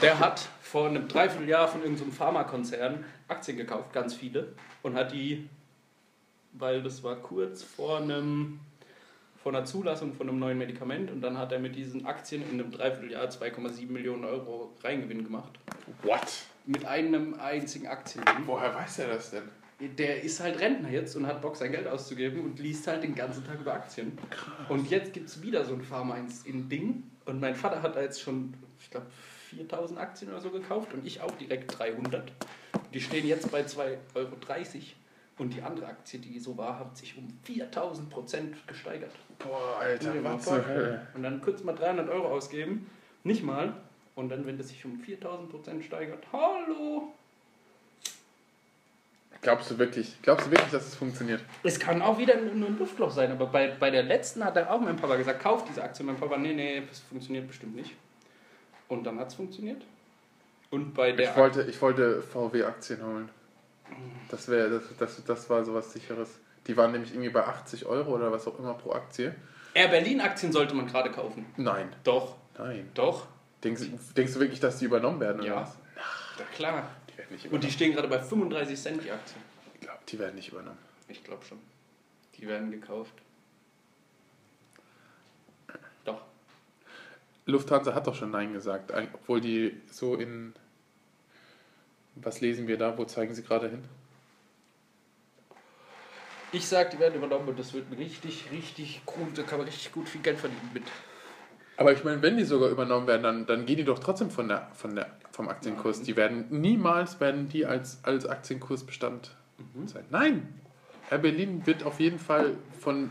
Der 0.00 0.20
hat 0.20 0.48
vor 0.62 0.88
einem 0.88 1.08
Dreivierteljahr 1.08 1.66
von 1.66 1.82
irgendeinem 1.82 2.12
Pharmakonzern 2.12 3.04
Aktien 3.26 3.56
gekauft, 3.56 3.92
ganz 3.92 4.14
viele. 4.14 4.54
Und 4.82 4.94
hat 4.94 5.12
die, 5.12 5.48
weil 6.52 6.82
das 6.82 7.02
war 7.02 7.16
kurz 7.16 7.64
vor 7.64 7.98
einem 7.98 8.60
vor 9.44 9.54
einer 9.54 9.66
Zulassung 9.66 10.14
von 10.14 10.26
einem 10.26 10.38
neuen 10.38 10.56
Medikament 10.56 11.10
und 11.10 11.20
dann 11.20 11.36
hat 11.36 11.52
er 11.52 11.58
mit 11.58 11.76
diesen 11.76 12.06
Aktien 12.06 12.42
in 12.50 12.58
einem 12.58 12.70
Dreivierteljahr 12.70 13.26
2,7 13.26 13.90
Millionen 13.90 14.24
Euro 14.24 14.72
Reingewinn 14.82 15.22
gemacht. 15.22 15.52
What? 16.02 16.44
Mit 16.64 16.86
einem 16.86 17.38
einzigen 17.38 17.86
Aktien. 17.86 18.24
Woher 18.46 18.74
weiß 18.74 19.00
er 19.00 19.08
das 19.08 19.32
denn? 19.32 19.42
Der 19.98 20.22
ist 20.22 20.40
halt 20.40 20.58
Rentner 20.60 20.88
jetzt 20.88 21.14
und 21.14 21.26
hat 21.26 21.42
Bock, 21.42 21.56
sein 21.56 21.72
Geld 21.72 21.86
auszugeben 21.86 22.40
und 22.40 22.58
liest 22.58 22.86
halt 22.86 23.02
den 23.02 23.14
ganzen 23.14 23.44
Tag 23.44 23.60
über 23.60 23.74
Aktien. 23.74 24.16
Und 24.70 24.88
jetzt 24.88 25.12
gibt 25.12 25.28
es 25.28 25.42
wieder 25.42 25.62
so 25.66 25.74
ein 25.74 25.82
Pharma 25.82 26.16
ins 26.16 26.44
in 26.46 26.70
Ding. 26.70 27.02
Und 27.26 27.38
mein 27.38 27.54
Vater 27.54 27.82
hat 27.82 27.96
da 27.96 28.00
jetzt 28.00 28.22
schon, 28.22 28.54
ich 28.80 28.90
glaube, 28.90 29.08
4000 29.50 30.00
Aktien 30.00 30.30
oder 30.30 30.40
so 30.40 30.48
gekauft 30.48 30.94
und 30.94 31.06
ich 31.06 31.20
auch 31.20 31.32
direkt 31.32 31.78
300. 31.78 32.32
Die 32.94 33.00
stehen 33.00 33.26
jetzt 33.26 33.52
bei 33.52 33.60
2,30 33.60 33.98
Euro. 34.14 34.30
Und 35.36 35.54
die 35.54 35.62
andere 35.62 35.86
Aktie, 35.86 36.20
die 36.20 36.38
so 36.38 36.56
war, 36.56 36.78
hat 36.78 36.96
sich 36.96 37.18
um 37.18 37.28
4000 37.42 38.08
Prozent 38.08 38.66
gesteigert. 38.68 39.10
Boah, 39.40 39.80
Alter, 39.80 40.22
was 40.22 40.44
zur 40.44 40.66
Hölle? 40.66 41.06
Und 41.14 41.24
dann 41.24 41.40
kurz 41.40 41.64
mal 41.64 41.74
300 41.74 42.08
Euro 42.08 42.28
ausgeben. 42.28 42.88
Nicht 43.24 43.42
mal. 43.42 43.74
Und 44.14 44.28
dann, 44.28 44.46
wenn 44.46 44.56
das 44.56 44.68
sich 44.68 44.84
um 44.84 45.00
4000 45.00 45.50
Prozent 45.50 45.84
steigert, 45.84 46.24
hallo! 46.32 47.12
Glaubst 49.40 49.70
du 49.70 49.78
wirklich, 49.78 50.16
glaubst 50.22 50.46
du 50.46 50.52
wirklich, 50.52 50.70
dass 50.70 50.86
es 50.86 50.94
funktioniert? 50.94 51.42
Es 51.64 51.78
kann 51.78 52.00
auch 52.00 52.16
wieder 52.16 52.40
nur 52.40 52.68
ein 52.68 52.78
Luftloch 52.78 53.10
sein, 53.10 53.30
aber 53.30 53.46
bei, 53.46 53.68
bei 53.78 53.90
der 53.90 54.02
letzten 54.04 54.42
hat 54.42 54.56
er 54.56 54.72
auch 54.72 54.80
mein 54.80 54.96
Papa 54.96 55.16
gesagt, 55.16 55.42
kauf 55.42 55.64
diese 55.66 55.82
Aktie. 55.82 56.04
Mein 56.04 56.16
Papa, 56.16 56.38
nee, 56.38 56.54
nee, 56.54 56.82
das 56.88 57.00
funktioniert 57.00 57.46
bestimmt 57.48 57.74
nicht. 57.76 57.94
Und 58.88 59.04
dann 59.04 59.18
hat 59.18 59.28
es 59.28 59.34
funktioniert. 59.34 59.82
Und 60.70 60.94
bei 60.94 61.12
der 61.12 61.30
Ich 61.30 61.36
wollte, 61.36 61.62
ich 61.64 61.82
wollte 61.82 62.22
VW-Aktien 62.22 63.04
holen. 63.04 63.28
Das, 64.28 64.48
wär, 64.48 64.68
das, 64.70 64.82
das, 64.98 65.24
das 65.24 65.50
war 65.50 65.64
sowas 65.64 65.92
sicheres. 65.92 66.38
Die 66.66 66.76
waren 66.76 66.92
nämlich 66.92 67.12
irgendwie 67.12 67.30
bei 67.30 67.44
80 67.46 67.86
Euro 67.86 68.14
oder 68.14 68.32
was 68.32 68.46
auch 68.46 68.58
immer 68.58 68.74
pro 68.74 68.92
Aktie. 68.92 69.34
Air 69.74 69.88
Berlin 69.88 70.20
Aktien 70.20 70.52
sollte 70.52 70.74
man 70.74 70.86
gerade 70.86 71.10
kaufen. 71.10 71.44
Nein, 71.56 71.94
Doch, 72.04 72.36
nein. 72.58 72.90
doch, 72.94 73.26
Denkst, 73.62 73.82
denkst 74.16 74.34
du 74.34 74.40
wirklich, 74.40 74.60
dass 74.60 74.78
die 74.78 74.84
übernommen 74.84 75.20
werden? 75.20 75.40
Oder 75.40 75.48
Ja. 75.48 75.60
was? 75.62 75.76
ja 76.38 76.44
klar. 76.54 76.90
Die 77.10 77.18
werden 77.18 77.32
nicht 77.32 77.52
Und 77.52 77.64
die 77.64 77.70
stehen 77.70 77.92
gerade 77.92 78.08
bei 78.08 78.18
35 78.18 78.80
Cent 78.80 79.04
die 79.04 79.10
Aktie. 79.10 79.36
ich 79.74 79.80
glaube, 79.80 79.98
die 80.08 80.18
werden 80.18 80.34
nicht 80.34 80.48
übernommen. 80.52 80.78
Ich 81.08 81.22
glaube 81.24 81.44
schon. 81.44 81.58
Die 82.36 82.46
werden 82.48 82.70
gekauft. 82.70 83.14
Doch. 86.04 86.22
Lufthansa 87.46 87.94
hat 87.94 88.06
doch 88.06 88.14
schon 88.14 88.30
Nein 88.30 88.52
gesagt, 88.52 88.92
obwohl 89.14 89.40
die 89.40 89.80
so 89.90 90.14
in. 90.16 90.54
Was 92.16 92.40
lesen 92.40 92.66
wir 92.66 92.78
da? 92.78 92.96
Wo 92.96 93.04
zeigen 93.04 93.34
sie 93.34 93.42
gerade 93.42 93.68
hin? 93.68 93.84
Ich 96.52 96.68
sag, 96.68 96.90
die 96.90 96.98
werden 97.00 97.14
übernommen 97.14 97.48
und 97.48 97.58
das 97.58 97.74
wird 97.74 97.90
ein 97.90 97.94
richtig, 97.94 98.44
richtig 98.52 99.02
gut, 99.04 99.36
da 99.36 99.42
kann 99.42 99.58
man 99.58 99.66
richtig 99.66 99.90
gut 99.90 100.08
viel 100.08 100.20
Geld 100.20 100.38
verdienen 100.38 100.70
mit. 100.72 100.84
Aber 101.76 101.92
ich 101.92 102.04
meine, 102.04 102.22
wenn 102.22 102.36
die 102.36 102.44
sogar 102.44 102.68
übernommen 102.68 103.08
werden, 103.08 103.22
dann, 103.24 103.46
dann 103.46 103.66
gehen 103.66 103.78
die 103.78 103.84
doch 103.84 103.98
trotzdem 103.98 104.30
von 104.30 104.46
der, 104.46 104.68
von 104.74 104.94
der, 104.94 105.10
vom 105.32 105.48
Aktienkurs. 105.48 105.98
Nein. 105.98 106.06
Die 106.06 106.16
werden 106.16 106.46
niemals 106.50 107.18
werden 107.18 107.48
die 107.48 107.66
als, 107.66 107.98
als 108.04 108.26
Aktienkursbestand 108.26 109.32
sein. 109.86 110.04
Nein! 110.10 110.60
Air 111.10 111.18
Berlin 111.18 111.66
wird 111.66 111.82
auf 111.82 111.98
jeden 111.98 112.20
Fall 112.20 112.56
von, 112.78 113.10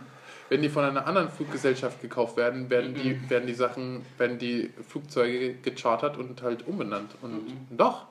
wenn 0.49 0.61
die 0.61 0.69
von 0.69 0.85
einer 0.85 1.05
anderen 1.05 1.29
Fluggesellschaft 1.29 2.01
gekauft 2.01 2.37
werden, 2.37 2.69
werden 2.69 2.93
die, 2.93 3.29
werden 3.29 3.45
die 3.45 3.53
Sachen, 3.53 4.05
werden 4.17 4.39
die 4.39 4.71
Flugzeuge 4.87 5.55
gechartert 5.55 6.17
und 6.17 6.41
halt 6.41 6.65
umbenannt. 6.65 7.11
Und 7.21 7.45
doch, 7.71 8.05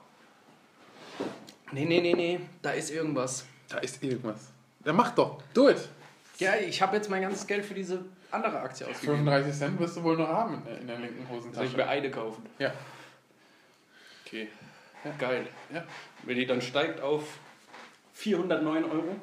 Nee, 1.73 1.85
nee, 1.85 2.01
nee, 2.01 2.13
nee, 2.13 2.39
da 2.61 2.71
ist 2.71 2.91
irgendwas. 2.91 3.45
da 3.67 3.79
ist 3.79 4.03
irgendwas. 4.03 4.51
Der 4.85 4.93
macht 4.93 5.17
doch. 5.17 5.41
Do 5.55 5.69
it! 5.69 5.89
Ja, 6.37 6.55
ich 6.55 6.79
habe 6.81 6.95
jetzt 6.95 7.09
mein 7.09 7.21
ganzes 7.23 7.47
Geld 7.47 7.65
für 7.65 7.73
diese 7.73 8.05
andere 8.29 8.59
Aktie 8.59 8.85
ausgegeben. 8.87 9.17
35 9.25 9.53
Cent 9.53 9.79
wirst 9.79 9.97
du 9.97 10.03
wohl 10.03 10.17
noch 10.17 10.27
haben 10.27 10.55
in 10.55 10.65
der, 10.65 10.77
in 10.81 10.87
der 10.87 10.99
linken 10.99 11.25
Soll 11.27 11.37
ich 11.37 11.45
Hosentasche. 11.45 11.77
mir 11.77 11.87
eine 11.87 12.11
kaufen? 12.11 12.43
Ja. 12.59 12.73
Okay. 14.25 14.47
Ja. 15.03 15.11
Geil. 15.17 15.47
Ja. 15.73 15.83
Wenn 16.23 16.37
die 16.37 16.45
dann 16.45 16.61
steigt 16.61 17.01
auf 17.01 17.23
409 18.13 18.83
Euro. 18.85 19.15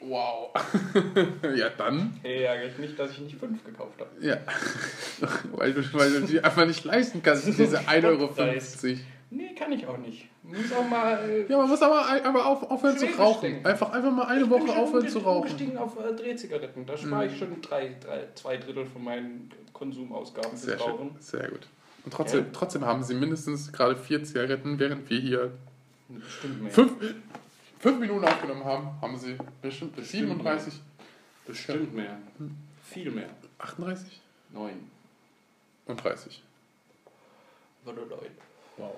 Wow. 0.00 0.50
ja, 1.56 1.68
dann. 1.70 2.18
Hey, 2.22 2.42
ärgert 2.44 2.78
nicht, 2.78 2.98
dass 2.98 3.12
ich 3.12 3.20
nicht 3.20 3.38
5 3.38 3.64
gekauft 3.64 4.00
habe. 4.00 4.10
Ja. 4.20 4.38
weil, 5.52 5.74
du, 5.74 5.82
weil 5.92 6.12
du 6.12 6.26
die 6.26 6.42
einfach 6.42 6.66
nicht 6.66 6.84
leisten 6.84 7.22
kannst, 7.22 7.46
diese 7.46 7.78
1,50 7.80 8.04
Euro. 8.04 9.00
Nee, 9.30 9.54
kann 9.54 9.70
ich 9.72 9.86
auch 9.86 9.98
nicht. 9.98 10.29
Muss 10.42 10.72
auch 10.72 10.88
mal. 10.88 11.28
Äh, 11.28 11.46
Ja, 11.50 11.58
man 11.58 11.68
muss 11.68 11.82
aber, 11.82 12.06
aber 12.24 12.46
auf, 12.46 12.62
aufhören 12.70 12.96
zu 12.98 13.06
rauchen. 13.06 13.64
Einfach, 13.64 13.90
einfach 13.92 14.10
mal 14.10 14.24
eine 14.26 14.42
ich 14.42 14.48
bin 14.48 14.60
Woche 14.60 14.76
aufhören 14.76 15.08
zu 15.08 15.18
rauchen. 15.18 15.42
umgestiegen 15.42 15.76
auf 15.78 15.98
äh, 15.98 16.14
Drehzigaretten. 16.14 16.86
Da 16.86 16.96
spare 16.96 17.26
ich 17.26 17.38
schon 17.38 17.60
drei, 17.60 17.94
drei, 18.00 18.26
zwei 18.34 18.56
Drittel 18.56 18.86
von 18.86 19.04
meinen 19.04 19.50
Konsumausgaben 19.72 20.56
Sehr 20.56 20.78
fürs 20.78 20.88
Rauchen. 20.88 21.10
schön, 21.10 21.20
sehr 21.20 21.48
gut. 21.50 21.66
Und 22.04 22.14
trotzdem, 22.14 22.40
Ja. 22.44 22.50
trotzdem 22.52 22.84
haben 22.86 23.02
sie 23.02 23.14
mindestens 23.14 23.70
gerade 23.72 23.96
vier 23.96 24.24
Zigaretten, 24.24 24.78
während 24.78 25.08
wir 25.10 25.20
hier 25.20 25.52
Bestimmt 26.08 26.62
mehr. 26.62 26.72
fünf, 26.72 26.92
fünf 27.78 27.98
Minuten 28.00 28.24
aufgenommen 28.24 28.64
haben, 28.64 28.88
haben 29.02 29.18
sie 29.18 29.36
bestimmt 29.60 29.94
bis 29.94 30.04
Bestimmt 30.10 30.28
37, 30.30 30.80
Bestimmt 31.46 31.94
mehr. 31.94 32.18
Viel 32.84 33.10
mehr. 33.10 33.28
38 33.58 34.20
Neun. 34.50 34.90
und 35.86 36.02
30. 36.02 36.42
Oder 37.84 37.94
neun. 38.06 38.30
Wow. 38.78 38.94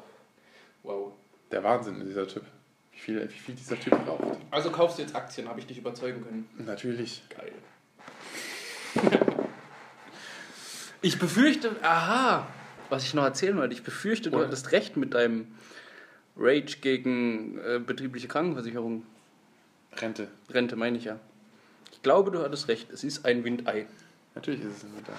Wow. 0.85 1.13
Der 1.53 1.63
Wahnsinn, 1.63 2.05
dieser 2.05 2.27
Typ. 2.27 2.45
Wie 2.93 2.99
viel, 2.99 3.23
wie 3.29 3.39
viel 3.39 3.55
dieser 3.55 3.79
Typ 3.79 3.93
raucht. 4.07 4.39
Also 4.51 4.71
kaufst 4.71 4.99
du 4.99 5.03
jetzt 5.03 5.15
Aktien, 5.15 5.49
habe 5.49 5.61
ich 5.61 5.67
dich 5.67 5.79
überzeugen 5.79 6.25
können. 6.25 6.49
Natürlich. 6.67 7.23
Geil. 7.29 7.53
Ich 11.05 11.19
befürchte, 11.19 11.75
aha, 11.83 12.47
was 12.89 13.03
ich 13.03 13.13
noch 13.13 13.25
erzählen 13.25 13.57
wollte, 13.57 13.75
ich 13.75 13.83
befürchte, 13.83 14.31
du 14.31 14.37
Oder? 14.37 14.47
hattest 14.47 14.71
recht 14.71 14.97
mit 14.97 15.15
deinem 15.15 15.49
Rage 16.37 16.77
gegen 16.81 17.59
äh, 17.59 17.81
betriebliche 17.85 18.29
Krankenversicherung. 18.29 19.05
Rente. 19.97 20.29
Rente 20.49 20.77
meine 20.77 20.97
ich 20.97 21.05
ja. 21.05 21.19
Ich 21.91 22.03
glaube, 22.03 22.31
du 22.31 22.39
hattest 22.39 22.69
recht. 22.69 22.93
Es 22.93 23.03
ist 23.03 23.25
ein 23.27 23.43
Windei. 23.43 23.87
Natürlich 24.37 24.61
ist 24.61 24.77
es 24.77 24.85
ein 24.85 24.97
Winter. 24.97 25.13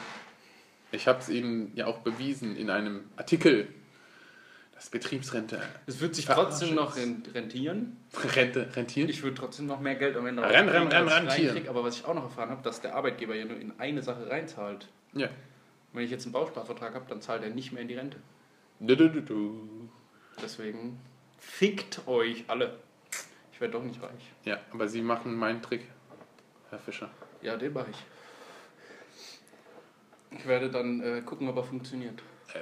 Ich 0.94 1.06
habe 1.08 1.20
es 1.20 1.28
Ihnen 1.28 1.74
ja 1.76 1.88
auch 1.88 2.00
bewiesen 2.00 2.56
in 2.56 2.70
einem 2.70 3.04
Artikel, 3.18 3.68
dass 4.84 4.90
Betriebsrente 4.90 5.62
Es 5.86 6.02
wird 6.02 6.14
sich 6.14 6.26
Verarscht 6.26 6.50
trotzdem 6.50 6.70
ist. 6.70 6.76
noch 6.76 6.98
ren- 6.98 7.24
rentieren. 7.34 7.96
Rente 8.36 8.68
rentiert. 8.76 9.10
Ich 9.10 9.24
würde 9.24 9.38
trotzdem 9.38 9.66
noch 9.66 9.80
mehr 9.80 9.96
Geld 9.96 10.18
am 10.18 10.28
Ende 10.28 10.42
Renn, 10.44 10.68
renn, 10.68 10.88
renn, 10.90 10.94
als 10.94 11.08
ich 11.08 11.14
rentieren. 11.16 11.48
reinkrieg. 11.52 11.70
Aber 11.70 11.86
was 11.86 11.96
ich 11.96 12.06
auch 12.06 12.14
noch 12.14 12.24
erfahren 12.26 12.50
habe, 12.50 12.62
dass 12.64 12.82
der 12.82 12.94
Arbeitgeber 12.94 13.34
ja 13.34 13.46
nur 13.46 13.58
in 13.58 13.72
eine 13.80 14.04
Sache 14.04 14.30
reinzahlt. 14.30 14.90
Ja. 15.14 15.30
Wenn 15.94 16.04
ich 16.04 16.12
jetzt 16.12 16.26
einen 16.26 16.34
Bausparvertrag 16.34 16.96
habe, 16.96 17.06
dann 17.08 17.22
zahlt 17.22 17.44
er 17.44 17.50
nicht 17.52 17.72
mehr 17.72 17.82
in 17.82 17.88
die 17.88 17.94
Rente. 17.96 18.18
Du, 18.82 18.98
du, 18.98 19.10
du, 19.10 19.22
du. 19.22 19.90
Deswegen 20.42 21.00
fickt 21.38 22.06
euch 22.06 22.44
alle. 22.50 22.78
Ich 23.54 23.62
werde 23.62 23.72
doch 23.74 23.84
nicht 23.84 24.02
reich. 24.02 24.34
Ja, 24.44 24.58
aber 24.74 24.90
Sie 24.90 25.02
machen 25.02 25.34
meinen 25.38 25.62
Trick, 25.62 25.88
Herr 26.72 26.80
Fischer. 26.80 27.10
Ja, 27.42 27.56
den 27.56 27.72
mache 27.72 27.92
ich. 27.92 30.38
Ich 30.40 30.46
werde 30.46 30.70
dann 30.70 31.02
äh, 31.02 31.22
gucken, 31.22 31.48
ob 31.48 31.56
er 31.56 31.64
funktioniert. 31.64 32.22
Äh, 32.54 32.60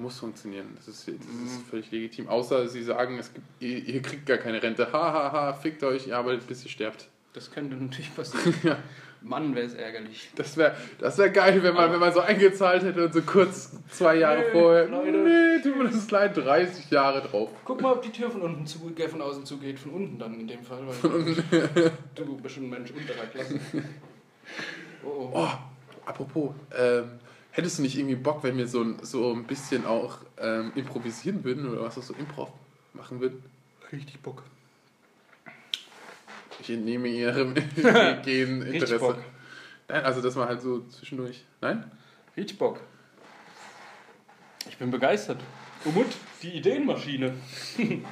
muss 0.00 0.18
funktionieren. 0.18 0.66
Das 0.76 0.88
ist, 0.88 1.08
das 1.08 1.14
ist 1.16 1.62
völlig 1.70 1.90
legitim. 1.90 2.28
Außer 2.28 2.68
Sie 2.68 2.82
sagen, 2.82 3.18
es 3.18 3.32
gibt, 3.32 3.46
ihr, 3.60 3.78
ihr 3.86 4.02
kriegt 4.02 4.26
gar 4.26 4.38
keine 4.38 4.62
Rente. 4.62 4.86
Ha, 4.92 5.12
ha, 5.12 5.32
ha, 5.32 5.52
fickt 5.52 5.82
euch, 5.84 6.06
ihr 6.06 6.16
arbeitet, 6.16 6.46
bis 6.46 6.64
ihr 6.64 6.70
sterbt. 6.70 7.08
Das 7.32 7.50
könnte 7.50 7.76
natürlich 7.76 8.14
passieren. 8.14 8.54
Ja. 8.62 8.78
Mann, 9.20 9.52
wäre 9.56 9.66
es 9.66 9.74
ärgerlich. 9.74 10.30
Das 10.36 10.56
wäre 10.56 10.76
das 11.00 11.18
wär 11.18 11.30
geil, 11.30 11.60
wenn 11.64 11.74
man, 11.74 11.84
Aber- 11.86 11.94
wenn 11.94 12.00
man 12.00 12.12
so 12.12 12.20
eingezahlt 12.20 12.84
hätte 12.84 13.04
und 13.06 13.12
so 13.12 13.20
kurz 13.22 13.72
zwei 13.90 14.14
Jahre 14.14 14.38
Nee, 14.42 14.52
vorher. 14.52 14.86
Leute. 14.86 15.10
Nee, 15.10 15.60
tut 15.60 15.76
mir 15.76 15.84
das 15.90 16.08
leid, 16.12 16.36
30 16.36 16.88
Jahre 16.92 17.20
drauf. 17.26 17.50
Guck 17.64 17.80
mal, 17.80 17.94
ob 17.94 18.02
die 18.02 18.10
Tür 18.10 18.30
von 18.30 18.42
unten 18.42 18.64
zu, 18.64 18.78
äh, 18.96 19.08
von 19.08 19.20
außen 19.20 19.44
zugeht. 19.44 19.80
Von 19.80 19.90
unten 19.90 20.20
dann 20.20 20.38
in 20.38 20.46
dem 20.46 20.62
Fall. 20.62 20.78
Weil 20.86 21.92
du 22.14 22.36
bist 22.36 22.54
schon 22.54 22.64
ein 22.66 22.70
Mensch 22.70 22.92
unterer 22.92 23.26
Klasse. 23.26 23.58
Oh, 25.04 25.08
oh. 25.08 25.30
Oh, 25.34 25.48
apropos, 26.06 26.50
ähm, 26.76 27.04
hättest 27.58 27.78
du 27.78 27.82
nicht 27.82 27.98
irgendwie 27.98 28.14
Bock, 28.16 28.42
wenn 28.44 28.56
wir 28.56 28.68
so, 28.68 28.82
ein- 28.82 28.98
so 29.02 29.32
ein 29.32 29.44
bisschen 29.44 29.84
auch 29.84 30.18
ähm, 30.38 30.72
improvisieren 30.76 31.42
würden 31.44 31.68
oder 31.68 31.82
was 31.82 31.98
auch 31.98 32.02
so 32.02 32.14
Improv 32.14 32.50
machen 32.94 33.20
würden? 33.20 33.42
Richtig 33.92 34.20
Bock. 34.22 34.42
Ich 36.60 36.70
entnehme 36.70 37.08
ihrem 37.08 37.54
gehen 38.24 38.62
Richtig 38.62 38.74
Interesse. 38.82 38.98
Bock. 38.98 39.16
Nein, 39.88 40.04
also 40.04 40.20
dass 40.22 40.34
man 40.36 40.48
halt 40.48 40.60
so 40.62 40.80
zwischendurch. 40.88 41.44
Nein? 41.60 41.90
Richtig 42.36 42.58
Bock. 42.58 42.80
Ich 44.68 44.76
bin 44.76 44.90
begeistert. 44.90 45.40
Umut, 45.84 46.06
die 46.42 46.50
Ideenmaschine. 46.50 47.34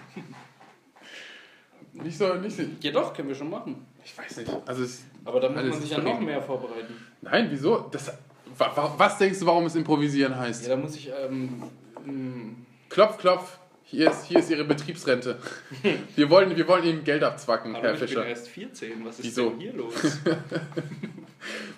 Nicht 1.93 2.19
so, 2.19 2.35
nicht 2.35 2.55
so. 2.57 2.63
Ja 2.81 2.93
doch, 2.93 3.15
können 3.15 3.29
wir 3.29 3.35
schon 3.35 3.49
machen. 3.49 3.87
Ich 4.05 4.17
weiß 4.17 4.37
nicht. 4.39 4.51
Also 4.67 4.83
es, 4.85 5.05
Aber 5.25 5.41
da 5.41 5.49
muss 5.49 5.63
man 5.65 5.81
sich 5.81 5.91
ja 5.91 5.99
noch 5.99 6.21
mehr 6.21 6.43
vorbereiten. 6.43 6.95
nein, 7.23 7.49
wieso? 7.51 7.89
Das, 7.91 8.13
was 8.59 9.19
denkst 9.19 9.41
du, 9.41 9.47
warum 9.47 9.67
es 9.67 9.75
improvisieren 9.75 10.37
heißt? 10.39 10.65
Ja, 10.65 10.71
da 10.71 10.77
muss 10.77 10.97
ich, 10.97 11.11
ähm, 11.29 11.63
ähm, 12.07 12.67
Klopf, 12.89 13.19
klopf. 13.19 13.59
Hier 13.89 14.11
ist, 14.11 14.25
hier 14.25 14.41
ist 14.41 14.51
Ihre 14.51 14.65
Betriebsrente. 14.65 15.39
Wir 16.17 16.29
wollen, 16.29 16.57
wir 16.57 16.67
wollen 16.67 16.83
Ihnen 16.85 17.05
Geld 17.05 17.23
abzwacken, 17.23 17.73
hallo, 17.75 17.85
Herr 17.85 17.95
ich 17.95 18.01
bin 18.01 18.09
Fischer. 18.09 18.27
erst 18.27 18.49
14. 18.49 19.05
Was 19.05 19.19
ist 19.21 19.25
Wieso? 19.27 19.51
denn 19.51 19.61
hier 19.61 19.73
los? 19.75 19.95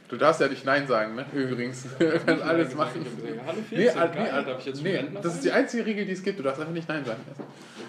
Du 0.09 0.17
darfst 0.17 0.41
ja 0.41 0.49
nicht 0.49 0.65
Nein 0.65 0.87
sagen, 0.87 1.15
ne? 1.17 1.27
Übrigens. 1.35 1.85
Du 1.99 2.19
kannst 2.25 2.43
alles 2.43 2.75
machen. 2.75 3.05
Hallo 3.47 3.59
14, 3.69 3.79
Nee, 3.79 3.91
al- 3.91 4.09
geil, 4.11 4.23
nee, 4.25 4.31
al- 4.31 4.45
darf 4.47 4.59
ich 4.61 4.65
jetzt 4.67 4.83
nee, 4.83 5.05
das 5.23 5.35
ist 5.35 5.45
die 5.45 5.53
einzige 5.53 5.85
Regel, 5.85 6.07
die 6.07 6.13
es 6.13 6.23
gibt. 6.23 6.39
Du 6.39 6.43
darfst 6.43 6.59
einfach 6.61 6.73
nicht 6.73 6.89
Nein 6.89 7.05
sagen. 7.05 7.21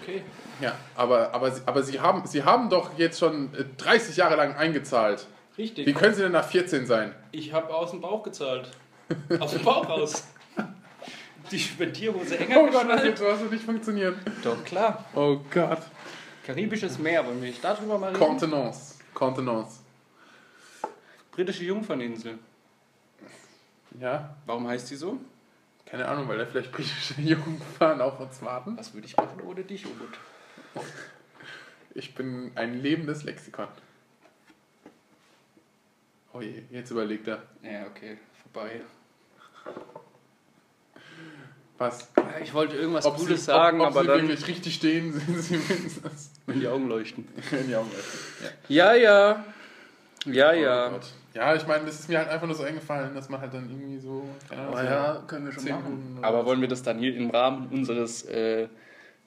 Okay. 0.02 0.22
Ja, 0.60 0.74
aber, 0.94 1.32
aber, 1.32 1.50
Sie- 1.50 1.62
aber 1.64 1.82
Sie, 1.82 1.98
haben, 1.98 2.26
Sie 2.26 2.42
haben 2.44 2.68
doch 2.68 2.98
jetzt 2.98 3.18
schon 3.18 3.54
äh, 3.54 3.64
30 3.78 4.18
Jahre 4.18 4.36
lang 4.36 4.54
eingezahlt. 4.54 5.26
Richtig. 5.58 5.86
Wie 5.86 5.92
können 5.92 6.14
Sie 6.14 6.22
denn 6.22 6.32
nach 6.32 6.48
14 6.48 6.86
sein? 6.86 7.14
Ich 7.32 7.52
habe 7.52 7.74
aus 7.74 7.90
dem 7.90 8.00
Bauch 8.00 8.22
gezahlt. 8.22 8.70
Aus 9.38 9.52
dem 9.52 9.62
Bauch 9.62 9.88
raus. 9.88 10.26
Die 11.50 11.58
Spendierhose 11.58 12.38
enger 12.38 12.60
Oh 12.60 12.70
Gott, 12.70 12.88
das 12.88 13.02
wird 13.02 13.20
wird 13.20 13.52
nicht 13.52 13.64
funktionieren. 13.64 14.14
Doch, 14.44 14.64
klar. 14.64 15.04
Oh 15.14 15.40
Gott. 15.52 15.82
Karibisches 16.46 16.98
Meer, 16.98 17.26
wollen 17.26 17.40
wir 17.42 17.48
nicht 17.48 17.62
darüber 17.62 17.98
mal 17.98 18.08
reden? 18.08 18.20
Contenance. 18.20 18.94
Contenance. 19.12 19.80
Britische 21.32 21.64
Jungferninsel. 21.64 22.38
Ja, 23.98 24.36
Warum 24.46 24.68
heißt 24.68 24.90
die 24.90 24.96
so? 24.96 25.18
keine 25.86 26.06
Ahnung, 26.06 26.28
weil 26.28 26.38
da 26.38 26.46
vielleicht 26.46 26.70
britische 26.70 27.20
Jungfrauen 27.20 28.00
auf 28.00 28.20
uns 28.20 28.40
warten. 28.42 28.76
Was 28.78 28.94
würde 28.94 29.08
ich 29.08 29.16
machen 29.16 29.40
ohne 29.44 29.64
dich, 29.64 29.84
Umut? 29.86 30.86
Ich 31.94 32.14
bin 32.14 32.52
ein 32.54 32.80
lebendes 32.80 33.24
Lexikon. 33.24 33.66
Oh 36.40 36.42
je, 36.42 36.62
jetzt 36.70 36.90
überlegt 36.90 37.28
er. 37.28 37.42
Ja, 37.62 37.86
okay, 37.86 38.16
vorbei. 38.42 38.80
Was? 41.76 42.10
Ich 42.42 42.54
wollte 42.54 42.76
irgendwas 42.76 43.04
Ob 43.04 43.16
Cooles 43.16 43.40
Sie, 43.40 43.46
sagen, 43.46 43.80
ob, 43.80 43.88
ob 43.88 43.92
aber 43.92 44.02
Sie 44.02 44.06
dann, 44.08 44.28
wirklich 44.28 44.46
richtig 44.48 44.74
stehen, 44.74 45.12
sehen 45.36 45.40
Sie 45.40 45.56
mindestens 45.56 46.32
wenn 46.46 46.60
die 46.60 46.68
Augen 46.68 46.88
leuchten. 46.88 47.28
in 47.50 47.68
die 47.68 47.76
Augen 47.76 47.90
öffnen. 47.90 48.52
Ja. 48.68 48.94
Ja, 48.94 48.94
ja. 48.94 49.44
Ja, 50.26 50.50
Oh 50.50 50.54
ja. 50.54 50.88
Gott. 50.88 51.06
Ja, 51.34 51.54
ich 51.54 51.66
meine, 51.66 51.84
das 51.84 52.00
ist 52.00 52.08
mir 52.08 52.18
halt 52.18 52.28
einfach 52.28 52.46
nur 52.46 52.56
so 52.56 52.62
eingefallen, 52.64 53.14
dass 53.14 53.28
man 53.28 53.40
halt 53.40 53.54
dann 53.54 53.70
irgendwie 53.70 53.98
so. 53.98 54.24
keine 54.48 54.62
Ahnung, 54.62 55.20
so 55.20 55.26
können 55.26 55.46
wir 55.46 55.62
Minuten 55.62 56.18
oder 56.18 56.26
Aber 56.26 56.46
wollen 56.46 56.60
wir 56.60 56.68
das 56.68 56.82
dann 56.82 56.98
hier 56.98 57.14
im 57.16 57.30
Rahmen 57.30 57.68
unseres 57.68 58.24
äh, 58.24 58.68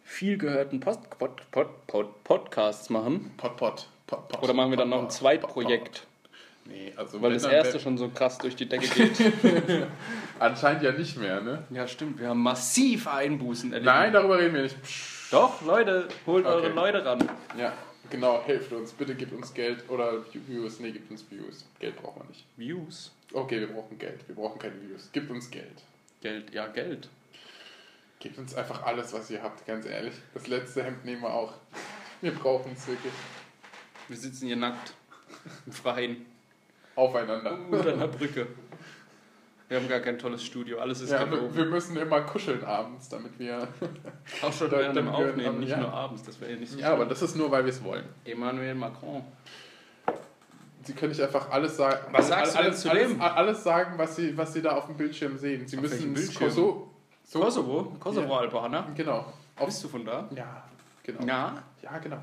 viel 0.04 0.38
gehörten 0.38 0.80
Post 0.80 1.10
Pod 1.18 1.50
Pod 1.52 1.88
Pod 1.88 2.24
Podcasts 2.24 2.90
machen? 2.90 3.32
Pot, 3.38 3.56
pot, 3.56 3.88
pot, 4.08 4.28
pot. 4.28 4.44
Oder 4.44 4.54
machen 4.54 4.72
wir 4.72 4.78
dann 4.78 4.90
noch 4.90 5.02
ein 5.02 5.10
Zweitprojekt? 5.10 6.08
Nee, 6.66 6.94
also. 6.96 7.22
Weil 7.22 7.34
das 7.34 7.44
erste 7.44 7.80
schon 7.80 7.98
so 7.98 8.10
krass 8.10 8.38
durch 8.38 8.56
die 8.56 8.68
Decke 8.68 8.88
geht. 9.10 9.34
Anscheinend 10.40 10.84
ja 10.84 10.92
nicht 10.92 11.18
mehr, 11.18 11.42
ne? 11.42 11.64
ja, 11.72 11.88
stimmt. 11.88 12.20
Wir 12.20 12.30
haben 12.30 12.42
massiv 12.42 13.08
Einbußen 13.08 13.74
erlebt. 13.74 13.86
Nein, 13.86 14.14
darüber 14.14 14.40
reden 14.40 14.56
wir 14.56 14.64
nicht. 14.64 14.82
Psch. 14.82 15.32
Doch, 15.32 15.62
Leute, 15.64 16.08
holt 16.26 16.46
Okay. 16.46 16.56
eure 16.56 16.70
Leute 16.70 17.04
ran. 17.06 17.28
Ja, 17.58 17.74
genau, 18.10 18.42
helft 18.46 18.72
uns. 18.72 18.92
Bitte 18.94 19.16
gebt 19.16 19.34
uns 19.34 19.54
Geld. 19.54 19.84
Oder 19.90 20.24
Views. 20.48 20.80
Nee, 20.80 20.92
gebt 20.92 21.10
uns 21.12 21.26
Views. 21.30 21.66
Geld 21.80 21.96
brauchen 22.02 22.22
wir 22.22 22.28
nicht. 22.30 22.46
Views. 22.56 23.12
Okay, 23.34 23.60
wir 23.60 23.68
brauchen 23.68 23.98
Geld. 23.98 24.28
Wir 24.28 24.36
brauchen 24.36 24.60
keine 24.60 24.76
Views. 24.82 25.10
Gebt 25.12 25.30
uns 25.32 25.50
Geld. 25.50 25.82
Geld, 26.22 26.54
ja, 26.54 26.68
Geld. 26.68 27.10
Gebt 28.20 28.38
uns 28.38 28.54
einfach 28.56 28.84
alles, 28.84 29.12
was 29.12 29.30
ihr 29.32 29.42
habt, 29.44 29.66
ganz 29.66 29.86
ehrlich. 29.86 30.14
Das 30.34 30.48
letzte 30.48 30.84
Hemd 30.84 31.04
nehmen 31.04 31.24
wir 31.24 31.34
auch. 31.34 31.54
Wir 32.22 32.32
brauchen 32.32 32.72
es 32.74 32.88
wirklich. 32.88 33.12
Wir 34.08 34.16
sitzen 34.18 34.48
hier 34.48 34.56
nackt. 34.56 34.94
Im 35.66 35.74
Freien. 35.74 36.26
Aufeinander. 36.96 37.58
Unter 37.72 37.94
einer 37.94 38.08
Brücke. 38.08 38.48
Wir 39.70 39.80
haben 39.80 39.88
gar 39.90 40.02
kein 40.02 40.20
tolles 40.20 40.44
Studio. 40.44 40.78
Alles 40.80 41.02
ist 41.02 41.12
Ja, 41.12 41.30
wir, 41.32 41.56
wir 41.56 41.66
müssen 41.66 41.98
immer 41.98 42.22
kuscheln 42.22 42.64
abends, 42.64 43.10
damit 43.10 43.40
wir. 43.40 43.68
Auch 44.44 44.54
schon 44.54 44.70
Da- 44.70 44.78
während 44.78 44.98
dem 44.98 45.08
Aufnehmen, 45.10 45.60
nicht 45.60 45.70
ja. 45.70 45.78
nur 45.78 45.92
abends. 45.92 46.22
Das 46.24 46.40
wäre 46.40 46.52
ja 46.52 46.58
nicht 46.58 46.72
so 46.72 46.78
Ja, 46.80 46.88
aber 46.90 46.98
schlimm. 46.98 47.10
das 47.10 47.22
ist 47.24 47.36
nur, 47.36 47.50
weil 47.50 47.64
wir 47.66 47.72
es 47.72 47.84
wollen. 47.84 48.04
Emmanuel 48.26 48.76
Macron. 48.76 49.24
Sie 50.84 50.94
können 50.94 51.12
nicht 51.12 51.22
einfach 51.22 51.50
alles 51.50 51.78
sagen. 51.78 51.98
Was 52.12 52.28
sagst 52.28 52.54
du 52.54 52.58
denn 52.58 52.66
alles, 52.68 52.82
zu 52.82 52.90
alles, 52.92 53.08
dem? 53.08 53.22
alles 53.22 53.64
sagen, 53.64 53.98
was 53.98 54.16
sie, 54.18 54.38
was 54.38 54.52
sie 54.54 54.62
da 54.62 54.72
auf 54.76 54.86
dem 54.88 54.98
Bildschirm 54.98 55.38
sehen. 55.38 55.66
Sie 55.66 55.78
Auf 55.78 55.84
müssen 55.84 56.14
Bildschirm? 56.14 56.50
so, 56.52 56.92
so 57.24 57.40
Kosovo? 57.40 57.84
Kosovo-Albaner? 58.00 58.90
Genau. 58.94 59.26
Auf, 59.56 59.66
Bist 59.68 59.84
du 59.84 59.88
von 59.88 60.04
da? 60.06 60.28
ja, 60.36 60.64
genau. 61.02 61.26
Ja. 61.26 61.64
Ja, 61.82 61.98
genau. 62.00 62.18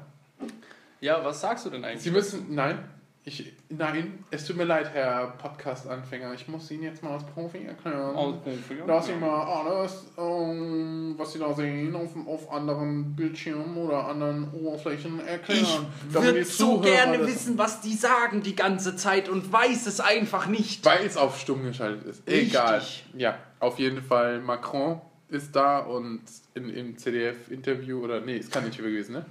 Ja, 1.01 1.25
was 1.25 1.41
sagst 1.41 1.65
du 1.65 1.71
denn 1.71 1.83
eigentlich? 1.85 2.03
Sie 2.03 2.11
müssen, 2.11 2.55
nein, 2.55 2.79
ich, 3.25 3.55
nein, 3.71 4.25
es 4.31 4.45
tut 4.47 4.57
mir 4.57 4.65
leid, 4.65 4.91
Herr 4.93 5.29
Podcast-Anfänger, 5.39 6.35
ich 6.35 6.47
muss 6.49 6.71
Ihnen 6.71 6.83
jetzt 6.83 7.03
mal 7.03 7.15
als 7.15 7.25
Profi 7.25 7.65
erklären. 7.65 8.15
Oh, 8.15 8.33
Profi, 8.35 8.77
dass 8.87 9.07
Sie 9.07 9.13
ja. 9.13 9.19
mal 9.19 9.43
alles, 9.45 10.07
ähm, 10.19 11.15
was 11.17 11.33
Sie 11.33 11.39
da 11.39 11.53
sehen, 11.55 11.95
auf, 11.97 12.11
auf 12.27 12.53
anderen 12.53 13.15
Bildschirmen 13.17 13.77
oder 13.77 14.07
anderen 14.09 14.53
Oberflächen 14.53 15.27
erklären. 15.27 15.87
damit 16.13 16.37
die 16.37 16.45
Zuhörer 16.45 17.17
das- 17.19 17.57
was 17.59 17.81
die 17.81 17.95
sagen 17.95 18.43
die 18.43 18.55
ganze 18.57 18.97
Zeit 18.97 19.29
und 19.29 19.53
weiß 19.53 19.87
es 19.87 20.01
einfach 20.01 20.47
nicht. 20.47 20.85
Weil 20.85 21.07
es 21.07 21.17
auf 21.17 21.39
stumm 21.39 21.63
geschaltet 21.65 22.07
ist. 22.07 22.27
Richtig. 22.29 22.51
Egal. 22.51 22.83
Ja, 23.17 23.39
auf 23.61 23.79
jeden 23.79 24.03
Fall, 24.03 24.41
Macron 24.41 25.01
ist 25.29 25.55
da 25.55 25.79
und 25.79 26.23
in, 26.55 26.69
im 26.71 26.99
CDF-Interview, 26.99 28.03
oder 28.03 28.21
nee, 28.21 28.39
ist 28.39 28.51
kein 28.53 28.65
Interview 28.67 28.87
gewesen, 28.91 29.13
ne? 29.13 29.25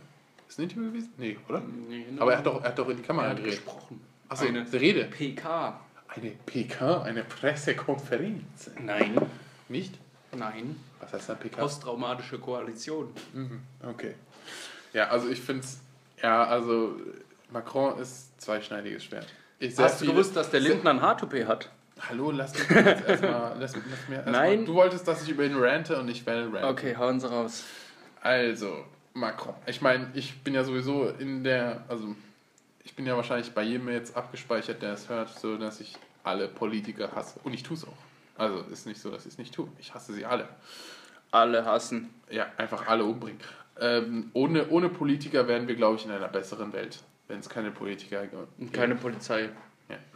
Ist 0.48 0.58
ein 0.60 0.64
Interview 0.64 0.86
gewesen? 0.90 1.14
Nee, 1.18 1.38
oder? 1.48 1.62
Nee, 1.90 2.06
Aber 2.18 2.32
er 2.32 2.38
hat 2.40 2.46
doch, 2.46 2.64
er 2.64 2.70
hat 2.70 2.80
doch 2.80 2.88
in 2.90 2.96
die 2.98 3.04
er 3.04 3.08
Kamera 3.08 3.30
hat 3.30 3.38
geredet. 3.38 3.64
gesprochen. 3.66 4.02
Achso, 4.30 4.46
Eine 4.46 4.72
Rede. 4.72 5.06
PK. 5.06 5.80
Eine 6.08 6.32
PK, 6.46 7.04
eine 7.04 7.24
Pressekonferenz. 7.24 8.72
Nein. 8.80 9.16
Nicht? 9.68 9.96
Nein. 10.36 10.76
Was 11.00 11.14
heißt 11.14 11.30
da 11.30 11.36
PK? 11.36 11.62
Posttraumatische 11.62 12.40
Koalition. 12.40 13.12
Mhm, 13.34 13.62
okay. 13.88 14.16
Ja, 14.94 15.08
also 15.10 15.30
ich 15.30 15.42
finde 15.42 15.64
es, 15.64 15.80
ja, 16.22 16.46
also 16.46 16.96
Macron 17.52 18.00
ist 18.00 18.40
zweischneidiges 18.42 19.04
Schwert. 19.04 19.28
Hast 19.78 20.02
du 20.02 20.06
gewusst, 20.08 20.36
dass 20.36 20.50
der 20.50 20.60
Lindner 20.62 20.92
ein 20.92 21.02
Haartoupet 21.02 21.48
hat? 21.48 21.70
Hallo, 22.08 22.32
lass 22.32 22.54
mich 22.54 22.70
jetzt 22.70 23.08
erstmal. 23.08 23.56
Lass, 23.60 23.76
lass 23.76 24.08
mir 24.08 24.16
erst 24.16 24.28
Nein. 24.28 24.60
Mal, 24.60 24.66
du 24.66 24.74
wolltest, 24.74 25.08
dass 25.08 25.24
ich 25.24 25.30
über 25.30 25.44
ihn 25.44 25.58
rante 25.58 26.00
und 26.00 26.08
ich 26.08 26.26
werde 26.26 26.44
ranten. 26.46 26.64
Okay, 26.64 26.96
hauen 26.96 27.20
Sie 27.20 27.30
raus. 27.30 27.66
Also, 28.22 28.86
Macron. 29.14 29.54
Ich 29.66 29.82
meine, 29.82 30.10
ich 30.14 30.42
bin 30.42 30.54
ja 30.54 30.64
sowieso 30.64 31.10
in 31.10 31.44
der. 31.44 31.84
Also, 31.90 32.16
ich 32.90 32.96
bin 32.96 33.06
ja 33.06 33.16
wahrscheinlich 33.16 33.52
bei 33.52 33.62
jedem 33.62 33.88
jetzt 33.90 34.18
abgespeichert, 34.18 34.82
der 34.82 34.94
es 34.94 35.10
hört, 35.10 35.30
so 35.40 35.58
dass 35.58 35.80
ich 35.80 35.96
alle 36.24 36.48
Politiker 36.48 37.12
hasse. 37.14 37.40
Und 37.44 37.54
ich 37.54 37.62
tue 37.62 37.78
es 37.78 37.86
auch. 37.86 37.94
Also 38.36 38.62
ist 38.72 38.88
nicht 38.88 39.00
so, 39.00 39.12
dass 39.12 39.28
ich 39.28 39.34
es 39.34 39.38
nicht 39.38 39.54
tue. 39.54 39.68
Ich 39.80 39.94
hasse 39.94 40.12
sie 40.12 40.26
alle. 40.26 40.48
Alle 41.30 41.66
hassen. 41.66 42.10
Ja, 42.32 42.48
einfach 42.58 42.88
alle 42.88 43.04
umbringen. 43.04 43.40
Ähm, 43.80 44.32
ohne, 44.34 44.68
ohne 44.70 44.90
Politiker 44.90 45.48
wären 45.48 45.68
wir, 45.68 45.76
glaube 45.76 45.98
ich, 45.98 46.06
in 46.06 46.10
einer 46.12 46.28
besseren 46.30 46.74
Welt, 46.74 47.00
wenn 47.28 47.40
es 47.40 47.48
keine 47.48 47.70
Politiker 47.70 48.24
gibt. 48.26 48.36
Und 48.60 48.74
keine 48.74 48.96
Polizei. 48.96 49.50
Ja. 49.88 49.96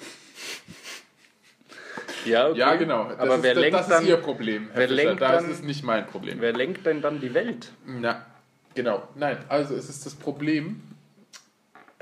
Ja, 2.26 2.48
okay. 2.48 2.58
Ja, 2.60 2.76
genau. 2.76 3.10
Das 3.10 3.20
Aber 3.20 3.36
ist, 3.36 3.44
wer 3.44 3.54
das, 3.54 3.62
lenkt 3.62 3.80
das 3.80 3.88
dann, 3.90 4.04
ist 4.04 4.10
Ihr 4.10 4.18
Problem. 4.18 4.68
Herr 4.70 4.78
wer 4.78 4.88
Fischer. 4.88 5.04
lenkt 5.04 5.22
das 5.22 5.44
dann- 5.44 5.52
ist 5.52 5.64
nicht 5.66 5.84
mein 5.84 6.08
Problem. 6.08 6.40
wer 6.40 6.54
lenkt 6.54 6.86
denn 6.86 7.02
dann 7.02 7.20
die 7.20 7.34
Welt? 7.34 7.72
Na, 7.86 8.26
genau. 8.74 9.08
Nein, 9.16 9.38
also 9.50 9.76
es 9.76 9.90
ist 9.90 10.06
das 10.06 10.16
Problem, 10.16 10.82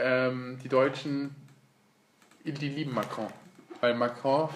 ähm, 0.02 0.58
die 0.64 0.70
Deutschen, 0.70 1.36
die 2.44 2.52
lieben 2.52 2.94
Macron. 2.94 3.28
Weil 3.80 3.96
Macron 3.96 4.50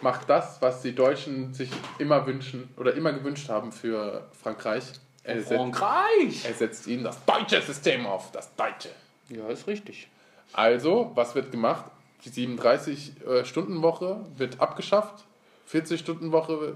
macht 0.00 0.28
das, 0.28 0.60
was 0.60 0.82
die 0.82 0.94
Deutschen 0.94 1.54
sich 1.54 1.70
immer 1.98 2.26
wünschen 2.26 2.68
oder 2.76 2.94
immer 2.94 3.12
gewünscht 3.12 3.48
haben 3.48 3.72
für 3.72 4.28
Frankreich. 4.42 4.84
Er 5.24 5.40
setzt, 5.40 5.52
Frankreich! 5.52 6.44
er 6.44 6.54
setzt 6.54 6.86
ihnen 6.86 7.04
das 7.04 7.24
deutsche 7.24 7.60
System 7.62 8.06
auf, 8.06 8.32
das 8.32 8.54
deutsche. 8.56 8.90
Ja, 9.28 9.48
ist 9.48 9.66
richtig. 9.66 10.08
Also, 10.52 11.12
was 11.14 11.34
wird 11.34 11.52
gemacht? 11.52 11.84
Die 12.24 12.30
37-Stunden-Woche 12.30 14.24
wird 14.36 14.60
abgeschafft, 14.60 15.24
40-Stunden-Woche, 15.72 16.74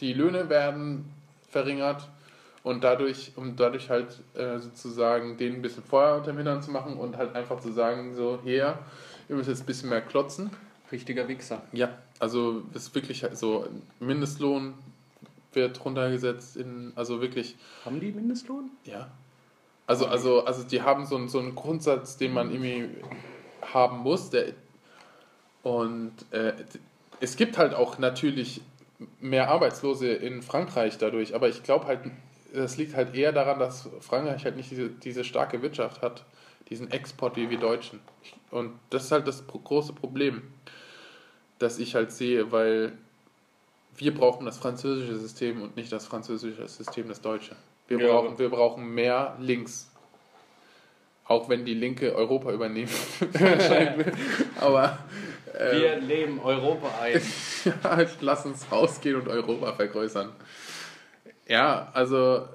die 0.00 0.12
Löhne 0.12 0.48
werden 0.48 1.12
verringert 1.50 2.08
und 2.68 2.84
dadurch, 2.84 3.32
um 3.36 3.56
dadurch 3.56 3.88
halt 3.88 4.20
äh, 4.34 4.58
sozusagen 4.58 5.38
denen 5.38 5.56
ein 5.56 5.62
bisschen 5.62 5.82
Feuer 5.82 6.16
unter 6.16 6.32
den 6.32 6.36
Hintern 6.36 6.62
zu 6.62 6.70
machen 6.70 6.98
und 6.98 7.16
halt 7.16 7.34
einfach 7.34 7.60
zu 7.60 7.72
sagen, 7.72 8.14
so, 8.14 8.40
hier, 8.44 8.78
ihr 9.30 9.36
müsst 9.36 9.48
jetzt 9.48 9.60
ein 9.60 9.66
bisschen 9.66 9.88
mehr 9.88 10.02
klotzen. 10.02 10.50
Richtiger 10.92 11.28
Wichser. 11.28 11.62
Ja, 11.72 11.96
also 12.18 12.62
es 12.74 12.88
ist 12.88 12.94
wirklich 12.94 13.22
halt 13.22 13.38
so, 13.38 13.66
Mindestlohn 14.00 14.74
wird 15.54 15.82
runtergesetzt 15.82 16.58
in, 16.58 16.92
also 16.94 17.22
wirklich 17.22 17.56
Haben 17.86 18.00
die 18.00 18.12
Mindestlohn? 18.12 18.70
ja. 18.84 19.08
Also, 19.86 20.04
also, 20.04 20.44
also 20.44 20.64
die 20.64 20.82
haben 20.82 21.06
so 21.06 21.16
einen, 21.16 21.28
so 21.28 21.38
einen 21.38 21.54
Grundsatz, 21.54 22.18
den 22.18 22.34
man 22.34 22.50
irgendwie 22.50 22.90
haben 23.72 24.00
muss. 24.00 24.28
Der, 24.28 24.52
und 25.62 26.12
äh, 26.32 26.52
es 27.20 27.36
gibt 27.36 27.56
halt 27.56 27.72
auch 27.72 27.98
natürlich 27.98 28.60
mehr 29.20 29.48
Arbeitslose 29.48 30.12
in 30.12 30.42
Frankreich 30.42 30.98
dadurch, 30.98 31.34
aber 31.34 31.48
ich 31.48 31.62
glaube 31.62 31.86
halt, 31.86 32.00
das 32.52 32.76
liegt 32.76 32.94
halt 32.94 33.14
eher 33.14 33.32
daran, 33.32 33.58
dass 33.58 33.88
Frankreich 34.00 34.44
halt 34.44 34.56
nicht 34.56 34.70
diese, 34.70 34.88
diese 34.88 35.24
starke 35.24 35.60
Wirtschaft 35.62 36.02
hat, 36.02 36.24
diesen 36.70 36.90
Export 36.90 37.36
wie 37.36 37.50
wir 37.50 37.58
Deutschen. 37.58 38.00
Und 38.50 38.72
das 38.90 39.04
ist 39.04 39.12
halt 39.12 39.26
das 39.26 39.46
große 39.46 39.92
Problem, 39.92 40.42
das 41.58 41.78
ich 41.78 41.94
halt 41.94 42.12
sehe, 42.12 42.52
weil 42.52 42.92
wir 43.96 44.14
brauchen 44.14 44.46
das 44.46 44.58
französische 44.58 45.16
System 45.18 45.62
und 45.62 45.76
nicht 45.76 45.90
das 45.92 46.06
französische 46.06 46.66
System 46.68 47.08
das 47.08 47.20
deutsche. 47.20 47.56
Wir, 47.88 47.98
Ja. 47.98 48.06
brauchen, 48.08 48.38
wir 48.38 48.48
brauchen 48.48 48.94
mehr 48.94 49.36
Links. 49.40 49.90
Auch 51.24 51.48
wenn 51.48 51.64
die 51.66 51.74
Linke 51.74 52.14
Europa 52.14 52.52
übernehmen. 52.52 52.90
Aber 54.60 54.98
äh, 55.52 55.72
Wir 55.80 55.96
leben 55.96 56.40
Europa 56.40 56.90
ein. 57.02 57.20
ja, 57.84 58.06
lass 58.20 58.46
uns 58.46 58.70
rausgehen 58.70 59.16
und 59.16 59.28
Europa 59.28 59.72
vergrößern. 59.74 60.32
Ja, 61.48 61.90
also 61.94 62.46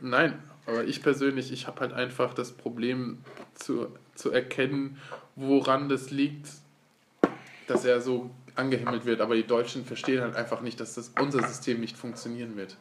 nein, 0.00 0.40
aber 0.64 0.84
ich 0.84 1.02
persönlich, 1.02 1.52
ich 1.52 1.66
habe 1.66 1.80
halt 1.80 1.92
einfach 1.92 2.34
das 2.34 2.52
Problem 2.52 3.18
zu, 3.54 3.88
zu 4.14 4.30
erkennen, 4.30 4.98
woran 5.34 5.88
das 5.88 6.10
liegt, 6.10 6.48
dass 7.66 7.84
er 7.84 8.00
so 8.00 8.30
angehimmelt 8.54 9.04
wird. 9.04 9.20
Aber 9.20 9.34
die 9.34 9.46
Deutschen 9.46 9.84
verstehen 9.84 10.22
halt 10.22 10.36
einfach 10.36 10.60
nicht, 10.60 10.78
dass 10.80 10.94
das 10.94 11.12
unser 11.20 11.46
System 11.46 11.80
nicht 11.80 11.96
funktionieren 11.96 12.56
wird. 12.56 12.76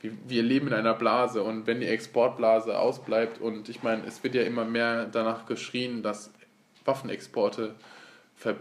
Wir, 0.00 0.12
wir 0.26 0.42
leben 0.42 0.68
in 0.68 0.74
einer 0.74 0.94
Blase 0.94 1.42
und 1.42 1.66
wenn 1.66 1.80
die 1.80 1.86
Exportblase 1.86 2.78
ausbleibt 2.78 3.40
und 3.40 3.68
ich 3.68 3.82
meine, 3.82 4.04
es 4.06 4.22
wird 4.22 4.34
ja 4.34 4.42
immer 4.42 4.64
mehr 4.64 5.06
danach 5.06 5.46
geschrien, 5.46 6.02
dass 6.02 6.30
Waffenexporte 6.84 7.74
ver 8.36 8.56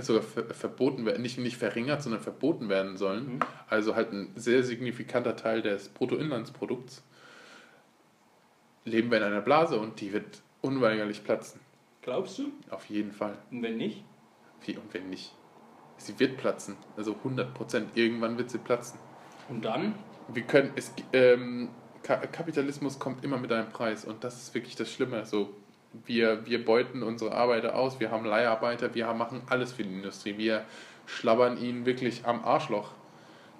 sogar 0.00 0.22
ver 0.22 0.52
verboten 0.52 1.06
werden, 1.06 1.22
nicht, 1.22 1.38
nicht 1.38 1.56
verringert, 1.56 2.02
sondern 2.02 2.20
verboten 2.20 2.68
werden 2.68 2.96
sollen. 2.96 3.40
Also 3.68 3.94
halt 3.94 4.12
ein 4.12 4.32
sehr 4.34 4.62
signifikanter 4.64 5.36
Teil 5.36 5.62
des 5.62 5.88
Bruttoinlandsprodukts. 5.88 7.04
Leben 8.84 9.10
wir 9.10 9.18
in 9.18 9.24
einer 9.24 9.40
Blase 9.40 9.78
und 9.78 10.00
die 10.00 10.12
wird 10.12 10.42
unweigerlich 10.62 11.22
platzen. 11.22 11.60
Glaubst 12.02 12.38
du? 12.38 12.52
Auf 12.70 12.86
jeden 12.86 13.12
Fall. 13.12 13.38
Und 13.50 13.62
wenn 13.62 13.76
nicht? 13.76 14.04
Wie 14.64 14.76
und 14.76 14.92
wenn 14.92 15.10
nicht? 15.10 15.34
Sie 15.96 16.18
wird 16.18 16.38
platzen. 16.38 16.76
Also 16.96 17.14
100 17.14 17.54
Prozent. 17.54 17.90
Irgendwann 17.94 18.36
wird 18.38 18.50
sie 18.50 18.58
platzen. 18.58 18.98
Und 19.48 19.64
dann? 19.64 19.94
Wir 20.28 20.42
können, 20.42 20.72
es, 20.76 20.92
ähm, 21.12 21.68
Ka 22.02 22.16
Kapitalismus 22.16 22.98
kommt 22.98 23.22
immer 23.24 23.36
mit 23.36 23.52
einem 23.52 23.68
Preis 23.68 24.04
und 24.04 24.24
das 24.24 24.42
ist 24.42 24.54
wirklich 24.54 24.76
das 24.76 24.90
Schlimme. 24.90 25.26
So, 25.26 25.54
wir, 26.06 26.46
wir 26.46 26.64
beuten 26.64 27.02
unsere 27.02 27.32
Arbeiter 27.32 27.74
aus, 27.74 28.00
wir 28.00 28.10
haben 28.10 28.24
Leiharbeiter, 28.24 28.94
wir 28.94 29.06
haben, 29.06 29.18
machen 29.18 29.42
alles 29.48 29.72
für 29.72 29.82
die 29.82 29.92
Industrie. 29.92 30.38
Wir 30.38 30.64
schlabbern 31.06 31.58
ihnen 31.58 31.86
wirklich 31.86 32.24
am 32.24 32.44
Arschloch. 32.44 32.92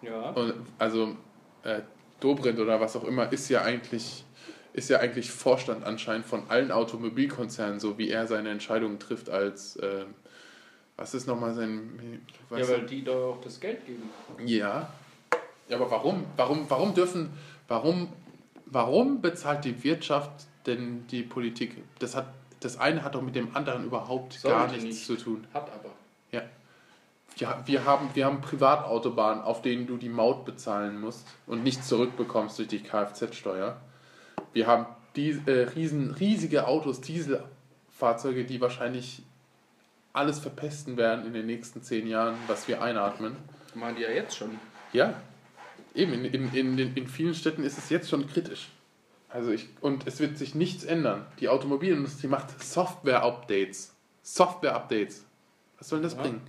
Ja. 0.02 0.30
Und, 0.30 0.54
also 0.78 1.16
äh, 1.64 1.80
Dobrindt 2.20 2.58
oder 2.58 2.80
was 2.80 2.96
auch 2.96 3.04
immer 3.04 3.32
ist 3.32 3.48
ja 3.48 3.62
eigentlich 3.62 4.24
ist 4.72 4.88
ja 4.88 5.00
eigentlich 5.00 5.32
Vorstand 5.32 5.84
anscheinend 5.84 6.26
von 6.26 6.44
allen 6.48 6.70
Automobilkonzernen, 6.70 7.80
so 7.80 7.98
wie 7.98 8.08
er 8.08 8.28
seine 8.28 8.50
Entscheidungen 8.50 9.00
trifft 9.00 9.28
als 9.28 9.74
äh, 9.76 10.04
was 10.96 11.14
ist 11.14 11.26
nochmal 11.26 11.54
sein 11.54 12.20
Ja, 12.50 12.68
weil 12.68 12.86
die 12.86 13.02
doch 13.02 13.34
auch 13.34 13.40
das 13.40 13.58
Geld 13.58 13.84
geben. 13.86 14.08
ja. 14.44 14.92
Ja, 15.68 15.76
aber 15.76 15.90
warum? 15.90 16.24
Warum, 16.36 16.68
warum 16.68 16.94
dürfen, 16.94 17.30
warum, 17.68 18.12
warum 18.66 19.20
bezahlt 19.22 19.64
die 19.64 19.84
Wirtschaft 19.84 20.46
denn 20.66 21.06
die 21.08 21.22
Politik? 21.22 21.76
Das 21.98 22.14
hat, 22.14 22.26
das 22.60 22.78
eine 22.78 23.02
hat 23.02 23.14
doch 23.14 23.22
mit 23.22 23.34
dem 23.34 23.56
anderen 23.56 23.84
überhaupt 23.84 24.42
gar 24.42 24.68
Sollte 24.68 24.84
nichts 24.84 24.84
nicht. 24.84 25.06
zu 25.06 25.16
tun. 25.16 25.46
Hat 25.54 25.70
aber. 25.72 25.90
Ja. 26.32 26.42
Ja, 27.36 27.62
wir 27.66 27.84
haben, 27.84 28.10
wir 28.14 28.26
haben 28.26 28.40
Privatautobahnen, 28.40 29.42
auf 29.42 29.62
denen 29.62 29.86
du 29.86 29.96
die 29.96 30.08
Maut 30.08 30.44
bezahlen 30.44 31.00
musst 31.00 31.26
und 31.46 31.62
nicht 31.62 31.84
zurückbekommst 31.84 32.58
durch 32.58 32.68
die 32.68 32.80
Kfz-Steuer. 32.80 33.80
Wir 34.52 34.66
haben 34.66 34.86
die, 35.16 35.40
äh, 35.46 35.68
riesen, 35.74 36.10
riesige 36.12 36.66
Autos, 36.66 37.00
Dieselfahrzeuge, 37.00 38.44
die 38.44 38.60
wahrscheinlich 38.60 39.22
alles 40.12 40.38
verpesten 40.40 40.96
werden 40.96 41.24
in 41.26 41.32
den 41.32 41.46
nächsten 41.46 41.82
zehn 41.82 42.06
Jahren, 42.06 42.34
was 42.46 42.68
wir 42.68 42.82
einatmen. 42.82 43.36
Machen 43.74 43.96
die 43.96 44.02
ja 44.02 44.10
jetzt 44.10 44.36
schon. 44.36 44.58
Ja, 44.92 45.14
eben, 45.94 46.12
in, 46.24 46.52
in, 46.52 46.78
in, 46.78 46.96
in 46.96 47.08
vielen 47.08 47.34
Städten 47.34 47.62
ist 47.62 47.78
es 47.78 47.90
jetzt 47.90 48.10
schon 48.10 48.26
kritisch. 48.26 48.68
Also 49.30 49.52
ich, 49.52 49.68
und 49.80 50.06
es 50.06 50.18
wird 50.20 50.36
sich 50.38 50.54
nichts 50.54 50.82
ändern. 50.84 51.24
Die 51.38 51.48
Automobilindustrie 51.48 52.26
macht 52.26 52.62
Software-Updates. 52.62 53.94
Software-Updates. 54.22 55.24
Was 55.78 55.88
soll 55.88 56.00
denn 56.00 56.04
das 56.04 56.14
Ja. 56.16 56.22
bringen? 56.22 56.40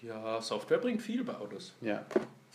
Ja, 0.00 0.40
Software 0.40 0.78
bringt 0.78 1.00
viel 1.02 1.24
bei 1.24 1.34
Autos. 1.34 1.72
Ja, 1.80 2.02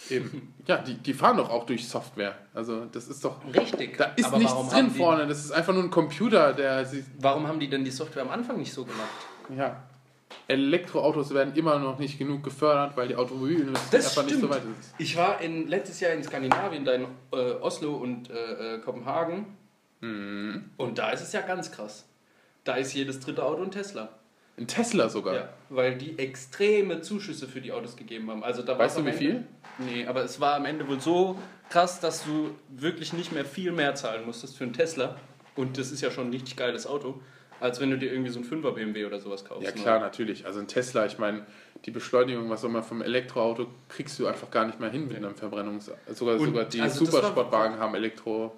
eben. 0.09 0.53
ja, 0.67 0.77
die, 0.77 0.95
die 0.95 1.13
fahren 1.13 1.37
doch 1.37 1.49
auch 1.49 1.65
durch 1.65 1.87
Software. 1.87 2.35
Also 2.53 2.85
das 2.85 3.07
ist 3.07 3.23
doch... 3.25 3.37
Richtig. 3.53 3.97
Da 3.97 4.05
ist 4.15 4.25
aber 4.25 4.37
nichts 4.37 4.53
warum 4.53 4.69
drin 4.69 4.89
die, 4.93 4.97
vorne. 4.99 5.27
Das 5.27 5.43
ist 5.43 5.51
einfach 5.51 5.73
nur 5.73 5.83
ein 5.83 5.89
Computer, 5.89 6.53
der... 6.53 6.85
sie- 6.85 7.03
Warum 7.19 7.47
haben 7.47 7.59
die 7.59 7.69
denn 7.69 7.83
die 7.83 7.91
Software 7.91 8.23
am 8.23 8.29
Anfang 8.29 8.57
nicht 8.57 8.71
so 8.73 8.85
gemacht? 8.85 9.09
Ja. 9.55 9.83
Elektroautos 10.47 11.33
werden 11.33 11.55
immer 11.55 11.79
noch 11.79 11.97
nicht 11.99 12.17
genug 12.19 12.43
gefördert, 12.43 12.95
weil 12.97 13.07
die 13.07 13.15
Automobilindustrie 13.15 13.97
Das 13.97 14.09
einfach 14.17 14.23
nicht 14.29 14.39
so 14.41 14.47
stimmt. 14.47 14.53
weit 14.65 14.79
ist. 14.79 14.93
Ich 14.99 15.15
war 15.17 15.41
in, 15.41 15.67
letztes 15.67 15.99
Jahr 15.99 16.11
in 16.13 16.23
Skandinavien, 16.23 16.85
da 16.85 16.91
in 16.93 17.03
äh, 17.33 17.35
Oslo 17.61 17.95
und 17.95 18.29
äh, 18.29 18.75
äh, 18.75 18.79
Kopenhagen. 18.79 19.45
Mhm. 20.01 20.71
Und 20.77 20.97
da 20.97 21.11
ist 21.11 21.21
es 21.21 21.33
ja 21.33 21.41
ganz 21.41 21.71
krass. 21.71 22.05
Da 22.63 22.75
ist 22.75 22.93
jedes 22.93 23.19
dritte 23.19 23.43
Auto 23.43 23.63
ein 23.63 23.71
Tesla. 23.71 24.09
Ein 24.57 24.67
Tesla 24.67 25.07
sogar. 25.07 25.33
Ja, 25.33 25.49
weil 25.69 25.97
die 25.97 26.19
extreme 26.19 27.01
Zuschüsse 27.01 27.47
für 27.47 27.61
die 27.61 27.71
Autos 27.71 27.95
gegeben 27.95 28.29
haben. 28.29 28.43
Also 28.43 28.61
da 28.61 28.77
Weißt 28.77 28.97
du, 28.97 29.05
wie 29.05 29.09
Ende- 29.09 29.43
Nee, 29.77 30.05
aber 30.05 30.23
es 30.23 30.41
war 30.41 30.55
am 30.55 30.65
Ende 30.65 30.87
wohl 30.87 30.99
so 30.99 31.37
krass, 31.69 32.01
dass 32.01 32.25
du 32.25 32.51
wirklich 32.67 33.13
nicht 33.13 33.31
mehr 33.31 33.45
viel 33.45 33.71
mehr 33.71 33.95
zahlen 33.95 34.25
musstest 34.25 34.57
für 34.57 34.65
einen 34.65 34.73
Tesla. 34.73 35.15
Und 35.55 35.77
das 35.77 35.91
ist 35.91 36.01
ja 36.01 36.11
schon 36.11 36.27
ein 36.27 36.31
richtig 36.31 36.57
geiles 36.57 36.85
Auto, 36.85 37.21
als 37.61 37.79
wenn 37.79 37.89
du 37.89 37.97
dir 37.97 38.11
irgendwie 38.11 38.31
so 38.31 38.39
ein 38.39 38.45
5er 38.45 38.71
BMW 38.71 39.05
oder 39.05 39.19
sowas 39.19 39.45
kaufst. 39.45 39.63
Ja 39.63 39.73
ne? 39.73 39.81
klar, 39.81 39.99
natürlich. 39.99 40.45
Also 40.45 40.59
ein 40.59 40.67
Tesla, 40.67 41.05
ich 41.05 41.17
meine, 41.17 41.45
die 41.85 41.91
Beschleunigung, 41.91 42.49
was 42.49 42.63
auch 42.65 42.69
immer 42.69 42.83
vom 42.83 43.01
Elektroauto, 43.01 43.67
kriegst 43.87 44.19
du 44.19 44.27
einfach 44.27 44.51
gar 44.51 44.65
nicht 44.65 44.81
mehr 44.81 44.89
hin 44.89 45.07
mit 45.07 45.15
einem 45.15 45.35
Verbrennungs... 45.35 45.89
Sogar, 46.13 46.35
Und 46.35 46.47
sogar 46.47 46.65
die 46.65 46.81
also 46.81 47.05
Supersportwagen 47.05 47.79
haben 47.79 47.95
Elektro... 47.95 48.57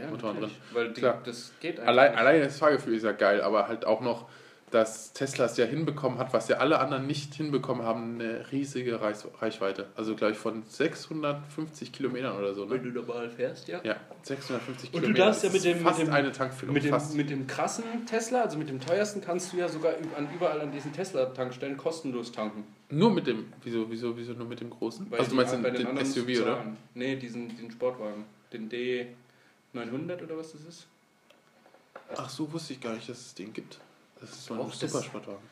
Ja, 0.00 0.10
Motoren 0.10 0.34
natürlich, 0.34 0.54
drin. 0.54 0.62
Weil 0.74 0.88
die, 0.92 1.00
Klar. 1.00 1.20
das 1.24 1.52
geht 1.60 1.78
einfach 1.80 1.88
Allein, 1.88 2.10
nicht. 2.12 2.20
allein 2.20 2.40
das 2.42 2.58
Fahrgefühl 2.58 2.94
ist 2.94 3.02
ja 3.04 3.12
geil, 3.12 3.40
aber 3.40 3.68
halt 3.68 3.84
auch 3.86 4.00
noch 4.00 4.28
dass 4.72 5.12
Tesla 5.12 5.44
es 5.44 5.56
ja 5.58 5.64
hinbekommen 5.64 6.18
hat, 6.18 6.32
was 6.32 6.48
ja 6.48 6.56
alle 6.56 6.80
anderen 6.80 7.06
nicht 7.06 7.32
hinbekommen 7.34 7.86
haben, 7.86 8.14
eine 8.20 8.50
riesige 8.50 9.00
Reich- 9.00 9.24
Reichweite. 9.40 9.86
Also 9.94 10.16
gleich 10.16 10.36
von 10.36 10.64
650 10.64 11.92
Kilometern 11.92 12.36
oder 12.36 12.52
so. 12.52 12.64
Ne? 12.64 12.72
Wenn 12.72 12.82
du 12.82 12.90
normal 12.90 13.30
fährst, 13.30 13.68
ja. 13.68 13.80
Ja, 13.84 13.96
650 14.22 14.88
Und 14.88 14.94
du 14.96 15.00
Kilometer. 15.02 15.24
darfst 15.26 15.44
ja 15.44 15.50
mit 15.50 15.64
dem- 15.64 15.78
fast 15.78 15.98
mit 16.00 16.08
dem- 16.08 16.14
eine 16.14 16.32
Tankfüllung. 16.32 16.74
Mit 16.74 16.82
dem, 16.84 16.90
fast. 16.90 17.14
mit 17.16 17.30
dem 17.30 17.46
krassen 17.46 17.84
Tesla, 18.06 18.42
also 18.42 18.58
mit 18.58 18.68
dem 18.68 18.80
teuersten, 18.80 19.20
kannst 19.20 19.52
du 19.52 19.56
ja 19.58 19.68
sogar 19.68 19.94
an, 20.16 20.28
überall 20.34 20.60
an 20.60 20.72
diesen 20.72 20.92
Tesla-Tankstellen 20.92 21.76
kostenlos 21.76 22.32
tanken. 22.32 22.64
Nur 22.90 23.12
mit 23.12 23.28
dem, 23.28 23.46
wieso, 23.62 23.88
wieso, 23.88 24.16
wieso 24.16 24.32
nur 24.32 24.48
mit 24.48 24.60
dem 24.60 24.70
großen? 24.70 25.06
Weil 25.10 25.20
also 25.20 25.30
du 25.30 25.36
meinst 25.36 25.54
den, 25.54 25.62
bei 25.62 25.70
den 25.70 25.94
den 25.94 26.04
SUV, 26.04 26.42
oder? 26.42 26.64
Nee, 26.94 27.14
diesen, 27.14 27.48
diesen 27.48 27.70
Sportwagen. 27.70 28.24
Den 28.52 28.68
D900 29.84 30.22
oder 30.24 30.36
was 30.38 30.52
das 30.52 30.62
ist? 30.64 30.86
Ach 32.16 32.28
so, 32.28 32.50
wusste 32.52 32.72
ich 32.74 32.80
gar 32.80 32.94
nicht, 32.94 33.08
dass 33.08 33.18
es 33.18 33.34
den 33.34 33.52
gibt. 33.52 33.78
Das 34.20 34.30
ist 34.30 34.44
so 34.46 34.54
ein 34.54 34.70
Supersportwagen. 34.70 35.42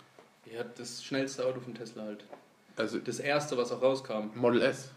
Ja, 0.51 0.63
das 0.63 1.03
schnellste 1.05 1.45
Auto 1.45 1.61
von 1.61 1.75
Tesla 1.75 2.05
halt. 2.05 2.25
Also 2.77 2.99
Das 2.99 3.19
erste, 3.19 3.57
was 3.57 3.73
auch 3.73 3.81
rauskam. 3.83 4.29
Model 4.35 4.63
S. 4.63 4.91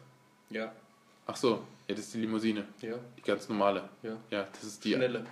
Ja, 0.50 0.72
Ach 1.30 1.36
so, 1.36 1.62
ja, 1.90 1.94
das 1.96 2.00
ist 2.06 2.14
die 2.14 2.22
Limousine. 2.22 2.66
ja, 2.82 2.96
Die 3.18 3.22
ganz 3.22 3.50
normale. 3.50 3.90
ja. 4.02 4.16
Ja, 4.32 4.48
das 4.54 4.64
ist 4.64 4.84
die. 4.86 4.94
Schnelle. 4.94 5.26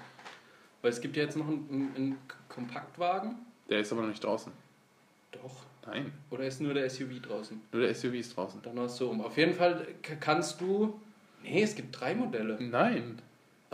Weil 0.81 0.91
es 0.91 0.99
gibt 0.99 1.15
ja 1.15 1.23
jetzt 1.23 1.37
noch 1.37 1.47
einen, 1.47 1.67
einen, 1.71 1.95
einen 1.95 2.17
Kompaktwagen. 2.49 3.37
Der 3.69 3.79
ist 3.79 3.91
aber 3.93 4.01
noch 4.01 4.09
nicht 4.09 4.23
draußen. 4.23 4.51
Doch. 5.31 5.63
Nein, 5.87 6.11
Oder 6.31 6.45
ist 6.47 6.59
nur 6.61 6.73
der 6.73 6.89
SUV 6.89 7.21
draußen? 7.21 7.61
nur 7.71 7.81
der 7.83 7.93
SUV 7.95 8.13
ist 8.15 8.35
draußen. 8.35 8.61
Dann 8.63 8.77
hast 8.79 8.99
du 8.99 9.09
um. 9.09 9.21
Auf 9.21 9.37
jeden 9.37 9.53
Fall 9.53 9.87
kannst 10.19 10.59
du. 10.59 10.99
Nee, 11.43 11.61
es 11.63 11.75
gibt 11.75 11.97
drei 11.99 12.13
Modelle. 12.15 12.57
Nein. 12.61 13.21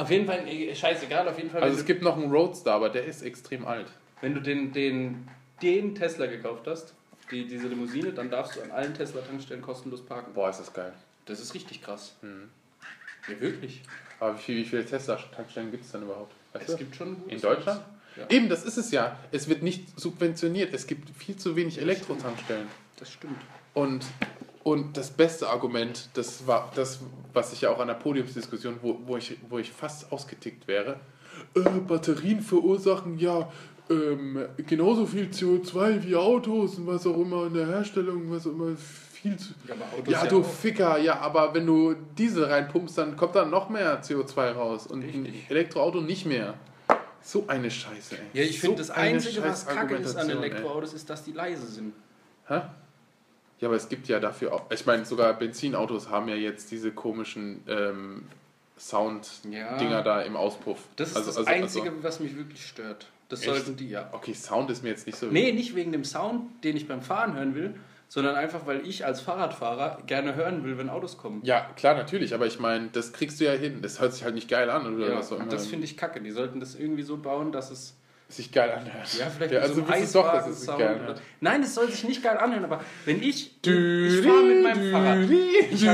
Auf 0.02 0.10
jeden 0.10 0.26
Fall, 0.26 0.48
eh, 0.48 0.74
scheißegal, 0.74 1.28
auf 1.28 1.38
jeden 1.38 1.52
Fall. 1.52 1.62
Also 1.62 1.78
es 1.80 1.86
gibt 1.86 2.02
noch 2.02 2.18
einen 2.18 2.32
Roadster, 2.32 2.74
aber 2.74 2.90
der 2.90 3.06
ist 3.06 3.22
extrem 3.22 3.66
alt. 3.68 3.86
wenn 4.22 4.34
du 4.34 4.42
den, 4.42 4.72
den, 4.72 5.28
den 5.62 5.94
Tesla 5.94 6.26
gekauft 6.26 6.66
hast, 6.66 6.96
die, 7.30 7.46
diese 7.46 7.68
Limousine, 7.68 8.12
dann 8.12 8.32
darfst 8.32 8.56
du 8.56 8.62
an 8.62 8.72
allen 8.72 8.94
Tesla-Tankstellen 8.96 9.62
kostenlos 9.62 10.04
parken. 10.04 10.34
Boah, 10.34 10.50
ist 10.50 10.60
das 10.60 10.74
geil. 10.74 10.92
Das 11.26 11.40
ist 11.40 11.54
richtig 11.54 11.84
krass. 11.84 12.16
Mhm. 12.24 12.50
Ja, 13.28 13.40
wirklich. 13.40 13.84
Aber 14.20 14.36
wie, 14.38 14.42
viel, 14.42 14.58
wie 14.58 14.66
viele 14.66 14.86
Tesla-Tankstellen 14.86 15.70
gibt 15.70 15.86
es 15.86 15.92
denn 15.92 16.02
überhaupt? 16.02 16.34
Weißt 16.54 16.66
Es 16.68 16.72
du? 16.72 16.78
gibt 16.80 16.96
schon 16.96 17.18
In 17.28 17.40
Deutschland? 17.40 17.82
Ja. 18.18 18.26
Eben, 18.30 18.50
das 18.50 18.64
ist 18.64 18.78
es 18.78 18.92
ja. 18.92 19.18
Es 19.32 19.48
wird 19.48 19.62
nicht 19.62 20.00
subventioniert. 20.00 20.74
Es 20.74 20.88
gibt 20.88 21.10
viel 21.16 21.38
zu 21.38 21.56
wenig 21.56 21.80
Elektrotankstellen. 21.80 22.68
Das 22.98 23.12
stimmt. 23.14 23.40
Und, 23.76 24.04
und 24.64 24.96
das 24.98 25.10
beste 25.10 25.50
Argument, 25.50 26.10
das 26.14 26.46
war 26.46 26.72
das, 26.76 27.00
was 27.34 27.54
ich 27.54 27.62
ja 27.62 27.70
auch 27.72 27.80
an 27.80 27.88
der 27.88 27.96
Podiumsdiskussion, 27.96 28.80
wo, 28.82 29.00
wo, 29.06 29.18
ich, 29.18 29.38
wo 29.50 29.58
ich 29.58 29.72
fast 29.72 30.12
ausgetickt 30.12 30.68
wäre, 30.68 31.00
äh, 31.56 31.62
Batterien 31.62 32.42
verursachen 32.42 33.18
ja 33.18 33.52
ähm, 33.90 34.46
genauso 34.58 35.06
viel 35.06 35.26
CO2 35.26 36.04
wie 36.04 36.16
Autos 36.16 36.78
und 36.78 36.88
was 36.88 37.06
auch 37.08 37.18
immer 37.18 37.48
in 37.48 37.54
der 37.54 37.68
Herstellung, 37.68 38.32
was 38.32 38.46
auch 38.46 38.52
immer 38.52 38.76
viel 38.76 39.38
zu. 39.38 39.54
Ja, 39.68 39.76
Ja, 40.08 40.26
du 40.26 40.40
auch. 40.40 40.46
Ficker, 40.46 40.98
ja, 41.00 41.20
aber 41.20 41.54
wenn 41.54 41.66
du 41.66 41.96
Diesel 42.18 42.46
reinpumpst, 42.46 42.98
dann 42.98 43.16
kommt 43.16 43.36
da 43.36 43.46
noch 43.46 43.70
mehr 43.70 44.02
CO2 44.02 44.52
raus 44.52 44.88
und 44.88 45.04
ein 45.04 45.24
Richtig. 45.24 45.50
Elektroauto 45.50 46.02
nicht 46.02 46.26
mehr. 46.26 46.54
So 47.24 47.46
eine 47.48 47.70
Scheiße, 47.70 48.16
ey. 48.16 48.22
Ja, 48.34 48.44
ich 48.44 48.60
so 48.60 48.68
finde, 48.68 48.78
das 48.78 48.90
Einzige, 48.90 49.44
was 49.44 49.68
kacke 49.68 49.96
ist 49.96 50.16
an 50.16 50.22
Argumentation, 50.22 50.44
ey. 50.44 50.50
Elektroautos, 50.50 50.94
ist, 50.94 51.10
dass 51.10 51.24
die 51.24 51.34
leise 51.34 51.68
sind. 51.68 51.94
Hä? 52.48 52.62
Ja, 53.62 53.68
aber 53.68 53.78
es 53.78 53.88
gibt 53.90 54.08
ja 54.08 54.20
dafür 54.20 54.54
auch. 54.54 54.64
Ich 54.72 54.86
meine, 54.86 55.06
sogar 55.06 55.34
Benzinautos 55.36 56.10
haben 56.10 56.28
ja 56.28 56.36
jetzt 56.36 56.72
diese 56.72 56.92
komischen 56.92 57.64
ähm, 57.68 58.24
Sound-Dinger 58.78 59.90
Ja. 59.90 60.02
da 60.02 60.22
im 60.22 60.36
Auspuff. 60.36 60.80
Das 60.96 61.10
ist 61.12 61.16
Also- 61.18 61.28
das 61.30 61.38
also- 61.38 61.50
Einzige, 61.50 61.90
also- 61.92 62.04
was 62.04 62.20
mich 62.20 62.36
wirklich 62.36 62.66
stört. 62.66 63.08
Das 63.30 63.42
Echt? 63.42 63.50
sollten 63.50 63.78
die 63.78 63.90
ja. 63.90 64.10
okay, 64.12 64.34
Sound 64.34 64.70
ist 64.72 64.84
mir 64.84 64.90
jetzt 64.90 65.06
nicht 65.08 65.18
so. 65.18 65.28
Nee, 65.28 65.54
nicht 65.54 65.74
wegen 65.76 65.92
dem 65.94 66.04
Sound, 66.04 66.64
den 66.66 66.76
ich 66.76 66.88
beim 66.88 67.02
Fahren 67.02 67.34
hören 67.36 67.56
will, 67.56 67.76
sondern 68.10 68.36
einfach, 68.36 68.66
weil 68.66 68.86
ich 68.86 69.06
als 69.06 69.22
Fahrradfahrer 69.22 70.00
gerne 70.06 70.36
hören 70.36 70.66
will, 70.66 70.78
wenn 70.78 70.90
Autos 70.90 71.18
kommen. 71.18 71.40
Ja, 71.46 71.62
klar, 71.78 71.96
natürlich, 71.96 72.34
aber 72.34 72.46
ich 72.48 72.60
meine, 72.60 72.90
das 72.92 73.14
kriegst 73.14 73.40
du 73.40 73.46
ja 73.46 73.54
hin. 73.54 73.82
Das 73.82 74.02
hört 74.02 74.12
sich 74.14 74.26
halt 74.26 74.36
nicht 74.36 74.50
geil 74.50 74.70
an 74.70 74.94
oder 74.94 75.08
Ja, 75.12 75.16
was 75.18 75.32
auch 75.32 75.38
immer. 75.40 75.46
das 75.48 75.68
finde 75.68 75.86
ich 75.86 75.96
kacke. 75.96 76.20
Die 76.20 76.32
sollten 76.32 76.60
das 76.60 76.76
irgendwie 76.76 77.04
so 77.04 77.16
bauen, 77.18 77.52
dass 77.54 77.72
es. 77.72 77.96
Sich 78.34 78.52
geil 78.52 78.72
anhört. 78.72 79.14
Ja, 79.18 79.28
vielleicht 79.30 79.54
ja, 79.54 79.60
also 79.60 79.76
so 79.76 79.88
willst 79.88 80.16
doch, 80.16 80.32
dass 80.32 80.48
es 80.48 80.62
sich 80.62 80.70
geil 80.78 80.96
anhört. 81.00 81.22
Nein, 81.40 81.64
es 81.64 81.74
soll 81.76 81.90
sich 81.90 82.04
nicht 82.04 82.24
geil 82.24 82.38
anhören, 82.38 82.64
aber 82.66 82.82
wenn 83.06 83.22
ich. 83.22 83.58
Dü- 83.64 84.08
ich 84.20 84.26
fahre 84.26 84.44
mit 84.44 84.64
meinem 84.64 84.82
dü- 84.84 84.92
Fahrrad. 84.92 85.18
dü- 85.20 85.42
Ich 85.72 85.88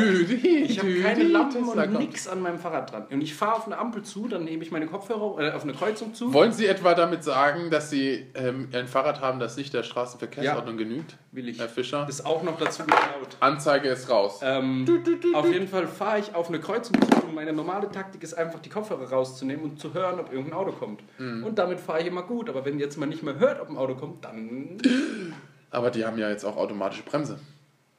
habe 0.80 0.93
hab 0.97 1.03
keine 1.03 1.23
Lampen 1.23 1.64
und 1.68 1.93
nichts 1.99 2.27
an 2.27 2.41
meinem 2.41 2.57
Fahrrad 2.59 2.91
dran. 2.91 3.05
Und 3.09 3.22
ich 3.22 3.34
fahre 3.34 3.55
auf 3.55 3.65
eine 3.65 3.77
Ampel 3.77 4.03
zu, 4.03 4.27
dann 4.27 4.43
nehme 4.45 4.64
ich 4.64 4.72
meine 4.72 4.88
Kopfhörer 4.88 5.39
äh, 5.39 5.51
auf 5.51 5.64
eine 5.64 5.73
Kreuzung 5.73 6.14
zu. 6.14 6.34
Wollen 6.34 6.51
Sie 6.53 6.65
etwa 6.68 6.93
damit 6.93 7.23
sagen, 7.23 7.69
dass 7.69 7.89
Sie 7.89 8.26
ähm, 8.35 8.69
ein 8.73 8.88
Fahrrad 8.88 9.22
haben, 9.22 9.39
das 9.39 9.57
nicht 9.57 9.73
der 9.73 9.84
Straßenverkehrsordnung 9.84 10.77
genügt, 10.77 11.15
Will 11.31 11.49
ich. 11.49 11.59
Herr 11.59 11.69
Fischer? 11.69 12.05
Ist 12.09 12.26
auch 12.26 12.43
noch 12.43 12.57
dazu 12.57 12.84
geklaut. 12.84 13.38
Anzeige 13.39 13.89
ist 13.89 14.09
raus. 14.09 14.39
Ähm, 14.41 14.85
auf 15.34 15.51
jeden 15.51 15.68
Fall 15.68 15.88
fahre 15.88 16.19
ich 16.19 16.34
auf 16.34 16.49
eine 16.49 16.59
Kreuzung 16.59 16.95
zu 17.01 17.27
und 17.27 17.35
meine 17.35 17.53
normale 17.53 17.91
Taktik 17.91 18.23
ist 18.23 18.34
einfach 18.34 18.59
die 18.59 18.69
Kopfhörer 18.69 19.09
rauszunehmen 19.09 19.64
und 19.64 19.80
zu 19.80 19.93
hören, 19.93 20.19
ob 20.19 20.31
irgendein 20.31 20.53
Auto 20.57 20.72
kommt. 20.72 21.01
Mhm. 21.19 21.43
Und 21.43 21.59
damit 21.59 21.80
fahre 21.80 22.01
ich 22.01 22.07
immer 22.07 22.23
gut. 22.27 22.49
Aber 22.49 22.65
wenn 22.65 22.79
jetzt 22.79 22.97
man 22.97 23.09
nicht 23.09 23.23
mehr 23.23 23.39
hört, 23.39 23.59
ob 23.61 23.69
ein 23.69 23.77
Auto 23.77 23.95
kommt, 23.95 24.23
dann. 24.25 24.77
Aber 25.71 25.89
die 25.91 26.05
haben 26.05 26.17
ja 26.17 26.29
jetzt 26.29 26.45
auch 26.45 26.57
automatische 26.57 27.03
Bremse. 27.03 27.39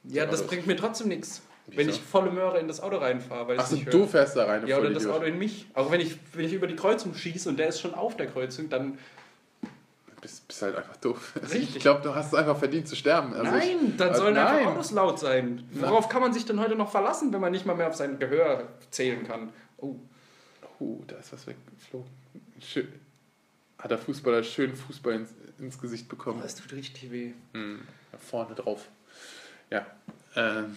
Ja, 0.03 0.25
das 0.25 0.45
bringt 0.47 0.65
mir 0.67 0.75
trotzdem 0.77 1.07
nichts. 1.09 1.41
Wenn 1.67 1.87
ich 1.87 2.01
volle 2.01 2.31
Möhre 2.31 2.59
in 2.59 2.67
das 2.67 2.81
Auto 2.81 2.97
reinfahre, 2.97 3.47
weil 3.47 3.55
ich 3.55 3.61
Achso, 3.61 3.75
nicht 3.75 3.93
du 3.93 3.99
höre. 3.99 4.07
fährst 4.07 4.35
da 4.35 4.45
rein. 4.45 4.61
du 4.63 4.67
Ja, 4.67 4.79
oder 4.79 4.89
das. 4.89 5.05
Auto 5.05 5.25
in 5.25 5.37
mich. 5.37 5.67
Auch 5.75 5.91
wenn 5.91 6.01
ich, 6.01 6.17
wenn 6.33 6.45
ich 6.45 6.53
über 6.53 6.65
die 6.65 6.75
Kreuzung 6.75 7.13
schieße 7.13 7.47
und 7.49 7.57
der 7.59 7.67
ist 7.67 7.79
schon 7.79 7.93
auf 7.93 8.17
der 8.17 8.25
Kreuzung, 8.27 8.69
dann. 8.69 8.97
bist, 10.19 10.47
bist 10.47 10.61
halt 10.63 10.75
einfach 10.75 10.97
doof. 10.97 11.33
Also 11.41 11.53
Richtig. 11.53 11.75
Ich 11.75 11.81
glaube, 11.81 12.01
du 12.01 12.15
hast 12.15 12.27
es 12.27 12.33
einfach 12.33 12.57
verdient 12.57 12.87
zu 12.87 12.95
sterben. 12.95 13.33
Also 13.33 13.51
nein, 13.51 13.61
ich, 13.87 13.97
dann 13.97 14.09
also 14.09 14.21
sollen 14.23 14.33
nein. 14.33 14.47
einfach 14.47 14.71
Autos 14.71 14.91
laut 14.91 15.19
sein. 15.19 15.63
Worauf 15.73 16.09
kann 16.09 16.21
man 16.21 16.33
sich 16.33 16.45
denn 16.45 16.59
heute 16.59 16.75
noch 16.75 16.89
verlassen, 16.89 17.31
wenn 17.33 17.41
man 17.41 17.51
nicht 17.51 17.67
mal 17.67 17.75
mehr 17.75 17.87
auf 17.87 17.95
sein 17.95 18.17
Gehör 18.17 18.63
zählen 18.89 19.27
kann? 19.27 19.49
Oh, 19.77 19.95
Oh, 20.81 21.01
da 21.07 21.17
ist 21.17 21.33
was 21.33 21.45
weggeflogen. 21.45 22.09
Schön. 22.61 22.87
Hat 23.79 23.91
der 23.91 23.97
Fußballer 23.97 24.43
schön 24.43 24.75
Fußball 24.75 25.13
ins, 25.13 25.29
ins 25.57 25.79
Gesicht 25.79 26.09
bekommen. 26.09 26.41
das 26.41 26.55
tut 26.55 26.71
richtig 26.73 27.11
weh. 27.11 27.31
Hm, 27.53 27.79
da 28.11 28.17
vorne 28.17 28.53
drauf. 28.55 28.87
Ja. 29.71 29.85
Ähm, 30.35 30.75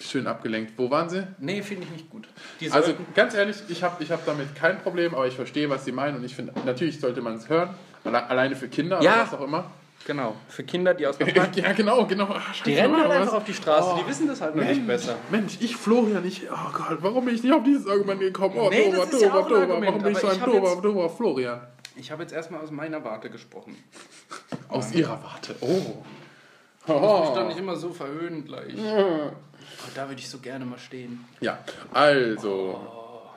schön 0.00 0.26
abgelenkt. 0.26 0.72
Wo 0.76 0.90
waren 0.90 1.08
sie? 1.08 1.26
Nee, 1.38 1.62
finde 1.62 1.84
ich 1.84 1.90
nicht 1.90 2.10
gut. 2.10 2.28
Die 2.60 2.70
Also 2.70 2.92
ganz 3.14 3.34
ehrlich, 3.34 3.56
ich 3.68 3.82
habe 3.82 4.02
ich 4.02 4.10
hab 4.10 4.24
damit 4.26 4.54
kein 4.54 4.80
Problem, 4.82 5.14
aber 5.14 5.26
ich 5.26 5.34
verstehe, 5.34 5.70
was 5.70 5.84
sie 5.84 5.92
meinen 5.92 6.16
und 6.18 6.24
ich 6.24 6.34
finde, 6.34 6.52
natürlich 6.64 7.00
sollte 7.00 7.20
man 7.22 7.34
es 7.34 7.48
hören. 7.48 7.70
Alle- 8.04 8.26
Alleine 8.28 8.54
für 8.56 8.68
Kinder 8.68 9.00
Ja. 9.02 9.14
oder 9.14 9.22
was 9.22 9.34
auch 9.34 9.40
immer. 9.44 9.70
Genau, 10.06 10.36
für 10.48 10.62
Kinder, 10.62 10.94
die 10.94 11.04
aus 11.04 11.18
Japan. 11.18 11.48
ja, 11.54 11.72
genau, 11.72 12.06
genau. 12.06 12.26
Ah, 12.26 12.40
scheiße, 12.52 12.70
Die 12.70 12.76
rennen 12.76 12.96
halt 12.96 13.10
einfach 13.10 13.32
auf 13.34 13.44
die 13.44 13.54
Straße, 13.54 13.88
Oh. 13.94 13.98
die 14.00 14.08
wissen 14.08 14.28
das 14.28 14.40
halt 14.40 14.54
noch 14.54 14.62
nicht 14.62 14.86
besser. 14.86 15.16
Mensch, 15.32 15.56
ich 15.58 15.74
Florian, 15.76 16.24
ich, 16.24 16.42
oh 16.48 16.72
Gott, 16.72 16.98
warum 17.00 17.24
bin 17.24 17.34
ich 17.34 17.42
nicht 17.42 17.52
auf 17.52 17.64
dieses 17.64 17.88
Argument 17.88 18.20
gekommen? 18.20 18.54
Oh, 18.56 18.68
Nee, 18.70 18.84
dober, 18.84 18.98
das 18.98 19.14
ist 19.14 19.22
ja 19.22 19.28
dober, 19.30 19.40
auch 19.40 19.44
ein 19.46 19.48
dober, 19.50 19.62
Argument, 19.62 19.86
warum 19.88 20.02
bin 20.04 20.12
ich 20.12 20.18
so 20.18 20.28
ein 20.28 20.40
dober, 20.40 20.80
dober 20.80 21.10
Florian? 21.10 21.60
Ich 21.96 22.10
habe 22.10 22.22
jetzt 22.22 22.32
erstmal 22.32 22.60
aus 22.60 22.70
meiner 22.70 23.02
Warte 23.04 23.30
gesprochen. 23.30 23.76
Aus 24.68 24.92
ihrer 24.92 25.22
Warte, 25.22 25.56
oh. 25.60 26.04
Ich 26.82 26.88
muss 26.88 27.00
mich 27.00 27.30
doch 27.30 27.44
oh. 27.44 27.48
nicht 27.48 27.58
immer 27.58 27.76
so 27.76 27.92
verhöhnen 27.92 28.44
gleich. 28.44 28.74
Oh, 28.76 29.32
da 29.94 30.08
würde 30.08 30.20
ich 30.20 30.28
so 30.28 30.38
gerne 30.38 30.64
mal 30.64 30.78
stehen. 30.78 31.24
Ja, 31.40 31.58
also, 31.92 32.80
Oh, 32.92 33.30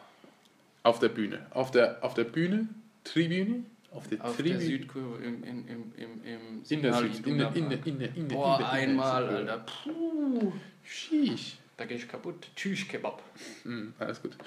auf 0.83 0.99
der 0.99 1.09
Bühne. 1.09 1.45
Auf 1.51 1.71
der, 1.71 2.03
auf 2.03 2.13
der 2.13 2.25
Bühne, 2.25 2.67
Tribüne, 3.03 3.63
auf 3.91 4.07
der 4.07 4.23
auf 4.23 4.35
der 4.35 4.45
Tribüne. 4.45 4.61
Südkurve 4.61 5.23
im, 5.23 5.43
im, 5.43 5.67
im, 5.67 5.93
im, 5.97 6.23
im 6.23 6.63
In 6.69 6.81
der 6.81 6.93
Signal 6.93 7.11
Süd, 7.11 7.25
in 7.27 7.37
der, 7.37 7.55
in 7.55 7.69
der, 7.69 7.85
in 7.87 7.99
der, 7.99 8.15
in 8.15 8.27
der, 8.27 8.35
Boah, 8.35 8.59
in 8.59 8.65
der, 8.65 8.71
in 8.83 8.97
der 8.97 9.05
einmal, 9.05 9.23
Südkurve. 9.23 9.51
Alter. 9.51 9.65
Puh, 9.83 10.51
Sheesh. 10.83 11.57
da 11.77 11.85
gehe 11.85 11.97
ich 11.97 12.07
kaputt. 12.07 12.49
Tschüss, 12.55 12.87
Kebab. 12.87 13.23
Hm, 13.63 13.93
alles 13.97 14.21
gut. 14.21 14.37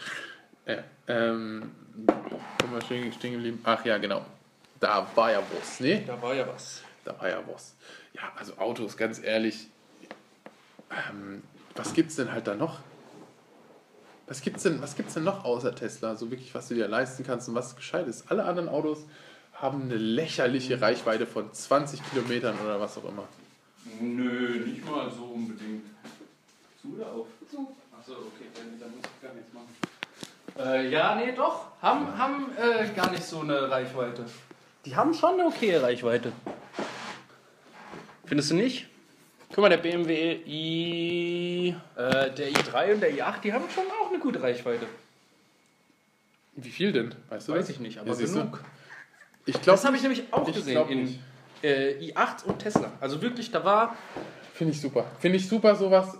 Ja, 0.66 0.84
ähm, 1.08 1.72
wo 1.94 2.74
wir 2.74 2.80
stehen, 2.82 3.12
stehen 3.12 3.32
geblieben? 3.32 3.60
Ach 3.64 3.84
ja, 3.84 3.98
genau. 3.98 4.24
Da 4.80 5.06
war 5.14 5.30
ja 5.32 5.42
was, 5.58 5.80
ne? 5.80 6.02
Da 6.06 6.20
war 6.20 6.34
ja 6.34 6.46
was. 6.46 6.82
Da 7.04 7.18
war 7.20 7.28
ja 7.28 7.42
was. 7.46 7.74
Ja, 8.14 8.32
also 8.36 8.56
Autos, 8.58 8.96
ganz 8.96 9.22
ehrlich. 9.22 9.68
Ähm, 10.90 11.42
was 11.74 11.94
gibt's 11.94 12.16
denn 12.16 12.32
halt 12.32 12.46
da 12.46 12.54
noch? 12.54 12.80
Was 14.26 14.40
gibt's 14.40 14.62
denn, 14.62 14.80
was 14.80 14.96
gibt's 14.96 15.14
denn 15.14 15.24
noch 15.24 15.44
außer 15.44 15.74
Tesla? 15.74 16.14
So 16.16 16.30
wirklich, 16.30 16.54
was 16.54 16.68
du 16.68 16.74
dir 16.74 16.88
leisten 16.88 17.24
kannst 17.24 17.48
und 17.48 17.54
was 17.54 17.76
gescheit 17.76 18.06
ist. 18.06 18.30
Alle 18.30 18.44
anderen 18.44 18.68
Autos 18.68 19.04
haben 19.54 19.82
eine 19.82 19.96
lächerliche 19.96 20.80
Reichweite 20.80 21.26
von 21.26 21.52
20 21.52 22.00
Kilometern 22.10 22.58
oder 22.58 22.80
was 22.80 22.96
auch 22.98 23.04
immer. 23.04 23.28
Nö, 24.00 24.64
nicht 24.66 24.84
mal 24.88 25.10
so 25.10 25.24
unbedingt. 25.24 25.86
Zu 26.80 26.94
oder 26.96 27.12
auf? 27.12 27.26
Zu. 27.50 27.74
Achso, 27.96 28.12
okay, 28.12 28.46
dann, 28.54 28.78
dann 28.80 28.90
muss 28.90 29.04
ich 29.04 29.22
gar 29.22 29.34
nichts 29.34 29.52
machen. 29.52 29.68
Äh, 30.58 30.88
ja, 30.90 31.14
nee, 31.14 31.32
doch. 31.32 31.66
Haben, 31.80 32.16
haben 32.16 32.50
äh, 32.56 32.88
gar 32.94 33.10
nicht 33.10 33.24
so 33.24 33.40
eine 33.40 33.70
Reichweite. 33.70 34.24
Die 34.84 34.94
haben 34.94 35.14
schon 35.14 35.34
eine 35.40 35.46
okaye 35.48 35.82
Reichweite. 35.82 36.32
Findest 38.24 38.50
du 38.50 38.54
nicht? 38.56 38.86
Guck 39.48 39.58
mal, 39.58 39.68
der 39.68 39.76
BMW 39.78 40.40
i. 40.46 41.68
Äh, 41.96 42.30
der 42.30 42.50
i3 42.52 42.94
und 42.94 43.00
der 43.00 43.10
i8, 43.12 43.40
die 43.42 43.52
haben 43.52 43.64
schon 43.74 43.84
auch 44.00 44.08
eine 44.10 44.18
gute 44.18 44.42
Reichweite. 44.42 44.86
Wie 46.54 46.70
viel 46.70 46.92
denn? 46.92 47.14
Weißt 47.28 47.48
du 47.48 47.52
Weiß 47.52 47.60
das? 47.66 47.70
ich 47.70 47.80
nicht, 47.80 47.98
aber 47.98 48.14
Ja, 48.14 48.26
genug. 48.26 48.62
Ich 49.44 49.54
glaube 49.54 49.76
Das 49.76 49.84
habe 49.84 49.96
ich 49.96 50.02
nämlich 50.02 50.24
auch 50.32 50.46
ich 50.48 50.54
gesehen. 50.54 50.72
glaub 50.74 50.90
In. 50.90 51.18
Äh, 51.62 52.10
i8 52.12 52.44
und 52.44 52.58
Tesla. 52.58 52.92
Also 53.00 53.20
wirklich, 53.22 53.50
da 53.50 53.64
war. 53.64 53.96
Finde 54.54 54.72
ich 54.72 54.80
super. 54.80 55.04
Finde 55.20 55.38
ich 55.38 55.48
super, 55.48 55.74
sowas. 55.76 56.16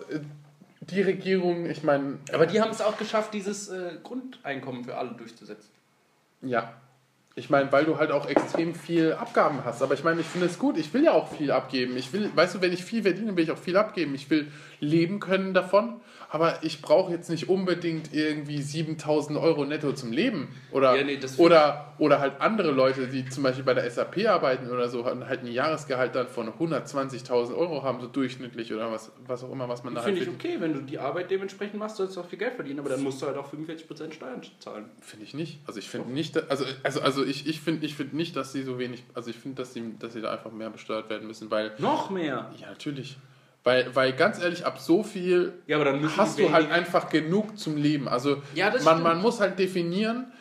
Die 0.91 1.01
Regierung, 1.01 1.67
ich 1.67 1.85
meine. 1.85 2.19
Aber 2.33 2.47
die 2.47 2.61
haben 2.61 2.71
es 2.71 2.81
auch 2.81 2.99
geschafft, 2.99 3.35
dieses 3.35 3.69
äh, 3.69 3.99
Grundeinkommen 4.03 4.85
für 4.85 4.97
alle 4.97 5.13
durchzusetzen. 5.13 5.71
Ja. 6.43 6.75
Ich 7.35 7.49
meine, 7.49 7.73
weil 7.73 7.87
du 7.87 7.97
halt 7.97 8.11
auch 8.11 8.29
extrem 8.29 8.75
viel 8.75 9.13
Abgaben 9.15 9.65
hast. 9.65 9.81
Aber 9.81 9.95
ich 9.95 10.05
meine, 10.05 10.21
ich 10.21 10.27
finde 10.27 10.49
es 10.49 10.59
gut. 10.59 10.77
Ich 10.77 10.93
will 10.93 11.05
ja 11.05 11.13
auch 11.13 11.33
viel 11.33 11.51
abgeben. 11.51 11.97
Ich 11.97 12.13
will, 12.13 12.31
weißt 12.35 12.57
du, 12.57 12.61
wenn 12.61 12.73
ich 12.73 12.85
viel 12.85 13.03
verdiene, 13.03 13.35
will 13.37 13.45
ich 13.45 13.51
auch 13.51 13.59
viel 13.59 13.77
abgeben. 13.77 14.15
Ich 14.15 14.29
will 14.29 14.51
leben 14.83 15.21
können 15.21 15.55
davon. 15.55 16.01
Aber 16.29 16.63
ich 16.63 16.81
brauche 16.83 17.13
jetzt 17.13 17.29
nicht 17.29 17.49
unbedingt 17.51 18.13
irgendwie 18.15 18.61
7000 18.63 19.39
Euro 19.39 19.65
netto 19.67 19.93
zum 19.93 20.13
Leben. 20.13 20.49
Oder, 20.73 20.97
Ja, 20.97 21.05
nee, 21.05 21.19
oder, 21.37 21.95
oder 21.99 22.21
halt 22.21 22.41
andere 22.41 22.71
Leute, 22.71 23.07
die 23.07 23.29
zum 23.29 23.43
Beispiel 23.43 23.65
bei 23.65 23.75
der 23.75 23.89
SAP 23.91 24.27
arbeiten 24.27 24.71
oder 24.71 24.89
so, 24.89 25.05
und 25.05 25.29
halt 25.29 25.45
ein 25.45 25.53
Jahresgehalt 25.53 26.15
dann 26.15 26.27
von 26.29 26.49
120.000 26.49 27.55
Euro 27.55 27.83
haben, 27.83 28.01
so 28.01 28.07
durchschnittlich 28.07 28.73
oder 28.73 28.91
was, 28.91 29.13
was 29.27 29.45
auch 29.45 29.53
immer, 29.53 29.69
was 29.69 29.85
man 29.85 29.95
da 29.95 30.03
halt 30.03 30.17
Finde 30.17 30.23
ich 30.23 30.29
verdient. 30.29 30.55
okay, 30.55 30.61
wenn 30.61 30.73
du 30.73 30.81
die 30.81 30.99
Arbeit 30.99 31.31
dementsprechend 31.31 31.79
machst, 31.79 31.97
sollst 31.97 32.17
du 32.17 32.21
auch 32.23 32.27
viel 32.29 32.39
Geld 32.39 32.55
verdienen, 32.55 32.81
aber 32.81 32.89
dann 32.89 33.03
musst 33.03 33.21
du 33.21 33.27
halt 33.27 33.37
auch 33.37 33.53
45% 33.53 34.13
Steuern 34.13 34.41
zahlen. 34.59 34.87
Finde 35.03 35.27
ich 35.27 35.35
nicht. 35.35 35.61
Also 35.67 35.79
ich 35.81 35.89
finde 35.91 36.11
nicht, 36.11 36.37
also, 36.51 36.65
also, 36.83 37.03
also 37.03 37.25
ich, 37.25 37.47
ich 37.47 37.61
finde 37.61 37.85
ich 37.85 37.95
find 37.95 38.15
nicht, 38.15 38.35
dass 38.37 38.53
sie 38.53 38.63
so 38.63 38.79
wenig, 38.79 39.05
also 39.13 39.29
ich 39.29 39.37
finde, 39.37 39.63
dass 39.63 39.75
sie, 39.75 39.95
dass 39.99 40.15
sie 40.15 40.23
da 40.23 40.33
einfach 40.33 40.51
mehr 40.51 40.71
besteuert 40.71 41.11
werden 41.11 41.27
müssen, 41.29 41.51
weil, 41.51 41.73
Noch 41.79 42.09
mehr. 42.09 42.51
ja 42.59 42.69
natürlich, 42.71 43.19
weil, 43.65 43.95
weil 43.95 44.13
ganz 44.15 44.41
ehrlich, 44.43 44.67
ab 44.67 44.79
so 44.81 45.03
viel 45.03 45.53
Ja, 45.67 45.83
dann 45.83 46.17
hast 46.17 46.39
du 46.39 46.53
halt 46.53 46.71
einfach 46.71 47.09
genug 47.09 47.59
zum 47.59 47.77
Leben. 47.77 48.09
Also 48.09 48.43
Ja, 48.55 48.71
man, 48.71 48.81
stimmt. 48.81 49.03
man 49.03 49.21
muss 49.21 49.41
halt 49.41 49.59
definieren, 49.59 50.33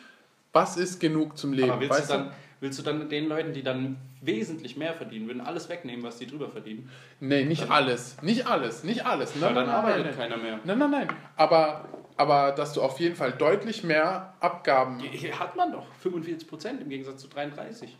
was 0.52 0.76
ist 0.76 0.98
genug 1.00 1.38
zum 1.38 1.52
Leben. 1.52 1.70
Aber 1.70 1.80
willst, 1.80 1.92
weißt 1.98 2.10
du 2.10 2.14
dann, 2.14 2.32
willst 2.60 2.78
du 2.78 2.82
dann 2.82 3.08
den 3.08 3.28
Leuten, 3.28 3.52
die 3.52 3.62
dann 3.62 3.96
wesentlich 4.20 4.76
mehr 4.76 4.94
verdienen, 4.94 5.26
würden 5.28 5.40
alles 5.40 5.68
wegnehmen, 5.68 6.04
was 6.04 6.18
die 6.18 6.26
drüber 6.26 6.48
verdienen? 6.48 6.90
Nee, 7.20 7.44
nicht 7.44 7.70
alles. 7.70 8.20
Nicht 8.22 8.46
alles. 8.46 8.84
Nicht 8.84 9.04
alles. 9.06 9.34
Nein, 9.36 9.54
dann 9.54 9.66
nein, 9.66 9.74
arbeitet 9.74 10.06
nein, 10.06 10.16
keiner 10.16 10.36
mehr. 10.36 10.60
Nein, 10.64 10.78
nein, 10.78 10.90
nein. 10.90 11.08
Aber, 11.36 11.88
aber 12.16 12.52
dass 12.52 12.72
du 12.72 12.82
auf 12.82 12.98
jeden 13.00 13.16
Fall 13.16 13.32
deutlich 13.32 13.82
mehr 13.84 14.34
Abgaben. 14.40 15.00
Hat 15.38 15.56
man 15.56 15.72
doch 15.72 15.86
45% 16.04 16.80
im 16.80 16.88
Gegensatz 16.88 17.20
zu 17.22 17.28
33. 17.28 17.96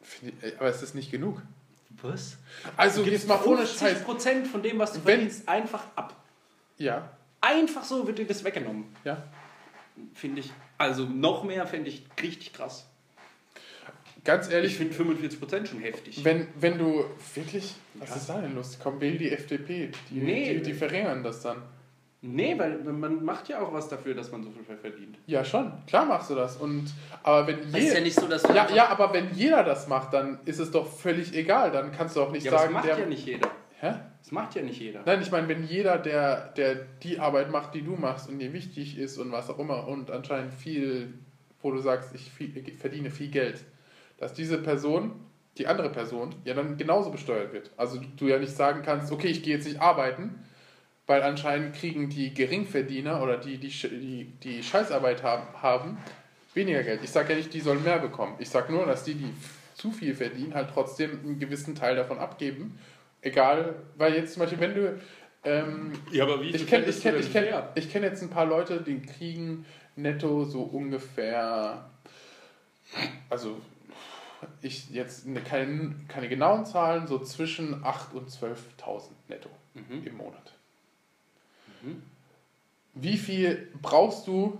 Finde 0.00 0.34
ich- 0.46 0.58
Aber 0.60 0.68
es 0.68 0.82
ist 0.82 0.94
nicht 0.94 1.10
genug. 1.10 1.42
Was? 2.02 2.36
Also 2.76 3.02
jetzt 3.04 3.26
mal 3.28 3.40
ohne 3.44 3.66
Scheiß. 3.66 4.04
50% 4.06 4.46
von 4.46 4.62
dem, 4.62 4.78
was 4.78 4.92
du 4.92 4.98
Wenn- 5.04 5.20
verdienst, 5.20 5.48
einfach 5.48 5.84
ab. 5.96 6.14
Ja, 6.76 7.10
Einfach 7.40 7.84
so 7.84 8.04
wird 8.06 8.18
dir 8.18 8.26
das 8.26 8.42
weggenommen. 8.44 8.84
ja. 9.04 9.22
Finde 10.14 10.40
ich. 10.40 10.52
Also 10.76 11.04
noch 11.04 11.42
mehr 11.44 11.66
fände 11.66 11.88
ich 11.90 12.04
richtig 12.22 12.52
krass. 12.52 12.86
Ganz 14.24 14.46
Ich 14.48 14.52
ehrlich, 14.52 14.76
finde 14.76 14.94
45% 14.94 15.66
schon 15.66 15.80
heftig. 15.80 16.24
wenn, 16.24 16.46
wenn 16.60 16.78
du 16.78 17.04
wirklich. 17.34 17.74
Was 17.94 18.10
Ja. 18.10 18.16
ist 18.16 18.28
da 18.28 18.40
denn 18.40 18.54
los? 18.54 18.78
Komm, 18.82 19.00
wähl 19.00 19.18
die 19.18 19.30
FDP. 19.30 19.90
Die, 20.10 20.14
Nee. 20.14 20.54
die, 20.54 20.62
die 20.62 20.74
verringern 20.74 21.22
das 21.24 21.42
dann. 21.42 21.62
Nee, 22.20 22.58
weil 22.58 22.78
man 22.78 23.24
macht 23.24 23.48
ja 23.48 23.60
auch 23.60 23.72
was 23.72 23.88
dafür, 23.88 24.12
dass 24.14 24.32
man 24.32 24.42
so 24.42 24.50
viel 24.50 24.76
verdient. 24.76 25.18
Ja, 25.26 25.44
schon. 25.44 25.72
Klar 25.86 26.04
machst 26.04 26.30
du 26.30 26.34
das. 26.34 26.56
Und, 26.56 26.86
aber 27.22 27.46
wenn 27.46 27.60
Es 27.60 27.66
ist 27.66 27.74
ja 27.74 27.80
jeder. 27.80 28.00
nicht 28.00 28.14
so, 28.20 28.26
dass 28.26 28.42
du 28.42 28.52
Ja, 28.52 28.68
ja, 28.74 28.88
aber 28.88 29.12
wenn 29.12 29.32
jeder 29.34 29.62
das 29.62 29.86
macht, 29.86 30.12
dann 30.12 30.40
ist 30.44 30.58
es 30.58 30.72
doch 30.72 30.86
völlig 30.86 31.32
egal. 31.36 31.70
Dann 31.70 31.92
kannst 31.92 32.16
du 32.16 32.22
auch 32.22 32.32
nicht 32.32 32.44
Ja, 32.44 32.50
aber 32.52 32.60
sagen, 32.62 32.74
das 32.74 32.82
macht 32.84 32.88
der. 32.88 32.98
ja 33.04 33.06
nicht 33.08 33.24
jeder. 33.26 33.48
Hä? 33.80 33.92
Das 34.20 34.32
macht 34.32 34.54
ja 34.56 34.62
nicht 34.62 34.80
jeder. 34.80 35.02
Nein, 35.06 35.22
ich 35.22 35.30
meine, 35.30 35.46
wenn 35.48 35.62
jeder, 35.64 35.96
der, 35.98 36.48
der 36.56 36.74
die 37.04 37.20
Arbeit 37.20 37.52
macht, 37.52 37.74
die 37.74 37.82
du 37.82 37.92
machst 37.94 38.28
und 38.28 38.40
dir 38.40 38.52
wichtig 38.52 38.98
ist 38.98 39.16
und 39.18 39.30
was 39.30 39.48
auch 39.48 39.60
immer 39.60 39.86
und 39.86 40.10
anscheinend 40.10 40.52
viel, 40.52 41.14
wo 41.62 41.70
du 41.70 41.78
sagst, 41.78 42.12
ich 42.16 42.28
viel, 42.32 42.56
ich 42.56 42.74
verdiene 42.78 43.10
viel 43.10 43.28
Geld, 43.28 43.62
dass 44.16 44.34
diese 44.34 44.58
Person, 44.58 45.12
die 45.58 45.68
andere 45.68 45.90
Person, 45.90 46.34
ja 46.44 46.54
dann 46.54 46.76
genauso 46.76 47.10
besteuert 47.12 47.52
wird. 47.52 47.70
Also 47.76 48.00
du 48.16 48.26
ja 48.26 48.40
nicht 48.40 48.56
sagen 48.56 48.82
kannst, 48.84 49.12
okay, 49.12 49.28
ich 49.28 49.44
gehe 49.44 49.54
jetzt 49.54 49.68
nicht 49.68 49.80
arbeiten, 49.80 50.44
weil 51.08 51.22
anscheinend 51.22 51.74
kriegen 51.74 52.10
die 52.10 52.32
Geringverdiener 52.34 53.20
oder 53.22 53.38
die, 53.38 53.56
die, 53.56 53.68
die, 53.70 54.24
die 54.42 54.62
Scheißarbeit 54.62 55.22
haben, 55.22 55.46
haben, 55.60 55.98
weniger 56.54 56.82
Geld. 56.82 57.00
Ich 57.02 57.10
sage 57.10 57.30
ja 57.32 57.38
nicht, 57.38 57.52
die 57.54 57.60
sollen 57.60 57.82
mehr 57.82 57.98
bekommen. 57.98 58.34
Ich 58.38 58.50
sage 58.50 58.70
nur, 58.72 58.84
dass 58.86 59.04
die, 59.04 59.14
die 59.14 59.32
zu 59.74 59.90
viel 59.90 60.14
verdienen, 60.14 60.54
halt 60.54 60.68
trotzdem 60.72 61.18
einen 61.24 61.38
gewissen 61.38 61.74
Teil 61.74 61.96
davon 61.96 62.18
abgeben. 62.18 62.78
Egal, 63.22 63.74
weil 63.96 64.14
jetzt 64.14 64.34
zum 64.34 64.40
Beispiel, 64.40 64.60
wenn 64.60 64.74
du. 64.74 65.00
Ähm, 65.44 65.92
Ja, 66.12 66.24
aber 66.24 66.42
wie 66.42 66.50
ich 66.50 66.66
kenne 66.66 66.84
ich 66.86 67.00
kenn, 67.00 67.18
ich 67.18 67.32
kenn, 67.32 67.46
ich 67.74 67.90
kenn 67.90 68.02
jetzt 68.02 68.22
ein 68.22 68.28
paar 68.30 68.44
Leute, 68.46 68.82
die 68.82 69.00
kriegen 69.00 69.64
netto 69.96 70.44
so 70.44 70.60
ungefähr. 70.62 71.88
Also, 73.30 73.60
ich 74.60 74.90
jetzt 74.90 75.26
ne- 75.26 75.40
keine, 75.40 75.94
keine 76.08 76.28
genauen 76.28 76.66
Zahlen, 76.66 77.06
so 77.06 77.18
zwischen 77.20 77.82
8.000 77.82 78.12
und 78.14 78.28
12.000 78.30 79.10
netto 79.28 79.48
Mhm. 79.74 80.06
im 80.06 80.16
Monat. 80.16 80.52
Mhm. 81.82 82.02
Wie 82.94 83.16
viel 83.16 83.68
brauchst 83.80 84.26
du 84.26 84.58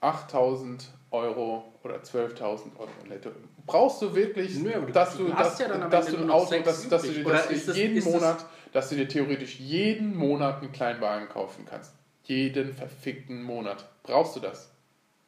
8.000 0.00 0.84
Euro 1.10 1.64
oder 1.82 1.96
12.000 2.02 2.76
Euro 2.78 2.90
netto? 3.08 3.30
Brauchst 3.66 4.02
du 4.02 4.14
wirklich, 4.14 4.56
Nö, 4.56 4.70
dass 4.92 5.16
du 5.16 5.28
dass, 5.28 5.58
ja 5.58 5.68
dass 5.88 6.06
du 6.06 6.18
ein 6.18 6.30
Auto, 6.30 6.54
dass, 6.62 6.88
dass 6.88 7.02
du, 7.02 7.08
dir- 7.12 7.24
dass 7.24 7.48
du 7.48 7.54
das- 7.54 7.76
jeden 7.76 7.96
ist 7.96 8.06
das- 8.06 8.12
Monat, 8.12 8.46
dass 8.72 8.88
du 8.90 8.96
dir 8.96 9.08
theoretisch 9.08 9.58
jeden 9.58 10.14
Monat 10.16 10.60
einen 10.62 10.72
Kleinwagen 10.72 11.28
kaufen 11.28 11.64
kannst? 11.68 11.92
Jeden 12.24 12.74
verfickten 12.74 13.42
Monat. 13.42 13.86
Brauchst 14.02 14.36
du 14.36 14.40
das? 14.40 14.70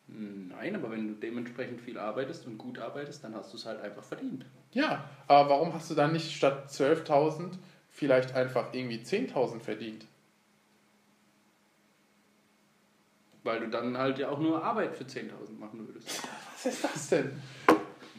Nein, 0.09 0.77
aber 0.77 0.90
wenn 0.90 1.09
du 1.09 1.14
dementsprechend 1.14 1.81
viel 1.81 1.98
arbeitest 1.98 2.47
und 2.47 2.59
gut 2.59 2.78
arbeitest, 2.78 3.24
dann 3.24 3.35
hast 3.35 3.52
du 3.52 3.56
es 3.56 3.64
halt 3.66 3.81
einfach 3.81 4.05
verdient. 4.05 4.44
Ja, 4.73 5.05
aber 5.27 5.51
warum 5.51 5.73
hast 5.74 5.90
du 5.90 5.94
dann 5.94 6.12
nicht 6.12 6.31
statt 6.32 6.70
12.000 6.70 7.59
vielleicht 7.90 8.35
einfach 8.35 8.73
irgendwie 8.73 9.02
10.000 9.02 9.62
verdient? 9.62 10.06
Weil 13.47 13.60
du 13.60 13.68
dann 13.68 13.97
halt 13.97 14.18
ja 14.18 14.28
auch 14.28 14.40
nur 14.40 14.62
Arbeit 14.62 14.97
für 14.97 15.05
10.000 15.05 15.59
machen 15.59 15.86
würdest. 15.86 16.20
Was 16.52 16.66
ist 16.74 16.85
das 16.85 17.09
denn? 17.09 17.32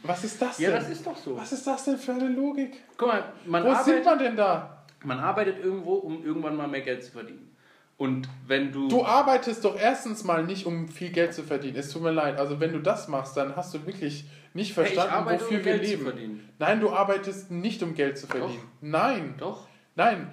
Was 0.02 0.24
ist 0.24 0.40
das 0.40 0.58
Ja, 0.58 0.70
denn? 0.70 0.78
das 0.80 0.90
ist 0.90 1.06
doch 1.06 1.16
so. 1.16 1.36
Was 1.36 1.52
ist 1.52 1.66
das 1.66 1.84
denn 1.84 1.98
für 1.98 2.12
eine 2.12 2.28
Logik? 2.28 2.82
Guck 2.96 3.08
mal, 3.08 3.32
man 3.44 3.62
Wo 3.62 3.68
sind 3.68 3.76
arbeitet, 4.06 4.06
wir 4.06 4.16
denn 4.16 4.36
da? 4.36 4.84
man 5.04 5.18
arbeitet 5.20 5.62
irgendwo, 5.62 5.94
um 5.94 6.24
irgendwann 6.24 6.56
mal 6.56 6.66
mehr 6.66 6.80
Geld 6.80 7.04
zu 7.04 7.12
verdienen. 7.12 7.54
Und 7.98 8.28
wenn 8.46 8.72
du... 8.72 8.88
Du 8.88 9.04
arbeitest 9.04 9.64
doch 9.64 9.76
erstens 9.78 10.24
mal 10.24 10.44
nicht, 10.46 10.64
um 10.66 10.88
viel 10.88 11.10
Geld 11.10 11.34
zu 11.34 11.42
verdienen. 11.42 11.76
Es 11.76 11.90
tut 11.90 12.00
mir 12.02 12.12
leid. 12.12 12.38
Also 12.38 12.58
wenn 12.58 12.72
du 12.72 12.78
das 12.80 13.08
machst, 13.08 13.36
dann 13.36 13.54
hast 13.56 13.74
du 13.74 13.84
wirklich 13.86 14.24
nicht 14.54 14.74
Hey, 14.76 14.86
ich 14.86 14.92
verstanden, 14.94 15.12
arbeite, 15.14 15.44
wofür 15.44 15.58
um 15.58 15.64
wir 15.64 15.76
leben. 15.76 16.48
Nein, 16.58 16.80
du 16.80 16.90
arbeitest 16.90 17.50
nicht, 17.50 17.82
um 17.82 17.94
Geld 17.94 18.16
zu 18.16 18.26
verdienen. 18.28 18.62
Nein, 18.80 19.34
Doch. 19.38 19.66
nein, 19.94 20.30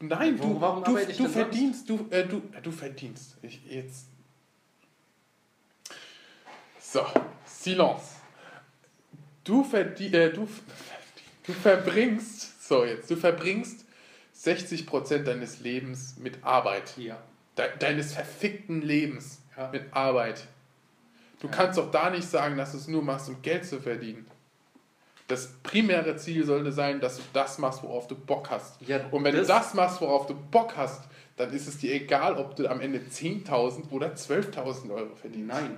nein. 0.00 0.36
Warum- 0.38 0.54
Du, 0.54 0.60
warum 0.60 0.84
du, 0.84 0.94
du 0.94 1.28
verdienst, 1.28 1.88
du, 1.88 2.06
äh, 2.10 2.24
du, 2.26 2.42
du 2.62 2.70
verdienst. 2.70 3.38
Ich, 3.42 3.64
jetzt. 3.66 4.08
So, 6.92 7.04
Silence. 7.44 8.16
Du, 9.44 9.64
verdien, 9.64 10.14
äh, 10.14 10.30
du, 10.32 10.46
du 11.46 11.52
verbringst, 11.52 12.62
so 12.68 12.84
jetzt, 12.84 13.10
du 13.10 13.16
verbringst 13.16 13.84
60% 14.36 15.24
deines 15.24 15.60
Lebens 15.60 16.16
mit 16.18 16.44
Arbeit. 16.44 16.94
Ja. 16.96 17.18
De 17.56 17.64
deines 17.78 18.12
verfickten 18.14 18.82
Lebens 18.82 19.40
Ja. 19.56 19.68
mit 19.72 19.92
Arbeit. 19.92 20.46
Du 21.40 21.48
Ja. 21.48 21.52
kannst 21.52 21.78
doch 21.78 21.90
da 21.90 22.10
nicht 22.10 22.28
sagen, 22.28 22.56
dass 22.56 22.72
du 22.72 22.78
es 22.78 22.88
nur 22.88 23.02
machst, 23.02 23.28
um 23.28 23.40
Geld 23.42 23.64
zu 23.64 23.80
verdienen. 23.80 24.26
Das 25.28 25.48
primäre 25.64 26.16
Ziel 26.16 26.44
sollte 26.46 26.70
sein, 26.70 27.00
dass 27.00 27.16
du 27.16 27.22
das 27.32 27.58
machst, 27.58 27.82
worauf 27.82 28.06
du 28.06 28.14
Bock 28.14 28.48
hast. 28.50 28.80
Ja, 28.82 29.00
Und 29.10 29.24
wenn 29.24 29.34
das- 29.34 29.46
du 29.48 29.52
das 29.52 29.74
machst, 29.74 30.00
worauf 30.00 30.26
du 30.26 30.34
Bock 30.34 30.76
hast, 30.76 31.02
dann 31.36 31.52
ist 31.52 31.66
es 31.66 31.78
dir 31.78 31.92
egal, 31.94 32.36
ob 32.36 32.54
du 32.54 32.68
am 32.68 32.80
Ende 32.80 33.00
10.000 33.10 33.90
oder 33.90 34.14
12.000 34.14 34.92
Euro 34.92 35.14
verdienst. 35.16 35.48
Nein. 35.48 35.76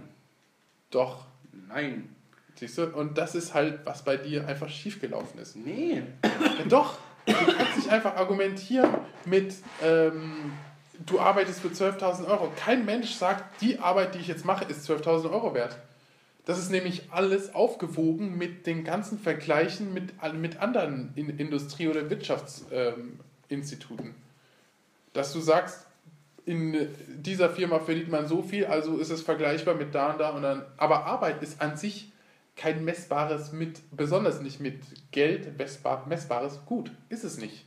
Doch. 0.90 1.26
Nein. 1.68 2.14
Siehst 2.58 2.78
du? 2.78 2.86
Und 2.86 3.18
das 3.18 3.34
ist 3.34 3.54
halt, 3.54 3.80
was 3.84 4.02
bei 4.02 4.16
dir 4.16 4.48
einfach 4.48 4.68
schiefgelaufen 4.68 5.40
ist. 5.40 5.54
Nee. 5.56 6.02
Ja, 6.24 6.64
doch, 6.68 6.98
du 7.26 7.32
kannst 7.32 7.76
nicht 7.76 7.88
einfach 7.88 8.16
argumentieren 8.16 8.90
mit, 9.26 9.54
ähm, 9.82 10.52
du 11.06 11.20
arbeitest 11.20 11.60
für 11.60 11.68
12.000 11.68 12.26
Euro. 12.26 12.52
Kein 12.56 12.84
Mensch 12.84 13.14
sagt, 13.14 13.60
die 13.60 13.78
Arbeit, 13.78 14.16
die 14.16 14.18
ich 14.18 14.26
jetzt 14.26 14.44
mache, 14.44 14.64
ist 14.64 14.88
12.000 14.90 15.30
Euro 15.30 15.54
wert. 15.54 15.78
Das 16.46 16.58
ist 16.58 16.70
nämlich 16.70 17.02
alles 17.10 17.54
aufgewogen 17.54 18.36
mit 18.38 18.66
den 18.66 18.82
ganzen 18.82 19.18
Vergleichen 19.18 19.92
mit, 19.92 20.14
mit 20.32 20.60
anderen 20.60 21.12
in 21.14 21.28
Industrie- 21.38 21.88
oder 21.88 22.08
Wirtschaftsinstituten. 22.08 24.06
Ähm. 24.06 24.14
Dass 25.12 25.32
du 25.34 25.40
sagst, 25.40 25.87
in 26.48 26.88
dieser 27.08 27.50
Firma 27.50 27.78
verdient 27.78 28.10
man 28.10 28.26
so 28.26 28.42
viel, 28.42 28.64
also 28.64 28.96
ist 28.96 29.10
es 29.10 29.20
vergleichbar 29.20 29.74
mit 29.74 29.94
da 29.94 30.12
und 30.12 30.18
da 30.18 30.30
und 30.30 30.42
dann. 30.42 30.64
Aber 30.78 31.04
Arbeit 31.04 31.42
ist 31.42 31.60
an 31.60 31.76
sich 31.76 32.10
kein 32.56 32.84
messbares 32.84 33.52
mit, 33.52 33.82
besonders 33.90 34.40
nicht 34.40 34.58
mit 34.58 34.80
Geld 35.10 35.58
messbar, 35.58 36.06
messbares 36.08 36.64
Gut. 36.64 36.90
Ist 37.10 37.22
es 37.22 37.38
nicht. 37.38 37.66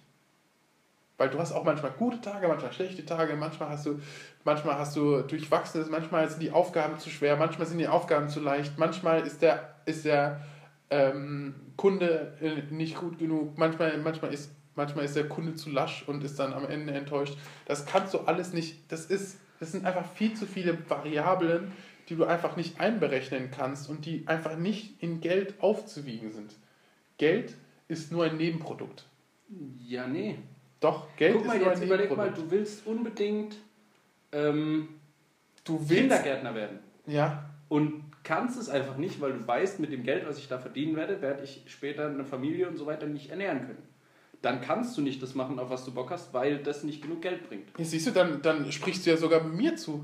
Weil 1.17 1.29
du 1.29 1.37
hast 1.37 1.51
auch 1.51 1.63
manchmal 1.63 1.91
gute 1.91 2.19
Tage, 2.21 2.47
manchmal 2.47 2.73
schlechte 2.73 3.05
Tage, 3.05 3.35
manchmal 3.35 3.69
hast 3.69 3.85
du, 3.85 3.99
manchmal 4.43 4.79
hast 4.79 4.95
du 4.95 5.21
durchwachsenes, 5.21 5.91
manchmal 5.91 6.27
sind 6.27 6.41
die 6.41 6.51
Aufgaben 6.51 6.97
zu 6.97 7.11
schwer, 7.11 7.37
manchmal 7.37 7.67
sind 7.67 7.77
die 7.77 7.87
Aufgaben 7.87 8.29
zu 8.29 8.39
leicht, 8.39 8.79
manchmal 8.79 9.21
ist 9.21 9.43
der, 9.43 9.75
ist 9.85 10.05
der 10.05 10.41
ähm, 10.89 11.53
Kunde 11.77 12.33
äh, 12.41 12.73
nicht 12.73 12.95
gut 12.95 13.19
genug, 13.19 13.59
manchmal, 13.59 13.95
manchmal, 13.99 14.33
ist, 14.33 14.49
manchmal 14.75 15.05
ist 15.05 15.15
der 15.15 15.27
Kunde 15.27 15.55
zu 15.55 15.69
lasch 15.69 16.03
und 16.07 16.23
ist 16.23 16.39
dann 16.39 16.53
am 16.53 16.65
Ende 16.65 16.93
enttäuscht. 16.93 17.37
Das 17.65 17.85
kannst 17.85 18.13
du 18.13 18.19
alles 18.19 18.53
nicht, 18.53 18.91
das 18.91 19.05
ist, 19.05 19.37
das 19.59 19.71
sind 19.71 19.85
einfach 19.85 20.05
viel 20.13 20.33
zu 20.33 20.45
viele 20.45 20.77
Variablen, 20.89 21.71
die 22.09 22.15
du 22.15 22.25
einfach 22.25 22.55
nicht 22.55 22.79
einberechnen 22.79 23.51
kannst 23.51 23.89
und 23.89 24.05
die 24.05 24.27
einfach 24.27 24.57
nicht 24.57 25.01
in 25.01 25.21
Geld 25.21 25.55
aufzuwiegen 25.61 26.31
sind. 26.31 26.55
Geld 27.17 27.53
ist 27.87 28.11
nur 28.11 28.25
ein 28.25 28.37
Nebenprodukt. 28.37 29.05
Ja, 29.87 30.07
nee. 30.07 30.37
Doch, 30.79 31.07
Geld 31.15 31.35
Guck 31.35 31.45
mal, 31.45 31.55
ist 31.55 31.61
nur 31.61 31.69
jetzt 31.69 31.81
ein 31.81 31.87
überleg 31.87 32.09
Nebenprodukt. 32.09 32.37
mal, 32.37 32.43
du 32.43 32.51
willst 32.51 32.87
unbedingt 32.87 33.55
ähm, 34.31 34.89
du 35.63 35.79
willst, 35.79 35.93
Kindergärtner 36.01 36.55
werden. 36.55 36.79
ja, 37.05 37.49
Und 37.69 38.03
kannst 38.23 38.59
es 38.59 38.69
einfach 38.69 38.97
nicht, 38.97 39.21
weil 39.21 39.33
du 39.33 39.47
weißt, 39.47 39.79
mit 39.79 39.91
dem 39.91 40.03
Geld, 40.03 40.27
was 40.27 40.37
ich 40.37 40.47
da 40.47 40.57
verdienen 40.59 40.95
werde, 40.95 41.21
werde 41.21 41.43
ich 41.43 41.63
später 41.67 42.07
eine 42.07 42.25
Familie 42.25 42.67
und 42.67 42.77
so 42.77 42.85
weiter 42.85 43.07
nicht 43.07 43.29
ernähren 43.29 43.59
können. 43.61 43.83
Dann 44.41 44.61
kannst 44.61 44.97
du 44.97 45.01
nicht 45.01 45.21
das 45.21 45.35
machen, 45.35 45.59
auf 45.59 45.69
was 45.69 45.85
du 45.85 45.91
Bock 45.93 46.09
hast, 46.09 46.33
weil 46.33 46.57
das 46.63 46.83
nicht 46.83 47.01
genug 47.01 47.21
Geld 47.21 47.47
bringt. 47.47 47.67
Ja, 47.77 47.85
siehst 47.85 48.07
du, 48.07 48.11
dann, 48.11 48.41
dann 48.41 48.71
sprichst 48.71 49.05
du 49.05 49.11
ja 49.11 49.17
sogar 49.17 49.43
mir 49.43 49.75
zu. 49.75 50.03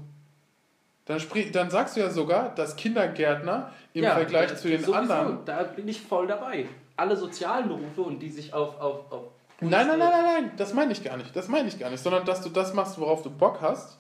Dann, 1.06 1.20
sprich, 1.20 1.52
dann 1.52 1.70
sagst 1.70 1.96
du 1.96 2.02
ja 2.02 2.10
sogar, 2.10 2.54
dass 2.54 2.76
Kindergärtner 2.76 3.72
im 3.94 4.04
Vergleich 4.04 4.50
das- 4.52 4.62
zu 4.62 4.68
den 4.68 4.82
sowieso, 4.82 4.94
anderen. 4.94 5.46
Da 5.46 5.64
bin 5.64 5.88
ich 5.88 6.02
voll 6.02 6.28
dabei. 6.28 6.68
Alle 6.98 7.16
sozialen 7.16 7.68
Berufe 7.70 8.02
und 8.02 8.20
die 8.20 8.30
sich 8.30 8.54
auf. 8.54 8.80
auf, 8.80 9.12
auf 9.12 9.24
Nein, 9.60 9.88
nein, 9.88 9.98
nein, 9.98 10.12
nein, 10.12 10.24
nein, 10.24 10.52
das 10.58 10.74
meine 10.74 10.92
ich 10.92 11.04
gar 11.04 11.18
nicht. 11.18 11.36
Das 11.36 11.48
meine 11.48 11.68
ich 11.68 11.80
gar 11.80 11.90
nicht. 11.90 12.04
Sondern, 12.04 12.26
dass 12.26 12.42
du 12.42 12.50
das 12.50 12.74
machst, 12.74 13.00
worauf 13.00 13.24
du 13.24 13.30
Bock 13.32 13.60
hast. 13.62 13.98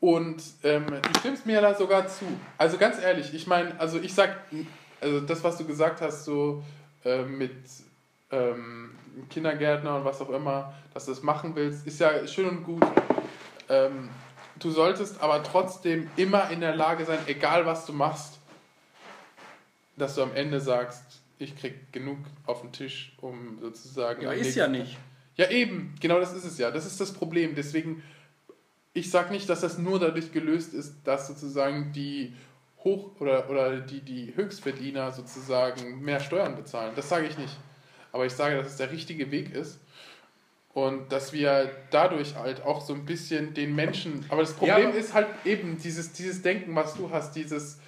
Und 0.00 0.42
ähm, 0.62 0.86
du 0.86 1.18
stimmst 1.18 1.44
mir 1.46 1.60
da 1.60 1.74
sogar 1.74 2.06
zu. 2.08 2.24
Also 2.56 2.78
ganz 2.78 3.02
ehrlich, 3.02 3.34
ich 3.34 3.46
meine, 3.46 3.78
also 3.80 3.98
ich 3.98 4.14
sag, 4.14 4.36
also 5.00 5.20
das, 5.20 5.42
was 5.42 5.56
du 5.58 5.64
gesagt 5.66 6.00
hast, 6.00 6.24
so 6.24 6.62
ähm, 7.04 7.38
mit 7.38 7.52
ähm, 8.34 8.90
Kindergärtner 9.30 9.96
und 9.96 10.04
was 10.04 10.20
auch 10.20 10.30
immer, 10.30 10.74
dass 10.92 11.06
du 11.06 11.12
das 11.12 11.22
machen 11.22 11.54
willst, 11.54 11.86
ist 11.86 12.00
ja 12.00 12.26
schön 12.26 12.48
und 12.48 12.64
gut. 12.64 12.84
Ähm, 13.68 14.08
du 14.58 14.70
solltest 14.70 15.20
aber 15.22 15.42
trotzdem 15.42 16.10
immer 16.16 16.50
in 16.50 16.60
der 16.60 16.74
Lage 16.74 17.04
sein, 17.04 17.18
egal 17.26 17.66
was 17.66 17.86
du 17.86 17.92
machst, 17.92 18.38
dass 19.96 20.16
du 20.16 20.22
am 20.22 20.34
Ende 20.34 20.60
sagst, 20.60 21.22
ich 21.38 21.56
krieg 21.56 21.92
genug 21.92 22.18
auf 22.46 22.62
den 22.62 22.72
Tisch, 22.72 23.16
um 23.20 23.58
sozusagen. 23.60 24.22
Ja, 24.22 24.32
ist 24.32 24.54
ja 24.54 24.68
nicht. 24.68 24.96
Ja, 25.36 25.50
eben, 25.50 25.94
genau 26.00 26.20
das 26.20 26.32
ist 26.32 26.44
es 26.44 26.58
ja. 26.58 26.70
Das 26.70 26.86
ist 26.86 27.00
das 27.00 27.12
Problem. 27.12 27.54
Deswegen, 27.54 28.02
ich 28.92 29.10
sage 29.10 29.32
nicht, 29.32 29.48
dass 29.48 29.60
das 29.60 29.78
nur 29.78 29.98
dadurch 29.98 30.32
gelöst 30.32 30.74
ist, 30.74 31.02
dass 31.04 31.26
sozusagen 31.26 31.92
die 31.92 32.34
Hoch- 32.84 33.20
oder, 33.20 33.50
oder 33.50 33.80
die, 33.80 34.00
die 34.00 34.36
Höchstverdiener 34.36 35.10
sozusagen 35.10 36.02
mehr 36.02 36.20
Steuern 36.20 36.54
bezahlen. 36.54 36.92
Das 36.94 37.08
sage 37.08 37.26
ich 37.26 37.36
nicht. 37.38 37.56
Aber 38.14 38.24
ich 38.26 38.32
sage, 38.32 38.56
dass 38.56 38.68
es 38.68 38.76
der 38.76 38.92
richtige 38.92 39.32
Weg 39.32 39.52
ist. 39.52 39.80
Und 40.72 41.10
dass 41.12 41.32
wir 41.32 41.70
dadurch 41.90 42.36
halt 42.36 42.62
auch 42.64 42.80
so 42.80 42.94
ein 42.94 43.04
bisschen 43.04 43.54
den 43.54 43.74
Menschen. 43.74 44.24
Aber 44.28 44.40
das 44.42 44.52
Problem 44.52 44.88
aber- 44.88 44.96
ist 44.96 45.12
halt 45.14 45.26
eben 45.44 45.78
dieses, 45.78 46.12
dieses 46.12 46.40
Denken, 46.42 46.74
was 46.76 46.94
du 46.94 47.10
hast, 47.10 47.34
dieses, 47.34 47.78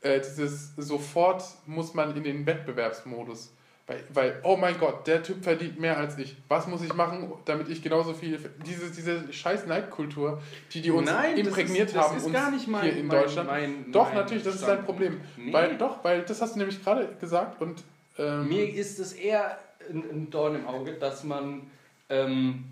äh, 0.00 0.18
dieses 0.20 0.74
sofort 0.76 1.42
muss 1.66 1.92
man 1.92 2.16
in 2.16 2.24
den 2.24 2.46
Wettbewerbsmodus. 2.46 3.52
Weil, 3.86 4.02
weil, 4.12 4.40
oh 4.44 4.56
mein 4.56 4.78
Gott, 4.78 5.06
der 5.06 5.22
Typ 5.22 5.44
verdient 5.44 5.78
mehr 5.78 5.96
als 5.98 6.16
ich. 6.18 6.36
Was 6.48 6.66
muss 6.66 6.82
ich 6.82 6.92
machen, 6.94 7.32
damit 7.44 7.68
ich 7.68 7.82
genauso 7.82 8.14
viel. 8.14 8.38
Diese, 8.66 8.90
diese 8.90 9.30
scheiß 9.32 9.66
Neidkultur, 9.66 10.42
die 10.72 10.80
die 10.82 10.90
uns 10.90 11.08
Nein, 11.10 11.36
das 11.36 11.46
imprägniert 11.48 11.88
ist- 11.88 11.96
das 11.96 12.08
haben 12.08 12.16
ist 12.16 12.24
uns 12.24 12.32
gar 12.34 12.50
nicht 12.50 12.66
mein- 12.66 12.82
hier 12.82 12.96
in 12.96 13.06
mein- 13.08 13.20
Deutschland. 13.20 13.48
mein- 13.48 13.92
doch, 13.92 14.06
mein 14.06 14.14
natürlich, 14.14 14.42
das 14.42 14.54
ist 14.56 14.62
dein 14.62 14.78
Standpunkt. 14.78 15.00
Problem. 15.02 15.20
Nee. 15.36 15.52
Weil, 15.52 15.76
doch, 15.78 16.02
weil 16.02 16.22
das 16.22 16.40
hast 16.42 16.54
du 16.54 16.58
nämlich 16.60 16.82
gerade 16.82 17.08
gesagt 17.20 17.60
und. 17.60 17.82
Ähm, 18.18 18.48
Mir 18.48 18.68
ist 18.74 18.98
es 18.98 19.12
eher 19.12 19.58
ein, 19.90 20.02
ein 20.10 20.30
Dorn 20.30 20.54
im 20.54 20.66
Auge, 20.66 20.92
dass 20.94 21.24
man. 21.24 21.70
Ähm, 22.08 22.64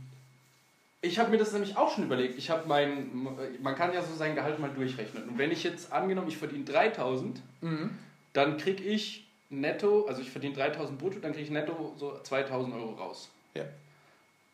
ich 1.00 1.18
habe 1.18 1.30
mir 1.30 1.36
das 1.36 1.52
nämlich 1.52 1.76
auch 1.76 1.94
schon 1.94 2.04
überlegt. 2.04 2.38
Ich 2.38 2.50
habe 2.50 2.66
mein. 2.66 3.28
Man 3.62 3.74
kann 3.74 3.92
ja 3.92 4.02
so 4.02 4.14
sein 4.14 4.34
Gehalt 4.34 4.58
mal 4.58 4.70
durchrechnen. 4.70 5.28
Und 5.28 5.38
wenn 5.38 5.50
ich 5.50 5.62
jetzt 5.62 5.92
angenommen, 5.92 6.28
ich 6.28 6.38
verdiene 6.38 6.64
3000, 6.64 7.40
mhm. 7.60 7.90
dann 8.32 8.56
kriege 8.56 8.82
ich 8.82 9.26
netto, 9.50 10.06
also 10.06 10.22
ich 10.22 10.30
verdiene 10.30 10.54
3000 10.54 10.98
brutto, 10.98 11.18
dann 11.20 11.32
kriege 11.32 11.44
ich 11.44 11.50
netto 11.50 11.94
so 11.96 12.18
2000 12.22 12.74
Euro 12.74 12.92
raus. 12.92 13.28
Ja. 13.54 13.64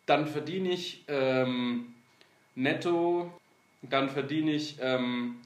Dann 0.06 0.26
verdiene 0.26 0.70
ich 0.70 1.04
ähm, 1.06 1.94
netto, 2.56 3.32
dann 3.82 4.10
verdiene 4.10 4.52
ich 4.52 4.76
ähm, 4.80 5.36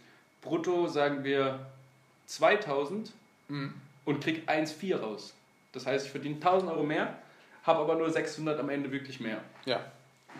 brutto, 0.41 0.89
sagen 0.89 1.23
wir 1.23 1.66
2000 2.27 3.12
Mhm. 3.49 3.74
und 4.05 4.23
kriege 4.23 4.43
1,4 4.51 4.97
raus. 4.97 5.35
Das 5.74 5.86
heißt, 5.86 6.06
ich 6.06 6.12
verdiene 6.12 6.36
1000 6.36 6.70
Euro 6.70 6.82
mehr, 6.84 7.18
habe 7.64 7.80
aber 7.80 7.96
nur 7.96 8.10
600 8.10 8.59
am 8.60 8.68
Ende 8.70 8.90
wirklich 8.92 9.20
mehr, 9.20 9.40
Ja. 9.66 9.80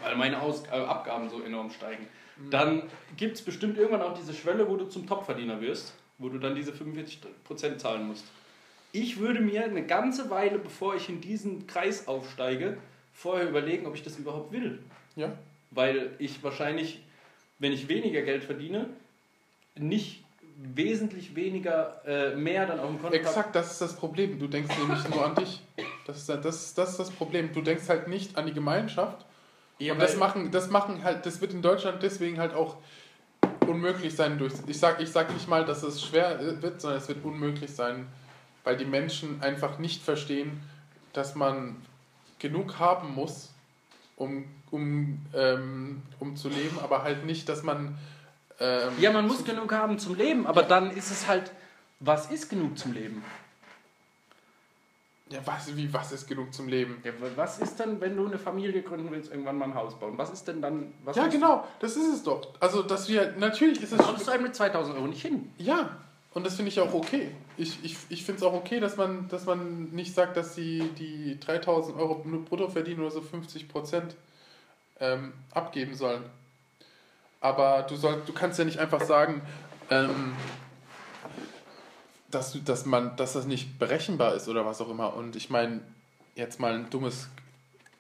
weil 0.03 0.17
meine 0.17 0.41
Aus 0.41 0.65
äh, 0.67 0.71
Abgaben 0.71 1.29
so 1.29 1.43
enorm 1.43 1.71
steigen. 1.71 2.07
Dann 2.51 2.83
gibt 3.17 3.37
es 3.37 3.43
bestimmt 3.45 3.79
irgendwann 3.79 4.03
auch 4.03 4.17
diese 4.19 4.35
Schwelle, 4.35 4.69
wo 4.69 4.77
du 4.77 4.87
zum 4.87 5.07
Topverdiener 5.07 5.61
wirst, 5.61 5.95
wo 6.19 6.29
du 6.29 6.39
dann 6.39 6.55
diese 6.57 6.73
45% 6.73 7.77
zahlen 7.79 8.07
musst. 8.09 8.25
Ich 8.93 9.19
würde 9.19 9.41
mir 9.41 9.65
eine 9.65 9.85
ganze 9.87 10.31
Weile, 10.31 10.59
bevor 10.59 10.95
ich 10.97 11.09
in 11.09 11.21
diesen 11.21 11.67
Kreis 11.67 12.09
aufsteige, 12.09 12.77
vorher 13.13 13.49
überlegen, 13.49 13.87
ob 13.87 13.95
ich 13.95 14.03
das 14.03 14.19
überhaupt 14.19 14.53
will. 14.53 14.81
Ja. 15.17 15.33
Weil 15.71 16.11
ich 16.19 16.43
wahrscheinlich, 16.43 17.03
wenn 17.61 17.73
ich 17.73 17.89
weniger 17.89 18.23
Geld 18.23 18.43
verdiene, 18.45 18.89
nicht 19.77 20.24
wesentlich 20.57 21.35
weniger 21.35 22.01
äh, 22.07 22.35
mehr 22.37 22.67
dann 22.67 22.81
auf 22.81 22.89
dem 22.89 23.01
Konto 23.01 23.07
habe. 23.07 23.17
Exakt, 23.17 23.55
das 23.57 23.73
ist 23.73 23.81
das 23.81 23.97
Problem. 23.97 24.39
Du 24.39 24.47
denkst 24.47 24.77
nämlich 24.79 25.09
nur 25.09 25.25
an 25.25 25.35
dich. 25.35 25.63
Das 26.07 26.19
ist, 26.19 26.29
das, 26.29 26.45
ist, 26.45 26.79
das 26.79 26.91
ist 26.91 27.01
das 27.01 27.11
Problem. 27.11 27.53
Du 27.53 27.63
denkst 27.63 27.89
halt 27.89 28.09
nicht 28.09 28.37
an 28.37 28.47
die 28.47 28.53
Gemeinschaft. 28.53 29.25
Ja, 29.79 29.93
und 29.93 30.01
das 30.01 30.17
machen, 30.17 30.51
das 30.51 30.71
machen 30.71 31.03
halt, 31.03 31.27
das 31.27 31.41
wird 31.41 31.53
in 31.53 31.63
Deutschland 31.63 32.03
deswegen 32.03 32.39
halt 32.39 32.55
auch 32.55 32.77
unmöglich 33.67 34.15
sein 34.15 34.39
durch. 34.39 34.53
Ich 34.67 34.79
sag, 34.79 35.01
ich 35.01 35.11
sag 35.11 35.33
nicht 35.33 35.49
mal, 35.49 35.65
dass 35.65 35.83
es 35.83 36.03
schwer 36.03 36.63
wird, 36.63 36.81
sondern 36.81 37.01
es 37.01 37.09
wird 37.09 37.25
unmöglich 37.25 37.73
sein, 37.73 38.07
weil 38.63 38.77
die 38.77 38.85
Menschen 38.85 39.43
einfach 39.43 39.79
nicht 39.79 40.03
verstehen, 40.03 40.63
dass 41.13 41.35
man 41.35 41.77
genug 42.39 42.79
haben 42.79 43.15
muss, 43.15 43.53
um, 44.17 44.45
um, 44.71 45.19
ähm, 45.35 46.03
um 46.21 46.37
zu 46.37 46.49
leben, 46.49 46.79
aber 46.83 47.03
halt 47.03 47.25
nicht, 47.27 47.49
dass 47.49 47.63
man. 47.63 47.99
Ähm, 48.61 48.93
Ja, 48.99 49.13
man 49.13 49.27
muss 49.27 49.45
genug 49.45 49.73
haben 49.73 49.99
zum 49.99 50.15
Leben, 50.15 50.47
aber 50.47 50.63
dann 50.63 50.91
ist 50.91 51.11
es 51.11 51.27
halt, 51.27 51.51
was 52.01 52.31
ist 52.31 52.49
genug 52.51 52.79
zum 52.79 52.93
Leben? 52.93 53.23
Ja, 55.31 55.41
was, 55.47 55.75
wie, 55.75 55.93
was 55.93 56.13
ist 56.13 56.29
genug 56.29 56.53
zum 56.53 56.69
Leben? 56.69 57.01
Ja, 57.03 57.13
was 57.35 57.59
ist 57.59 57.81
denn, 57.81 58.01
wenn 58.01 58.15
du 58.17 58.27
eine 58.27 58.39
Familie 58.39 58.83
gründen 58.83 59.11
willst, 59.11 59.31
irgendwann 59.31 59.57
mal 59.57 59.65
ein 59.67 59.75
Haus 59.75 59.99
bauen? 59.99 60.19
Was 60.19 60.31
ist 60.31 60.47
denn 60.47 60.61
dann, 60.61 60.93
was 61.03 61.17
Ja, 61.17 61.29
genau, 61.29 61.67
das 61.81 61.97
ist 61.97 62.13
es 62.13 62.23
doch. 62.23 62.47
Also, 62.61 62.83
dass 62.83 63.09
wir, 63.09 63.33
natürlich 63.39 63.83
ist 63.83 63.93
du, 63.93 63.97
es. 63.97 64.03
kommst 64.03 64.27
du 64.29 64.33
einem 64.33 64.43
mit 64.43 64.55
2000 64.55 64.97
Euro 64.97 65.07
nicht 65.07 65.23
hin? 65.23 65.51
Ja, 65.57 65.97
und 66.35 66.45
das 66.45 66.57
finde 66.57 66.69
ich 66.69 66.79
auch 66.81 66.93
okay. 66.93 67.31
Ich, 67.57 67.83
ich, 67.83 67.97
ich 68.11 68.25
finde 68.25 68.39
es 68.41 68.43
auch 68.43 68.53
okay, 68.53 68.81
dass 68.81 68.97
man, 68.97 69.29
dass 69.29 69.47
man 69.47 69.91
nicht 69.93 70.15
sagt, 70.15 70.37
dass 70.37 70.55
sie 70.55 70.91
die 70.99 71.41
3000 71.41 71.97
Euro 71.97 72.21
nur 72.25 72.45
brutto 72.45 72.69
verdienen 72.69 73.01
oder 73.01 73.11
so 73.11 73.23
50 73.23 73.69
Prozent 73.69 74.15
ähm, 75.01 75.33
abgeben 75.53 75.95
sollen. 75.95 76.23
Aber 77.45 77.85
du, 77.87 77.97
soll, 77.97 78.23
du 78.25 78.33
kannst 78.33 78.59
ja 78.59 78.65
nicht 78.65 78.79
einfach 78.79 79.03
sagen, 79.03 79.43
ähm, 79.91 80.33
dass, 82.31 82.53
du, 82.53 82.61
dass, 82.61 82.87
man, 82.87 83.17
dass 83.17 83.35
das 83.35 83.45
nicht 83.45 83.79
berechenbar 83.79 84.35
ist 84.35 84.49
oder 84.49 84.65
was 84.65 84.81
auch 84.81 84.89
immer. 84.89 85.15
Und 85.15 85.37
ich 85.37 85.51
meine, 85.51 85.83
jetzt 86.37 86.59
mal 86.59 86.73
ein 86.73 86.89
dummes 86.89 87.29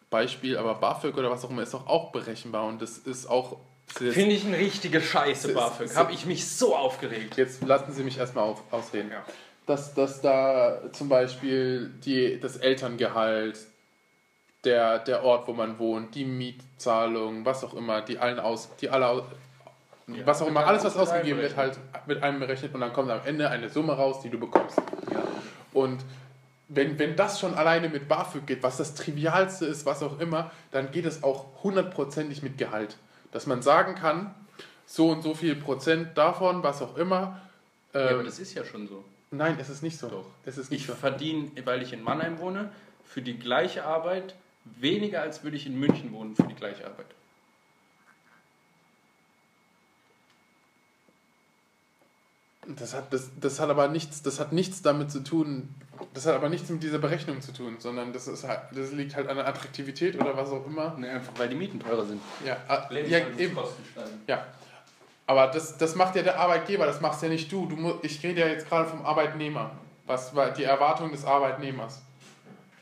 Beispiel, 0.08 0.56
aber 0.56 0.76
BAföG 0.76 1.18
oder 1.18 1.30
was 1.30 1.44
auch 1.44 1.50
immer 1.50 1.62
ist 1.62 1.74
doch 1.74 1.86
auch 1.86 2.10
berechenbar 2.10 2.64
und 2.64 2.80
das 2.80 2.96
ist 2.96 3.26
auch. 3.26 3.58
Finde 3.86 4.34
ich 4.34 4.46
eine 4.46 4.56
richtige 4.56 5.02
Scheiße, 5.02 5.52
BAföG. 5.52 5.94
Habe 5.94 6.12
ich 6.12 6.24
mich 6.24 6.48
so 6.48 6.74
aufgeregt. 6.74 7.36
Jetzt 7.36 7.62
lassen 7.64 7.92
Sie 7.92 8.02
mich 8.02 8.16
erstmal 8.16 8.44
auf, 8.44 8.62
ausreden. 8.70 9.10
Ja. 9.10 9.26
Dass, 9.66 9.92
dass 9.92 10.22
da 10.22 10.90
zum 10.92 11.10
Beispiel 11.10 11.92
die, 12.02 12.40
das 12.40 12.56
Elterngehalt, 12.56 13.58
der, 14.64 14.98
der 15.00 15.22
Ort, 15.24 15.46
wo 15.48 15.52
man 15.52 15.78
wohnt, 15.78 16.14
die 16.14 16.24
Mietzahlung, 16.24 17.44
was 17.44 17.64
auch 17.64 17.74
immer, 17.74 18.02
die 18.02 18.18
allen 18.18 18.38
aus, 18.38 18.68
die 18.80 18.88
alle 18.90 19.06
aus, 19.08 19.22
Ja, 20.06 20.26
was 20.26 20.38
auch 20.42 20.46
wird 20.46 20.50
immer, 20.56 20.66
alles 20.66 20.84
was 20.84 20.96
ausgegeben 20.96 21.40
wird, 21.40 21.56
halt 21.56 21.78
mit 22.06 22.22
einem 22.22 22.40
berechnet 22.40 22.74
und 22.74 22.80
dann 22.80 22.92
kommt 22.92 23.10
am 23.10 23.20
Ende 23.24 23.48
eine 23.50 23.68
Summe 23.68 23.92
raus, 23.94 24.20
die 24.22 24.30
du 24.30 24.38
bekommst. 24.38 24.78
Ja. 25.12 25.22
Und 25.72 26.04
wenn, 26.68 26.98
wenn 26.98 27.14
das 27.16 27.40
schon 27.40 27.54
alleine 27.54 27.88
mit 27.88 28.08
BAföG 28.08 28.46
geht, 28.46 28.62
was 28.62 28.78
das 28.78 28.94
Trivialste 28.94 29.66
ist, 29.66 29.84
was 29.86 30.02
auch 30.02 30.18
immer, 30.18 30.50
dann 30.70 30.90
geht 30.90 31.04
es 31.04 31.22
auch 31.22 31.46
hundertprozentig 31.62 32.42
mit 32.42 32.58
Gehalt. 32.58 32.96
Dass 33.32 33.46
man 33.46 33.62
sagen 33.62 33.94
kann, 33.94 34.34
so 34.86 35.08
und 35.10 35.22
so 35.22 35.34
viel 35.34 35.56
Prozent 35.56 36.16
davon, 36.16 36.62
was 36.62 36.80
auch 36.82 36.96
immer. 36.96 37.40
ja, 37.92 38.00
ähm, 38.00 38.14
aber 38.14 38.22
das 38.24 38.38
ist 38.38 38.54
ja 38.54 38.64
schon 38.64 38.88
so. 38.88 39.04
nein, 39.30 39.56
es 39.60 39.68
ist 39.68 39.82
nicht 39.82 39.98
so. 39.98 40.08
Doch. 40.08 40.24
Es 40.44 40.56
ist 40.58 40.70
nicht 40.70 40.80
Ich 40.82 40.86
so. 40.86 40.94
verdiene, 40.94 41.50
weil 41.64 41.82
ich 41.82 41.92
in 41.92 42.02
Mannheim 42.02 42.38
wohne, 42.38 42.70
für 43.04 43.22
die 43.22 43.38
gleiche 43.38 43.84
Arbeit 43.84 44.34
weniger, 44.64 45.22
als 45.22 45.42
würde 45.42 45.56
ich 45.56 45.66
in 45.66 45.78
München 45.78 46.12
wohnen 46.12 46.34
für 46.34 46.44
die 46.44 46.54
gleiche 46.54 46.84
Arbeit. 46.86 47.06
Das 52.66 52.94
hat, 52.94 53.12
das, 53.12 53.30
das 53.38 53.60
hat 53.60 53.68
aber 53.68 53.88
nichts, 53.88 54.22
das 54.22 54.40
hat 54.40 54.52
nichts 54.52 54.80
damit 54.80 55.10
zu 55.10 55.20
tun, 55.20 55.68
das 56.14 56.24
hat 56.24 56.34
aber 56.34 56.48
nichts 56.48 56.70
mit 56.70 56.82
dieser 56.82 56.98
Berechnung 56.98 57.42
zu 57.42 57.52
tun, 57.52 57.76
sondern 57.78 58.12
das, 58.14 58.26
ist 58.26 58.44
halt, 58.44 58.60
das 58.72 58.92
liegt 58.92 59.14
halt 59.16 59.28
an 59.28 59.36
der 59.36 59.46
Attraktivität 59.46 60.18
oder 60.18 60.34
was 60.36 60.48
auch 60.50 60.66
immer. 60.66 60.96
Nee, 60.98 61.08
einfach 61.08 61.32
weil 61.36 61.48
die 61.48 61.56
Mieten 61.56 61.78
teurer 61.78 62.06
sind. 62.06 62.22
Ja, 62.44 62.56
äh, 62.90 63.08
ja 63.08 63.18
eben. 63.36 63.58
Ja. 64.26 64.46
Aber 65.26 65.48
das, 65.48 65.76
das 65.76 65.94
macht 65.94 66.16
ja 66.16 66.22
der 66.22 66.38
Arbeitgeber, 66.38 66.86
das 66.86 67.00
machst 67.00 67.22
ja 67.22 67.28
nicht 67.28 67.52
du. 67.52 67.66
du 67.66 67.98
ich 68.02 68.22
rede 68.22 68.40
ja 68.40 68.46
jetzt 68.46 68.68
gerade 68.68 68.88
vom 68.88 69.04
Arbeitnehmer. 69.04 69.72
Was 70.06 70.34
war 70.34 70.50
die 70.50 70.64
Erwartung 70.64 71.12
des 71.12 71.24
Arbeitnehmers? 71.24 72.02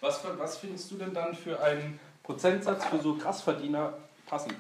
Was, 0.02 0.18
für, 0.18 0.36
was 0.36 0.58
findest 0.58 0.90
du 0.90 0.96
denn 0.96 1.14
dann 1.14 1.32
für 1.32 1.62
einen 1.62 2.00
Prozentsatz 2.24 2.84
für 2.86 3.00
so 3.00 3.14
Krassverdiener 3.14 3.94
passend? 4.26 4.56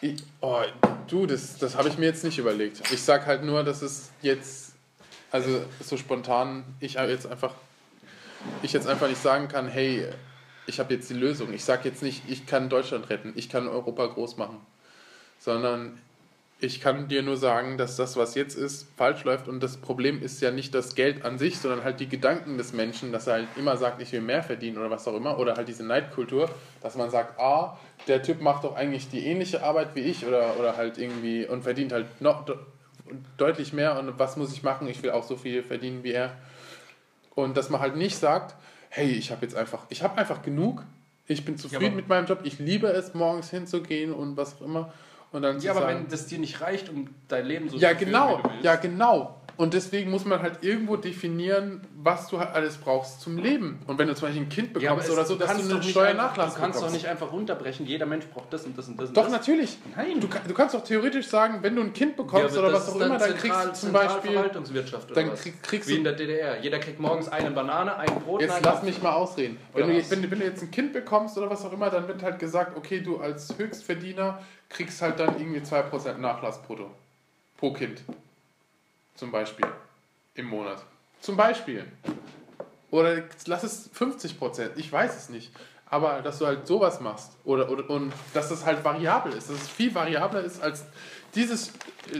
Ich, 0.00 0.22
oh, 0.40 0.62
du, 1.06 1.26
das, 1.26 1.58
das 1.58 1.76
habe 1.76 1.90
ich 1.90 1.98
mir 1.98 2.06
jetzt 2.06 2.24
nicht 2.24 2.38
überlegt. 2.38 2.80
Ich 2.90 3.02
sag 3.02 3.26
halt 3.26 3.44
nur, 3.44 3.62
dass 3.64 3.82
es 3.82 4.10
jetzt, 4.22 4.72
also 5.30 5.62
so 5.80 5.98
spontan, 5.98 6.64
ich 6.80 6.94
jetzt 6.94 7.26
einfach, 7.26 7.52
ich 8.62 8.72
jetzt 8.72 8.86
einfach 8.88 9.08
nicht 9.08 9.20
sagen 9.20 9.48
kann, 9.48 9.68
hey, 9.68 10.08
ich 10.66 10.80
habe 10.80 10.94
jetzt 10.94 11.10
die 11.10 11.14
Lösung. 11.14 11.52
Ich 11.52 11.66
sage 11.66 11.86
jetzt 11.86 12.02
nicht, 12.02 12.22
ich 12.26 12.46
kann 12.46 12.70
Deutschland 12.70 13.10
retten, 13.10 13.34
ich 13.36 13.50
kann 13.50 13.68
Europa 13.68 14.06
groß 14.06 14.38
machen, 14.38 14.58
sondern 15.38 16.00
ich 16.60 16.80
kann 16.80 17.06
dir 17.06 17.22
nur 17.22 17.36
sagen, 17.36 17.78
dass 17.78 17.94
das, 17.94 18.16
was 18.16 18.34
jetzt 18.34 18.56
ist, 18.56 18.88
falsch 18.96 19.22
läuft. 19.22 19.46
Und 19.46 19.62
das 19.62 19.76
Problem 19.76 20.20
ist 20.20 20.40
ja 20.40 20.50
nicht 20.50 20.74
das 20.74 20.96
Geld 20.96 21.24
an 21.24 21.38
sich, 21.38 21.58
sondern 21.58 21.84
halt 21.84 22.00
die 22.00 22.08
Gedanken 22.08 22.58
des 22.58 22.72
Menschen, 22.72 23.12
dass 23.12 23.28
er 23.28 23.34
halt 23.34 23.48
immer 23.56 23.76
sagt, 23.76 24.02
ich 24.02 24.10
will 24.10 24.22
mehr 24.22 24.42
verdienen 24.42 24.76
oder 24.78 24.90
was 24.90 25.06
auch 25.06 25.14
immer. 25.14 25.38
Oder 25.38 25.54
halt 25.54 25.68
diese 25.68 25.84
Neidkultur, 25.84 26.50
dass 26.80 26.96
man 26.96 27.10
sagt, 27.10 27.38
ah, 27.38 27.78
der 28.08 28.22
Typ 28.22 28.40
macht 28.40 28.64
doch 28.64 28.74
eigentlich 28.74 29.08
die 29.08 29.24
ähnliche 29.24 29.62
Arbeit 29.62 29.94
wie 29.94 30.00
ich 30.00 30.26
oder, 30.26 30.58
oder 30.58 30.76
halt 30.76 30.98
irgendwie 30.98 31.46
und 31.46 31.62
verdient 31.62 31.92
halt 31.92 32.20
noch 32.20 32.44
de 32.44 32.56
deutlich 33.36 33.72
mehr. 33.72 33.98
Und 33.98 34.18
was 34.18 34.36
muss 34.36 34.52
ich 34.52 34.62
machen? 34.62 34.88
Ich 34.88 35.02
will 35.02 35.12
auch 35.12 35.24
so 35.24 35.36
viel 35.36 35.62
verdienen 35.62 36.02
wie 36.02 36.12
er. 36.12 36.36
Und 37.34 37.56
dass 37.56 37.70
man 37.70 37.80
halt 37.80 37.96
nicht 37.96 38.16
sagt, 38.16 38.56
hey, 38.90 39.10
ich 39.12 39.30
habe 39.30 39.42
jetzt 39.46 39.54
einfach, 39.54 39.86
ich 39.90 40.02
habe 40.02 40.18
einfach 40.18 40.42
genug. 40.42 40.84
Ich 41.28 41.44
bin 41.44 41.56
zufrieden 41.56 41.86
aber- 41.86 41.96
mit 41.96 42.08
meinem 42.08 42.26
Job. 42.26 42.40
Ich 42.42 42.58
liebe 42.58 42.88
es, 42.88 43.14
morgens 43.14 43.48
hinzugehen 43.50 44.12
und 44.12 44.36
was 44.36 44.56
auch 44.56 44.62
immer. 44.62 44.92
Und 45.32 45.42
dann 45.42 45.60
Ja, 45.60 45.72
aber 45.72 45.80
sagen, 45.82 45.98
wenn 46.04 46.08
das 46.08 46.26
dir 46.26 46.38
nicht 46.38 46.60
reicht, 46.60 46.88
um 46.88 47.08
dein 47.28 47.44
Leben 47.46 47.68
so 47.68 47.76
ja, 47.76 47.90
zu 47.90 47.96
führen, 47.96 48.06
genau, 48.06 48.38
wie 48.38 48.42
du 48.42 48.48
willst. 48.50 48.64
ja, 48.64 48.76
genau. 48.76 49.34
Und 49.58 49.74
deswegen 49.74 50.12
muss 50.12 50.24
man 50.24 50.40
halt 50.40 50.62
irgendwo 50.62 50.96
definieren, 50.96 51.80
was 51.96 52.28
du 52.28 52.38
halt 52.38 52.54
alles 52.54 52.76
brauchst 52.76 53.20
zum 53.20 53.38
Leben. 53.38 53.80
Und 53.88 53.98
wenn 53.98 54.06
du 54.06 54.14
zum 54.14 54.28
Beispiel 54.28 54.44
ein 54.44 54.48
Kind 54.48 54.68
Ja, 54.68 54.90
bekommst 54.94 55.06
es- 55.08 55.10
oder 55.12 55.24
so, 55.24 55.34
dass 55.34 55.56
du 55.60 55.68
doch 55.68 55.78
nicht 55.80 55.90
Steuernachlass 55.90 56.54
Du 56.54 56.60
kannst 56.60 56.76
doch 56.76 56.82
bekommst. 56.84 56.94
nicht 57.02 57.08
einfach 57.10 57.32
runterbrechen, 57.32 57.84
jeder 57.84 58.06
Mensch 58.06 58.24
braucht 58.26 58.52
das 58.52 58.64
und 58.66 58.78
das 58.78 58.86
und 58.86 59.00
das 59.00 59.08
und 59.08 59.16
Doch, 59.16 59.24
das. 59.24 59.32
natürlich. 59.32 59.76
Nein. 59.96 60.20
Du, 60.20 60.28
du 60.28 60.54
kannst 60.54 60.76
doch 60.76 60.84
theoretisch 60.84 61.26
sagen, 61.26 61.58
wenn 61.62 61.74
du 61.74 61.82
ein 61.82 61.92
Kind 61.92 62.16
Ja, 62.16 62.22
bekommst 62.22 62.56
aber 62.56 62.68
oder 62.68 62.76
was 62.76 62.88
auch 62.88 62.94
immer, 63.00 63.18
dann 63.18 63.30
zentral- 63.32 63.34
kriegst 63.34 63.64
du 63.66 63.72
zum 63.72 63.92
Beispiel. 63.92 64.30
Verwaltungswirtschaft 64.32 65.10
oder 65.10 65.20
dann 65.22 65.32
was? 65.32 65.40
krieg- 65.42 65.60
kriegst 65.60 65.88
Wie 65.88 65.96
in 65.96 66.04
der 66.04 66.12
DDR. 66.12 66.60
Jeder 66.60 66.78
kriegt 66.78 67.00
morgens 67.00 67.28
eine 67.28 67.50
Banane, 67.50 67.96
ein 67.96 68.14
Brot, 68.24 68.40
Jetzt 68.40 68.60
lass 68.62 68.84
mich 68.84 69.02
mal 69.02 69.10
ausreden. 69.14 69.58
Wenn 69.74 69.88
du, 69.88 70.10
wenn, 70.10 70.30
wenn 70.30 70.38
du 70.38 70.44
jetzt 70.44 70.62
ein 70.62 70.70
Kind 70.70 70.92
bekommst 70.92 71.36
oder 71.36 71.50
was 71.50 71.64
auch 71.64 71.72
immer, 71.72 71.90
dann 71.90 72.06
wird 72.06 72.22
halt 72.22 72.38
gesagt, 72.38 72.76
okay, 72.76 73.00
du 73.00 73.16
als 73.18 73.52
Höchstverdiener 73.58 74.38
kriegst 74.68 75.00
halt 75.02 75.17
dann 75.18 75.38
irgendwie 75.38 75.60
2% 75.60 76.18
Nachlass 76.18 76.62
brutto. 76.62 76.90
Pro 77.56 77.72
Kind. 77.72 78.02
Zum 79.14 79.30
Beispiel. 79.32 79.66
Im 80.34 80.46
Monat. 80.46 80.84
Zum 81.20 81.36
Beispiel. 81.36 81.86
Oder 82.90 83.24
lass 83.46 83.64
es 83.64 83.90
50%, 83.92 84.76
ich 84.76 84.90
weiß 84.90 85.16
es 85.16 85.28
nicht. 85.28 85.52
Aber 85.90 86.20
dass 86.20 86.38
du 86.38 86.46
halt 86.46 86.66
sowas 86.66 87.00
machst 87.00 87.32
oder, 87.44 87.70
oder 87.70 87.88
und 87.88 88.12
dass 88.34 88.50
das 88.50 88.64
halt 88.66 88.84
variabel 88.84 89.32
ist, 89.32 89.48
dass 89.48 89.56
es 89.56 89.68
viel 89.68 89.94
variabler 89.94 90.42
ist 90.42 90.62
als 90.62 90.84
dieses, 91.34 91.72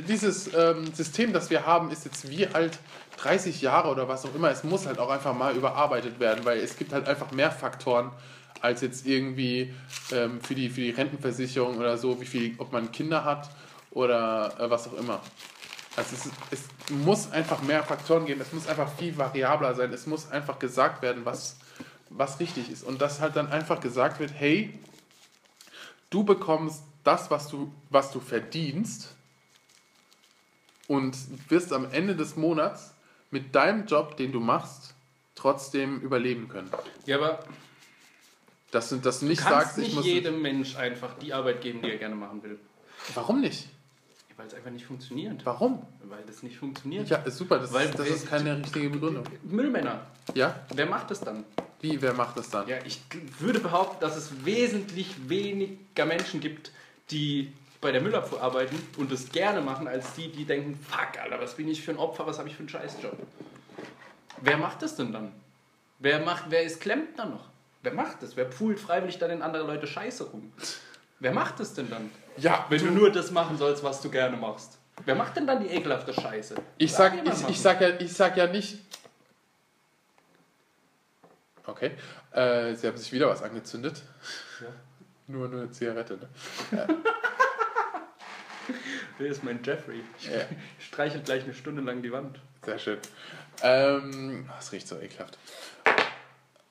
dieses 0.09 0.53
ähm, 0.55 0.93
System, 0.95 1.33
das 1.33 1.51
wir 1.51 1.67
haben, 1.67 1.91
ist 1.91 2.05
jetzt 2.07 2.31
wie 2.31 2.47
alt 2.47 2.79
30 3.19 3.61
Jahre 3.61 3.91
oder 3.91 4.09
was 4.09 4.25
auch 4.25 4.35
immer. 4.35 4.51
Es 4.51 4.65
muss 4.65 4.87
halt 4.87 4.99
auch 4.99 5.11
einfach 5.11 5.35
mal 5.35 5.55
überarbeitet 5.55 6.19
werden, 6.19 6.45
weil 6.45 6.61
es 6.61 6.77
gibt 6.77 6.93
halt 6.93 7.09
einfach 7.09 7.31
mehr 7.31 7.51
Faktoren 7.51 8.11
als 8.61 8.81
jetzt 8.81 9.07
irgendwie 9.07 9.75
ähm, 10.13 10.41
für, 10.41 10.55
die, 10.55 10.71
für 10.71 10.81
die 10.81 10.91
Rentenversicherung 10.91 11.79
oder 11.79 11.99
so, 11.99 12.21
wie 12.21 12.27
viel, 12.27 12.55
ob 12.59 12.73
man 12.73 12.93
Kinder 12.93 13.25
hat 13.25 13.51
oder 13.91 14.59
äh, 14.59 14.71
was 14.71 14.89
auch 14.89 14.95
immer. 14.95 15.21
Also 15.97 16.15
es, 16.15 16.31
es 16.51 16.91
muss 16.91 17.33
einfach 17.33 17.63
mehr 17.63 17.83
Faktoren 17.83 18.25
geben, 18.25 18.41
es 18.41 18.53
muss 18.53 18.69
einfach 18.69 18.93
viel 18.97 19.17
variabler 19.17 19.75
sein, 19.75 19.93
es 19.93 20.07
muss 20.07 20.31
einfach 20.31 20.59
gesagt 20.59 21.03
werden, 21.03 21.25
was, 21.25 21.57
was 22.09 22.39
richtig 22.39 22.71
ist. 22.71 22.85
Und 22.85 23.03
dass 23.03 23.21
halt 23.21 23.35
dann 23.37 23.49
einfach 23.49 23.81
gesagt 23.81 24.21
wird, 24.21 24.33
hey, 24.33 24.79
du 26.11 26.23
bekommst 26.23 26.83
das, 27.05 27.31
was 27.31 27.49
du, 27.49 27.73
was 27.91 28.13
du 28.13 28.21
verdienst 28.21 29.15
und 30.87 31.17
wirst 31.51 31.73
am 31.73 31.91
Ende 31.91 32.15
des 32.15 32.37
Monats 32.37 32.95
mit 33.31 33.55
deinem 33.55 33.87
Job, 33.87 34.17
den 34.17 34.33
du 34.33 34.41
machst, 34.41 34.95
trotzdem 35.35 36.01
überleben 36.01 36.49
können. 36.49 36.71
Ja, 37.07 37.17
aber 37.17 37.41
Dass 38.71 38.91
du, 38.91 38.97
dass 38.97 39.21
du 39.21 39.27
nicht 39.27 39.41
du 39.41 39.45
kannst 39.45 39.67
sagst, 39.67 39.79
ich 39.79 39.85
nicht 39.87 39.95
muss... 39.97 40.05
jedem 40.07 40.43
Mensch 40.43 40.77
einfach 40.77 41.15
die 41.19 41.33
Arbeit 41.33 41.61
geben, 41.63 41.81
die 41.83 41.91
er 41.91 41.97
gerne 41.97 42.15
machen 42.15 42.43
will. 42.43 42.59
Warum 43.15 43.41
nicht? 43.41 43.69
Weil 44.37 44.47
es 44.47 44.55
einfach 44.55 44.71
nicht 44.71 44.85
funktioniert. 44.85 45.45
Warum? 45.45 45.83
Weil 46.05 46.23
das 46.27 46.43
nicht 46.43 46.59
funktioniert. 46.59 47.09
Ja, 47.09 47.17
ist 47.19 47.39
super, 47.39 47.59
das, 47.59 47.73
Weil- 47.73 47.89
ist, 47.89 47.99
das 47.99 48.09
ist 48.09 48.29
keine 48.29 48.57
richtige 48.59 48.91
Begründung. 48.91 49.25
Müllmänner, 49.43 50.07
Ja? 50.35 50.61
wer 50.75 50.87
macht 50.87 51.11
das 51.11 51.21
dann? 51.21 51.45
Wie, 51.81 52.01
wer 52.03 52.13
macht 52.13 52.37
das 52.37 52.51
dann? 52.51 52.69
Ja, 52.69 52.77
ich 52.85 53.01
würde 53.39 53.59
behaupten, 53.61 54.01
dass 54.01 54.17
es 54.17 54.45
wesentlich 54.45 55.29
weniger 55.29 56.07
Menschen 56.07 56.41
gibt, 56.41 56.71
die 57.11 57.53
bei 57.81 57.91
der 57.93 58.01
Müllabfuhr 58.01 58.43
arbeiten 58.43 58.77
und 58.97 59.11
das 59.11 59.31
gerne 59.31 59.61
machen, 59.61 59.89
als 59.89 60.13
die, 60.15 60.31
die 60.31 60.45
denken, 60.45 60.79
fuck, 60.89 61.19
Alter, 61.23 61.41
was 61.41 61.55
bin 61.55 61.69
ich 61.69 61.83
für 61.83 61.93
ein 61.93 61.97
Opfer, 61.99 62.27
was 62.27 62.39
habe 62.39 62.49
ich 62.49 62.55
für 62.55 62.61
einen 62.61 62.69
Scheißjob? 62.69 63.17
Wer 64.41 64.57
macht 64.57 64.83
das 64.83 64.95
denn 64.97 65.13
dann? 65.13 65.33
Wer, 66.01 66.21
macht, 66.25 66.45
wer 66.49 66.63
ist 66.63 66.81
Klempner 66.81 67.27
noch? 67.27 67.48
Wer 67.83 67.95
macht 67.95 68.23
das? 68.23 68.37
Wer 68.37 68.45
poolt 68.45 68.81
freiwillig 68.81 69.19
dann 69.19 69.31
in 69.31 69.43
andere 69.43 69.65
Leute 69.65 69.87
Scheiße 69.87 70.25
rum? 70.25 70.53
Wer 71.21 71.33
macht 71.33 71.61
das 71.61 71.75
denn 71.75 71.89
dann? 71.91 72.11
Ja, 72.37 72.67
Wenn 72.69 72.85
du 72.85 72.91
nur 72.93 73.11
das 73.11 73.31
machen 73.31 73.57
sollst, 73.57 73.83
was 73.83 74.01
du 74.01 74.11
gerne 74.11 74.37
machst. 74.37 74.79
Wer 75.05 75.15
macht 75.15 75.37
denn 75.37 75.47
dann 75.47 75.61
die 75.61 75.69
ekelhafte 75.69 76.13
Scheiße? 76.13 76.57
Ich 76.79 76.93
sag, 76.93 77.15
ich, 77.25 77.49
ich, 77.49 77.61
sag 77.61 77.81
ja, 77.81 77.91
ich 77.99 78.13
sag 78.13 78.37
ja 78.37 78.47
nicht. 78.49 78.79
Okay. 81.67 81.93
Äh, 82.33 82.75
sie 82.75 82.87
haben 82.87 82.97
sich 82.97 83.13
wieder 83.13 83.29
was 83.29 83.43
angezündet. 83.43 84.03
Ja. 84.61 84.69
Nur, 85.29 85.49
nur 85.49 85.61
eine 85.63 85.71
Zigarette, 85.71 86.17
ne? 86.17 86.29
Wer 89.19 89.31
ist 89.31 89.45
mein 89.45 89.63
Jeffrey? 89.63 90.03
Ich 90.19 90.27
Ja. 90.29 90.41
streichel 90.79 91.21
gleich 91.23 91.45
eine 91.45 91.55
Stunde 91.55 91.83
lang 91.83 92.03
die 92.03 92.13
Wand. 92.13 92.39
Sehr 92.65 92.79
schön. 92.79 92.99
Ähm, 93.63 94.49
es 94.59 94.73
riecht 94.73 94.89
so 94.89 94.99
ekelhaft. 94.99 95.39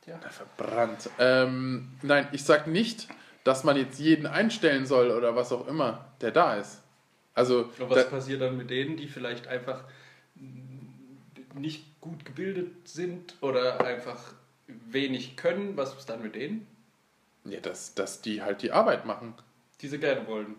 Ja. 0.07 0.17
Verbrannt. 0.29 1.09
Ähm, 1.19 1.89
nein, 2.01 2.27
ich 2.31 2.43
sag 2.43 2.65
nicht, 2.67 3.07
dass 3.43 3.63
man 3.63 3.77
jetzt 3.77 3.99
jeden 3.99 4.25
einstellen 4.25 4.85
soll 4.85 5.11
oder 5.11 5.35
was 5.35 5.51
auch 5.51 5.67
immer, 5.67 6.05
der 6.21 6.31
da 6.31 6.55
ist. 6.55 6.81
Also, 7.33 7.69
Und 7.77 7.89
was 7.89 8.03
da, 8.05 8.09
passiert 8.09 8.41
dann 8.41 8.57
mit 8.57 8.69
denen, 8.69 8.97
die 8.97 9.07
vielleicht 9.07 9.47
einfach 9.47 9.83
nicht 11.53 11.99
gut 12.01 12.25
gebildet 12.25 12.87
sind 12.87 13.35
oder 13.41 13.85
einfach 13.85 14.33
wenig 14.67 15.35
können? 15.35 15.77
Was 15.77 15.93
ist 15.95 16.09
dann 16.09 16.21
mit 16.21 16.35
denen? 16.35 16.65
ja, 17.45 17.59
dass, 17.61 17.93
dass 17.93 18.21
die 18.21 18.41
halt 18.41 18.61
die 18.61 18.71
Arbeit 18.71 19.05
machen. 19.05 19.33
Die 19.79 19.87
sie 19.87 19.99
gerne 19.99 20.27
wollen, 20.27 20.55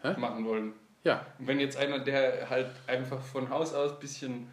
Hä? 0.00 0.14
machen 0.18 0.44
wollen. 0.46 0.72
Ja, 1.04 1.26
Und 1.38 1.46
wenn 1.48 1.60
jetzt 1.60 1.76
einer, 1.76 1.98
der 1.98 2.48
halt 2.48 2.70
einfach 2.86 3.20
von 3.20 3.50
Haus 3.50 3.74
aus 3.74 3.92
ein 3.92 3.98
bisschen 3.98 4.46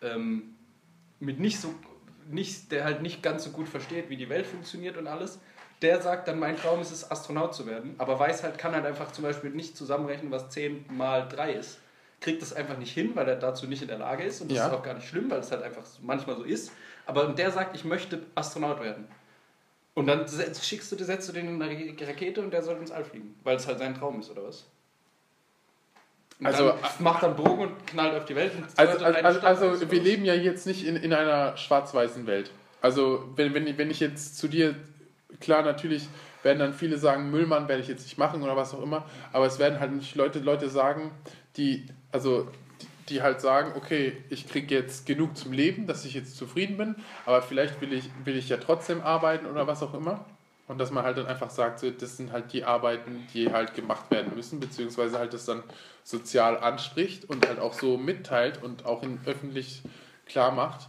ähm, 0.00 0.54
mit 1.20 1.38
nicht 1.38 1.60
so, 1.60 1.74
nicht, 2.28 2.70
der 2.72 2.84
halt 2.84 3.02
nicht 3.02 3.22
ganz 3.22 3.44
so 3.44 3.50
gut 3.50 3.68
versteht, 3.68 4.08
wie 4.10 4.16
die 4.16 4.28
Welt 4.28 4.46
funktioniert 4.46 4.96
und 4.96 5.06
alles, 5.06 5.38
der 5.82 6.00
sagt 6.00 6.28
dann, 6.28 6.38
mein 6.38 6.56
Traum 6.56 6.80
ist 6.80 6.92
es, 6.92 7.10
Astronaut 7.10 7.54
zu 7.54 7.66
werden, 7.66 7.94
aber 7.98 8.18
weiß 8.18 8.42
halt, 8.44 8.56
kann 8.58 8.72
halt 8.72 8.86
einfach 8.86 9.10
zum 9.12 9.24
Beispiel 9.24 9.50
nicht 9.50 9.76
zusammenrechnen, 9.76 10.30
was 10.30 10.48
10 10.50 10.84
mal 10.90 11.28
3 11.28 11.52
ist. 11.54 11.78
Kriegt 12.20 12.40
das 12.40 12.52
einfach 12.52 12.78
nicht 12.78 12.92
hin, 12.92 13.10
weil 13.14 13.28
er 13.28 13.34
dazu 13.34 13.66
nicht 13.66 13.82
in 13.82 13.88
der 13.88 13.98
Lage 13.98 14.22
ist 14.22 14.40
und 14.40 14.50
das 14.50 14.58
Ja. 14.58 14.66
ist 14.68 14.72
auch 14.72 14.82
gar 14.84 14.94
nicht 14.94 15.08
schlimm, 15.08 15.28
weil 15.28 15.40
es 15.40 15.50
halt 15.50 15.62
einfach 15.64 15.82
manchmal 16.00 16.36
so 16.36 16.44
ist. 16.44 16.70
Aber 17.04 17.26
der 17.26 17.50
sagt, 17.50 17.74
ich 17.74 17.84
möchte 17.84 18.22
Astronaut 18.36 18.80
werden. 18.80 19.08
Und 19.94 20.06
dann 20.06 20.24
schickst 20.28 20.92
du, 20.92 21.04
setzt 21.04 21.28
du 21.28 21.32
den 21.32 21.48
in 21.48 21.60
eine 21.60 21.76
Rakete 22.06 22.40
und 22.40 22.52
der 22.52 22.62
soll 22.62 22.76
ins 22.76 22.92
All 22.92 23.04
fliegen, 23.04 23.34
weil 23.42 23.56
es 23.56 23.66
halt 23.66 23.78
sein 23.80 23.94
Traum 23.94 24.20
ist, 24.20 24.30
oder 24.30 24.44
was? 24.44 24.66
Und 26.42 26.48
Also, 26.48 26.74
macht 26.98 27.22
dann 27.22 27.36
Bogen 27.36 27.62
und 27.62 27.86
knallt 27.86 28.14
auf 28.16 28.24
die 28.24 28.34
Welt. 28.34 28.52
Und 28.56 28.66
Also, 28.76 29.04
also, 29.04 29.40
also, 29.40 29.90
wir 29.90 30.02
leben 30.02 30.24
ja 30.24 30.34
jetzt 30.34 30.66
nicht 30.66 30.84
in, 30.84 30.96
in 30.96 31.12
einer 31.12 31.56
schwarz-weißen 31.56 32.26
Welt. 32.26 32.50
Also 32.80 33.24
wenn, 33.36 33.54
wenn, 33.54 33.78
wenn 33.78 33.90
ich 33.92 34.00
jetzt 34.00 34.36
zu 34.38 34.48
dir, 34.48 34.74
klar 35.40 35.62
natürlich 35.62 36.08
werden 36.42 36.58
dann 36.58 36.72
viele 36.74 36.98
sagen, 36.98 37.30
Müllmann 37.30 37.68
werde 37.68 37.80
ich 37.80 37.86
jetzt 37.86 38.02
nicht 38.02 38.18
machen 38.18 38.42
oder 38.42 38.56
was 38.56 38.74
auch 38.74 38.82
immer, 38.82 39.04
aber 39.32 39.46
es 39.46 39.60
werden 39.60 39.78
halt 39.78 39.92
nicht 39.92 40.16
Leute, 40.16 40.40
Leute 40.40 40.68
sagen, 40.68 41.12
die, 41.56 41.86
also 42.10 42.48
die, 42.80 43.14
die 43.14 43.22
halt 43.22 43.40
sagen, 43.40 43.74
okay, 43.76 44.16
ich 44.28 44.48
kriege 44.48 44.74
jetzt 44.74 45.06
genug 45.06 45.36
zum 45.36 45.52
Leben, 45.52 45.86
dass 45.86 46.04
ich 46.04 46.14
jetzt 46.14 46.36
zufrieden 46.36 46.76
bin, 46.76 46.96
aber 47.24 47.40
vielleicht 47.40 47.80
will 47.80 47.92
ich, 47.92 48.10
will 48.24 48.36
ich 48.36 48.48
ja 48.48 48.56
trotzdem 48.56 49.00
arbeiten 49.00 49.46
oder 49.46 49.68
was 49.68 49.80
auch 49.84 49.94
immer. 49.94 50.24
Und 50.72 50.78
dass 50.78 50.90
man 50.90 51.04
halt 51.04 51.18
dann 51.18 51.26
einfach 51.26 51.50
sagt, 51.50 51.80
so, 51.80 51.90
das 51.90 52.16
sind 52.16 52.32
halt 52.32 52.50
die 52.54 52.64
Arbeiten, 52.64 53.26
die 53.34 53.52
halt 53.52 53.74
gemacht 53.74 54.10
werden 54.10 54.34
müssen, 54.34 54.58
beziehungsweise 54.58 55.18
halt 55.18 55.34
das 55.34 55.44
dann 55.44 55.62
sozial 56.02 56.56
anspricht 56.56 57.28
und 57.28 57.46
halt 57.46 57.58
auch 57.58 57.74
so 57.74 57.98
mitteilt 57.98 58.62
und 58.62 58.86
auch 58.86 59.02
in 59.02 59.20
öffentlich 59.26 59.82
klar 60.24 60.50
macht, 60.50 60.88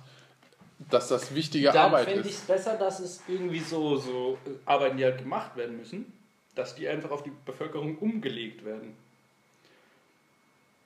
dass 0.89 1.09
das 1.09 1.35
wichtige 1.35 1.67
Dann 1.67 1.87
Arbeit 1.87 2.05
fände 2.05 2.21
ich 2.21 2.27
ist. 2.27 2.35
es 2.43 2.47
besser, 2.47 2.77
dass 2.77 3.01
es 3.01 3.23
irgendwie 3.27 3.59
so, 3.59 3.97
so 3.97 4.37
äh, 4.45 4.51
Arbeiten, 4.65 4.95
die 4.95 5.03
halt 5.03 5.17
gemacht 5.17 5.57
werden 5.57 5.75
müssen, 5.75 6.13
dass 6.55 6.75
die 6.75 6.87
einfach 6.87 7.11
auf 7.11 7.23
die 7.23 7.33
Bevölkerung 7.45 7.97
umgelegt 7.97 8.63
werden. 8.63 8.95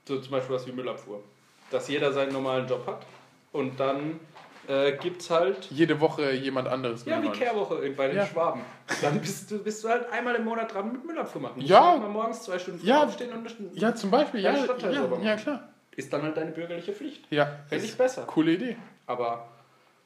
So 0.07 0.19
zum 0.19 0.31
Beispiel 0.31 0.55
was 0.55 0.65
wie 0.65 0.71
Müllabfuhr. 0.71 1.21
Dass 1.69 1.87
jeder 1.87 2.11
seinen 2.13 2.33
normalen 2.33 2.67
Job 2.67 2.87
hat 2.87 3.05
und 3.51 3.79
dann 3.79 4.19
äh, 4.67 4.93
gibt 4.97 5.21
es 5.21 5.29
halt 5.29 5.65
Jede 5.71 5.99
Woche 5.99 6.31
jemand 6.33 6.67
anderes. 6.67 7.05
Ja, 7.05 7.21
wie 7.23 7.29
Kehrwoche 7.29 7.75
bei 7.95 8.07
den 8.07 8.17
Ja. 8.17 8.25
Schwaben. 8.25 8.61
Dann 9.01 9.19
bist 9.19 9.49
du, 9.51 9.59
bist 9.63 9.83
du 9.83 9.89
halt 9.89 10.09
einmal 10.11 10.35
im 10.35 10.45
Monat 10.45 10.73
dran 10.73 10.91
mit 10.91 11.05
Müllabfuhr 11.05 11.41
machen. 11.41 11.57
Musst 11.57 11.69
Ja. 11.69 11.91
halt 11.91 12.01
Mal 12.01 12.09
morgens 12.09 12.43
zwei 12.43 12.59
Stunden 12.59 12.85
Ja. 12.85 13.03
aufstehen 13.03 13.31
und 13.31 13.47
eine- 13.47 13.69
Ja, 13.73 13.95
zum 13.95 14.11
Beispiel, 14.11 14.41
ja, 14.41 14.55
Stadtteil 14.63 14.93
ja, 14.93 15.17
ja, 15.23 15.35
klar. 15.35 15.69
ist 15.95 16.11
dann 16.11 16.21
halt 16.23 16.37
deine 16.37 16.51
bürgerliche 16.51 16.93
Pflicht. 16.93 17.25
Ja, 17.31 17.45
Fände 17.67 17.83
ist 17.85 17.91
ich 17.91 17.97
besser. 17.97 18.23
Coole 18.23 18.53
Idee. 18.53 18.77
Aber 19.05 19.47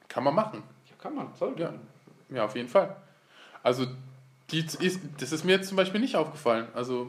Kann 0.08 0.24
man 0.24 0.34
machen. 0.34 0.62
ja, 0.88 0.94
kann 0.98 1.14
man, 1.14 1.28
sollte 1.34 1.62
Ja. 1.62 1.72
Ja, 2.30 2.44
auf 2.44 2.54
jeden 2.56 2.68
Fall. 2.68 2.96
Also, 3.62 3.86
die 4.50 4.60
ist, 4.60 5.00
das 5.20 5.32
ist 5.32 5.44
mir 5.44 5.52
jetzt 5.56 5.68
zum 5.68 5.76
Beispiel 5.76 6.00
nicht 6.00 6.16
aufgefallen. 6.16 6.66
Also, 6.74 7.08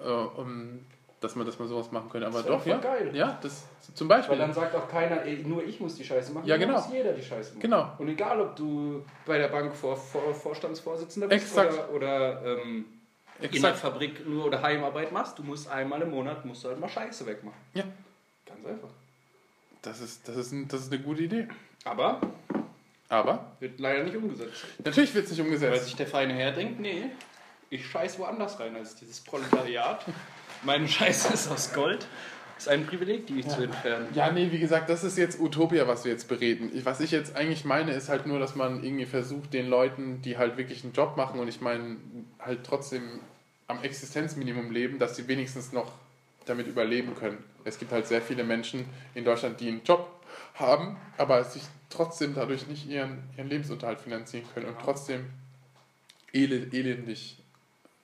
äh, 0.00 0.04
um, 0.08 0.80
dass 1.20 1.34
man, 1.34 1.46
dass 1.46 1.58
man 1.58 1.68
sowas 1.68 1.90
machen 1.90 2.08
könnte. 2.10 2.26
Aber 2.26 2.38
Das 2.38 2.46
doch, 2.46 2.64
ja. 2.66 2.78
geil. 2.78 3.10
Ja, 3.14 3.38
das 3.42 3.64
zum 3.94 4.06
Beispiel. 4.08 4.32
Weil 4.32 4.38
dann 4.46 4.54
sagt 4.54 4.74
auch 4.74 4.88
keiner, 4.88 5.22
ey, 5.24 5.42
nur 5.44 5.64
ich 5.64 5.80
muss 5.80 5.96
die 5.96 6.04
Scheiße 6.04 6.32
machen. 6.32 6.46
Ja, 6.46 6.56
genau. 6.56 6.74
muss 6.74 6.92
jeder 6.92 7.12
die 7.12 7.22
Scheiße 7.22 7.50
machen. 7.50 7.60
Genau. 7.60 7.92
Und 7.98 8.08
egal, 8.08 8.40
ob 8.40 8.54
du 8.56 9.04
bei 9.26 9.38
der 9.38 9.48
Bank 9.48 9.74
vor, 9.74 9.96
vor, 9.96 10.32
Vorstandsvorsitzender 10.34 11.28
bist 11.28 11.46
Exakt. 11.46 11.72
oder, 11.72 11.90
oder 11.90 12.58
ähm, 12.60 12.84
in 13.40 13.62
der. 13.62 13.74
Fabrik 13.74 14.26
nur 14.28 14.46
oder 14.46 14.62
Heimarbeit 14.62 15.12
machst, 15.12 15.38
du 15.38 15.42
musst 15.42 15.68
einmal 15.68 16.02
im 16.02 16.10
Monat 16.10 16.44
musst 16.44 16.64
du 16.64 16.68
halt 16.68 16.80
mal 16.80 16.88
Scheiße 16.88 17.26
wegmachen. 17.26 17.58
Ja, 17.74 17.84
Ganz 18.46 18.66
einfach. 18.66 18.88
das 19.82 20.00
ist, 20.00 20.28
das, 20.28 20.36
ist 20.36 20.52
ein, 20.52 20.68
das 20.68 20.82
ist 20.82 20.92
eine 20.92 21.02
gute 21.02 21.22
Idee. 21.22 21.48
Aber 21.84 22.20
Aber 23.08 23.52
wird 23.60 23.78
leider 23.80 24.04
nicht 24.04 24.16
umgesetzt. 24.16 24.64
natürlich 24.84 25.14
wird 25.14 25.24
es 25.24 25.30
nicht 25.30 25.40
Weil 25.40 25.46
umgesetzt. 25.46 25.84
sich 25.84 25.96
der 25.96 26.06
feine 26.06 26.34
Herr 26.34 26.52
denkt, 26.52 26.80
nee, 26.80 27.04
ich 27.70 27.86
scheiß 27.86 28.18
woanders 28.18 28.58
rein 28.60 28.76
als 28.76 28.94
dieses 28.96 29.20
Proletariat. 29.20 30.04
Meine 30.62 30.88
Scheiße 30.88 31.32
ist 31.32 31.48
aus 31.50 31.72
Gold. 31.72 32.06
Ist 32.56 32.68
ein 32.68 32.86
Privileg, 32.86 33.26
die 33.28 33.38
ich 33.38 33.48
zu 33.48 33.62
entfernen. 33.62 34.08
Ja, 34.14 34.32
nee, 34.32 34.50
wie 34.50 34.58
gesagt, 34.58 34.90
das 34.90 35.04
ist 35.04 35.16
jetzt 35.16 35.38
Utopia, 35.38 35.86
was 35.86 36.04
wir 36.04 36.10
jetzt 36.10 36.26
bereden. 36.26 36.72
Ich, 36.74 36.84
was 36.84 36.98
ich 36.98 37.12
jetzt 37.12 37.36
eigentlich 37.36 37.64
meine, 37.64 37.92
ist 37.92 38.08
halt 38.08 38.26
nur, 38.26 38.40
dass 38.40 38.56
man 38.56 38.82
irgendwie 38.82 39.06
versucht, 39.06 39.54
den 39.54 39.68
Leuten, 39.68 40.22
die 40.22 40.38
halt 40.38 40.56
wirklich 40.56 40.82
einen 40.82 40.92
Job 40.92 41.16
machen 41.16 41.38
und 41.38 41.46
ich 41.46 41.60
meine, 41.60 41.98
halt 42.40 42.64
trotzdem 42.64 43.20
am 43.68 43.80
Existenzminimum 43.84 44.72
leben, 44.72 44.98
dass 44.98 45.14
sie 45.14 45.28
wenigstens 45.28 45.72
noch 45.72 45.92
damit 46.46 46.66
überleben 46.66 47.14
können. 47.14 47.38
Es 47.64 47.78
gibt 47.78 47.92
halt 47.92 48.08
sehr 48.08 48.22
viele 48.22 48.42
Menschen 48.42 48.86
in 49.14 49.24
Deutschland, 49.24 49.60
die 49.60 49.68
einen 49.68 49.84
Job 49.84 50.10
haben, 50.54 50.96
aber 51.16 51.44
sich 51.44 51.62
trotzdem 51.90 52.34
dadurch 52.34 52.66
nicht 52.66 52.88
ihren, 52.88 53.22
ihren 53.36 53.48
Lebensunterhalt 53.48 54.00
finanzieren 54.00 54.44
können 54.52 54.66
und 54.66 54.78
trotzdem 54.82 55.26
elend, 56.32 56.74
elendig 56.74 57.36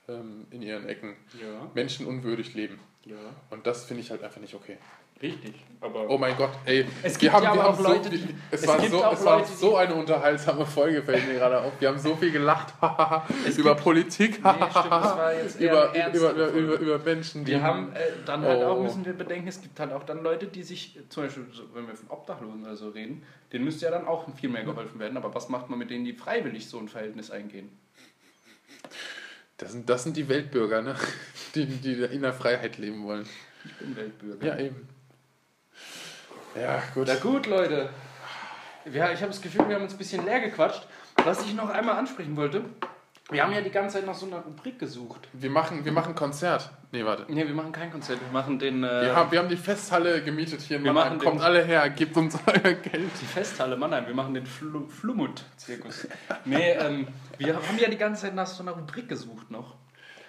ähm, 0.09 0.47
in 0.51 0.63
ihren 0.63 0.87
Ecken 0.89 1.17
Ja, 1.41 1.71
menschenunwürdig 1.75 2.55
leben. 2.55 2.79
ja. 3.05 3.17
Und 3.51 3.67
das 3.67 3.85
finde 3.85 4.03
ich 4.03 4.11
halt 4.11 4.23
einfach 4.23 4.41
nicht 4.41 4.55
okay. 4.55 4.79
Richtig. 5.23 5.55
Aber 5.81 6.11
Oh 6.11 6.19
mein 6.19 6.37
Gott, 6.37 6.51
ey. 6.67 6.85
Es 7.03 7.15
wir 7.15 7.21
gibt 7.21 7.33
haben, 7.35 7.45
ja 7.45 7.55
wir 7.55 7.63
haben 7.63 7.75
auch 7.75 7.79
so, 7.79 7.83
Leute, 7.89 8.11
wir- 8.11 8.19
die- 8.19 8.35
es, 8.51 8.63
es 8.63 8.69
war 8.69 8.81
so, 8.81 9.05
es 9.13 9.25
war 9.25 9.39
Leute, 9.39 9.49
die- 9.51 9.57
so 9.57 9.77
eine 9.77 9.95
unterhaltsame 9.95 10.67
Folge, 10.67 11.03
fällt 11.03 11.27
mir 11.29 11.35
gerade 11.35 11.61
auf. 11.63 11.73
Wir 11.79 11.89
haben 11.89 11.99
so 12.01 12.17
viel 12.17 12.33
gelacht 12.33 12.75
über 13.57 13.75
Politik, 13.77 14.43
Nee, 14.45 14.51
stimmt, 14.51 14.91
war 14.91 15.33
über, 15.61 15.95
über, 15.95 16.13
über, 16.13 16.19
Folge. 16.19 16.59
über, 16.59 16.75
über 16.81 16.99
Menschen. 16.99 17.47
wir 17.47 17.57
die- 17.59 17.63
haben 17.63 17.93
äh, 17.95 18.01
dann 18.27 18.43
halt 18.43 18.61
Oh. 18.65 18.67
auch, 18.73 18.83
müssen 18.83 19.05
wir 19.07 19.13
bedenken, 19.15 19.47
es 19.49 19.63
gibt 19.63 19.79
halt 19.79 19.93
auch 19.93 20.03
dann 20.03 20.23
Leute, 20.23 20.47
die 20.49 20.65
sich, 20.65 20.97
äh, 20.99 21.09
zum 21.09 21.23
Beispiel, 21.23 21.47
so, 21.53 21.63
wenn 21.75 21.87
wir 21.87 21.95
von 21.95 22.11
Obdachlosen 22.11 22.63
oder 22.65 22.77
so 22.77 22.89
reden, 22.91 23.23
denen 23.53 23.65
müsste 23.65 23.85
ja 23.87 23.93
dann 23.93 24.07
auch 24.09 24.27
viel 24.37 24.51
mehr 24.51 24.65
geholfen 24.65 24.99
werden. 24.99 25.17
Aber 25.17 25.33
was 25.33 25.49
macht 25.49 25.71
man 25.71 25.79
mit 25.79 25.91
denen, 25.91 26.05
die 26.05 26.13
freiwillig 26.13 26.69
so 26.69 26.79
ein 26.79 26.89
Verhältnis 26.89 27.31
eingehen? 27.31 27.71
Das, 29.57 29.73
sind, 29.73 29.89
das 29.89 30.03
sind 30.05 30.17
die 30.17 30.29
Weltbürger, 30.29 30.83
ne? 30.83 30.97
die, 31.55 31.67
die 31.67 31.93
in 32.03 32.23
der 32.23 32.33
Freiheit 32.33 32.79
leben 32.79 33.05
wollen. 33.05 33.27
Ich 33.65 33.73
bin 33.75 33.97
Weltbürger. 33.97 34.47
Ja, 34.47 34.59
eben. 34.59 34.89
Ja, 36.55 36.83
gut. 36.95 37.09
Na 37.09 37.17
gut, 37.17 37.47
Leute. 37.47 37.89
Ja, 38.93 39.11
ich 39.11 39.21
habe 39.21 39.33
das 39.33 39.41
Gefühl, 39.41 39.67
wir 39.69 39.77
haben 39.77 39.83
uns 39.83 39.95
ein 39.95 39.99
bisschen 39.99 40.25
leer 40.25 40.41
gequatscht. 40.41 40.87
Was 41.25 41.45
ich 41.45 41.55
noch 41.55 41.71
einmal 41.71 41.97
ansprechen 41.97 42.37
wollte, 42.37 42.65
wir 43.31 43.43
haben 43.43 43.53
ja 43.53 43.63
die 43.63 43.71
ganze 43.71 43.97
Zeit 43.97 44.07
nach 44.07 44.15
so 44.15 44.27
einer 44.27 44.41
Rubrik 44.41 44.79
gesucht. 44.79 45.29
Wir 45.33 45.51
machen, 45.51 45.85
wir 45.85 45.93
machen 45.93 46.15
Konzert. 46.15 46.71
Nee, 46.95 47.05
warte. 47.05 47.31
Ne, 47.31 47.45
wir 47.45 47.55
machen 47.55 47.73
kein 47.73 47.91
Konzert, 47.91 48.21
wir 48.21 48.33
machen 48.33 48.57
den... 48.57 48.85
Äh, 48.85 49.03
Wir 49.07 49.17
haben, 49.17 49.33
wir 49.33 49.41
haben 49.41 49.49
die 49.49 49.57
Festhalle 49.57 50.23
gemietet 50.23 50.61
hier 50.61 50.77
in 50.77 50.85
Wir 50.85 50.93
Mannheim. 50.93 51.17
machen 51.17 51.29
Kommt 51.29 51.43
alle 51.43 51.65
her, 51.65 51.91
gebt 51.91 52.17
uns 52.17 52.39
euer 52.47 52.73
Geld. 52.73 53.11
Die 53.21 53.27
Festhalle 53.27 53.77
Mannheim, 53.77 54.07
wir 54.07 54.15
machen 54.15 54.33
den 54.33 54.47
Flu 54.47 54.87
Flumut-Zirkus. 54.87 56.07
nee, 56.45 56.71
ähm, 56.71 57.09
wir 57.39 57.57
haben 57.57 57.79
ja 57.81 57.91
die 57.91 57.97
ganze 57.97 58.23
Zeit 58.23 58.37
nach 58.37 58.47
so 58.47 58.63
einer 58.63 58.73
Rubrik 58.73 59.09
gesucht 59.09 59.51
noch. 59.51 59.75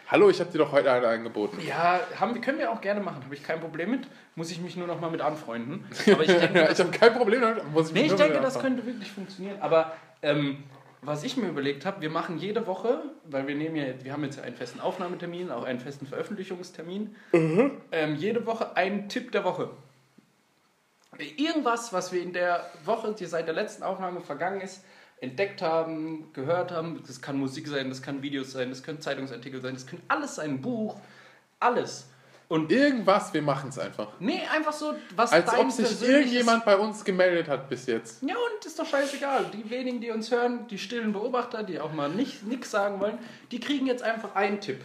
Hallo, 0.08 0.28
ich 0.32 0.40
habe 0.40 0.52
dir 0.52 0.58
doch 0.58 0.72
heute 0.72 0.92
eine 0.92 1.08
angeboten. 1.08 1.60
Ja, 1.64 2.00
haben, 2.20 2.42
können 2.42 2.58
wir 2.58 2.72
auch 2.72 2.82
gerne 2.82 3.00
machen, 3.00 3.24
habe 3.24 3.36
ich 3.36 3.44
kein 3.44 3.60
Problem 3.60 3.92
mit. 3.92 4.08
Muss 4.34 4.50
ich 4.50 4.60
mich 4.60 4.76
nur 4.76 4.88
noch 4.88 5.00
mal 5.00 5.12
mit 5.12 5.22
anfreunden. 5.22 5.86
Aber 6.12 6.24
ich 6.24 6.36
denke, 6.36 6.68
ich 6.72 6.80
habe 6.80 6.90
kein 6.90 7.14
Problem 7.14 7.42
damit. 7.42 7.72
Muss 7.72 7.90
ich 7.90 7.94
nee, 7.94 8.08
ich 8.08 8.14
denke 8.14 8.40
das 8.42 8.58
könnte 8.58 8.84
wirklich 8.88 9.12
funktionieren. 9.12 9.58
Aber 9.62 9.94
ähm, 10.24 10.64
was 11.06 11.24
ich 11.24 11.38
mir 11.38 11.48
überlegt 11.48 11.86
habe, 11.86 12.02
wir 12.02 12.10
machen 12.10 12.38
jede 12.38 12.68
Woche, 12.68 13.02
weil 13.26 13.48
wir 13.48 13.56
nehmen 13.56 13.76
ja, 13.76 13.86
wir 14.04 14.14
haben 14.14 14.24
jetzt 14.24 14.40
einen 14.40 14.56
festen 14.56 14.80
Aufnahmetermin, 14.80 15.52
auch 15.52 15.64
einen 15.64 15.80
festen 15.80 16.06
Veröffentlichungstermin, 16.08 17.16
ähm, 17.92 18.16
jede 18.16 18.46
Woche 18.46 18.76
einen 18.76 19.10
Tipp 19.10 19.32
der 19.32 19.44
Woche. 19.44 19.70
Irgendwas, 21.38 21.94
was 21.94 22.12
wir 22.12 22.22
in 22.22 22.34
der 22.34 22.70
Woche, 22.84 23.14
die 23.14 23.26
seit 23.26 23.48
der 23.48 23.56
letzten 23.56 23.84
Aufnahme 23.84 24.20
vergangen 24.22 24.60
ist, 24.62 24.84
entdeckt 25.22 25.62
haben, 25.62 26.32
gehört 26.34 26.72
haben. 26.72 27.02
Das 27.08 27.22
kann 27.22 27.38
Musik 27.38 27.68
sein, 27.68 27.90
das 27.90 28.02
kann 28.02 28.22
Videos 28.22 28.52
sein, 28.52 28.70
das 28.70 28.84
können 28.84 29.02
Zeitungsartikel 29.02 29.62
sein, 29.62 29.74
das 29.74 29.88
kann 29.88 30.02
alles 30.08 30.36
sein, 30.36 30.52
ein 30.52 30.62
Buch, 30.62 30.98
alles. 31.60 32.10
Und 32.48 32.72
Irgendwas, 32.72 33.34
wir 33.34 33.42
machen 33.42 33.70
es 33.70 33.80
einfach. 33.80 34.08
nee, 34.20 34.42
einfach 34.54 34.74
so, 34.74 34.94
was 35.16 35.32
Als 35.32 35.50
dein 35.50 35.62
ob 35.66 35.72
sich 35.72 36.02
irgendjemand 36.08 36.64
bei 36.64 36.78
uns 36.78 37.04
gemeldet 37.04 37.48
hat 37.48 37.68
bis 37.70 37.88
jetzt. 37.88 38.22
Ja, 38.22 38.36
und 38.36 38.64
ist 38.66 38.78
doch 38.78 38.86
scheißegal. 38.86 39.46
Die 39.52 39.68
wenigen, 39.70 40.00
die 40.00 40.12
uns 40.12 40.30
hören, 40.32 40.68
die 40.68 40.78
stillen 40.78 41.12
Beobachter, 41.12 41.64
die 41.64 41.80
auch 41.80 41.92
mal 41.92 42.10
nicht 42.10 42.44
nichts 42.46 42.70
sagen 42.72 43.00
wollen, 43.00 43.18
die 43.52 43.60
kriegen 43.60 43.88
jetzt 43.88 44.04
einfach 44.04 44.36
einen 44.36 44.62
Tipp. 44.62 44.82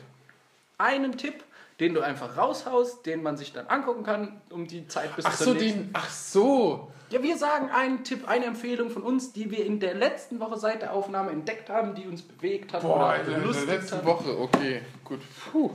Einen 0.78 1.18
Tipp, 1.18 1.44
den 1.80 1.92
du 1.94 2.00
einfach 2.00 2.38
raushaust, 2.38 3.04
den 3.04 3.22
man 3.22 3.36
sich 3.36 3.52
dann 3.52 3.66
angucken 3.66 4.04
kann, 4.04 4.40
um 4.50 4.66
die 4.66 4.88
Zeit 4.88 5.14
bis 5.16 5.26
Ach 5.26 5.36
zur 5.36 5.46
so, 5.48 5.52
nächsten- 5.54 5.78
den, 5.84 5.90
ach 5.92 6.08
so. 6.10 6.90
Ja, 7.10 7.22
wir 7.22 7.36
sagen 7.36 7.70
einen 7.70 8.04
Tipp, 8.04 8.28
eine 8.28 8.44
Empfehlung 8.46 8.88
von 8.88 9.02
uns, 9.02 9.32
die 9.32 9.50
wir 9.50 9.66
in 9.66 9.80
der 9.80 9.94
letzten 9.94 10.38
Woche 10.40 10.56
seit 10.58 10.80
der 10.80 10.92
Aufnahme 10.94 11.32
entdeckt 11.32 11.68
haben, 11.68 11.94
die 11.94 12.06
uns 12.06 12.22
bewegt 12.22 12.72
hat 12.72 12.82
Boah, 12.82 12.96
oder 12.96 13.08
der, 13.16 13.24
in 13.24 13.30
der 13.32 13.38
belustigt 13.40 13.68
letzten 13.68 13.96
hat. 13.96 14.06
Woche, 14.06 14.38
okay, 14.38 14.82
gut. 15.04 15.18
Puh. 15.50 15.70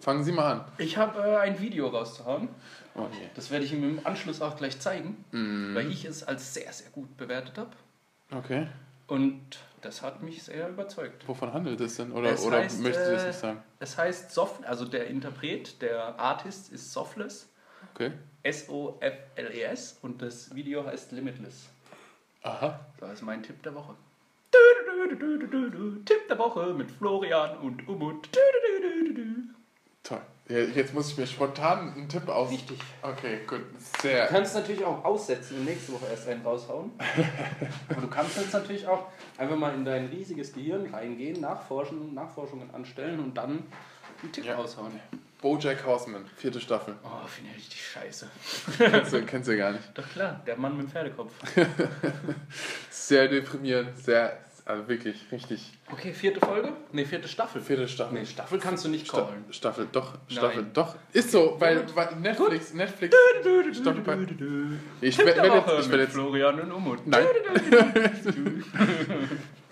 Fangen 0.00 0.24
Sie 0.24 0.32
mal 0.32 0.52
an. 0.52 0.64
Ich 0.78 0.96
habe 0.96 1.20
äh, 1.20 1.36
ein 1.38 1.58
Video 1.60 1.88
rauszuhauen. 1.88 2.48
Oh 2.94 3.06
nee. 3.10 3.28
Das 3.34 3.50
werde 3.50 3.64
ich 3.64 3.72
ihm 3.72 3.82
im 3.84 4.06
Anschluss 4.06 4.40
auch 4.40 4.56
gleich 4.56 4.78
zeigen, 4.80 5.24
Mhm. 5.32 5.74
weil 5.74 5.90
ich 5.90 6.04
es 6.04 6.22
als 6.22 6.54
sehr, 6.54 6.72
sehr 6.72 6.90
gut 6.90 7.16
bewertet 7.16 7.58
habe. 7.58 7.70
Okay. 8.30 8.68
Und 9.06 9.40
das 9.80 10.02
hat 10.02 10.22
mich 10.22 10.42
sehr 10.42 10.68
überzeugt. 10.68 11.26
Wovon 11.26 11.52
handelt 11.52 11.80
es 11.80 11.96
denn? 11.96 12.12
Oder, 12.12 12.30
Es 12.32 12.44
oder 12.44 12.58
heißt, 12.58 12.80
möchtest 12.80 13.06
du 13.08 13.12
das 13.12 13.22
äh, 13.22 13.26
nicht 13.28 13.38
sagen? 13.38 13.62
Es 13.80 13.96
heißt 13.96 14.30
Soft, 14.32 14.64
also 14.66 14.84
der 14.84 15.06
Interpret, 15.06 15.80
der 15.82 16.18
Artist 16.18 16.72
ist 16.72 16.92
Softless, 16.92 17.48
Okay. 17.94 18.12
S-O-F-L-E-S 18.42 19.92
E 20.02 20.06
und 20.06 20.22
das 20.22 20.54
Video 20.54 20.84
heißt 20.84 21.10
Limitless. 21.12 21.68
Aha. 22.42 22.78
Das 23.00 23.14
ist 23.14 23.22
mein 23.22 23.42
Tipp 23.42 23.62
der 23.62 23.74
Woche. 23.74 23.94
Tipp 26.04 26.28
der 26.28 26.38
Woche 26.38 26.72
mit 26.74 26.90
Florian 26.90 27.58
und 27.58 27.86
Umut. 27.88 28.28
Ja, 30.48 30.58
jetzt 30.60 30.94
muss 30.94 31.10
ich 31.10 31.18
mir 31.18 31.26
spontan 31.26 31.92
einen 31.94 32.08
Tipp 32.08 32.26
aus. 32.28 32.50
Wichtig. 32.50 32.78
Okay, 33.02 33.40
gut. 33.46 33.60
Du 33.60 34.02
Sehr. 34.02 34.26
kannst 34.28 34.54
natürlich 34.54 34.82
auch 34.82 35.04
aussetzen 35.04 35.58
und 35.58 35.66
nächste 35.66 35.92
Woche 35.92 36.06
erst 36.10 36.26
einen 36.26 36.40
raushauen. 36.42 36.90
Aber 37.90 38.00
du 38.00 38.08
kannst 38.08 38.38
jetzt 38.38 38.54
natürlich 38.54 38.86
auch 38.86 39.08
einfach 39.36 39.56
mal 39.56 39.74
in 39.74 39.84
dein 39.84 40.06
riesiges 40.06 40.54
Gehirn 40.54 40.86
reingehen, 40.92 41.40
nachforschen, 41.42 42.14
Nachforschungen 42.14 42.70
anstellen 42.74 43.20
und 43.20 43.34
dann 43.36 43.62
einen 44.22 44.32
Tipp 44.32 44.46
Ja. 44.46 44.56
raushauen. 44.56 44.98
Bojack 45.42 45.84
Horseman, 45.86 46.24
vierte 46.34 46.60
Staffel. 46.60 46.96
Oh, 47.04 47.26
finde 47.28 47.50
ich 47.50 47.58
richtig 47.58 47.86
scheiße. 47.86 48.28
kennst, 48.78 49.12
du, 49.12 49.22
kennst 49.24 49.48
du 49.48 49.56
gar 49.56 49.70
nicht. 49.72 49.84
Doch 49.94 50.08
klar, 50.08 50.40
der 50.46 50.56
Mann 50.56 50.76
mit 50.76 50.86
dem 50.86 50.90
Pferdekopf. 50.90 51.32
Sehr 52.90 53.28
deprimierend, 53.28 53.96
sehr, 53.98 54.38
also 54.68 54.86
wirklich 54.86 55.16
richtig. 55.32 55.72
Okay, 55.90 56.12
vierte 56.12 56.40
Folge? 56.40 56.72
Ne, 56.92 57.04
vierte 57.06 57.26
Staffel. 57.26 57.60
Vierte 57.62 57.88
Staffel. 57.88 58.18
Nee, 58.18 58.26
Staffel 58.26 58.58
kannst 58.58 58.84
du 58.84 58.88
nicht 58.90 59.08
callen. 59.10 59.44
Staffel, 59.50 59.88
doch, 59.90 60.12
Nein. 60.12 60.20
Staffel, 60.28 60.66
doch. 60.74 60.94
Ist 61.12 61.30
so, 61.32 61.56
weil, 61.58 61.84
weil 61.96 62.14
Netflix, 62.16 62.74
Netflix. 62.74 63.16
Staffel 63.72 64.02
bei, 64.02 64.18
ich 65.00 65.18
werde 65.18 65.30
jetzt, 65.48 65.66
ich 65.80 65.90
werde 65.90 66.02
jetzt, 66.04 66.12
Florian 66.12 66.60
und 66.60 66.70
Umut. 66.72 67.06
nein, 67.06 67.24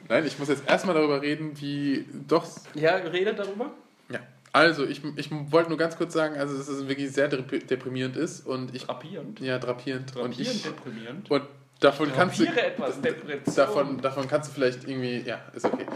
Nein, 0.09 0.25
ich 0.27 0.39
muss 0.39 0.49
jetzt 0.49 0.69
erstmal 0.69 0.95
darüber 0.95 1.21
reden, 1.21 1.53
wie 1.61 2.07
doch. 2.29 2.47
Ja, 2.75 2.95
redet 2.97 3.39
darüber. 3.39 3.73
Ja. 4.09 4.21
Also, 4.53 4.87
ich, 4.87 5.03
ich 5.17 5.31
wollte 5.51 5.69
nur 5.69 5.79
ganz 5.79 5.97
kurz 5.97 6.13
sagen, 6.15 6.37
also 6.39 6.57
dass 6.57 6.69
es 6.69 6.87
wirklich 6.89 7.11
sehr 7.11 7.29
dep- 7.31 7.67
deprimierend 7.67 8.17
ist 8.17 8.47
und 8.47 8.75
ich. 8.75 8.85
Drapierend. 8.85 9.41
Ja, 9.41 9.59
drapierend. 9.59 10.15
und 10.17 10.31
Drapierend, 10.31 10.57
ich. 10.57 10.63
deprimierend. 10.63 11.31
Und 11.31 11.43
davon 11.81 12.13
kannst 12.15 12.39
du. 12.39 12.45
Etwas. 12.45 13.01
Davon, 13.55 14.01
davon 14.01 14.29
kannst 14.29 14.51
du 14.51 14.55
vielleicht 14.55 14.89
irgendwie. 14.89 15.21
Ja, 15.21 15.41
ist 15.55 15.65
okay. 15.65 15.87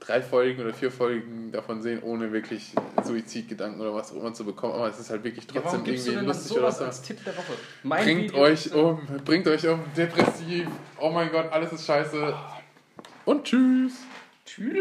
Drei 0.00 0.20
Folgen 0.20 0.60
oder 0.62 0.74
vier 0.74 0.90
Folgen 0.90 1.52
davon 1.52 1.80
sehen, 1.80 2.02
ohne 2.02 2.32
wirklich 2.32 2.72
Suizidgedanken 3.04 3.80
oder 3.80 3.94
was 3.94 4.10
auch 4.10 4.16
immer 4.16 4.34
zu 4.34 4.44
bekommen. 4.44 4.74
Aber 4.74 4.88
es 4.88 4.98
ist 4.98 5.10
halt 5.10 5.22
wirklich 5.22 5.46
Ja, 5.52 5.60
trotzdem 5.60 5.84
du 5.84 5.92
irgendwie 5.92 6.26
lustig 6.26 6.58
oder 6.58 6.72
so. 6.72 6.84
als 6.84 7.02
Tipp 7.02 7.24
der 7.24 7.36
Woche? 7.36 7.52
Mein 7.84 8.04
Bringt 8.04 8.22
Video 8.32 8.38
euch 8.40 8.74
um, 8.74 9.00
bringt 9.24 9.46
euch 9.46 9.68
um, 9.68 9.80
depressiv. 9.96 10.66
Oh 10.98 11.10
mein 11.10 11.30
Gott, 11.30 11.52
alles 11.52 11.72
ist 11.72 11.86
scheiße. 11.86 12.34
Und 13.24 13.44
tschüss. 13.44 13.92
Tschüss. 14.44 14.76